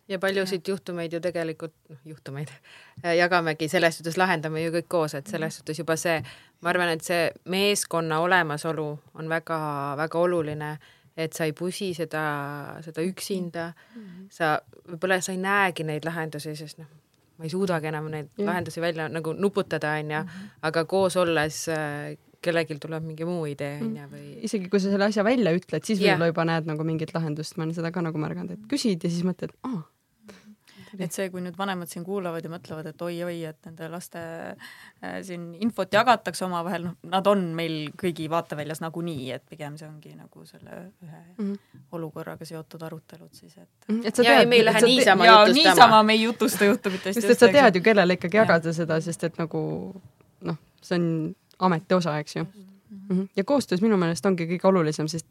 ja 0.09 0.19
paljusid 0.19 0.69
juhtumeid 0.69 1.13
ju 1.13 1.21
tegelikult, 1.21 1.75
noh, 1.89 2.05
juhtumeid 2.05 2.53
jagamegi, 3.23 3.69
selles 3.69 3.99
suhtes 3.99 4.17
lahendame 4.21 4.63
ju 4.63 4.73
kõik 4.79 4.89
koos, 4.89 5.15
et 5.15 5.27
selles 5.27 5.53
mhm. 5.53 5.59
suhtes 5.59 5.81
juba 5.81 5.97
see, 6.01 6.21
ma 6.61 6.73
arvan, 6.73 6.93
et 6.93 7.05
see 7.05 7.33
meeskonna 7.49 8.21
olemasolu 8.25 8.89
on 9.15 9.33
väga-väga 9.33 10.25
oluline 10.29 10.77
et 11.19 11.35
sa 11.35 11.49
ei 11.49 11.55
pusi 11.57 11.91
seda, 11.97 12.23
seda 12.85 13.03
üksinda 13.03 13.73
mm, 13.73 14.05
-hmm. 14.05 14.31
sa, 14.31 14.55
võib-olla 14.89 15.21
sa 15.25 15.35
ei 15.35 15.43
näegi 15.43 15.87
neid 15.89 16.07
lahendusi, 16.07 16.55
sest 16.57 16.79
noh, 16.79 16.89
ma 17.39 17.47
ei 17.47 17.51
suudagi 17.51 17.91
enam 17.91 18.09
neid 18.13 18.31
yeah. 18.37 18.47
lahendusi 18.51 18.81
välja 18.81 19.09
nagu 19.11 19.35
nuputada, 19.35 19.97
onju, 19.99 20.23
mhm. 20.23 20.49
aga 20.63 20.85
koos 20.85 21.17
olles 21.17 21.67
äh, 21.69 22.17
kellelgi 22.43 22.79
tuleb 22.79 23.03
mingi 23.03 23.27
muu 23.27 23.47
idee, 23.51 23.81
onju, 23.83 24.09
või 24.13 24.27
isegi 24.47 24.71
kui 24.71 24.81
sa 24.81 24.93
selle 24.95 25.11
asja 25.11 25.25
välja 25.27 25.53
ütled, 25.55 25.85
siis 25.85 25.99
võib-olla 25.99 26.29
yeah. 26.29 26.35
juba 26.35 26.49
näed 26.53 26.71
nagu 26.71 26.87
mingit 26.87 27.15
lahendust, 27.15 27.57
ma 27.57 27.67
olen 27.67 27.75
seda 27.75 27.91
ka 27.95 28.03
nagu 28.03 28.19
märganud, 28.19 28.55
et 28.55 28.69
küsid 28.71 29.03
ja 29.03 29.11
siis 29.11 29.27
mõtled, 29.27 29.55
aa 29.67 29.83
et 31.05 31.15
see, 31.15 31.29
kui 31.33 31.43
nüüd 31.45 31.57
vanemad 31.59 31.91
siin 31.91 32.05
kuulavad 32.07 32.45
ja 32.45 32.51
mõtlevad, 32.53 32.89
et 32.91 33.03
oi-oi, 33.03 33.37
et 33.49 33.59
nende 33.69 33.89
laste 33.93 34.21
äh, 34.21 35.19
siin 35.27 35.51
infot 35.63 35.93
jagatakse 35.95 36.45
omavahel, 36.47 36.89
noh, 36.89 36.97
nad 37.13 37.31
on 37.31 37.45
meil 37.59 37.91
kõigi 37.99 38.29
vaateväljas 38.31 38.83
nagunii, 38.85 39.31
et 39.37 39.45
pigem 39.51 39.79
see 39.81 39.89
ongi 39.89 40.15
nagu 40.17 40.45
selle 40.49 40.81
ühe 41.05 41.21
mm 41.21 41.51
-hmm. 41.53 41.83
olukorraga 41.99 42.49
seotud 42.49 42.83
arutelud 42.83 43.33
siis, 43.33 43.57
et. 43.57 43.69
-hmm. 43.89 44.01
et 44.05 44.15
sa 44.15 44.23
tead, 44.23 44.43
ja 44.43 44.49
me 44.49 44.57
ei 44.57 44.65
lähe 44.65 44.81
niisama 44.81 45.27
jutustama. 45.27 45.55
niisama 45.55 46.03
me 46.03 46.13
ei 46.13 46.23
jutusta 46.23 46.65
juhtumitest. 46.65 47.21
sest 47.21 47.31
et 47.31 47.39
sa 47.39 47.49
tead 47.49 47.77
ju, 47.77 47.83
kellele 47.83 48.19
ikkagi 48.19 48.37
jagada 48.37 48.73
seda, 48.73 49.01
sest 49.01 49.25
et 49.25 49.39
nagu 49.39 49.61
noh, 50.41 50.57
see 50.83 50.99
on 50.99 51.35
ameti 51.59 51.95
osa, 51.95 52.19
eks 52.19 52.37
ju. 52.37 52.45
mm. 52.45 53.09
-hmm. 53.11 53.29
ja 53.37 53.45
koostöös 53.45 53.83
minu 53.83 53.97
meelest 53.97 54.27
ongi 54.27 54.47
kõige 54.47 54.67
olulisem, 54.69 55.09
sest 55.09 55.27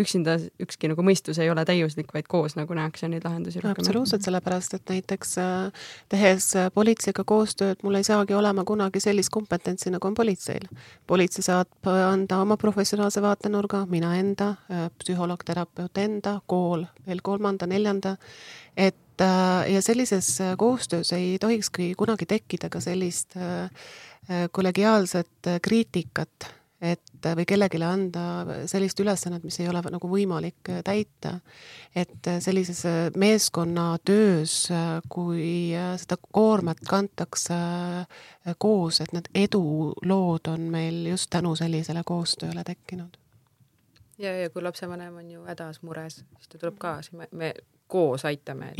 üksinda 0.00 0.36
ükski 0.60 0.90
nagu 0.90 1.04
mõistus 1.04 1.38
ei 1.40 1.48
ole 1.50 1.64
täiuslik, 1.68 2.10
vaid 2.14 2.28
koos 2.28 2.56
nagu 2.58 2.76
nähakse 2.76 3.08
neid 3.08 3.24
lahendusi 3.24 3.62
rohkem. 3.62 3.80
absoluutselt, 3.80 4.24
sellepärast 4.26 4.76
et 4.76 4.92
näiteks 4.92 5.36
äh, 5.40 5.86
tehes 6.12 6.50
äh, 6.56 6.68
politseiga 6.74 7.24
koostööd, 7.24 7.80
mul 7.86 7.96
ei 8.00 8.06
saagi 8.06 8.36
olema 8.36 8.64
kunagi 8.68 9.00
sellist 9.00 9.32
kompetentsi, 9.32 9.90
nagu 9.94 10.08
on 10.08 10.16
politseil. 10.18 10.68
politsei 11.06 11.46
saab 11.46 11.90
anda 11.94 12.42
oma 12.44 12.58
professionaalse 12.60 13.22
vaatenurga, 13.24 13.86
mina 13.90 14.12
enda, 14.20 14.52
äh, 14.70 14.86
psühholoog, 15.00 15.44
terapeut 15.48 16.02
enda, 16.02 16.38
kool 16.46 16.84
veel 17.06 17.24
kolmanda, 17.24 17.66
neljanda, 17.66 18.16
et 18.76 18.94
ja 19.16 19.80
sellises 19.80 20.26
koostöös 20.60 21.14
ei 21.16 21.38
tohikski 21.40 21.94
kunagi 21.96 22.26
tekkida 22.28 22.68
ka 22.68 22.82
sellist 22.84 23.32
kollegiaalset 24.52 25.48
kriitikat 25.64 26.50
et 26.80 27.05
või 27.36 27.46
kellelegi 27.48 27.80
anda 27.84 28.22
sellist 28.70 29.00
ülesannet, 29.00 29.44
mis 29.44 29.58
ei 29.60 29.68
ole 29.68 29.82
nagu 29.90 30.10
võimalik 30.10 30.70
täita. 30.84 31.40
et 31.96 32.28
sellises 32.40 32.82
meeskonnatöös, 33.16 34.68
kui 35.08 35.72
seda 35.96 36.16
koormat 36.32 36.80
kantakse 36.88 37.54
koos, 38.58 39.00
et 39.00 39.12
need 39.12 39.30
edulood 39.34 40.48
on 40.52 40.68
meil 40.70 41.06
just 41.06 41.30
tänu 41.30 41.56
sellisele 41.56 42.02
koostööle 42.04 42.64
tekkinud. 42.64 43.16
ja, 44.18 44.36
ja 44.42 44.50
kui 44.50 44.62
lapsevanem 44.62 45.16
on 45.16 45.30
ju 45.30 45.44
hädas, 45.44 45.82
mures, 45.82 46.24
siis 46.36 46.48
ta 46.48 46.58
tuleb 46.58 46.78
kaasa, 46.78 47.16
me, 47.16 47.28
me 47.32 47.54
koos 47.86 48.24
aitame. 48.24 48.74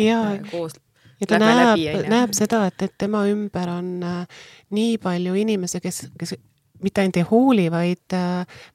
koos 0.51 0.73
ja 1.21 1.27
ta 1.31 1.39
näeb, 1.41 2.09
näeb 2.11 2.35
seda, 2.37 2.67
et, 2.71 2.83
et 2.87 2.95
tema 2.99 3.25
ümber 3.31 3.71
on 3.73 3.91
äh, 4.05 4.45
nii 4.77 4.99
palju 5.03 5.37
inimesi, 5.39 5.81
kes, 5.85 6.07
kes 6.19 6.37
mitte 6.83 7.03
ainult 7.03 7.21
ei 7.21 7.27
hooli, 7.31 7.71
vaid, 7.73 8.17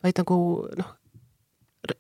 vaid 0.04 0.24
nagu 0.24 0.40
noh, 0.78 0.96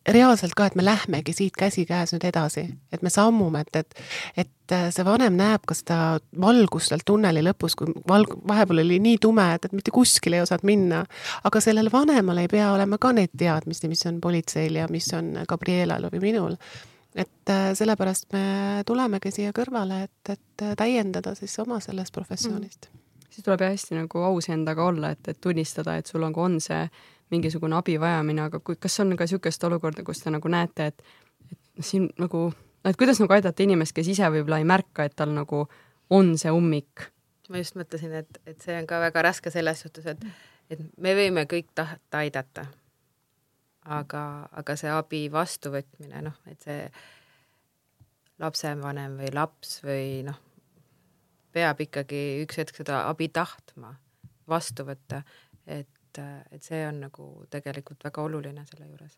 reaalselt 0.07 0.53
ka, 0.55 0.67
et 0.69 0.75
me 0.75 0.85
lähmegi 0.85 1.33
siit 1.33 1.57
käsikäes 1.57 2.13
nüüd 2.13 2.25
edasi, 2.29 2.63
et 2.93 3.01
me 3.01 3.09
sammume, 3.09 3.63
et, 3.65 3.81
et, 3.81 4.03
et 4.43 4.75
see 4.93 5.05
vanem 5.05 5.35
näeb 5.37 5.65
ka 5.67 5.75
seda 5.77 5.97
valgust 6.41 6.91
seal 6.91 7.01
tunneli 7.05 7.43
lõpus, 7.45 7.75
kui 7.79 7.89
valg-, 8.09 8.35
vahepeal 8.47 8.83
oli 8.83 8.99
nii 9.01 9.17
tume, 9.21 9.47
et, 9.55 9.65
et 9.65 9.75
mitte 9.75 9.93
kuskile 9.93 10.37
ei 10.37 10.45
osanud 10.45 10.67
minna. 10.69 11.01
aga 11.43 11.63
sellel 11.63 11.91
vanemal 11.93 12.43
ei 12.43 12.51
pea 12.51 12.71
olema 12.75 13.01
ka 13.01 13.13
neid 13.17 13.33
teadmisi, 13.37 13.89
mis 13.91 14.05
on 14.09 14.21
politseil 14.21 14.79
ja 14.83 14.87
mis 14.91 15.09
on 15.17 15.33
Gabrielal 15.49 16.09
või 16.13 16.23
minul. 16.29 16.57
et 17.15 17.57
sellepärast 17.75 18.31
me 18.33 18.45
tulemegi 18.85 19.33
siia 19.33 19.51
kõrvale, 19.51 20.03
et, 20.05 20.35
et 20.37 20.67
täiendada 20.77 21.35
siis 21.35 21.57
oma 21.59 21.81
sellest 21.83 22.13
professioonist 22.13 22.91
mm 22.91 23.00
siis 23.31 23.45
tuleb 23.45 23.63
hästi 23.65 23.95
nagu 23.95 24.23
aus 24.27 24.49
endaga 24.51 24.85
olla, 24.85 25.13
et, 25.15 25.27
et 25.27 25.39
tunnistada, 25.41 25.95
et 25.97 26.09
sul 26.09 26.23
nagu 26.25 26.41
on 26.41 26.59
see 26.61 26.83
mingisugune 27.31 27.77
abi 27.77 27.95
vajamine, 27.99 28.47
aga 28.49 28.59
kui, 28.59 28.75
kas 28.75 28.99
on 28.99 29.15
ka 29.15 29.27
niisugust 29.27 29.63
olukorda, 29.63 30.03
kus 30.07 30.19
te 30.23 30.33
nagu 30.33 30.51
näete, 30.51 30.91
et, 30.91 31.03
et 31.51 31.85
siin 31.85 32.09
nagu, 32.19 32.49
et 32.85 32.99
kuidas 32.99 33.21
nagu 33.23 33.33
aidata 33.37 33.63
inimest, 33.63 33.95
kes 33.95 34.11
ise 34.11 34.27
võib-olla 34.33 34.59
ei 34.59 34.67
märka, 34.67 35.07
et 35.07 35.15
tal 35.15 35.31
nagu 35.35 35.65
on 36.11 36.35
see 36.37 36.51
ummik? 36.51 37.07
ma 37.51 37.59
just 37.59 37.75
mõtlesin, 37.75 38.13
et, 38.15 38.37
et 38.47 38.63
see 38.63 38.77
on 38.79 38.85
ka 38.87 39.01
väga 39.03 39.25
raske 39.27 39.51
selles 39.51 39.81
suhtes, 39.83 40.05
et, 40.07 40.21
et 40.71 40.83
me 41.03 41.11
võime 41.17 41.43
kõik 41.51 41.73
tahta 41.75 42.21
aidata. 42.23 42.67
aga, 43.85 44.21
aga 44.55 44.75
see 44.79 44.91
abi 44.93 45.25
vastuvõtmine, 45.31 46.21
noh, 46.23 46.37
et 46.47 46.63
see 46.63 46.85
lapsevanem 48.39 49.17
või 49.19 49.33
laps 49.35 49.81
või 49.83 50.21
noh, 50.27 50.39
peab 51.53 51.81
ikkagi 51.83 52.21
üks 52.45 52.61
hetk 52.61 52.81
seda 52.81 53.05
abi 53.09 53.29
tahtma 53.33 53.93
vastu 54.51 54.85
võtta, 54.87 55.21
et, 55.67 56.21
et 56.51 56.63
see 56.63 56.81
on 56.87 57.03
nagu 57.07 57.27
tegelikult 57.51 58.03
väga 58.07 58.23
oluline 58.27 58.65
selle 58.69 58.87
juures. 58.89 59.17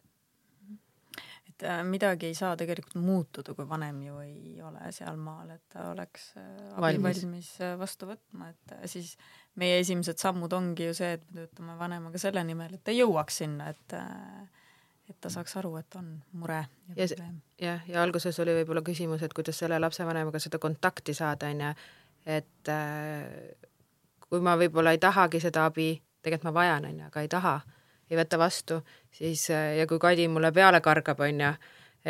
et 1.50 1.64
äh, 1.70 1.84
midagi 1.86 2.30
ei 2.32 2.36
saa 2.38 2.56
tegelikult 2.58 2.98
muutuda, 3.04 3.54
kui 3.54 3.68
vanem 3.70 4.02
ju 4.08 4.20
ei 4.24 4.62
ole 4.66 4.92
sealmaal, 4.96 5.54
et 5.56 5.64
ta 5.70 5.90
oleks 5.92 6.32
äh, 6.38 6.50
abi 6.74 6.82
valmis, 6.82 7.24
valmis 7.24 7.54
äh, 7.62 7.78
vastu 7.80 8.10
võtma, 8.10 8.50
et 8.54 8.76
siis 8.90 9.16
meie 9.62 9.80
esimesed 9.82 10.18
sammud 10.18 10.54
ongi 10.54 10.90
ju 10.90 10.98
see, 10.98 11.14
et 11.18 11.26
me 11.30 11.44
töötame 11.44 11.78
vanemaga 11.80 12.22
selle 12.22 12.44
nimel, 12.48 12.74
et 12.78 12.84
ta 12.84 12.96
jõuaks 12.96 13.42
sinna, 13.44 13.70
et 13.74 13.98
et 15.10 15.18
ta 15.20 15.28
saaks 15.30 15.58
aru, 15.60 15.74
et 15.82 15.96
on 16.00 16.14
mure 16.40 16.62
ja 16.96 17.08
probleem. 17.08 17.42
jah, 17.60 17.82
ja 17.90 18.04
alguses 18.04 18.38
oli 18.40 18.54
võib-olla 18.62 18.82
küsimus, 18.86 19.24
et 19.26 19.34
kuidas 19.36 19.60
selle 19.60 19.80
lapsevanemaga 19.82 20.40
seda 20.40 20.62
kontakti 20.64 21.14
saada, 21.18 21.50
onju 21.52 21.74
et 22.26 22.70
äh, 22.72 23.54
kui 24.30 24.42
ma 24.44 24.56
võib-olla 24.60 24.94
ei 24.96 25.02
tahagi 25.02 25.42
seda 25.44 25.68
abi, 25.70 25.94
tegelikult 26.24 26.50
ma 26.50 26.56
vajan, 26.56 26.88
on 26.90 27.00
ju, 27.02 27.08
aga 27.12 27.24
ei 27.24 27.32
taha, 27.32 27.54
ei 28.10 28.20
võta 28.20 28.40
vastu, 28.42 28.80
siis 29.14 29.46
äh, 29.54 29.78
ja 29.80 29.88
kui 29.90 30.02
Kadi 30.02 30.28
mulle 30.32 30.54
peale 30.56 30.82
kargab, 30.84 31.22
on 31.26 31.44
ju, 31.46 31.54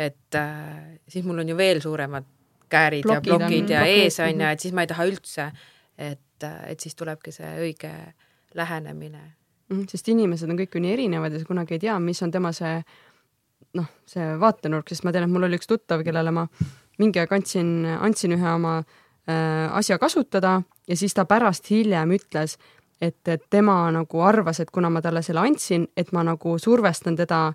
et 0.06 0.38
äh, 0.38 0.98
siis 1.08 1.26
mul 1.26 1.42
on 1.42 1.52
ju 1.52 1.56
veel 1.58 1.82
suuremad 1.84 2.28
käärid 2.70 3.06
blokid 3.06 3.30
ja 3.30 3.38
blokid 3.38 3.64
on, 3.64 3.72
ja 3.76 3.84
blokid. 3.84 4.04
ees, 4.04 4.20
on 4.20 4.30
ju, 4.30 4.36
mhm. 4.36 4.52
et 4.52 4.66
siis 4.66 4.74
ma 4.74 4.84
ei 4.84 4.92
taha 4.92 5.08
üldse, 5.10 5.48
et, 5.98 6.46
et 6.66 6.80
siis 6.80 6.96
tulebki 6.98 7.34
see 7.34 7.50
õige 7.62 7.92
lähenemine 8.54 9.20
mm,. 9.70 9.84
sest 9.90 10.08
inimesed 10.10 10.50
on 10.50 10.58
kõik 10.58 10.74
ju 10.74 10.82
nii 10.82 10.94
erinevad 10.94 11.34
ja 11.34 11.42
sa 11.42 11.48
kunagi 11.48 11.76
ei 11.76 11.84
tea, 11.86 11.98
mis 12.02 12.22
on 12.22 12.32
tema 12.34 12.50
see 12.54 12.78
noh, 13.74 13.86
see 14.06 14.26
vaatenurk, 14.40 14.90
sest 14.90 15.04
ma 15.06 15.12
tean, 15.14 15.26
et 15.26 15.34
mul 15.34 15.46
oli 15.46 15.58
üks 15.58 15.70
tuttav, 15.70 16.02
kellele 16.06 16.30
ma 16.34 16.46
mingi 17.02 17.18
aeg 17.18 17.32
andsin, 17.34 17.70
andsin 17.98 18.36
ühe 18.36 18.50
oma 18.54 18.78
Äh, 18.80 19.03
asja 19.26 19.98
kasutada 19.98 20.58
ja 20.88 20.96
siis 20.96 21.14
ta 21.14 21.24
pärast 21.24 21.70
hiljem 21.70 22.10
ütles, 22.12 22.58
et, 23.00 23.20
et 23.28 23.44
tema 23.50 23.76
nagu 23.92 24.20
arvas, 24.20 24.60
et 24.60 24.70
kuna 24.70 24.90
ma 24.90 25.02
talle 25.02 25.22
selle 25.22 25.40
andsin, 25.44 25.86
et 25.96 26.12
ma 26.12 26.24
nagu 26.26 26.58
survestan 26.60 27.16
teda 27.16 27.46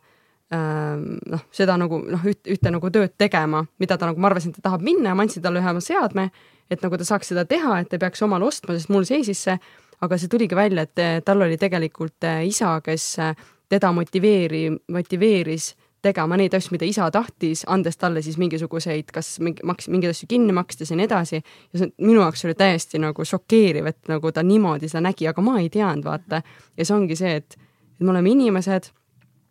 ähm, 0.53 1.19
noh, 1.29 1.43
seda 1.55 1.77
nagu 1.79 2.01
noh, 2.05 2.25
üht, 2.29 2.41
ühte 2.49 2.71
nagu 2.73 2.91
tööd 2.93 3.15
tegema, 3.17 3.63
mida 3.81 3.97
ta 3.97 4.09
nagu, 4.09 4.21
ma 4.21 4.31
arvasin, 4.31 4.53
et 4.53 4.61
ta 4.61 4.69
tahab 4.69 4.85
minna 4.85 5.11
ja 5.11 5.17
ma 5.17 5.25
andsin 5.25 5.45
talle 5.45 5.61
ühe 5.61 5.73
oma 5.73 5.83
seadme, 5.83 6.29
et 6.69 6.81
nagu 6.85 6.97
ta 6.97 7.07
saaks 7.07 7.31
seda 7.33 7.45
teha, 7.49 7.79
et 7.81 7.93
ei 7.93 8.01
peaks 8.01 8.25
omale 8.25 8.47
ostma, 8.49 8.75
sest 8.77 8.91
mul 8.93 9.07
seisis 9.07 9.45
see, 9.47 9.57
aga 10.05 10.17
see 10.17 10.31
tuligi 10.31 10.57
välja, 10.57 10.85
et 10.87 11.25
tal 11.25 11.45
oli 11.45 11.57
tegelikult 11.59 12.27
äh, 12.27 12.43
isa, 12.47 12.77
kes 12.85 13.11
äh, 13.23 13.47
teda 13.69 13.91
motiveeri-, 13.95 14.79
motiveeris 14.91 15.73
tegema 16.01 16.37
neid 16.39 16.53
asju, 16.55 16.73
mida 16.75 16.87
isa 16.87 17.09
tahtis, 17.11 17.63
andes 17.67 17.97
talle 17.97 18.21
siis 18.23 18.37
mingisuguseid, 18.39 19.11
kas 19.13 19.37
mingi, 19.43 19.63
maks-, 19.67 19.89
mingeid 19.91 20.13
asju 20.13 20.29
kinni 20.31 20.53
makstes 20.55 20.91
ja 20.91 20.97
nii 20.99 21.07
edasi. 21.07 21.41
ja 21.73 21.81
see 21.81 21.91
minu 21.97 22.21
jaoks 22.21 22.45
oli 22.45 22.55
täiesti 22.59 23.01
nagu 23.01 23.25
šokeeriv, 23.25 23.89
et 23.91 24.11
nagu 24.11 24.31
ta 24.31 24.43
niimoodi 24.43 24.89
seda 24.91 25.03
nägi, 25.09 25.27
aga 25.27 25.43
ma 25.43 25.57
ei 25.59 25.69
teadnud, 25.73 26.05
vaata. 26.07 26.41
ja 26.77 26.85
see 26.85 26.95
ongi 26.95 27.17
see, 27.19 27.35
et, 27.41 27.57
et 27.97 28.05
me 28.05 28.13
oleme 28.13 28.31
inimesed 28.31 28.89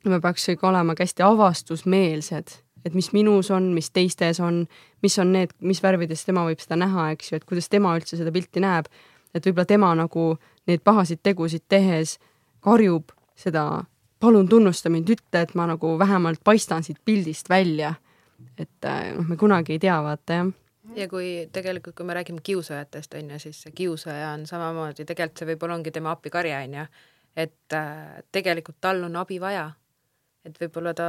ja 0.05 0.11
me 0.11 0.21
peaks 0.25 0.49
ikka 0.55 0.69
olema 0.71 0.95
ka 0.95 1.05
hästi 1.05 1.27
avastusmeelsed, 1.27 2.57
et 2.87 2.95
mis 2.95 3.13
minus 3.13 3.51
on, 3.51 3.73
mis 3.75 3.91
teistes 3.91 4.41
on, 4.41 4.65
mis 5.03 5.19
on 5.19 5.33
need, 5.35 5.53
mis 5.61 5.83
värvides 5.83 6.25
tema 6.25 6.47
võib 6.49 6.63
seda 6.63 6.79
näha, 6.81 7.11
eks 7.17 7.33
ju, 7.33 7.41
et 7.41 7.47
kuidas 7.49 7.69
tema 7.69 7.93
üldse 7.99 8.17
seda 8.17 8.33
pilti 8.33 8.65
näeb. 8.65 8.89
et 9.35 9.45
võib-olla 9.45 9.67
tema 9.69 9.93
nagu 9.95 10.39
neid 10.67 10.81
pahasid 10.81 11.21
tegusid 11.23 11.67
tehes 11.69 12.17
karjub 12.65 13.13
seda 13.37 13.85
palun 14.21 14.49
tunnusta 14.49 14.91
mind, 14.91 15.11
ütle, 15.15 15.43
et 15.43 15.55
ma 15.55 15.67
nagu 15.71 15.95
vähemalt 15.99 16.41
paistan 16.45 16.83
siit 16.83 16.99
pildist 17.05 17.49
välja. 17.51 17.95
et 18.59 18.85
äh, 18.87 19.15
noh, 19.17 19.27
me 19.27 19.37
kunagi 19.37 19.73
ei 19.75 19.81
tea, 19.83 19.97
vaata 20.03 20.33
jah. 20.33 20.51
ja 20.95 21.09
kui 21.11 21.49
tegelikult, 21.53 21.97
kui 21.99 22.07
me 22.07 22.15
räägime 22.15 22.41
kiusajatest, 22.43 23.15
on 23.15 23.31
ju, 23.31 23.39
siis 23.39 23.63
see 23.63 23.73
kiusaja 23.75 24.31
on 24.31 24.47
samamoodi, 24.47 25.05
tegelikult 25.05 25.43
see 25.43 25.49
võib-olla 25.49 25.75
ongi 25.75 25.91
tema 25.95 26.13
appikarje, 26.15 26.55
on 26.55 26.77
ju, 26.79 26.85
et 27.37 27.75
äh, 27.75 28.21
tegelikult 28.33 28.79
tal 28.81 29.03
on 29.09 29.17
abi 29.17 29.41
vaja. 29.43 29.71
et 30.47 30.61
võib-olla 30.61 30.95
ta 30.95 31.09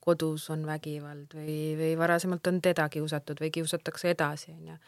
kodus 0.00 0.46
on 0.50 0.62
vägivald 0.66 1.34
või, 1.34 1.74
või 1.76 1.96
varasemalt 1.98 2.46
on 2.46 2.60
teda 2.62 2.88
kiusatud 2.88 3.40
või 3.42 3.50
kiusatakse 3.50 4.14
edasi, 4.14 4.54
on 4.54 4.68
ju. 4.74 4.78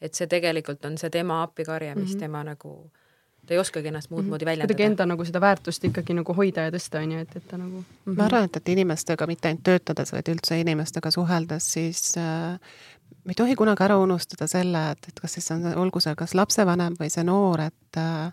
et 0.00 0.14
see 0.14 0.28
tegelikult 0.28 0.84
on 0.84 0.98
see 1.00 1.10
tema 1.10 1.42
appikarje, 1.42 1.94
mis 1.94 2.04
mm 2.04 2.14
-hmm. 2.14 2.20
tema 2.20 2.44
nagu 2.44 2.74
äh, 2.84 3.03
ta 3.46 3.54
ei 3.54 3.60
oskagi 3.60 3.88
ennast 3.88 4.10
muud 4.10 4.24
-hmm. 4.24 4.28
moodi 4.28 4.44
väljendada. 4.44 4.74
kuidagi 4.74 4.90
enda 4.90 5.06
nagu 5.06 5.24
seda 5.24 5.40
väärtust 5.40 5.84
ikkagi 5.84 6.14
nagu 6.14 6.34
hoida 6.34 6.66
ja 6.68 6.70
tõsta, 6.70 7.02
on 7.02 7.12
ju, 7.12 7.18
et, 7.18 7.36
et 7.36 7.48
ta 7.48 7.58
nagu 7.58 7.76
mm 7.76 7.84
-hmm. 8.06 8.16
ma 8.16 8.24
arvan, 8.24 8.44
et, 8.44 8.56
et 8.56 8.68
inimestega 8.68 9.26
mitte 9.26 9.48
ainult 9.48 9.62
töötades, 9.62 10.12
vaid 10.12 10.28
üldse 10.28 10.60
inimestega 10.60 11.10
suheldes, 11.10 11.72
siis 11.72 12.16
äh, 12.16 12.58
me 13.24 13.30
ei 13.30 13.34
tohi 13.34 13.54
kunagi 13.56 13.84
ära 13.84 13.98
unustada 13.98 14.46
selle, 14.46 14.90
et, 14.90 15.08
et 15.08 15.20
kas 15.20 15.32
siis 15.32 15.50
on, 15.50 15.66
olgu 15.76 16.00
see 16.00 16.14
kas 16.14 16.34
lapsevanem 16.34 16.96
või 17.00 17.10
see 17.10 17.24
noor, 17.24 17.60
et 17.60 17.96
äh, 17.96 18.32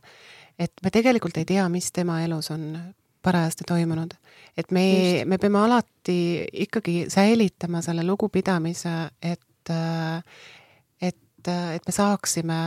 et 0.59 0.73
me 0.83 0.89
tegelikult 0.89 1.37
ei 1.37 1.45
tea, 1.45 1.69
mis 1.69 1.91
tema 1.91 2.21
elus 2.23 2.51
on 2.51 2.77
parajasti 3.21 3.63
toimunud. 3.67 4.13
et 4.57 4.71
me, 4.71 5.23
me 5.25 5.37
peame 5.37 5.59
alati 5.59 6.47
ikkagi 6.53 7.05
säilitama 7.09 7.81
selle 7.81 8.03
lugupidamise, 8.03 9.09
et 9.21 9.69
äh, 9.69 10.23
et, 11.01 11.47
et 11.75 11.87
me 11.87 11.91
saaksime 11.91 12.57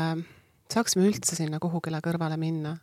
saaksime 0.75 1.07
üldse 1.09 1.37
sinna 1.39 1.61
kuhugile 1.63 2.01
kõrvale 2.05 2.39
minna. 2.41 2.77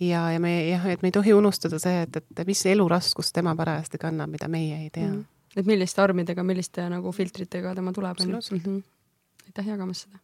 ja, 0.00 0.24
ja 0.32 0.40
me 0.42 0.52
jah, 0.68 0.86
et 0.90 1.02
me 1.02 1.10
ei 1.10 1.14
tohi 1.14 1.34
unustada 1.36 1.78
see, 1.82 2.02
et, 2.06 2.16
et 2.16 2.46
mis 2.48 2.64
eluraskust 2.66 3.34
tema 3.34 3.54
parajasti 3.58 4.00
kannab, 4.02 4.32
mida 4.32 4.48
meie 4.52 4.82
ei 4.84 4.90
tea 4.90 5.08
mm.. 5.10 5.24
et 5.56 5.68
milliste 5.68 6.02
armidega, 6.02 6.44
milliste 6.46 6.88
nagu 6.90 7.12
filtritega 7.14 7.74
tema 7.78 7.94
tuleb, 7.94 8.20
on 8.20 8.36
ju. 8.36 8.42
Mhm. 8.58 8.78
aitäh 9.46 9.72
jagamast 9.74 10.08
seda. 10.08 10.22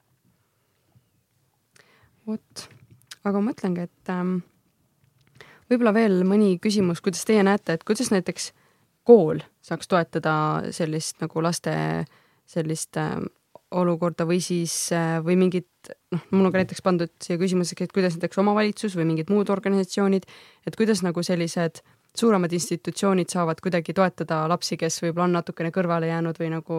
vot, 2.26 2.68
aga 3.24 3.40
ma 3.40 3.50
mõtlengi, 3.50 3.88
et 3.88 4.12
ähm, 4.12 4.38
võib-olla 5.70 5.94
veel 5.96 6.22
mõni 6.28 6.56
küsimus, 6.62 7.00
kuidas 7.04 7.24
teie 7.28 7.44
näete, 7.46 7.78
et 7.78 7.84
kuidas 7.88 8.10
näiteks 8.12 8.52
kool 9.08 9.40
saaks 9.64 9.88
toetada 9.88 10.34
sellist 10.74 11.22
nagu 11.22 11.42
laste 11.44 11.74
sellist 12.48 12.96
äh, 12.96 13.16
olukorda 13.70 14.24
või 14.28 14.40
siis 14.40 14.74
äh, 14.96 15.18
või 15.24 15.36
mingit 15.36 15.90
noh, 16.14 16.22
mul 16.32 16.48
on 16.48 16.54
ka 16.54 16.62
näiteks 16.62 16.82
pandud 16.84 17.12
siia 17.22 17.38
küsimuseks, 17.40 17.84
et 17.84 17.92
kuidas 17.92 18.16
näiteks 18.16 18.40
omavalitsus 18.40 18.96
või 18.96 19.08
mingid 19.10 19.32
muud 19.32 19.50
organisatsioonid, 19.52 20.24
et 20.66 20.76
kuidas 20.76 21.02
nagu 21.04 21.22
sellised 21.22 21.82
suuremad 22.16 22.52
institutsioonid 22.52 23.28
saavad 23.30 23.60
kuidagi 23.62 23.94
toetada 23.94 24.46
lapsi, 24.48 24.78
kes 24.80 25.02
võib-olla 25.04 25.28
on 25.28 25.36
natukene 25.38 25.72
kõrvale 25.74 26.08
jäänud 26.08 26.40
või 26.40 26.52
nagu 26.54 26.78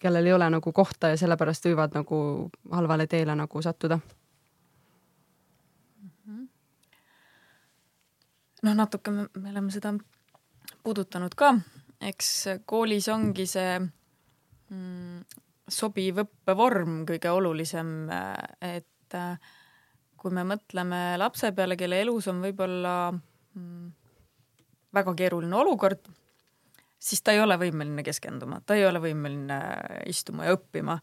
kellel 0.00 0.26
ei 0.28 0.34
ole 0.36 0.50
nagu 0.52 0.72
kohta 0.72 1.14
ja 1.14 1.16
sellepärast 1.18 1.64
võivad 1.66 1.96
nagu 1.96 2.18
halvale 2.70 3.06
teele 3.10 3.34
nagu 3.34 3.62
sattuda. 3.62 3.98
Noh, 8.64 8.72
natuke 8.72 9.12
me, 9.12 9.26
me 9.36 9.50
oleme 9.50 9.72
seda 9.72 9.92
puudutanud 10.84 11.34
ka, 11.36 11.50
eks 12.00 12.30
koolis 12.68 13.10
ongi 13.12 13.44
see 13.48 13.74
mm, 13.80 15.24
sobiv 15.70 16.22
õppevorm 16.24 17.02
kõige 17.08 17.30
olulisem, 17.32 18.08
et 18.60 19.16
kui 20.20 20.32
me 20.32 20.44
mõtleme 20.48 21.00
lapse 21.20 21.50
peale, 21.56 21.76
kelle 21.76 22.00
elus 22.00 22.28
on 22.32 22.40
võib-olla 22.44 22.94
mm, 23.12 23.88
väga 24.96 25.14
keeruline 25.18 25.56
olukord, 25.58 26.08
siis 26.96 27.20
ta 27.22 27.34
ei 27.34 27.42
ole 27.44 27.58
võimeline 27.60 28.04
keskenduma, 28.06 28.62
ta 28.64 28.78
ei 28.78 28.86
ole 28.88 29.02
võimeline 29.04 29.58
istuma 30.10 30.48
ja 30.48 30.56
õppima 30.56 30.96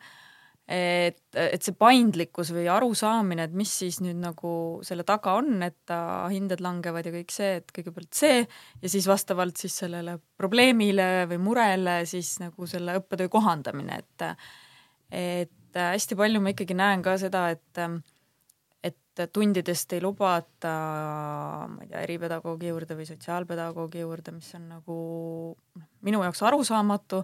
et, 0.71 1.19
et 1.35 1.63
see 1.65 1.75
paindlikkus 1.75 2.53
või 2.55 2.67
arusaamine, 2.71 3.47
et 3.47 3.55
mis 3.57 3.71
siis 3.81 3.99
nüüd 4.03 4.19
nagu 4.21 4.53
selle 4.87 5.03
taga 5.07 5.35
on, 5.41 5.57
et 5.65 5.93
hinded 6.31 6.63
langevad 6.63 7.09
ja 7.09 7.13
kõik 7.15 7.33
see, 7.35 7.57
et 7.59 7.73
kõigepealt 7.75 8.13
see 8.15 8.39
ja 8.45 8.91
siis 8.93 9.07
vastavalt 9.09 9.59
siis 9.59 9.75
sellele 9.83 10.15
probleemile 10.39 11.27
või 11.31 11.41
murele 11.43 12.01
siis 12.09 12.37
nagu 12.43 12.69
selle 12.69 12.95
õppetöö 13.01 13.31
kohandamine, 13.33 13.99
et 13.99 14.27
et 15.11 15.75
hästi 15.75 16.15
palju 16.19 16.39
ma 16.43 16.51
ikkagi 16.53 16.75
näen 16.77 17.03
ka 17.03 17.17
seda, 17.19 17.49
et 17.51 17.83
et 18.81 19.27
tundidest 19.35 19.91
ei 19.93 20.01
lubata, 20.01 20.71
ma 21.67 21.83
ei 21.83 21.89
tea, 21.91 22.01
eripedagoogi 22.07 22.71
juurde 22.71 22.95
või 22.97 23.05
sotsiaalpedagoogi 23.09 24.01
juurde, 24.05 24.31
mis 24.33 24.47
on 24.55 24.69
nagu 24.71 24.97
minu 26.07 26.23
jaoks 26.23 26.41
arusaamatu, 26.47 27.19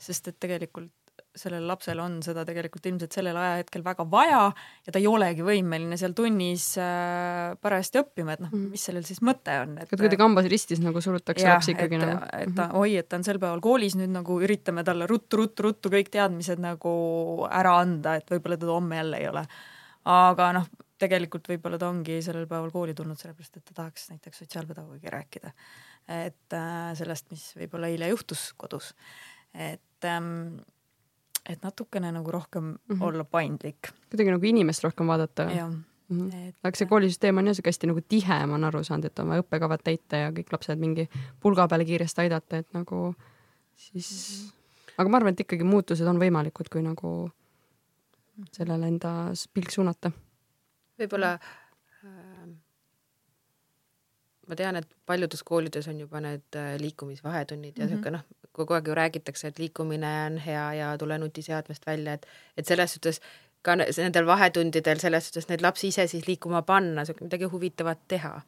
sest 0.00 0.30
et 0.30 0.38
tegelikult 0.40 0.92
sellel 1.36 1.66
lapsel 1.68 2.00
on 2.02 2.16
seda 2.26 2.42
tegelikult 2.44 2.86
ilmselt 2.90 3.14
sellel 3.14 3.36
ajahetkel 3.38 3.84
väga 3.86 4.06
vaja 4.10 4.40
ja 4.86 4.92
ta 4.92 4.98
ei 4.98 5.06
olegi 5.06 5.44
võimeline 5.46 5.96
seal 6.00 6.14
tunnis 6.18 6.72
äh, 6.82 7.54
parajasti 7.62 8.00
õppima, 8.02 8.34
et 8.34 8.42
noh, 8.44 8.50
Mhm. 8.50 8.70
mis 8.74 8.82
sellel 8.88 9.04
siis 9.06 9.20
mõte 9.22 9.54
on, 9.62 9.76
et 9.78 9.92
kuidagi 9.92 10.18
hambas 10.22 10.48
ristis 10.50 10.82
nagu 10.82 11.00
surutakse 11.00 11.46
jah, 11.46 11.54
lapsi 11.54 11.76
ikkagi 11.76 12.00
et, 12.00 12.02
nagu 12.02 12.26
et 12.40 12.54
ta, 12.56 12.70
oi, 12.74 12.96
et 12.98 13.08
ta 13.08 13.20
on 13.20 13.26
sel 13.26 13.38
päeval 13.38 13.62
koolis, 13.62 13.94
nüüd 14.00 14.10
nagu 14.10 14.40
üritame 14.42 14.84
talle 14.84 15.06
ruttu-ruttu-ruttu 15.10 15.92
kõik 15.92 16.10
teadmised 16.10 16.58
nagu 16.58 17.46
ära 17.50 17.76
anda, 17.84 18.16
et 18.18 18.26
võib-olla 18.30 18.58
teda 18.58 18.72
homme 18.74 18.98
jälle 18.98 19.20
ei 19.22 19.28
ole. 19.30 19.46
aga 20.10 20.52
noh, 20.56 20.66
tegelikult 21.00 21.46
võib-olla 21.48 21.78
ta 21.80 21.88
ongi 21.88 22.18
sellel 22.24 22.46
päeval 22.50 22.72
kooli 22.74 22.94
tulnud 22.96 23.18
sellepärast, 23.20 23.56
et 23.56 23.64
ta 23.70 23.74
tahaks 23.82 24.10
näiteks 24.10 24.42
sotsiaalpedagoogiga 24.42 25.14
rääkida. 25.14 25.52
et 26.08 26.52
äh, 26.58 26.90
sellest, 26.98 27.30
mis 27.30 27.54
võib-olla 27.56 27.86
eile 27.92 28.08
juhtus 28.10 28.52
kodus. 28.56 28.94
et 29.54 30.04
ähm, 30.04 30.58
et 31.50 31.62
natukene 31.66 32.12
nagu 32.14 32.30
rohkem 32.30 32.64
mm 32.64 32.78
Mhm. 32.88 32.98
-hmm. 32.98 33.06
olla 33.06 33.24
paindlik. 33.24 33.90
kuidagi 34.10 34.30
nagu 34.30 34.46
inimest 34.46 34.84
rohkem 34.84 35.06
vaadata. 35.06 35.44
Mm 35.44 35.84
-hmm. 36.10 36.48
et 36.48 36.54
aga 36.62 36.76
see 36.76 36.86
koolisüsteem 36.86 37.38
on 37.38 37.46
jah 37.46 37.54
sihuke 37.54 37.68
hästi 37.70 37.86
nagu 37.86 38.00
tihe, 38.08 38.46
ma 38.46 38.54
olen 38.54 38.64
aru 38.64 38.84
saanud, 38.84 39.04
et 39.04 39.18
on 39.18 39.28
vaja 39.28 39.42
õppekavad 39.42 39.82
täita 39.84 40.16
ja 40.16 40.30
kõik 40.30 40.52
lapsed 40.52 40.78
mingi 40.78 41.08
pulga 41.40 41.68
peale 41.68 41.84
kiiresti 41.84 42.20
aidata, 42.20 42.56
et 42.56 42.72
nagu 42.74 43.14
siis, 43.76 44.52
aga 44.98 45.08
ma 45.08 45.16
arvan, 45.16 45.32
et 45.32 45.40
ikkagi 45.40 45.64
muutused 45.64 46.06
on 46.06 46.18
võimalikud, 46.18 46.68
kui 46.72 46.82
nagu 46.82 47.30
sellele 48.52 48.86
enda 48.88 49.32
pilk 49.54 49.70
suunata. 49.70 50.10
võib-olla 50.98 51.38
äh, 52.04 52.48
ma 54.48 54.56
tean, 54.56 54.76
et 54.76 54.88
paljudes 55.06 55.42
koolides 55.46 55.88
on 55.88 56.00
juba 56.00 56.20
need 56.20 56.42
äh, 56.56 56.74
liikumisvahetunnid 56.80 57.78
ja 57.78 57.84
Mhm. 57.86 57.94
niisugune 57.94 58.10
noh, 58.16 58.24
kogu 58.60 58.76
aeg 58.76 58.88
ju 58.90 58.96
räägitakse, 58.96 59.50
et 59.50 59.58
liikumine 59.58 60.10
on 60.26 60.38
hea 60.44 60.66
ja 60.78 60.90
tule 60.98 61.18
nutiseadmest 61.18 61.86
välja, 61.86 62.18
et 62.18 62.26
et 62.56 62.66
selles 62.66 62.96
suhtes 62.96 63.20
ka 63.62 63.76
ne- 63.76 63.88
nendel 63.96 64.26
vahetundidel 64.28 65.00
selles 65.02 65.28
suhtes 65.28 65.48
neid 65.50 65.64
lapsi 65.64 65.90
ise 65.92 66.06
siis 66.10 66.26
liikuma 66.28 66.62
panna, 66.62 67.04
midagi 67.20 67.50
huvitavat 67.52 68.08
teha. 68.08 68.40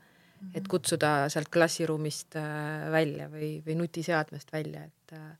et 0.59 0.67
kutsuda 0.69 1.29
sealt 1.31 1.53
klassiruumist 1.55 2.35
äh, 2.35 2.89
välja 2.91 3.29
või, 3.31 3.61
või 3.63 3.77
nutiseadmest 3.79 4.49
välja, 4.53 4.81
et 4.89 5.13
äh, 5.15 5.37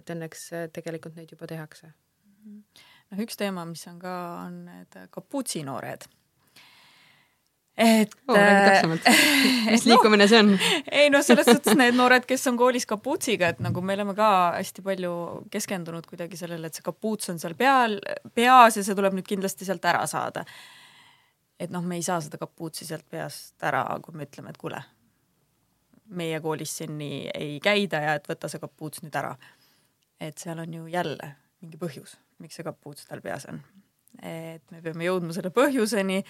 et 0.00 0.10
õnneks 0.14 0.44
äh, 0.56 0.62
tegelikult 0.72 1.18
neid 1.18 1.34
juba 1.34 1.46
tehakse. 1.50 1.90
noh, 3.10 3.20
üks 3.20 3.36
teema, 3.36 3.66
mis 3.68 3.84
on 3.90 3.98
ka, 4.00 4.14
on 4.46 4.56
need 4.70 4.96
kapuutsinoored. 5.12 6.08
Et 7.76 8.14
räägi 8.28 8.70
täpsemalt. 8.70 9.00
mis 9.72 9.84
liikumine 9.88 10.28
see 10.30 10.38
on? 10.38 10.52
ei 10.90 11.10
noh, 11.10 11.24
selles 11.26 11.48
suhtes 11.48 11.76
need 11.78 11.96
noored, 11.98 12.26
kes 12.28 12.46
on 12.50 12.58
koolis 12.58 12.86
kapuutsiga, 12.86 13.50
et 13.54 13.62
nagu 13.64 13.82
me 13.82 13.96
oleme 13.98 14.14
ka 14.18 14.28
hästi 14.58 14.84
palju 14.86 15.14
keskendunud 15.50 16.06
kuidagi 16.06 16.38
sellele, 16.38 16.70
et 16.70 16.78
see 16.78 16.86
kapuuts 16.86 17.32
on 17.34 17.42
seal 17.42 17.56
peal, 17.58 17.98
peas 18.34 18.78
ja 18.78 18.86
see 18.86 18.96
tuleb 18.98 19.18
nüüd 19.18 19.28
kindlasti 19.28 19.66
sealt 19.66 19.84
ära 19.90 20.06
saada. 20.10 20.44
et 21.58 21.70
noh, 21.70 21.82
me 21.82 21.98
ei 21.98 22.06
saa 22.06 22.20
seda 22.22 22.38
kapuutsi 22.38 22.86
sealt 22.86 23.06
peast 23.10 23.62
ära, 23.62 23.84
kui 24.02 24.14
me 24.14 24.26
ütleme, 24.28 24.54
et 24.54 24.58
kuule, 24.60 24.80
meie 26.14 26.40
koolis 26.40 26.76
siin 26.78 26.98
nii 26.98 27.30
ei 27.34 27.60
käida 27.62 28.02
ja 28.02 28.18
et 28.18 28.28
võta 28.28 28.50
see 28.50 28.62
kapuuts 28.62 29.02
nüüd 29.02 29.18
ära. 29.18 29.34
et 30.20 30.38
seal 30.38 30.58
on 30.62 30.74
ju 30.74 30.86
jälle 30.86 31.34
mingi 31.60 31.80
põhjus, 31.80 32.18
miks 32.38 32.58
see 32.58 32.66
kapuuts 32.66 33.08
tal 33.08 33.22
peas 33.24 33.48
on. 33.50 33.60
et 34.22 34.62
me 34.70 34.82
peame 34.82 35.08
jõudma 35.08 35.34
selle 35.34 35.50
põhjuseni, 35.50 36.22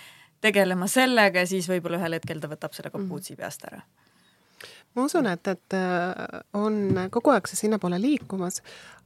tegelema 0.45 0.89
sellega 0.91 1.45
ja 1.45 1.51
siis 1.51 1.69
võib-olla 1.71 2.03
ühel 2.03 2.19
hetkel 2.19 2.43
ta 2.43 2.51
võtab 2.53 2.77
selle 2.77 2.93
kapuutsi 2.95 3.37
peast 3.39 3.65
ära 3.71 3.83
ma 4.95 5.05
usun, 5.09 5.27
et, 5.31 5.49
et 5.51 5.77
äh, 5.77 6.41
on 6.57 7.09
kogu 7.13 7.35
aeg 7.35 7.49
see 7.51 7.65
sinnapoole 7.65 7.99
liikumas, 8.03 8.61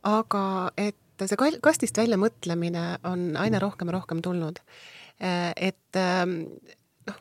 aga 0.07 0.43
et 0.79 1.27
see 1.27 1.59
kastist 1.65 1.99
välja 1.99 2.19
mõtlemine 2.21 2.85
on 3.09 3.33
aina 3.41 3.61
rohkem 3.63 3.91
ja 3.91 3.99
rohkem 3.99 4.23
tulnud. 4.23 4.61
et 5.19 5.97
ähm, 5.97 6.45
noh, 7.09 7.17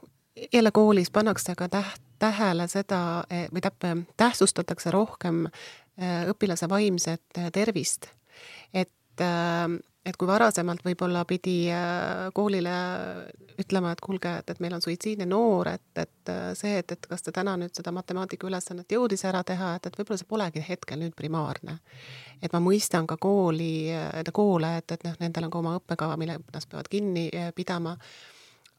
jälle 0.53 0.71
koolis 0.71 1.09
pannakse 1.09 1.55
ka 1.57 1.65
täht-, 1.67 2.03
tähele 2.19 2.67
seda 2.69 3.23
eh, 3.29 3.47
või 3.53 3.63
täp-, 3.65 4.05
tähtsustatakse 4.17 4.91
rohkem 4.93 5.47
õpilase 6.29 6.69
vaimset 6.69 7.39
tervist. 7.53 8.05
et, 8.73 9.21
ähm, 9.21 9.79
et 10.07 10.15
kui 10.15 10.27
varasemalt 10.29 10.83
võib-olla 10.85 11.23
pidi 11.27 11.67
äh, 11.73 12.27
koolile 12.35 12.75
ütlema, 13.59 13.91
et 13.91 14.01
kuulge, 14.03 14.31
et, 14.41 14.53
et 14.53 14.61
meil 14.63 14.77
on 14.77 14.83
suitsiidne 14.83 15.27
noor, 15.27 15.71
et, 15.73 15.89
et 15.99 16.31
äh, 16.31 16.51
see, 16.57 16.77
et, 16.81 16.93
et 16.95 17.09
kas 17.11 17.25
ta 17.25 17.33
täna 17.35 17.57
nüüd 17.59 17.75
seda 17.75 17.91
matemaatika 17.95 18.47
ülesannet 18.47 18.95
jõudis 18.95 19.25
ära 19.27 19.43
teha, 19.47 19.73
et, 19.77 19.89
et 19.89 19.99
võib-olla 19.99 20.19
see 20.21 20.29
polegi 20.29 20.63
hetkel 20.63 21.01
nüüd 21.01 21.15
primaarne. 21.17 21.79
et 22.41 22.53
ma 22.53 22.61
mõistan 22.63 23.07
ka 23.09 23.17
kooli, 23.17 23.89
koole, 24.33 24.71
et, 24.79 24.95
et 24.95 25.05
noh, 25.07 25.17
nendel 25.23 25.47
on 25.47 25.53
ka 25.53 25.61
oma 25.63 25.75
õppekava, 25.81 26.17
mille 26.21 26.39
nad 26.39 26.69
peavad 26.69 26.89
kinni 26.91 27.27
äh, 27.33 27.51
pidama. 27.55 27.97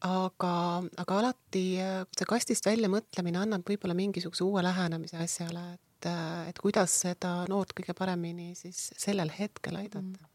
Aga, 0.07 0.53
aga 1.03 1.19
alati 1.19 1.65
äh, 1.83 2.01
see 2.15 2.29
kastist 2.29 2.65
välja 2.65 2.87
mõtlemine 2.89 3.41
annab 3.41 3.67
võib-olla 3.67 3.97
mingisuguse 3.99 4.45
uue 4.47 4.63
lähenemise 4.63 5.19
asjale, 5.19 5.65
et, 5.75 6.09
et 6.47 6.63
kuidas 6.63 6.95
seda 7.03 7.41
noort 7.51 7.75
kõige 7.75 7.93
paremini 7.97 8.53
siis 8.55 8.87
sellel 8.95 9.33
hetkel 9.35 9.75
aidata 9.81 10.28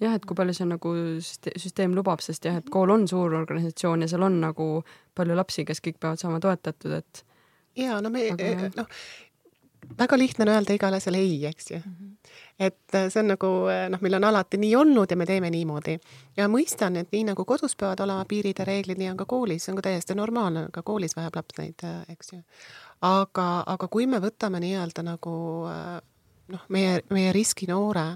jah, 0.00 0.14
et 0.16 0.26
kui 0.26 0.36
palju 0.36 0.54
see 0.56 0.68
nagu 0.68 0.92
süste- 1.20 1.54
süsteem 1.60 1.94
lubab, 1.96 2.22
sest 2.24 2.44
jah, 2.48 2.60
et 2.60 2.70
kool 2.72 2.90
on 2.94 3.08
suur 3.08 3.34
organisatsioon 3.40 4.04
ja 4.04 4.10
seal 4.10 4.24
on 4.26 4.40
nagu 4.42 4.68
palju 5.16 5.36
lapsi, 5.36 5.64
kes 5.68 5.82
kõik 5.84 6.00
peavad 6.00 6.20
saama 6.22 6.40
toetatud, 6.40 6.94
et 7.00 7.24
ja 7.78 8.00
no 8.00 8.10
me 8.10 8.30
noh, 8.76 8.86
väga 9.98 10.18
lihtne 10.18 10.44
on 10.44 10.52
öelda 10.54 10.74
igale 10.76 11.00
asjale 11.00 11.20
ei, 11.22 11.38
eks 11.46 11.70
ju. 11.70 11.80
et 12.58 12.94
äh, 12.94 13.08
see 13.08 13.22
on 13.22 13.32
nagu 13.34 13.50
noh, 13.92 14.02
meil 14.04 14.18
on 14.18 14.28
alati 14.30 14.60
nii 14.60 14.74
olnud 14.76 15.10
ja 15.10 15.16
me 15.16 15.26
teeme 15.26 15.50
niimoodi 15.50 15.96
ja 16.36 16.48
mõistan, 16.48 16.96
et 17.00 17.12
nii 17.12 17.30
nagu 17.32 17.44
kodus 17.48 17.76
peavad 17.76 18.00
olema 18.04 18.24
piirid 18.28 18.60
ja 18.60 18.68
reeglid, 18.68 19.00
nii 19.00 19.10
on 19.12 19.20
ka 19.20 19.28
koolis, 19.28 19.64
see 19.64 19.74
on 19.74 19.80
ka 19.80 19.88
täiesti 19.88 20.16
normaalne, 20.18 20.68
ka 20.72 20.82
koolis 20.86 21.16
vajab 21.16 21.40
laps 21.40 21.58
neid, 21.58 21.84
äh, 21.84 22.00
eks 22.14 22.32
ju. 22.34 22.40
aga, 23.06 23.48
aga 23.66 23.88
kui 23.88 24.06
me 24.06 24.20
võtame 24.22 24.62
nii-öelda 24.64 25.04
nagu 25.06 25.36
äh, 25.70 26.00
noh, 26.56 26.66
meie, 26.68 27.00
meie 27.10 27.32
riskinoore 27.36 28.08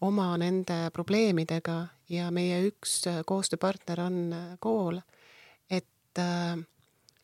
oma 0.00 0.36
nende 0.40 0.90
probleemidega 0.92 1.86
ja 2.10 2.30
meie 2.34 2.60
üks 2.68 3.04
äh, 3.10 3.20
koostööpartner 3.26 4.00
on 4.06 4.20
äh, 4.32 4.46
kool, 4.60 5.00
et 5.70 5.86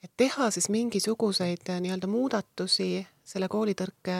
et 0.06 0.12
teha 0.16 0.50
siis 0.54 0.68
mingisuguseid 0.70 1.66
nii-öelda 1.82 2.06
muudatusi 2.06 3.00
selle 3.26 3.48
koolitõrke 3.50 4.14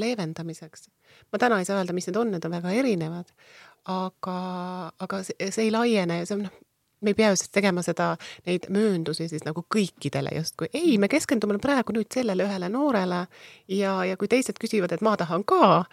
leevendamiseks. 0.00 0.88
ma 1.32 1.38
täna 1.38 1.58
ei 1.58 1.66
saa 1.68 1.82
öelda, 1.82 1.92
mis 1.92 2.08
need 2.08 2.16
on, 2.16 2.30
need 2.32 2.44
on 2.44 2.54
väga 2.54 2.72
erinevad, 2.72 3.34
aga, 3.84 4.38
aga 4.98 5.20
see, 5.26 5.50
see 5.50 5.66
ei 5.66 5.74
laiene 5.74 6.22
see 6.24 6.38
on 6.38 6.46
noh, 6.46 6.56
me 7.00 7.12
ei 7.12 7.18
pea 7.18 7.30
ju 7.32 7.38
siis 7.38 7.52
tegema 7.54 7.82
seda, 7.84 8.14
neid 8.46 8.68
mööndusi 8.74 9.28
siis 9.28 9.44
nagu 9.46 9.64
kõikidele 9.74 10.32
justkui, 10.38 10.70
ei, 10.72 10.96
me 10.98 11.10
keskendume 11.10 11.58
praegu 11.62 11.94
nüüd 11.94 12.08
sellele 12.14 12.48
ühele 12.48 12.70
noorele 12.72 13.26
ja, 13.68 13.98
ja 14.08 14.16
kui 14.16 14.30
teised 14.30 14.58
küsivad, 14.60 14.94
et 14.94 15.04
ma 15.04 15.16
tahan 15.20 15.44
ka, 15.48 15.84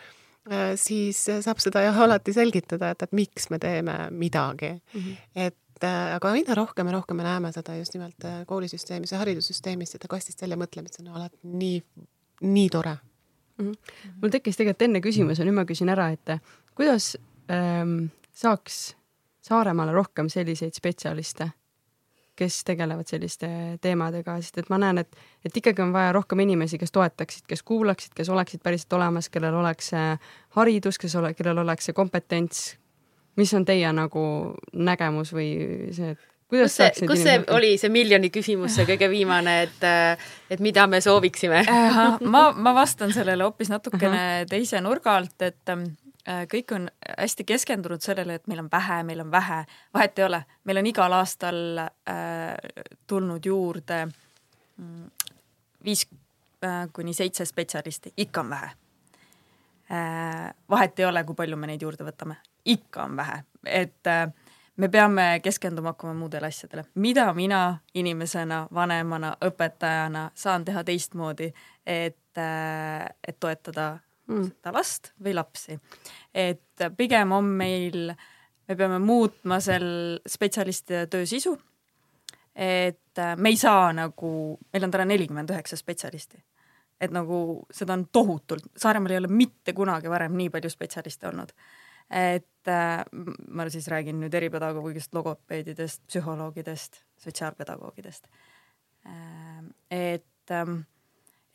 siis 0.77 1.23
saab 1.41 1.61
seda 1.63 1.81
jah 1.87 1.99
alati 2.05 2.33
selgitada, 2.33 2.91
et, 2.93 3.01
et 3.01 3.13
miks 3.17 3.49
me 3.49 3.59
teeme 3.59 3.95
midagi 4.11 4.71
mm. 4.75 4.99
-hmm. 4.99 5.15
et 5.47 5.83
äh, 5.83 6.15
aga 6.15 6.31
aina 6.31 6.55
rohkem 6.55 6.87
ja 6.87 6.93
rohkem 6.93 7.17
me 7.17 7.23
näeme 7.23 7.51
seda 7.51 7.77
just 7.77 7.93
nimelt 7.93 8.27
koolisüsteemis 8.45 9.11
ja 9.11 9.17
haridussüsteemis, 9.17 9.91
seda 9.91 10.07
kastist 10.07 10.41
välja 10.41 10.57
mõtlemist, 10.57 10.99
see 10.99 11.07
on 11.07 11.15
alati 11.17 11.39
nii, 11.43 11.81
nii 12.41 12.69
tore 12.69 12.97
mm. 13.57 13.71
-hmm. 13.71 14.11
mul 14.21 14.29
tekkis 14.29 14.57
tegelikult 14.57 14.81
enne 14.89 15.01
küsimus 15.01 15.39
ja 15.39 15.45
nüüd 15.45 15.57
ma 15.57 15.65
küsin 15.65 15.89
ära, 15.89 16.11
et 16.11 16.37
kuidas 16.75 17.17
ähm, 17.49 18.05
saaks 18.33 18.95
Saaremaale 19.45 19.93
rohkem 19.93 20.29
selliseid 20.29 20.73
spetsialiste, 20.73 21.51
kes 22.35 22.63
tegelevad 22.67 23.07
selliste 23.09 23.47
teemadega, 23.81 24.37
sest 24.43 24.59
et 24.61 24.69
ma 24.69 24.79
näen, 24.81 25.01
et, 25.03 25.17
et 25.45 25.57
ikkagi 25.61 25.83
on 25.83 25.93
vaja 25.95 26.11
rohkem 26.15 26.43
inimesi, 26.45 26.79
kes 26.81 26.93
toetaksid, 26.95 27.45
kes 27.47 27.63
kuulaksid, 27.63 28.13
kes 28.15 28.29
oleksid 28.29 28.63
päriselt 28.63 28.93
olemas, 28.97 29.29
kellel 29.29 29.55
oleks 29.61 29.91
see 29.93 30.05
haridus, 30.57 30.99
kes 31.01 31.15
ole, 31.19 31.33
kellel 31.33 31.63
oleks 31.63 31.89
see 31.89 31.97
kompetents. 31.97 32.63
mis 33.35 33.53
on 33.53 33.65
teie 33.65 33.91
nagu 33.91 34.21
nägemus 34.73 35.33
või 35.35 35.49
see, 35.91 36.13
et 36.15 36.19
kuidas 36.47 36.71
kus 36.71 36.77
see, 36.77 37.07
kus 37.07 37.23
see 37.23 37.39
oli 37.51 37.73
see 37.77 37.89
miljoni 37.91 38.29
küsimus, 38.31 38.75
see 38.75 38.85
kõige 38.87 39.09
viimane, 39.11 39.61
et, 39.63 39.85
et 40.49 40.59
mida 40.59 40.87
me 40.87 41.01
sooviksime 41.01 41.65
ma, 42.35 42.51
ma 42.55 42.73
vastan 42.75 43.11
sellele 43.13 43.43
hoopis 43.43 43.69
natukene 43.69 44.21
-huh. 44.43 44.49
teise 44.49 44.81
nurga 44.81 45.17
alt, 45.17 45.41
et 45.41 45.75
Äh, 45.75 46.04
kõik 46.25 46.71
on 46.75 46.87
hästi 47.17 47.43
keskendunud 47.43 48.01
sellele, 48.01 48.39
et 48.39 48.47
meil 48.47 48.59
on 48.63 48.69
vähe, 48.71 49.03
meil 49.03 49.21
on 49.21 49.31
vähe, 49.31 49.65
vahet 49.93 50.19
ei 50.19 50.25
ole, 50.25 50.41
meil 50.63 50.81
on 50.81 50.87
igal 50.89 51.13
aastal 51.13 51.77
äh, 51.77 52.55
tulnud 53.07 53.45
juurde 53.45 54.05
mm, 54.05 55.11
viis 55.85 56.07
äh, 56.65 56.87
kuni 56.93 57.13
seitse 57.13 57.45
spetsialisti, 57.45 58.13
ikka 58.17 58.41
on 58.41 58.49
vähe. 58.49 58.71
Äh,. 59.91 60.53
vahet 60.69 60.99
ei 60.99 61.05
ole, 61.05 61.23
kui 61.23 61.35
palju 61.35 61.57
me 61.57 61.67
neid 61.69 61.81
juurde 61.81 62.07
võtame, 62.07 62.39
ikka 62.65 63.03
on 63.03 63.17
vähe, 63.17 63.43
et 63.69 64.09
äh, 64.09 64.25
me 64.77 64.89
peame 64.89 65.39
keskenduma 65.43 65.93
hakkama 65.93 66.13
muudele 66.13 66.47
asjadele, 66.47 66.87
mida 66.95 67.27
mina 67.33 67.77
inimesena, 67.93 68.65
vanemana, 68.73 69.35
õpetajana 69.45 70.29
saan 70.33 70.65
teha 70.65 70.83
teistmoodi, 70.83 71.51
et, 71.85 72.37
äh, 72.37 73.05
et 73.27 73.39
toetada 73.39 73.99
mm. 74.27 74.49
seda 74.49 74.73
last 74.75 75.11
või 75.23 75.35
lapsi. 75.35 75.77
et 76.33 76.85
pigem 76.97 77.31
on 77.35 77.47
meil, 77.61 78.11
me 78.67 78.75
peame 78.75 78.99
muutma 78.99 79.59
sel 79.63 80.19
spetsialistide 80.27 81.05
töö 81.11 81.25
sisu, 81.29 81.55
et 82.55 83.23
me 83.37 83.51
ei 83.51 83.57
saa 83.59 83.91
nagu, 83.95 84.29
meil 84.73 84.87
on 84.87 84.93
täna 84.93 85.07
nelikümmend 85.11 85.51
üheksa 85.51 85.77
spetsialisti. 85.79 86.43
et 87.01 87.11
nagu 87.11 87.65
seda 87.71 87.93
on 87.93 88.07
tohutult, 88.11 88.71
Saaremaal 88.77 89.11
ei 89.11 89.17
ole 89.17 89.27
mitte 89.27 89.73
kunagi 89.73 90.09
varem 90.09 90.37
nii 90.37 90.49
palju 90.49 90.69
spetsialiste 90.69 91.27
olnud. 91.27 91.51
et 92.09 92.71
ma 93.49 93.69
siis 93.69 93.87
räägin 93.87 94.19
nüüd 94.21 94.33
eripedagoogidest, 94.33 95.13
logopeedidest, 95.13 96.01
psühholoogidest, 96.07 97.03
sotsiaalpedagoogidest. 97.17 98.27
et 99.91 100.53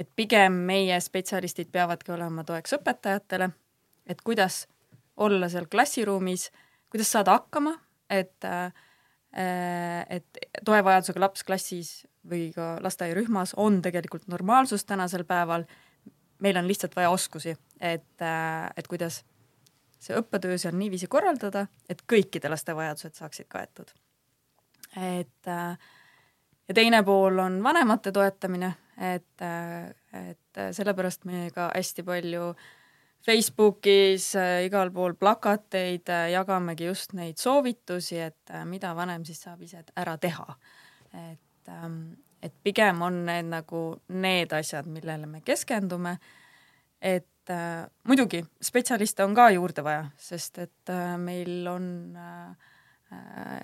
et 0.01 0.09
pigem 0.17 0.53
meie 0.67 0.97
spetsialistid 1.01 1.69
peavadki 1.73 2.13
olema 2.15 2.45
toeks 2.49 2.79
õpetajatele, 2.79 3.51
et 4.09 4.23
kuidas 4.25 4.65
olla 5.21 5.49
seal 5.53 5.69
klassiruumis, 5.71 6.49
kuidas 6.91 7.13
saada 7.13 7.37
hakkama, 7.37 7.75
et 8.11 8.49
äh, 8.49 8.73
et 10.11 10.39
toevajadusega 10.67 11.21
laps 11.23 11.45
klassis 11.47 11.91
või 12.27 12.49
ka 12.51 12.81
lasteaiarühmas 12.83 13.53
on 13.63 13.79
tegelikult 13.83 14.27
normaalsus 14.27 14.83
tänasel 14.85 15.23
päeval, 15.25 15.69
meil 16.43 16.59
on 16.59 16.67
lihtsalt 16.67 16.97
vaja 16.97 17.13
oskusi, 17.15 17.55
et, 17.81 18.23
äh, 18.23 18.73
et 18.77 18.89
kuidas 18.91 19.21
see 20.01 20.17
õppetöö 20.17 20.59
seal 20.59 20.75
niiviisi 20.75 21.07
korraldada, 21.07 21.67
et 21.89 22.03
kõikide 22.09 22.51
laste 22.51 22.75
vajadused 22.75 23.15
saaksid 23.21 23.47
kaetud. 23.49 23.93
et 24.97 25.49
äh, 25.49 25.79
ja 26.69 26.75
teine 26.75 27.03
pool 27.03 27.39
on 27.39 27.63
vanemate 27.63 28.13
toetamine, 28.13 28.73
et, 29.01 29.43
et 30.13 30.61
sellepärast 30.77 31.25
me 31.25 31.47
ka 31.55 31.71
hästi 31.73 32.05
palju 32.05 32.51
Facebookis 33.27 34.35
äh, 34.37 34.65
igal 34.65 34.91
pool 34.95 35.15
plakateid 35.15 36.09
äh, 36.09 36.31
jagamegi 36.33 36.89
just 36.89 37.13
neid 37.13 37.37
soovitusi, 37.41 38.19
et 38.31 38.53
äh, 38.55 38.65
mida 38.65 38.95
vanem 38.97 39.27
siis 39.29 39.43
saab 39.45 39.61
ise 39.63 39.83
ära 39.97 40.17
teha. 40.19 40.47
et, 41.13 41.69
ähm, 41.69 42.15
et 42.43 42.55
pigem 42.65 43.03
on 43.03 43.25
need 43.27 43.51
nagu 43.51 44.01
need 44.09 44.53
asjad, 44.57 44.87
millele 44.87 45.27
me 45.27 45.41
keskendume. 45.41 46.19
et 47.01 47.27
muidugi 48.05 48.45
spetsialiste 48.63 49.25
on 49.25 49.35
ka 49.35 49.49
juurde 49.51 49.83
vaja, 49.83 50.05
sest 50.17 50.59
et 50.59 50.93
meil 51.19 51.67
on 51.67 51.87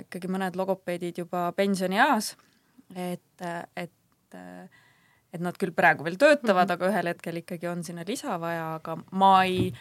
ikkagi 0.00 0.28
mõned 0.32 0.56
logopeedid 0.56 1.20
juba 1.20 1.52
pensionieas, 1.52 2.32
et, 2.96 3.44
et 3.76 4.36
et 5.36 5.44
nad 5.44 5.58
küll 5.60 5.74
praegu 5.76 6.06
veel 6.06 6.18
töötavad 6.20 6.66
mm, 6.66 6.72
-hmm. 6.72 6.78
aga 6.78 6.90
ühel 6.92 7.12
hetkel 7.12 7.42
ikkagi 7.42 7.68
on 7.70 7.84
sinna 7.84 8.04
lisa 8.08 8.40
vaja, 8.40 8.74
aga 8.80 8.96
ma 9.12 9.32
ei 9.44 9.72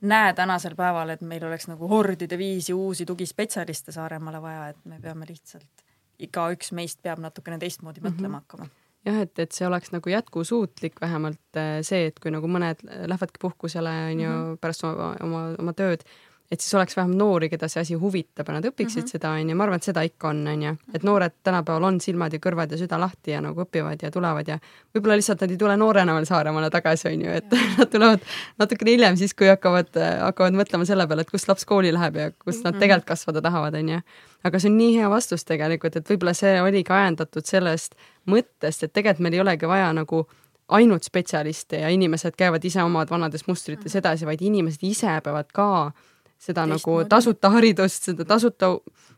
näe 0.00 0.32
tänasel 0.34 0.74
päeval, 0.76 1.12
et 1.12 1.22
meil 1.22 1.44
oleks 1.44 1.68
nagu 1.68 1.88
hordide 1.88 2.38
viisi 2.38 2.72
uusi 2.72 3.06
tugispetsialiste 3.06 3.92
Saaremaale 3.92 4.42
vaja, 4.42 4.68
et 4.68 4.84
me 4.84 5.00
peame 5.00 5.28
lihtsalt, 5.28 5.84
igaüks 6.18 6.72
meist 6.72 7.02
peab 7.02 7.18
natukene 7.18 7.58
teistmoodi 7.58 8.00
mm 8.00 8.06
-hmm. 8.06 8.16
mõtlema 8.16 8.42
hakkama 8.44 8.68
jah, 9.06 9.20
et, 9.24 9.38
et 9.38 9.52
see 9.52 9.66
oleks 9.66 9.92
nagu 9.94 10.12
jätkusuutlik 10.12 11.00
vähemalt 11.00 11.56
äh, 11.56 11.78
see, 11.86 12.06
et 12.10 12.20
kui 12.20 12.32
nagu 12.34 12.48
mõned 12.50 12.82
lähevadki 12.84 13.40
puhkusele, 13.40 13.92
on 14.12 14.20
ju, 14.20 14.30
mhm. 14.30 14.58
pärast 14.60 14.84
oma, 14.84 15.14
oma, 15.24 15.44
oma 15.58 15.72
tööd, 15.76 16.04
et 16.50 16.60
siis 16.60 16.74
oleks 16.74 16.96
vähem 16.98 17.12
noori, 17.14 17.48
keda 17.48 17.68
see 17.70 17.82
asi 17.84 17.96
huvitab 17.98 18.48
ja 18.50 18.56
nad 18.56 18.64
õpiksid 18.66 19.04
mm 19.04 19.06
-hmm. 19.06 19.10
seda, 19.12 19.30
onju, 19.38 19.54
ma 19.56 19.64
arvan, 19.64 19.78
et 19.78 19.86
seda 19.86 20.02
ikka 20.02 20.28
on, 20.28 20.40
onju. 20.52 20.72
et 20.94 21.02
noored 21.06 21.34
tänapäeval 21.46 21.84
on 21.84 22.00
silmad 22.00 22.32
ja 22.32 22.40
kõrvad 22.46 22.72
ja 22.74 22.78
süda 22.78 22.98
lahti 23.00 23.30
ja 23.30 23.40
nagu 23.40 23.62
õpivad 23.62 24.02
ja 24.02 24.10
tulevad 24.10 24.48
ja 24.48 24.58
võib-olla 24.94 25.16
lihtsalt 25.20 25.40
nad 25.40 25.50
ei 25.50 25.56
tule 25.56 25.76
noorena 25.76 26.14
veel 26.14 26.26
Saaremaale 26.26 26.70
tagasi, 26.70 27.08
onju, 27.08 27.30
et 27.30 27.52
ja. 27.52 27.58
nad 27.78 27.90
tulevad 27.90 28.26
natukene 28.58 28.90
hiljem, 28.90 29.16
siis 29.16 29.34
kui 29.34 29.46
hakkavad, 29.46 29.94
hakkavad 30.20 30.58
mõtlema 30.58 30.86
selle 30.86 31.06
peale, 31.06 31.22
et 31.22 31.30
kus 31.30 31.48
laps 31.48 31.64
kooli 31.64 31.94
läheb 31.94 32.16
ja 32.16 32.30
kus 32.30 32.64
nad 32.64 32.64
mm 32.64 32.76
-hmm. 32.76 32.80
tegelikult 32.80 33.06
kasvada 33.06 33.42
tahavad, 33.42 33.74
onju. 33.74 34.00
aga 34.44 34.58
see 34.58 34.70
on 34.70 34.78
nii 34.78 34.98
hea 34.98 35.10
vastus 35.10 35.44
tegelikult, 35.44 35.96
et 35.96 36.10
võib-olla 36.10 36.34
see 36.34 36.62
oligi 36.62 36.92
ajendatud 36.92 37.46
sellest 37.46 37.94
mõttest, 38.26 38.82
et 38.84 38.92
tegelikult 38.92 39.20
meil 39.20 39.34
ei 39.34 39.40
olegi 39.40 39.68
vaja 39.68 39.92
nagu 39.92 40.26
ainult 40.68 41.04
spetsialiste 41.04 41.76
ja 41.76 41.88
inimesed 41.88 42.36
käivad 42.38 42.64
ise 42.64 42.82
omad 42.82 43.10
vanades 43.10 43.46
mustrites 43.46 43.96
edasi, 43.96 44.26
vaid 44.26 44.42
inimesed 44.42 44.82
ise 44.82 45.20
peavad 45.24 45.46
ka 45.52 45.92
seda 46.40 46.64
Teist 46.64 46.80
nagu 46.80 46.96
moodi. 46.96 47.08
tasuta 47.08 47.50
haridust, 47.52 48.08
seda 48.08 48.24
tasuta, 48.24 48.72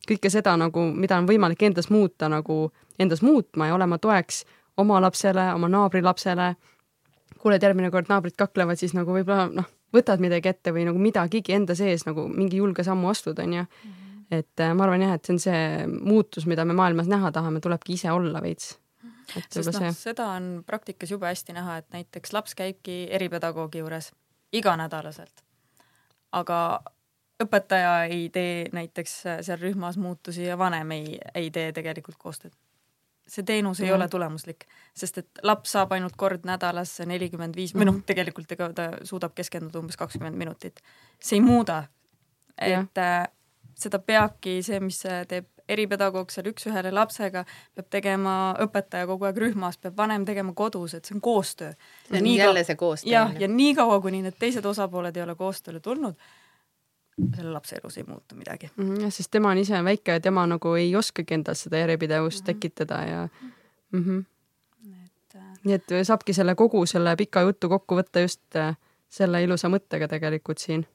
kõike 0.09 0.31
seda 0.33 0.57
nagu, 0.59 0.89
mida 0.91 1.21
on 1.21 1.29
võimalik 1.29 1.63
endas 1.69 1.89
muuta, 1.91 2.29
nagu 2.33 2.73
endas 2.99 3.23
muutma 3.23 3.71
ja 3.71 3.77
olema 3.77 3.99
toeks 4.03 4.43
oma 4.83 5.01
lapsele, 5.01 5.53
oma 5.55 5.69
naabri 5.69 6.03
lapsele. 6.03 6.55
kuuled, 7.43 7.63
järgmine 7.63 7.91
kord 7.91 8.07
naabrid 8.07 8.37
kaklevad, 8.39 8.79
siis 8.79 8.93
nagu 8.95 9.11
võib-olla 9.11 9.49
noh, 9.51 9.67
võtad 9.95 10.21
midagi 10.23 10.47
ette 10.53 10.71
või 10.71 10.85
nagu 10.87 11.01
midagigi 11.03 11.57
enda 11.57 11.75
sees 11.75 12.05
nagu 12.07 12.29
mingi 12.31 12.61
julge 12.61 12.85
sammu 12.87 13.11
astuda, 13.11 13.43
onju. 13.43 13.65
Mhm. 13.85 13.99
et 14.33 14.61
äh, 14.61 14.71
ma 14.75 14.85
arvan 14.85 15.03
jah, 15.03 15.13
et 15.13 15.25
see 15.27 15.35
on 15.35 15.39
see 15.43 15.87
muutus, 15.91 16.47
mida 16.47 16.65
me 16.65 16.73
maailmas 16.73 17.07
näha 17.11 17.33
tahame, 17.33 17.61
tulebki 17.61 17.93
ise 17.99 18.11
olla 18.11 18.41
veits. 18.41 18.79
sest 19.51 19.75
noh, 19.75 19.93
seda 19.93 20.29
on 20.37 20.63
praktikas 20.67 21.11
jube 21.11 21.27
hästi 21.27 21.53
näha, 21.53 21.77
et 21.83 21.91
näiteks 21.93 22.33
laps 22.33 22.55
käibki 22.55 23.09
eripedagoogi 23.11 23.79
juures 23.79 24.13
iganädalaselt. 24.53 25.45
aga 26.33 26.81
õpetaja 27.45 27.95
ei 28.05 28.29
tee 28.33 28.67
näiteks 28.73 29.15
seal 29.47 29.61
rühmas 29.61 29.97
muutusi 30.01 30.45
ja 30.45 30.59
vanem 30.59 30.91
ei, 30.97 31.19
ei 31.35 31.51
tee 31.51 31.73
tegelikult 31.73 32.19
koostööd. 32.19 32.53
see 33.27 33.45
teenus 33.47 33.81
ei 33.81 33.89
mm. 33.89 33.95
ole 33.95 34.09
tulemuslik, 34.09 34.67
sest 34.95 35.19
et 35.19 35.43
laps 35.43 35.73
saab 35.73 35.93
ainult 35.95 36.17
kord 36.19 36.43
nädalas 36.45 36.99
nelikümmend 37.07 37.57
viis, 37.57 37.75
mhm. 37.75 38.03
tegelikult 38.07 38.51
ega 38.53 38.73
ta 38.73 38.89
suudab 39.09 39.35
keskenduda 39.35 39.79
umbes 39.79 39.97
kakskümmend 39.97 40.37
minutit. 40.37 40.83
see 41.21 41.39
ei 41.39 41.45
muuda, 41.45 41.85
et 42.59 42.99
äh, 42.99 43.29
seda 43.79 43.99
peabki 43.99 44.61
see, 44.63 44.81
mis 44.81 45.01
teeb 45.29 45.49
eripedagoog 45.73 46.31
seal 46.33 46.49
üks-ühele 46.51 46.93
lapsega, 46.95 47.45
peab 47.77 47.89
tegema 47.93 48.35
õpetaja 48.63 49.07
kogu 49.09 49.29
aeg 49.29 49.41
rühmas, 49.45 49.79
peab 49.81 49.97
vanem 49.99 50.27
tegema 50.29 50.55
kodus, 50.57 50.97
et 50.99 51.09
see 51.09 51.17
on 51.17 51.23
koostöö. 51.25 51.73
see 52.09 52.21
on 52.21 52.31
jälle 52.35 52.65
see 52.65 52.77
koostöö. 52.77 53.13
jah, 53.13 53.35
ja 53.41 53.49
niikaua, 53.49 54.01
kuni 54.01 54.23
need 54.23 54.39
teised 54.39 54.67
osapooled 54.67 55.17
ei 55.17 55.23
ole 55.23 55.37
koostööle 55.39 55.81
tulnud, 55.81 56.19
selle 57.37 57.53
lapse 57.53 57.77
elus 57.77 57.99
ei 57.99 58.05
muutu 58.09 58.35
midagi 58.35 58.71
mm. 58.77 58.95
-hmm, 58.95 59.11
sest 59.11 59.31
tema 59.31 59.51
on 59.51 59.59
ise 59.59 59.85
väike 59.85 60.13
ja 60.13 60.21
tema 60.21 60.47
nagu 60.47 60.75
ei 60.75 60.97
oskagi 60.97 61.35
endas 61.35 61.63
seda 61.63 61.77
järjepidevust 61.77 62.41
mm 62.41 62.43
-hmm. 62.43 62.55
tekitada 62.55 63.05
ja 63.05 63.29
mm. 63.93 64.05
-hmm. 64.05 64.25
Et, 65.05 65.35
äh... 65.35 65.59
nii 65.65 65.75
et 65.75 65.93
saabki 66.03 66.33
selle 66.33 66.55
kogu 66.55 66.87
selle 66.87 67.17
pika 67.17 67.41
jutu 67.41 67.69
kokku 67.69 67.97
võtta 67.97 68.21
just 68.21 68.57
äh, 68.57 68.77
selle 69.09 69.43
ilusa 69.43 69.69
mõttega 69.69 70.09
tegelikult 70.09 70.59
siin. 70.59 70.87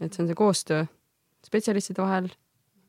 et 0.00 0.12
see 0.12 0.22
on 0.22 0.28
see 0.28 0.34
koostöö 0.34 0.84
spetsialistide 1.46 2.02
vahel, 2.02 2.28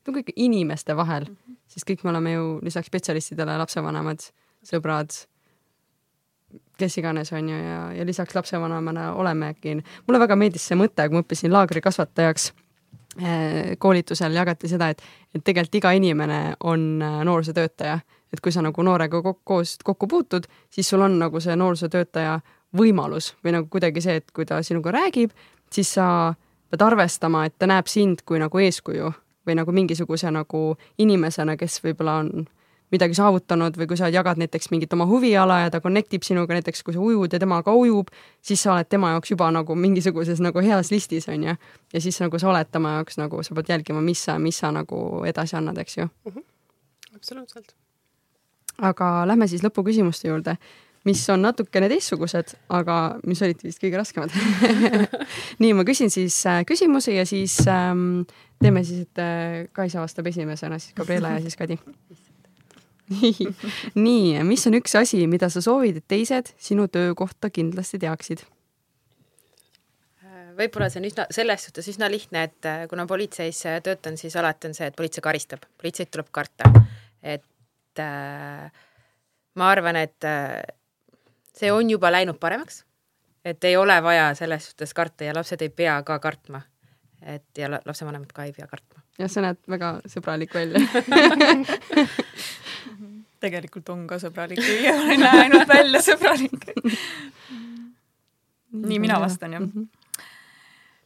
no 0.06 0.12
kõik 0.12 0.32
inimeste 0.36 0.96
vahel 0.96 1.24
mm, 1.24 1.36
-hmm. 1.36 1.56
sest 1.68 1.90
kõik 1.90 2.04
me 2.04 2.10
oleme 2.10 2.32
ju 2.32 2.58
lisaks 2.62 2.86
spetsialistidele 2.86 3.56
lapsevanemad, 3.58 4.20
sõbrad, 4.64 5.26
kes 6.78 6.98
iganes, 6.98 7.32
on 7.32 7.48
ju, 7.48 7.56
ja, 7.56 7.92
ja 7.92 8.06
lisaks 8.06 8.34
lapsevanemana 8.34 9.12
olemegi. 9.14 9.76
mulle 10.06 10.20
väga 10.20 10.36
meeldis 10.36 10.66
see 10.68 10.78
mõte, 10.78 11.06
kui 11.08 11.18
ma 11.18 11.22
õppisin 11.22 11.52
laagrikasvatajaks 11.52 12.48
eh, 13.22 13.76
koolitusel 13.78 14.34
jagati 14.34 14.68
seda, 14.68 14.88
et, 14.92 15.02
et 15.34 15.44
tegelikult 15.44 15.80
iga 15.82 15.92
inimene 15.98 16.40
on 16.60 17.02
eh, 17.02 17.20
noorsootöötaja, 17.28 17.98
et 18.32 18.40
kui 18.40 18.52
sa 18.52 18.64
nagu 18.64 18.82
noorega 18.82 19.22
koos 19.44 19.76
kokku 19.84 20.08
puutud, 20.08 20.48
siis 20.70 20.88
sul 20.88 21.04
on 21.04 21.18
nagu 21.20 21.40
see 21.40 21.56
noorsootöötaja 21.56 22.40
võimalus 22.76 23.34
või 23.44 23.58
nagu 23.58 23.68
kuidagi 23.70 24.00
see, 24.00 24.20
et 24.22 24.30
kui 24.32 24.48
ta 24.48 24.62
sinuga 24.64 24.94
räägib, 24.96 25.34
siis 25.72 25.92
sa 25.98 26.06
pead 26.72 26.82
arvestama, 26.82 27.44
et 27.46 27.58
ta 27.58 27.68
näeb 27.68 27.86
sind 27.90 28.24
kui 28.24 28.40
nagu 28.40 28.58
eeskuju 28.58 29.12
või 29.46 29.56
nagu 29.58 29.72
mingisuguse 29.74 30.30
nagu 30.32 30.62
inimesena, 31.02 31.56
kes 31.60 31.80
võib-olla 31.84 32.20
on 32.22 32.46
midagi 32.92 33.16
saavutanud 33.16 33.76
või 33.80 33.88
kui 33.90 33.98
sa 33.98 34.10
jagad 34.12 34.40
näiteks 34.40 34.70
mingit 34.72 34.92
oma 34.92 35.06
huviala 35.08 35.62
ja 35.64 35.70
ta 35.72 35.80
connect 35.80 36.14
ib 36.14 36.26
sinuga, 36.26 36.54
näiteks 36.58 36.84
kui 36.84 36.94
sa 36.94 37.00
ujud 37.00 37.32
ja 37.32 37.40
tema 37.42 37.62
ka 37.64 37.74
ujub, 37.76 38.12
siis 38.44 38.62
sa 38.62 38.74
oled 38.74 38.88
tema 38.92 39.14
jaoks 39.14 39.32
juba 39.32 39.50
nagu 39.54 39.76
mingisuguses 39.78 40.42
nagu 40.44 40.64
heas 40.64 40.92
listis, 40.92 41.28
on 41.32 41.48
ju. 41.48 41.56
ja 41.92 42.00
siis 42.00 42.20
nagu 42.20 42.38
sa 42.38 42.50
oled 42.52 42.70
tema 42.72 42.98
jaoks 42.98 43.18
nagu, 43.20 43.42
sa 43.42 43.56
pead 43.58 43.72
jälgima, 43.74 44.04
mis 44.04 44.24
sa, 44.28 44.38
mis 44.38 44.58
sa 44.58 44.72
nagu 44.74 45.24
edasi 45.28 45.56
annad, 45.56 45.78
eks 45.78 45.98
ju 45.98 46.04
mm. 46.06 46.32
-hmm. 46.32 46.44
absoluutselt. 47.16 47.74
aga 48.78 49.26
lähme 49.26 49.46
siis 49.46 49.64
lõpuküsimuste 49.64 50.28
juurde 50.28 50.56
mis 51.04 51.22
on 51.30 51.42
natukene 51.42 51.88
teistsugused, 51.88 52.54
aga 52.68 52.98
mis 53.26 53.42
olid 53.42 53.62
vist 53.64 53.82
kõige 53.82 53.98
raskemad 53.98 54.34
nii, 55.62 55.72
ma 55.74 55.84
küsin 55.88 56.12
siis 56.14 56.36
äh, 56.46 56.62
küsimuse 56.68 57.16
ja 57.16 57.26
siis 57.26 57.58
ähm, 57.66 58.22
teeme 58.62 58.84
siis, 58.86 59.08
et 59.08 59.22
äh, 59.22 59.64
Kaisa 59.72 60.02
vastab 60.02 60.26
esimesena, 60.30 60.78
siis 60.78 60.94
Gabriela 60.94 61.36
ja 61.36 61.42
siis 61.42 61.58
Kadi. 61.58 61.78
Nii, 63.10 64.42
mis 64.50 64.66
on 64.66 64.78
üks 64.78 64.96
asi, 64.98 65.26
mida 65.30 65.48
sa 65.52 65.62
soovid, 65.64 66.02
et 66.02 66.08
teised 66.08 66.52
sinu 66.60 66.88
töö 66.92 67.14
kohta 67.18 67.50
kindlasti 67.50 68.00
teaksid? 68.02 68.44
võib-olla 70.52 70.88
see 70.92 71.00
on 71.00 71.08
üsna, 71.08 71.24
selles 71.32 71.66
suhtes 71.66 71.86
üsna 71.88 72.08
lihtne, 72.12 72.42
et 72.48 72.68
äh, 72.68 72.84
kuna 72.90 73.06
politseis 73.08 73.62
töötan, 73.84 74.18
siis 74.20 74.36
alati 74.36 74.68
on 74.68 74.76
see, 74.76 74.90
et 74.90 74.96
politsei 74.96 75.24
karistab, 75.24 75.64
politseid 75.80 76.10
tuleb 76.12 76.28
karta. 76.34 76.68
et 77.22 78.02
äh, 78.02 78.66
ma 79.54 79.70
arvan, 79.70 79.96
et 79.96 80.28
äh, 80.28 80.60
see 81.56 81.72
on 81.72 81.90
juba 81.90 82.12
läinud 82.12 82.38
paremaks, 82.40 82.84
et 83.44 83.64
ei 83.64 83.76
ole 83.76 83.96
vaja 84.02 84.34
selles 84.38 84.70
suhtes 84.70 84.94
karta 84.94 85.24
ja 85.24 85.34
lapsed 85.34 85.62
ei 85.62 85.68
pea 85.68 86.02
ka 86.02 86.18
kartma. 86.18 86.62
et 87.22 87.58
ja 87.58 87.68
lapsevanemad 87.70 88.32
ka 88.34 88.44
ei 88.44 88.52
pea 88.52 88.66
kartma. 88.66 89.02
jah, 89.18 89.30
sa 89.30 89.40
näed 89.44 89.60
väga 89.68 89.94
sõbralik 90.10 90.54
välja 90.54 90.80
tegelikult 93.42 93.88
on 93.94 94.06
ka 94.10 94.18
sõbralik, 94.22 94.60
ei 94.62 94.90
ole 94.90 95.16
näinud 95.20 95.66
välja 95.68 96.02
sõbralik. 96.04 96.68
Nii 98.72 99.00
mina 99.02 99.20
vastan 99.20 99.58
jah. 99.58 99.66
Mm. 99.66 99.72
-hmm 99.74 99.98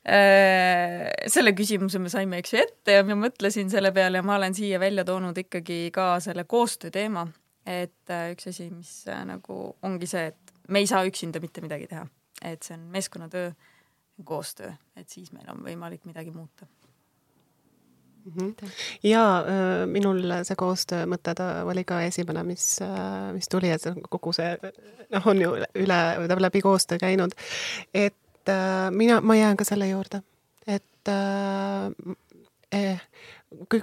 selle 0.06 1.50
küsimuse 1.58 1.98
me 1.98 2.08
saime, 2.08 2.38
eks 2.38 2.52
ju, 2.54 2.60
ette 2.62 2.94
ja 2.94 3.02
ma 3.02 3.16
mõtlesin 3.18 3.70
selle 3.72 3.90
peale 3.90 4.20
ja 4.20 4.22
ma 4.22 4.36
olen 4.36 4.54
siia 4.54 4.78
välja 4.78 5.02
toonud 5.04 5.38
ikkagi 5.42 5.90
ka 5.90 6.20
selle 6.22 6.44
koostöö 6.46 6.94
teema, 6.94 7.24
et 7.66 8.14
äh, 8.14 8.30
üks 8.36 8.46
asi, 8.52 8.68
mis 8.70 8.92
äh, 9.10 9.24
nagu 9.26 9.74
ongi 9.82 10.06
see, 10.06 10.28
et 10.30 10.54
me 10.70 10.82
ei 10.82 10.86
saa 10.86 11.02
üksinda 11.08 11.42
mitte 11.42 11.64
midagi 11.64 11.88
teha, 11.90 12.06
et 12.42 12.62
see 12.62 12.76
on 12.78 12.86
meeskonnatöö, 12.94 13.50
koostöö, 14.24 14.70
et 14.96 15.10
siis 15.10 15.32
meil 15.34 15.50
on 15.52 15.66
võimalik 15.66 16.06
midagi 16.06 16.30
muuta. 16.30 16.70
Ja 19.02 19.24
äh, 19.38 19.86
minul 19.86 20.22
see 20.44 20.56
koostöö 20.58 21.06
mõte 21.06 21.34
ta 21.34 21.64
oli 21.64 21.84
ka 21.84 22.02
esimene, 22.02 22.42
mis, 22.46 22.78
äh, 22.82 23.32
mis 23.36 23.48
tuli, 23.48 23.70
et 23.70 23.86
kogu 24.10 24.32
see 24.36 24.56
noh, 25.12 25.26
on 25.26 25.42
ju 25.42 25.54
üle, 25.56 26.00
üle, 26.24 26.38
läbi 26.48 26.62
koostöö 26.64 26.98
käinud. 26.98 27.36
et 27.94 28.48
äh, 28.48 28.90
mina, 28.90 29.20
ma 29.20 29.36
jään 29.36 29.56
ka 29.56 29.64
selle 29.64 29.88
juurde, 29.88 30.22
et 30.66 31.14
eh, 32.72 33.00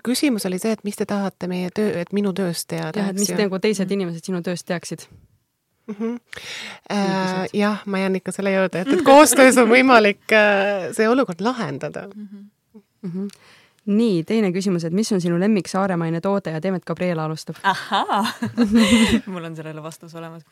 küsimus 0.04 0.46
oli 0.50 0.60
see, 0.60 0.74
et 0.76 0.84
mis 0.84 0.98
te 1.00 1.08
tahate 1.10 1.48
meie 1.52 1.72
töö, 1.76 1.94
et 2.02 2.12
minu 2.16 2.34
tööst 2.36 2.68
teada. 2.72 3.00
jah, 3.00 3.12
et 3.12 3.20
mis 3.20 3.32
nagu 3.38 3.60
teised 3.64 3.92
inimesed 3.92 4.26
sinu 4.26 4.42
tööst 4.44 4.68
teaksid 4.68 5.08
mm. 5.88 5.96
-hmm. 6.00 6.20
Äh, 6.92 7.48
jah, 7.54 7.84
ma 7.86 8.00
jään 8.00 8.16
ikka 8.16 8.32
selle 8.32 8.54
juurde, 8.54 8.82
et, 8.82 8.88
et 8.88 9.04
koostöös 9.12 9.58
on 9.58 9.70
võimalik 9.70 10.32
äh, 10.32 10.92
see 10.92 11.10
olukord 11.10 11.42
lahendada 11.42 12.08
mm. 12.16 12.28
-hmm. 12.28 12.82
Mm 13.02 13.12
-hmm. 13.12 13.30
Nii, 13.86 14.24
teine 14.28 14.52
küsimus, 14.56 14.86
et 14.88 14.94
mis 14.96 15.12
on 15.12 15.22
sinu 15.22 15.40
lemmik 15.40 15.68
saaremaine 15.72 16.22
toode 16.24 16.54
ja 16.56 16.62
teeme, 16.62 16.80
et 16.80 16.86
Gabriela 16.88 17.26
alustab. 17.26 17.60
ahhaa 17.64 18.26
mul 19.34 19.44
on 19.44 19.56
sellele 19.56 19.84
vastus 19.84 20.16
olemas 20.16 20.46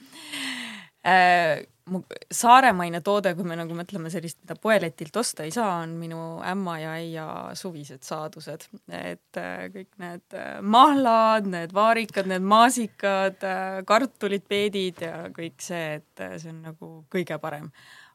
äh, 1.07 1.63
mu 1.91 2.01
saaremaine 2.31 3.01
toode, 3.03 3.33
kui 3.35 3.45
me 3.47 3.55
nagu 3.59 3.75
mõtleme 3.75 4.11
sellist, 4.13 4.39
mida 4.43 4.55
poeletilt 4.61 5.17
osta 5.21 5.45
ei 5.47 5.53
saa, 5.53 5.81
on 5.83 5.95
minu 5.99 6.19
ämma 6.47 6.75
ja 6.81 6.93
äia 6.99 7.25
suvised 7.57 8.05
saadused. 8.07 8.67
et 8.87 9.39
äh, 9.39 9.65
kõik 9.73 9.89
need 10.01 10.37
äh, 10.37 10.61
mahlad, 10.61 11.49
need 11.51 11.73
vaarikad, 11.75 12.29
need 12.31 12.45
maasikad, 12.45 13.41
äh, 13.43 13.81
kartulid, 13.87 14.45
peedid 14.47 15.03
ja 15.07 15.27
kõik 15.35 15.59
see, 15.63 15.99
et 15.99 16.25
see 16.37 16.53
on 16.53 16.63
nagu 16.69 16.93
kõige 17.11 17.39
parem. 17.41 17.71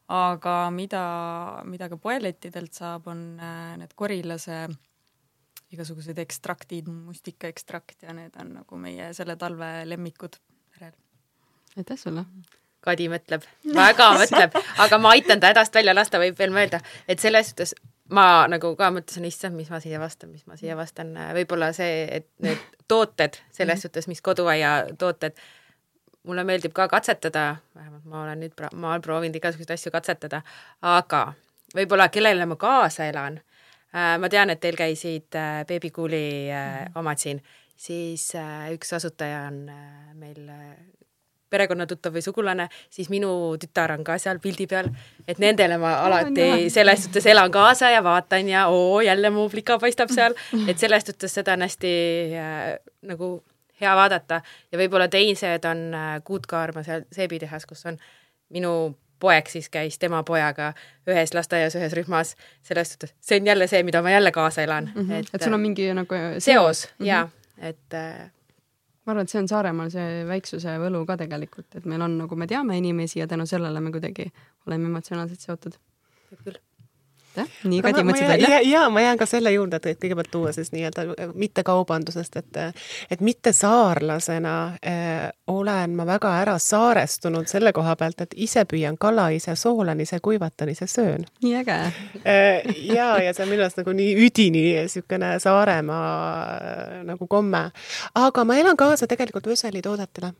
aga 0.07 0.69
mida, 0.71 1.05
mida 1.67 1.89
ka 1.91 1.97
poelettidelt 1.99 2.73
saab, 2.73 3.09
on 3.11 3.35
need 3.77 3.91
korilase 3.95 4.67
igasugused 5.75 6.19
ekstraktid, 6.21 6.87
mustikaekstrakt 6.87 8.07
ja 8.07 8.15
need 8.15 8.37
on 8.39 8.53
nagu 8.61 8.79
meie 8.79 9.11
selle 9.17 9.35
talve 9.39 9.71
lemmikud 9.85 10.39
perel. 10.71 10.95
aitäh 11.77 11.99
sulle! 11.99 12.25
Kadi 12.87 13.09
mõtleb, 13.11 13.43
väga 13.75 14.07
mõtleb, 14.21 14.57
aga 14.79 14.97
ma 15.01 15.11
aitan 15.17 15.41
ta 15.43 15.51
hädast 15.51 15.75
välja 15.75 15.95
lasta, 15.95 16.21
võib 16.21 16.37
veel 16.39 16.53
mõelda, 16.55 16.79
et 17.09 17.19
selles 17.19 17.51
suhtes 17.51 17.73
ma 18.13 18.47
nagu 18.47 18.71
ka 18.79 18.89
mõtlesin, 18.93 19.25
issand, 19.27 19.57
mis 19.57 19.69
ma 19.73 19.81
siia 19.83 19.99
vastan, 19.99 20.31
mis 20.31 20.45
ma 20.47 20.55
siia 20.59 20.77
vastan, 20.79 21.11
võib-olla 21.35 21.71
see, 21.75 22.05
et 22.19 22.29
need 22.43 22.61
tooted 22.87 23.39
selles 23.51 23.83
suhtes, 23.83 24.07
mis 24.07 24.21
koduaia 24.23 24.79
tooted, 24.99 25.35
mulle 26.27 26.43
meeldib 26.47 26.75
ka 26.75 26.87
katsetada, 26.91 27.57
vähemalt 27.75 28.05
ma 28.07 28.23
olen 28.23 28.45
nüüd, 28.45 28.55
ma 28.75 28.93
olen 28.93 29.03
proovinud 29.03 29.35
igasuguseid 29.39 29.75
asju 29.75 29.91
katsetada, 29.91 30.41
aga 30.95 31.25
võib-olla 31.75 32.07
kellele 32.13 32.47
ma 32.47 32.55
kaasa 32.59 33.09
elan, 33.11 33.41
ma 33.93 34.29
tean, 34.29 34.49
et 34.49 34.59
teil 34.59 34.75
käisid 34.79 35.35
äh, 35.39 35.63
beebikuuli 35.67 36.51
äh, 36.51 36.85
omad 36.95 37.21
siin, 37.21 37.41
siis 37.77 38.31
üks 38.73 38.93
asutaja 38.97 39.45
on 39.47 39.65
meil 40.17 40.47
perekonnatuttav 41.49 42.15
või 42.15 42.23
sugulane, 42.23 42.67
siis 42.91 43.09
minu 43.11 43.29
tütar 43.61 43.93
on 43.95 44.03
ka 44.07 44.17
seal 44.21 44.41
pildi 44.43 44.67
peal, 44.69 44.89
et 45.27 45.39
nendele 45.39 45.77
ma 45.81 45.93
alati 46.07 46.67
selles 46.73 47.05
suhtes 47.07 47.27
elan 47.31 47.51
kaasa 47.53 47.91
ja 47.93 48.03
vaatan 48.03 48.49
ja 48.51 48.67
oo, 48.73 49.01
jälle 49.05 49.31
mu 49.33 49.47
plika 49.49 49.79
paistab 49.79 50.11
seal, 50.13 50.35
et 50.69 50.77
selles 50.79 51.07
suhtes 51.07 51.39
seda 51.39 51.55
on 51.57 51.65
hästi 51.67 51.93
äh, 52.35 52.65
nagu 53.07 53.37
hea 53.81 53.95
vaadata. 53.95 54.41
Ja 54.71 54.79
võib-olla 54.81 55.07
teised 55.11 55.65
on 55.69 55.89
äh, 55.95 56.13
Kuutkaarma 56.25 56.83
seal 56.85 57.05
seebitehas, 57.13 57.67
kus 57.69 57.85
on 57.89 57.99
minu 58.53 58.73
poeg 59.19 59.49
siis 59.49 59.69
käis 59.69 59.99
tema 59.99 60.23
pojaga 60.23 60.73
ühes 61.07 61.33
lasteaias, 61.33 61.75
ühes 61.79 61.93
rühmas, 61.97 62.35
selles 62.63 62.93
suhtes, 62.93 63.13
see 63.21 63.39
on 63.39 63.47
jälle 63.47 63.67
see, 63.67 63.83
mida 63.83 64.01
ma 64.01 64.11
jälle 64.11 64.31
kaasa 64.31 64.63
elan 64.63 64.91
mm. 64.95 65.01
-hmm. 65.01 65.19
et, 65.19 65.29
et 65.33 65.43
sul 65.43 65.53
on 65.53 65.61
mingi 65.61 65.93
nagu 65.93 66.15
seos, 66.15 66.43
seos 66.43 66.87
mm 66.87 67.03
-hmm. 67.03 67.07
ja 67.07 67.27
et 67.57 67.93
äh, 67.93 68.29
ma 69.05 69.11
arvan, 69.11 69.23
et 69.23 69.29
see 69.29 69.41
on 69.41 69.47
Saaremaal 69.47 69.89
see 69.89 70.23
väiksuse 70.27 70.77
võlu 70.83 71.05
ka 71.05 71.17
tegelikult, 71.17 71.75
et 71.75 71.85
meil 71.85 72.01
on 72.01 72.17
nagu, 72.17 72.35
me 72.35 72.47
teame 72.47 72.77
inimesi 72.77 73.19
ja 73.19 73.27
tänu 73.27 73.45
sellele 73.45 73.79
me 73.79 73.91
kuidagi 73.91 74.31
oleme 74.67 74.85
emotsionaalselt 74.85 75.39
seotud. 75.39 75.77
küll 76.43 76.57
jah, 77.37 77.49
nii 77.63 77.81
Kadi 77.85 78.03
mõtlesid 78.07 78.31
välja? 78.33 78.61
ja, 78.65 78.85
ma 78.93 79.03
jään 79.03 79.19
ka 79.19 79.27
selle 79.29 79.51
juurde, 79.53 79.79
et 79.83 80.01
kõigepealt 80.01 80.31
tuua 80.31 80.53
siis 80.55 80.71
nii-öelda 80.75 81.07
äh, 81.13 81.33
mittekaubandusest, 81.33 82.35
et 82.41 82.61
et 83.11 83.21
mitte 83.21 83.53
saarlasena 83.53 84.55
äh, 84.81 85.29
olen 85.47 85.95
ma 85.95 86.05
väga 86.09 86.33
ära 86.41 86.57
saarestunud 86.61 87.47
selle 87.47 87.73
koha 87.73 87.95
pealt, 87.99 88.21
et 88.25 88.35
ise 88.35 88.65
püüan 88.65 88.97
kala, 88.99 89.29
ise 89.35 89.55
soolan, 89.55 90.01
ise 90.01 90.19
kuivatan, 90.23 90.69
ise 90.73 90.87
söön. 90.87 91.25
nii 91.43 91.55
äge 91.61 91.77
äh, 91.77 92.75
ja, 92.93 93.17
ja 93.23 93.33
see 93.33 93.45
on 93.45 93.51
minu 93.53 93.65
arust 93.65 93.81
nagu 93.81 93.95
nii 93.95 94.13
üdini 94.27 94.63
niisugune 94.67 95.39
Saaremaa 95.39 96.43
äh, 96.43 97.03
nagu 97.07 97.27
komme. 97.27 97.69
aga 98.15 98.45
ma 98.45 98.57
elan 98.57 98.77
kaasa 98.77 99.07
tegelikult 99.07 99.47
Vöseli 99.47 99.81
toodetele. 99.81 100.33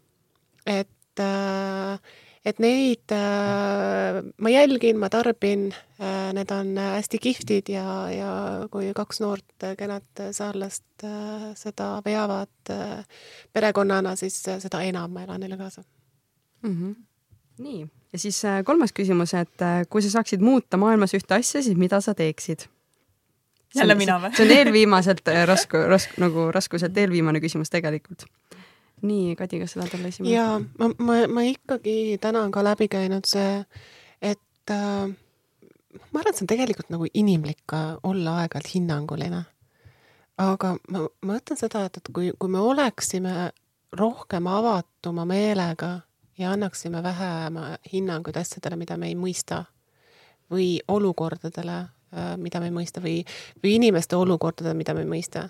et 0.65 1.19
äh, 1.19 1.99
et 2.47 2.61
neid 2.63 3.11
äh, 3.15 4.21
ma 4.37 4.53
jälgin, 4.53 4.99
ma 5.01 5.09
tarbin 5.11 5.67
äh,, 5.99 6.31
need 6.37 6.53
on 6.55 6.73
hästi 6.79 7.19
kihvtid 7.23 7.73
ja, 7.73 7.87
ja 8.13 8.31
kui 8.71 8.93
kaks 8.95 9.21
noort 9.23 9.67
äh, 9.67 9.75
kenat 9.79 10.23
saarlast 10.31 11.07
äh, 11.07 11.49
seda 11.59 11.97
veavad 12.05 12.73
äh, 12.73 13.03
perekonnana, 13.53 14.15
siis 14.15 14.39
äh, 14.47 14.61
seda 14.63 14.81
enam 14.87 15.11
ma 15.17 15.27
elan 15.27 15.43
neile 15.43 15.59
kaasa 15.59 15.83
mm. 16.63 16.73
-hmm. 16.73 16.95
nii, 17.63 17.87
ja 18.13 18.19
siis 18.19 18.39
äh, 18.45 18.63
kolmas 18.63 18.93
küsimus, 18.93 19.33
et 19.37 19.61
äh, 19.61 19.83
kui 19.89 20.01
sa 20.01 20.11
saaksid 20.17 20.41
muuta 20.41 20.77
maailmas 20.77 21.13
ühte 21.17 21.37
asja, 21.37 21.61
siis 21.63 21.77
mida 21.77 22.01
sa 22.01 22.15
teeksid? 22.15 22.67
jälle 23.75 23.95
mina 23.99 24.17
või? 24.21 24.31
see 24.35 24.45
on 24.47 24.53
eelviimaselt 24.55 25.27
äh, 25.27 25.43
rasku, 25.51 25.81
rasku, 25.91 26.21
nagu 26.23 26.47
raskuselt 26.55 26.97
eelviimane 26.97 27.41
küsimus 27.43 27.71
tegelikult. 27.73 28.25
Nii, 29.01 29.35
Kadi, 29.35 29.59
kas 29.61 29.75
sa 29.75 29.81
tahad 29.81 29.99
olla 29.99 30.07
esimene? 30.07 30.33
jaa, 30.33 30.57
ma, 30.79 30.89
ma, 30.97 31.19
ma 31.27 31.45
ikkagi 31.45 32.17
täna 32.21 32.43
on 32.47 32.51
ka 32.51 32.63
läbi 32.65 32.87
käinud 32.91 33.27
see, 33.29 33.61
et 34.21 34.73
äh, 34.73 35.05
ma 36.11 36.19
arvan, 36.21 36.31
et 36.31 36.39
see 36.39 36.45
on 36.45 36.51
tegelikult 36.53 36.89
nagu 36.93 37.09
inimlik 37.13 37.61
ka 37.69 37.99
olla 38.07 38.39
aeg-ajalt 38.41 38.73
hinnanguline. 38.73 39.43
aga 40.37 40.75
ma, 40.93 41.05
ma 41.25 41.37
ütlen 41.39 41.59
seda, 41.59 41.85
et, 41.85 41.97
et 41.97 42.11
kui, 42.13 42.31
kui 42.39 42.49
me 42.49 42.59
oleksime 42.61 43.51
rohkem 43.97 44.47
avatuma 44.47 45.25
meelega 45.25 46.01
ja 46.37 46.51
annaksime 46.53 47.03
vähem 47.03 47.57
hinnanguid 47.93 48.37
asjadele, 48.37 48.75
mida 48.77 48.97
me 48.97 49.07
ei 49.09 49.15
mõista 49.15 49.63
või 50.51 50.79
olukordadele, 50.87 51.77
äh, 52.13 52.33
mida 52.37 52.59
me 52.59 52.71
ei 52.71 52.75
mõista 52.75 53.03
või, 53.03 53.21
või 53.63 53.77
inimeste 53.77 54.15
olukordadele, 54.15 54.77
mida 54.77 54.93
me 54.93 55.05
ei 55.05 55.13
mõista. 55.17 55.49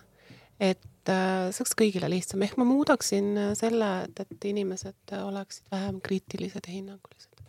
et 0.60 0.80
äh, 1.14 1.48
see 1.52 1.64
oleks 1.64 1.78
kõigile 1.80 2.10
lihtsam, 2.12 2.44
ehk 2.46 2.60
ma 2.60 2.68
muudaksin 2.68 3.34
selle, 3.60 3.90
et, 4.08 4.22
et 4.26 4.52
inimesed 4.52 5.16
oleksid 5.22 5.74
vähem 5.74 6.00
kriitilised 6.04 6.70
ja 6.70 6.74
hinnangulised. 6.74 7.44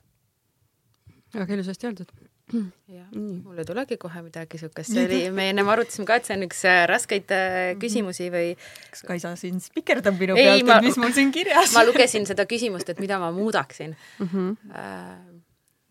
väga 1.35 1.59
ilusasti 1.59 1.91
öeldud 1.91 2.13
jah, 2.49 3.09
mul 3.13 3.59
ei 3.61 3.67
tulegi 3.69 3.99
kohe 4.01 4.23
midagi 4.25 4.57
niisugust, 4.57 4.93
see 4.93 5.05
oli, 5.05 5.19
me 5.35 5.49
ennem 5.53 5.69
arutasime 5.69 6.07
ka, 6.09 6.17
et 6.19 6.29
see 6.29 6.37
on 6.39 6.47
üks 6.47 6.63
äh, 6.69 6.81
raskeid 6.89 7.29
mhm. 7.29 7.81
küsimusi 7.83 8.31
või 8.33 8.55
kas 8.93 9.05
Kaisa 9.09 9.35
siin 9.41 9.61
spikerdab 9.63 10.17
minu 10.21 10.39
ei, 10.39 10.63
pealt, 10.63 10.79
et 10.79 10.89
mis 10.89 10.99
mul 11.01 11.15
siin 11.17 11.33
kirjas 11.35 11.75
ma 11.77 11.85
lugesin 11.87 12.27
seda 12.29 12.49
küsimust, 12.49 12.89
et 12.93 13.03
mida 13.05 13.21
ma 13.21 13.31
muudaksin 13.37 13.95
mm. 13.95 14.33
-hmm. 14.33 15.39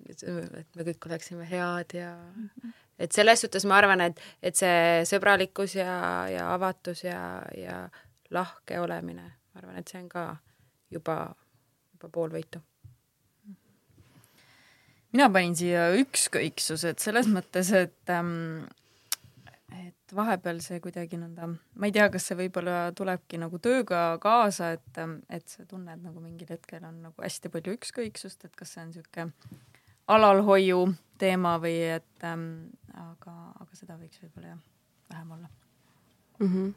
et 0.10 0.68
me 0.76 0.88
kõik 0.90 1.10
oleksime 1.12 1.46
head 1.50 1.98
ja 2.00 2.12
et 3.00 3.12
selles 3.14 3.42
suhtes 3.42 3.66
ma 3.66 3.78
arvan, 3.82 4.02
et, 4.10 4.22
et 4.42 4.56
see 4.56 5.04
sõbralikkus 5.10 5.78
ja, 5.80 5.92
ja 6.32 6.48
avatus 6.54 7.04
ja, 7.06 7.20
ja 7.58 7.84
lahke 8.34 8.80
olemine, 8.80 9.28
ma 9.54 9.62
arvan, 9.62 9.78
et 9.82 9.88
see 9.88 10.02
on 10.02 10.10
ka 10.12 10.30
juba, 10.92 11.20
juba 11.96 12.12
pool 12.14 12.34
võitu 12.34 12.64
mina 15.16 15.30
panin 15.34 15.56
siia 15.58 15.88
ükskõiksus, 15.98 16.84
et 16.90 17.00
selles 17.02 17.30
mõttes, 17.32 17.72
et 17.74 18.12
ähm, 18.14 18.68
et 20.08 20.16
vahepeal 20.16 20.60
see 20.64 20.80
kuidagi 20.84 21.20
nõnda, 21.20 21.50
ma 21.50 21.90
ei 21.90 21.94
tea, 21.96 22.08
kas 22.12 22.30
see 22.30 22.38
võib-olla 22.40 22.92
tulebki 22.96 23.40
nagu 23.42 23.60
tööga 23.64 24.02
kaasa, 24.24 24.72
et, 24.78 24.92
ähm, 25.02 25.20
et 25.30 25.48
sa 25.52 25.66
tunned 25.68 26.04
nagu 26.04 26.24
mingil 26.24 26.50
hetkel 26.54 26.86
on 26.88 27.02
nagu 27.10 27.24
hästi 27.24 27.52
palju 27.54 27.76
ükskõiksust, 27.78 28.46
et 28.48 28.56
kas 28.56 28.76
see 28.76 28.84
on 28.84 28.94
niisugune 28.94 29.32
alalhoiu 30.08 30.86
teema 31.20 31.58
või 31.60 31.76
et 31.98 32.28
ähm, 32.28 32.70
aga, 33.02 33.36
aga 33.62 33.80
seda 33.80 33.98
võiks 34.00 34.22
võib-olla 34.24 34.54
jah, 34.54 34.62
vähem 35.12 35.32
olla 35.38 35.50
mm. 36.40 36.48
-hmm. 36.48 36.74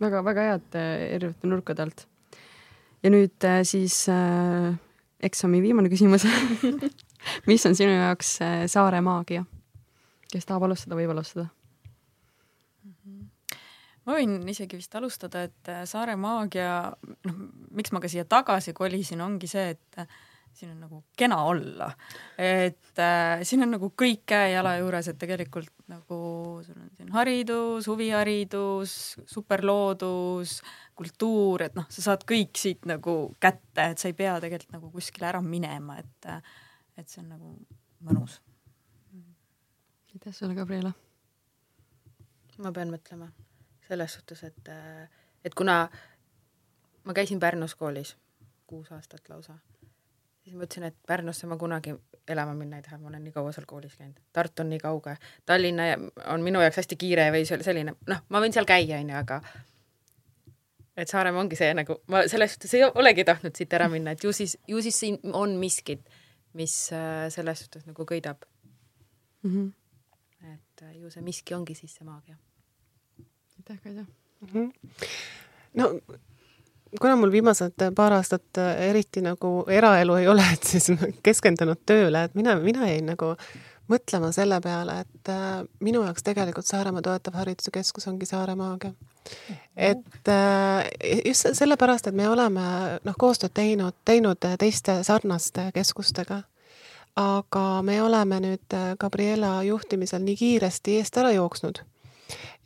väga, 0.00 0.24
väga 0.24 0.46
head 0.50 0.78
äh, 0.78 0.92
erinevate 1.16 1.52
nurkade 1.52 1.82
alt. 1.82 2.06
ja 3.02 3.10
nüüd 3.10 3.48
äh, 3.48 3.62
siis 3.64 4.08
äh, 4.08 4.74
eksami 5.20 5.62
viimane 5.62 5.88
küsimus 5.92 6.26
mis 7.50 7.66
on 7.66 7.76
sinu 7.76 7.96
jaoks 7.96 8.40
äh, 8.42 8.66
saare 8.66 9.00
maagia? 9.00 9.44
kes 10.32 10.46
tahab 10.46 10.68
alustada, 10.68 10.96
võib 10.96 11.10
alustada 11.10 11.48
ma 14.10 14.16
võin 14.18 14.40
isegi 14.50 14.78
vist 14.78 14.94
alustada, 14.98 15.44
et 15.48 15.70
äh, 15.70 15.84
saare 15.88 16.16
maagia, 16.16 16.92
noh, 17.26 17.38
miks 17.76 17.92
ma 17.94 18.02
ka 18.02 18.10
siia 18.10 18.24
tagasi 18.24 18.74
kolisin, 18.76 19.22
ongi 19.24 19.50
see, 19.50 19.76
et 19.76 20.04
siin 20.60 20.74
on 20.74 20.80
nagu 20.84 21.00
kena 21.16 21.38
olla. 21.48 21.90
et 22.38 22.98
äh, 22.98 23.42
siin 23.48 23.64
on 23.64 23.72
nagu 23.76 23.90
kõik 24.02 24.22
käe-jala 24.28 24.76
juures, 24.80 25.08
et 25.08 25.18
tegelikult 25.20 25.72
nagu 25.90 26.20
sul 26.66 26.76
on 26.76 26.90
siin 26.96 27.10
haridus, 27.14 27.88
huviharidus, 27.90 28.94
superloodus, 29.30 30.60
kultuur, 30.98 31.66
et 31.66 31.76
noh, 31.78 31.88
sa 31.92 32.04
saad 32.10 32.26
kõik 32.28 32.60
siit 32.60 32.88
nagu 32.90 33.16
kätte, 33.40 33.90
et 33.90 34.02
sa 34.02 34.10
ei 34.10 34.16
pea 34.16 34.36
tegelikult 34.42 34.76
nagu 34.76 34.92
kuskile 34.94 35.30
ära 35.32 35.42
minema, 35.44 35.98
et 36.02 36.32
et 37.00 37.08
see 37.08 37.22
on 37.24 37.30
nagu 37.32 37.54
mõnus. 38.04 38.40
aitäh 40.12 40.34
sulle, 40.34 40.54
Gabriela. 40.54 40.92
ma 42.60 42.72
pean 42.76 42.90
mõtlema 42.92 43.30
selles 43.88 44.14
suhtes, 44.18 44.42
et, 44.44 44.68
et 45.44 45.54
kuna 45.56 45.86
ma 47.04 47.14
käisin 47.16 47.40
Pärnus 47.40 47.74
koolis 47.74 48.16
kuus 48.70 48.92
aastat 48.92 49.28
lausa, 49.28 49.56
siis 50.44 50.56
mõtlesin, 50.56 50.86
et 50.90 50.96
Pärnusse 51.06 51.46
ma 51.46 51.56
kunagi 51.60 51.94
elama 52.28 52.54
minna 52.54 52.78
ei 52.78 52.82
taha, 52.82 52.98
ma 52.98 53.08
olen 53.08 53.24
nii 53.24 53.32
kaua 53.32 53.52
seal 53.52 53.66
koolis 53.66 53.96
käinud. 53.98 54.20
Tartu 54.32 54.62
on 54.62 54.70
nii 54.70 54.78
kauge, 54.78 55.16
Tallinna 55.46 55.90
on 56.34 56.46
minu 56.46 56.62
jaoks 56.62 56.82
hästi 56.82 56.96
kiire 56.96 57.30
või 57.34 57.44
selline, 57.48 57.96
noh, 58.06 58.22
ma 58.28 58.40
võin 58.40 58.54
seal 58.54 58.68
käia, 58.68 59.00
onju, 59.02 59.16
aga 59.16 59.40
et 60.96 61.08
Saaremaa 61.08 61.42
ongi 61.42 61.56
see 61.56 61.74
nagu, 61.74 62.00
ma 62.12 62.26
selles 62.28 62.54
suhtes 62.54 62.74
ei 62.76 62.84
olegi 62.88 63.24
tahtnud 63.24 63.56
siit 63.56 63.72
ära 63.72 63.88
minna, 63.88 64.16
et 64.16 64.24
ju 64.24 64.32
siis, 64.36 64.58
ju 64.68 64.82
siis 64.84 64.98
siin 65.00 65.20
on 65.32 65.56
miskit 65.60 66.04
mis 66.52 66.92
äh, 66.92 67.30
selles 67.30 67.62
suhtes 67.62 67.86
nagu 67.86 68.06
köidab 68.06 68.42
mm. 69.42 69.50
-hmm. 69.50 69.72
et 70.52 70.82
äh, 70.82 70.96
ju 70.96 71.10
see 71.10 71.22
miski 71.22 71.54
ongi 71.54 71.74
siis 71.74 71.94
see 71.94 72.04
maagia. 72.04 72.36
aitäh, 73.56 73.80
Kaida 73.82 74.04
mm. 74.40 74.48
-hmm. 74.48 74.72
no 75.74 76.00
kuna 77.00 77.16
mul 77.16 77.32
viimased 77.32 77.82
paar 77.96 78.12
aastat 78.12 78.58
äh, 78.58 78.88
eriti 78.90 79.22
nagu 79.24 79.64
eraelu 79.68 80.16
ei 80.20 80.28
ole, 80.28 80.44
et 80.52 80.64
siis 80.66 80.90
keskendunud 81.22 81.82
tööle, 81.86 82.24
et 82.24 82.34
mina, 82.38 82.56
mina 82.60 82.88
jäin 82.88 83.10
nagu 83.12 83.34
mõtlema 83.90 84.30
selle 84.34 84.60
peale, 84.62 85.00
et 85.04 85.30
äh, 85.32 85.60
minu 85.80 86.02
jaoks 86.06 86.24
tegelikult 86.26 86.66
Saaremaa 86.66 87.02
Toetav 87.02 87.38
Hariduse 87.38 87.72
Keskus 87.74 88.08
ongi 88.10 88.26
Saare 88.26 88.54
maagia. 88.58 88.92
Et 89.76 90.28
just 91.26 91.46
sellepärast, 91.54 92.08
et 92.08 92.16
me 92.16 92.26
oleme 92.28 92.62
noh, 93.04 93.16
koostööd 93.18 93.52
teinud, 93.54 93.94
teinud 94.04 94.40
teiste 94.58 94.96
sarnaste 95.06 95.68
keskustega, 95.76 96.40
aga 97.20 97.64
me 97.86 98.00
oleme 98.02 98.40
nüüd 98.42 98.76
Gabriela 98.98 99.60
juhtimisel 99.68 100.24
nii 100.24 100.36
kiiresti 100.40 100.96
eest 100.98 101.20
ära 101.20 101.30
jooksnud, 101.36 101.82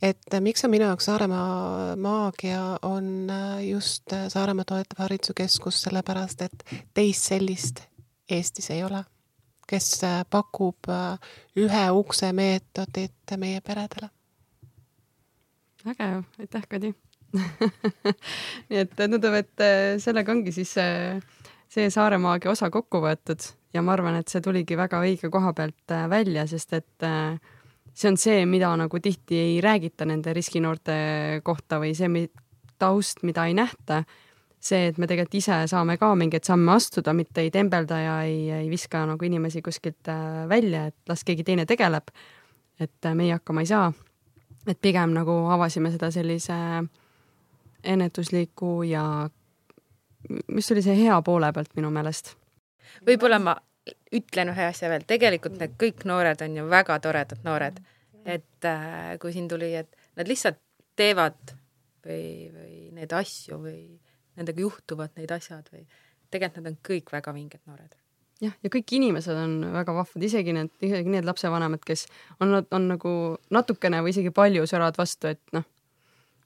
et 0.01 0.33
äh, 0.33 0.41
miks 0.41 0.65
on 0.65 0.73
minu 0.73 0.87
jaoks 0.89 1.09
Saaremaa 1.09 1.95
maagia, 2.01 2.61
on 2.81 3.31
just 3.67 4.13
Saaremaa 4.27 4.65
Toetav 4.67 5.03
Hariduse 5.05 5.35
Keskus, 5.37 5.81
sellepärast 5.87 6.45
et 6.47 6.65
teist 6.93 7.31
sellist 7.31 7.85
Eestis 8.29 8.71
ei 8.73 8.83
ole, 8.83 9.03
kes 9.69 10.01
pakub 10.29 10.89
ühe 11.61 11.83
ukse 11.93 12.31
meetodit 12.33 13.35
meie 13.37 13.61
peredele. 13.61 14.09
Vägev, 15.85 16.23
aitäh, 16.41 16.63
Kadi. 16.69 16.95
Nii 18.69 18.79
et 18.81 18.95
tundub, 18.97 19.35
et 19.37 19.61
äh, 19.61 19.97
sellega 20.01 20.33
ongi 20.33 20.53
siis 20.55 20.71
see, 20.73 21.89
Saaremaagia 21.93 22.49
osa 22.53 22.71
kokku 22.73 23.03
võetud 23.03 23.43
ja 23.75 23.83
ma 23.83 23.93
arvan, 23.95 24.17
et 24.19 24.31
see 24.31 24.41
tuligi 24.43 24.77
väga 24.79 25.01
õige 25.03 25.29
koha 25.33 25.51
pealt 25.57 25.93
äh, 25.93 26.07
välja, 26.11 26.45
sest 26.49 26.73
et 26.77 27.05
äh, 27.05 27.37
see 27.95 28.11
on 28.11 28.17
see, 28.19 28.45
mida 28.45 28.73
nagu 28.77 28.99
tihti 28.99 29.39
ei 29.39 29.57
räägita 29.63 30.05
nende 30.05 30.33
riskinoorte 30.35 30.95
kohta 31.43 31.79
või 31.79 31.93
see 31.95 32.27
taust, 32.79 33.23
mida 33.23 33.45
ei 33.47 33.55
nähta. 33.55 34.03
see, 34.65 34.87
et 34.89 34.97
me 34.97 35.05
tegelikult 35.07 35.35
ise 35.37 35.59
saame 35.69 35.97
ka 36.01 36.15
mingeid 36.17 36.43
samme 36.43 36.71
astuda, 36.73 37.13
mitte 37.13 37.41
ei 37.41 37.51
tembelda 37.53 37.99
ja 38.01 38.15
ei, 38.25 38.49
ei 38.51 38.69
viska 38.69 39.05
nagu 39.05 39.25
inimesi 39.25 39.61
kuskilt 39.61 40.09
välja, 40.49 40.87
et 40.87 40.95
las 41.07 41.23
keegi 41.23 41.43
teine 41.43 41.65
tegeleb. 41.65 42.11
et 42.79 43.13
meie 43.13 43.33
hakkama 43.33 43.61
ei 43.61 43.71
saa 43.71 43.93
et 44.67 44.81
pigem 44.81 45.13
nagu 45.13 45.33
avasime 45.53 45.91
seda 45.93 46.09
sellise 46.13 46.55
ennetusliku 47.85 48.81
ja 48.87 49.29
mis 50.47 50.71
oli 50.73 50.81
see 50.81 50.97
hea 51.03 51.17
poole 51.21 51.51
pealt 51.53 51.75
minu 51.77 51.91
meelest. 51.93 52.33
võib-olla 53.05 53.39
ma 53.39 53.55
ütlen 54.15 54.51
ühe 54.53 54.69
asja 54.69 54.89
veel, 54.89 55.05
tegelikult 55.07 55.59
need 55.59 55.75
kõik 55.81 56.05
noored 56.09 56.41
on 56.41 56.57
ju 56.59 56.65
väga 56.71 56.99
toredad 57.03 57.43
noored. 57.45 57.81
et 58.25 58.65
äh, 58.65 59.17
kui 59.21 59.33
siin 59.33 59.47
tuli, 59.47 59.75
et 59.75 59.91
nad 60.17 60.27
lihtsalt 60.27 60.57
teevad 60.97 61.53
või, 62.05 62.49
või 62.53 62.79
neid 62.97 63.13
asju 63.13 63.59
või 63.61 63.99
nendega 64.35 64.63
juhtuvad 64.63 65.13
need 65.19 65.31
asjad 65.31 65.69
või 65.73 65.85
tegelikult 66.33 66.63
nad 66.63 66.71
on 66.71 66.79
kõik 66.89 67.13
väga 67.13 67.33
vinged 67.35 67.61
noored 67.69 67.93
jah, 68.43 68.55
ja 68.63 68.71
kõik 68.71 68.95
inimesed 68.97 69.37
on 69.37 69.55
väga 69.75 69.95
vahvad, 69.95 70.25
isegi 70.27 70.55
need, 70.55 70.71
isegi 70.83 71.11
need 71.11 71.27
lapsevanemad, 71.27 71.83
kes 71.85 72.05
on, 72.43 72.57
on 72.59 72.89
nagu 72.89 73.13
natukene 73.53 74.01
või 74.05 74.15
isegi 74.15 74.33
palju 74.35 74.65
söravad 74.69 74.99
vastu, 74.99 75.31
et 75.35 75.41
noh. 75.55 75.65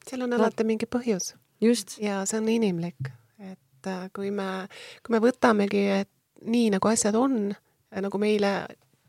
seal 0.06 0.26
on 0.26 0.36
alati 0.36 0.66
mingi 0.68 0.88
põhjus. 0.90 1.34
just. 1.64 1.98
ja 2.02 2.22
see 2.28 2.40
on 2.42 2.48
inimlik, 2.52 3.12
et 3.40 3.90
äh, 3.90 4.06
kui 4.16 4.30
me, 4.34 4.68
kui 5.06 5.16
me 5.16 5.22
võtamegi, 5.24 5.84
et 6.02 6.12
nii 6.46 6.70
nagu 6.76 6.88
asjad 6.88 7.16
on, 7.18 7.54
nagu 8.00 8.18
meile 8.22 8.52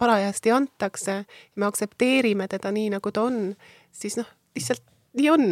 parajasti 0.02 0.52
antakse, 0.52 1.24
me 1.56 1.68
aktsepteerime 1.68 2.48
teda 2.52 2.72
nii, 2.74 2.90
nagu 2.95 3.12
ta 3.14 3.28
on, 3.30 3.44
siis 3.91 4.18
noh, 4.18 4.30
lihtsalt 4.56 4.84
nii 5.18 5.30
on 5.30 5.49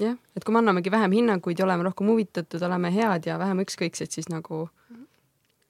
jah, 0.00 0.18
et 0.36 0.44
kui 0.44 0.54
me 0.54 0.60
annamegi 0.62 0.92
vähem 0.92 1.16
hinnanguid 1.18 1.58
ja 1.58 1.66
oleme 1.66 1.88
rohkem 1.88 2.12
huvitatud, 2.12 2.62
oleme 2.62 2.92
head 2.94 3.26
ja 3.28 3.38
vähem 3.38 3.64
ükskõiksed, 3.66 4.12
siis 4.14 4.30
nagu 4.32 4.66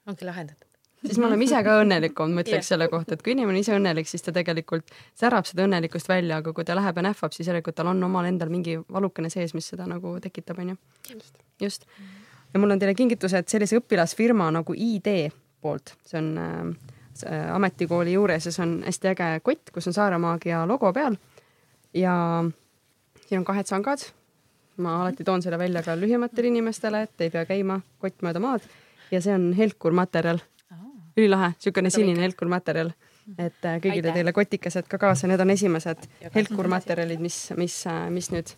ongi 0.07 0.29
lahendatud 0.29 0.71
siis 1.07 1.19
me 1.19 1.27
oleme 1.27 1.47
ise 1.47 1.61
ka 1.65 1.79
õnnelikum, 1.81 2.35
ma 2.35 2.45
ütleks 2.45 2.67
Jah. 2.67 2.75
selle 2.75 2.89
kohta, 2.93 3.17
et 3.17 3.23
kui 3.25 3.35
inimene 3.35 3.63
ise 3.63 3.73
õnnelik, 3.77 4.09
siis 4.11 4.25
ta 4.25 4.35
tegelikult 4.37 4.91
särab 5.19 5.49
seda 5.49 5.65
õnnelikkust 5.65 6.11
välja, 6.11 6.41
aga 6.43 6.53
kui 6.57 6.67
ta 6.69 6.77
läheb 6.77 7.01
ja 7.01 7.07
nähvab, 7.09 7.35
siis 7.37 7.49
järelikult 7.49 7.79
tal 7.79 7.93
on 7.93 8.03
omal 8.05 8.29
endal 8.29 8.53
mingi 8.53 8.77
valukene 8.93 9.33
sees, 9.33 9.55
mis 9.57 9.71
seda 9.73 9.89
nagu 9.91 10.19
tekitab, 10.23 10.61
onju. 10.61 10.77
just. 11.63 11.89
Ja 12.55 12.61
mul 12.61 12.71
on 12.71 12.79
teile 12.79 12.95
kingitused 12.99 13.49
sellise 13.51 13.79
õpilasfirma 13.81 14.51
nagu 14.55 14.75
ID 14.77 15.31
poolt, 15.61 15.95
see 16.07 16.19
on 16.21 16.31
äh, 16.41 16.95
see 17.21 17.41
ametikooli 17.53 18.15
juures 18.15 18.47
ja 18.47 18.53
see 18.55 18.65
on 18.65 18.79
hästi 18.87 19.13
äge 19.13 19.29
kott, 19.47 19.73
kus 19.75 19.91
on 19.91 19.97
Saaremaagia 19.97 20.63
logo 20.69 20.93
peal. 20.97 21.19
Ja 21.95 22.15
siin 23.27 23.43
on 23.43 23.45
kahed 23.45 23.71
sangad. 23.71 24.07
ma 24.81 24.95
alati 25.03 25.25
toon 25.25 25.43
selle 25.43 25.59
välja 25.59 25.83
ka 25.83 25.93
lühimatele 25.97 26.49
inimestele, 26.49 27.03
et 27.03 27.21
ei 27.21 27.31
pea 27.31 27.45
käima 27.45 27.81
kott 28.01 28.23
mööda 28.25 28.41
maad. 28.41 28.65
Ja 29.11 29.21
see 29.21 29.35
on 29.35 29.53
helkur 29.53 29.93
materjal. 29.93 30.41
ülilahe, 31.19 31.51
niisugune 31.53 31.91
sinine 31.91 32.23
helkur 32.23 32.49
materjal, 32.49 32.93
et 33.37 33.65
äh, 33.67 33.77
kõigile 33.83 34.09
Aitäh. 34.09 34.15
teile 34.15 34.33
kotikesed 34.33 34.89
ka 34.89 34.99
kaasa, 34.99 35.29
need 35.29 35.41
on 35.41 35.51
esimesed 35.51 36.07
helkur 36.35 36.69
materjalid, 36.71 37.21
mis, 37.21 37.51
mis, 37.59 37.83
mis 38.15 38.31
nüüd 38.33 38.55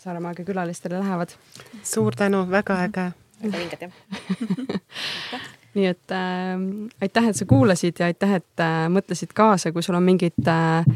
Saaremaagia 0.00 0.44
külalistele 0.48 1.00
lähevad. 1.00 1.36
suur 1.82 2.16
tänu, 2.16 2.46
väga 2.50 2.82
äge. 2.86 3.10
väga 3.42 3.58
vinged 3.58 3.86
jah. 3.86 3.92
nii 5.74 5.86
et 5.86 6.16
äh, 6.16 6.56
aitäh, 7.00 7.28
et 7.30 7.36
sa 7.36 7.46
kuulasid 7.46 8.00
ja 8.00 8.10
aitäh, 8.10 8.34
et 8.40 8.64
äh, 8.64 8.88
mõtlesid 8.90 9.34
kaasa, 9.34 9.72
kui 9.72 9.82
sul 9.82 9.98
on 9.98 10.06
mingeid 10.06 10.48
äh, 10.48 10.88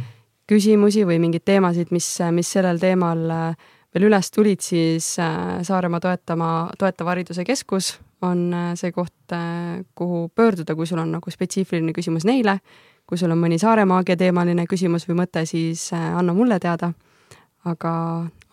küsimusi 0.50 1.04
või 1.06 1.20
mingeid 1.22 1.44
teemasid, 1.44 1.92
mis, 1.94 2.08
mis 2.34 2.50
sellel 2.56 2.80
teemal 2.82 3.30
äh, 3.30 3.70
veel 3.94 4.08
üles 4.08 4.30
tulid, 4.34 4.62
siis 4.64 5.14
äh, 5.22 5.62
Saaremaa 5.62 6.02
toetama, 6.02 6.50
toetava 6.78 7.14
hariduse 7.14 7.44
keskus 7.46 7.94
on 8.24 8.48
äh, 8.54 8.72
see 8.78 8.92
koht 8.92 9.32
äh,, 9.32 9.84
kuhu 9.94 10.28
pöörduda, 10.34 10.74
kui 10.74 10.86
sul 10.86 11.02
on 11.02 11.14
nagu 11.14 11.30
spetsiifiline 11.30 11.94
küsimus 11.94 12.26
neile. 12.26 12.58
kui 13.04 13.18
sul 13.20 13.30
on 13.30 13.36
mõni 13.36 13.58
Saaremaagia 13.60 14.16
teemaline 14.16 14.64
küsimus 14.64 15.04
või 15.08 15.18
mõte, 15.18 15.44
siis 15.46 15.90
äh, 15.92 16.14
anna 16.16 16.34
mulle 16.34 16.58
teada. 16.60 16.92
aga 17.64 17.92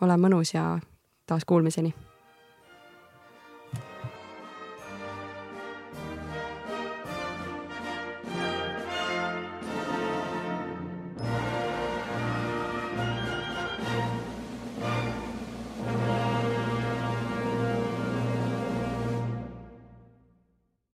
ole 0.01 0.17
mõnus 0.17 0.53
ja 0.53 0.79
taas 1.25 1.45
kuulmiseni 1.45 1.93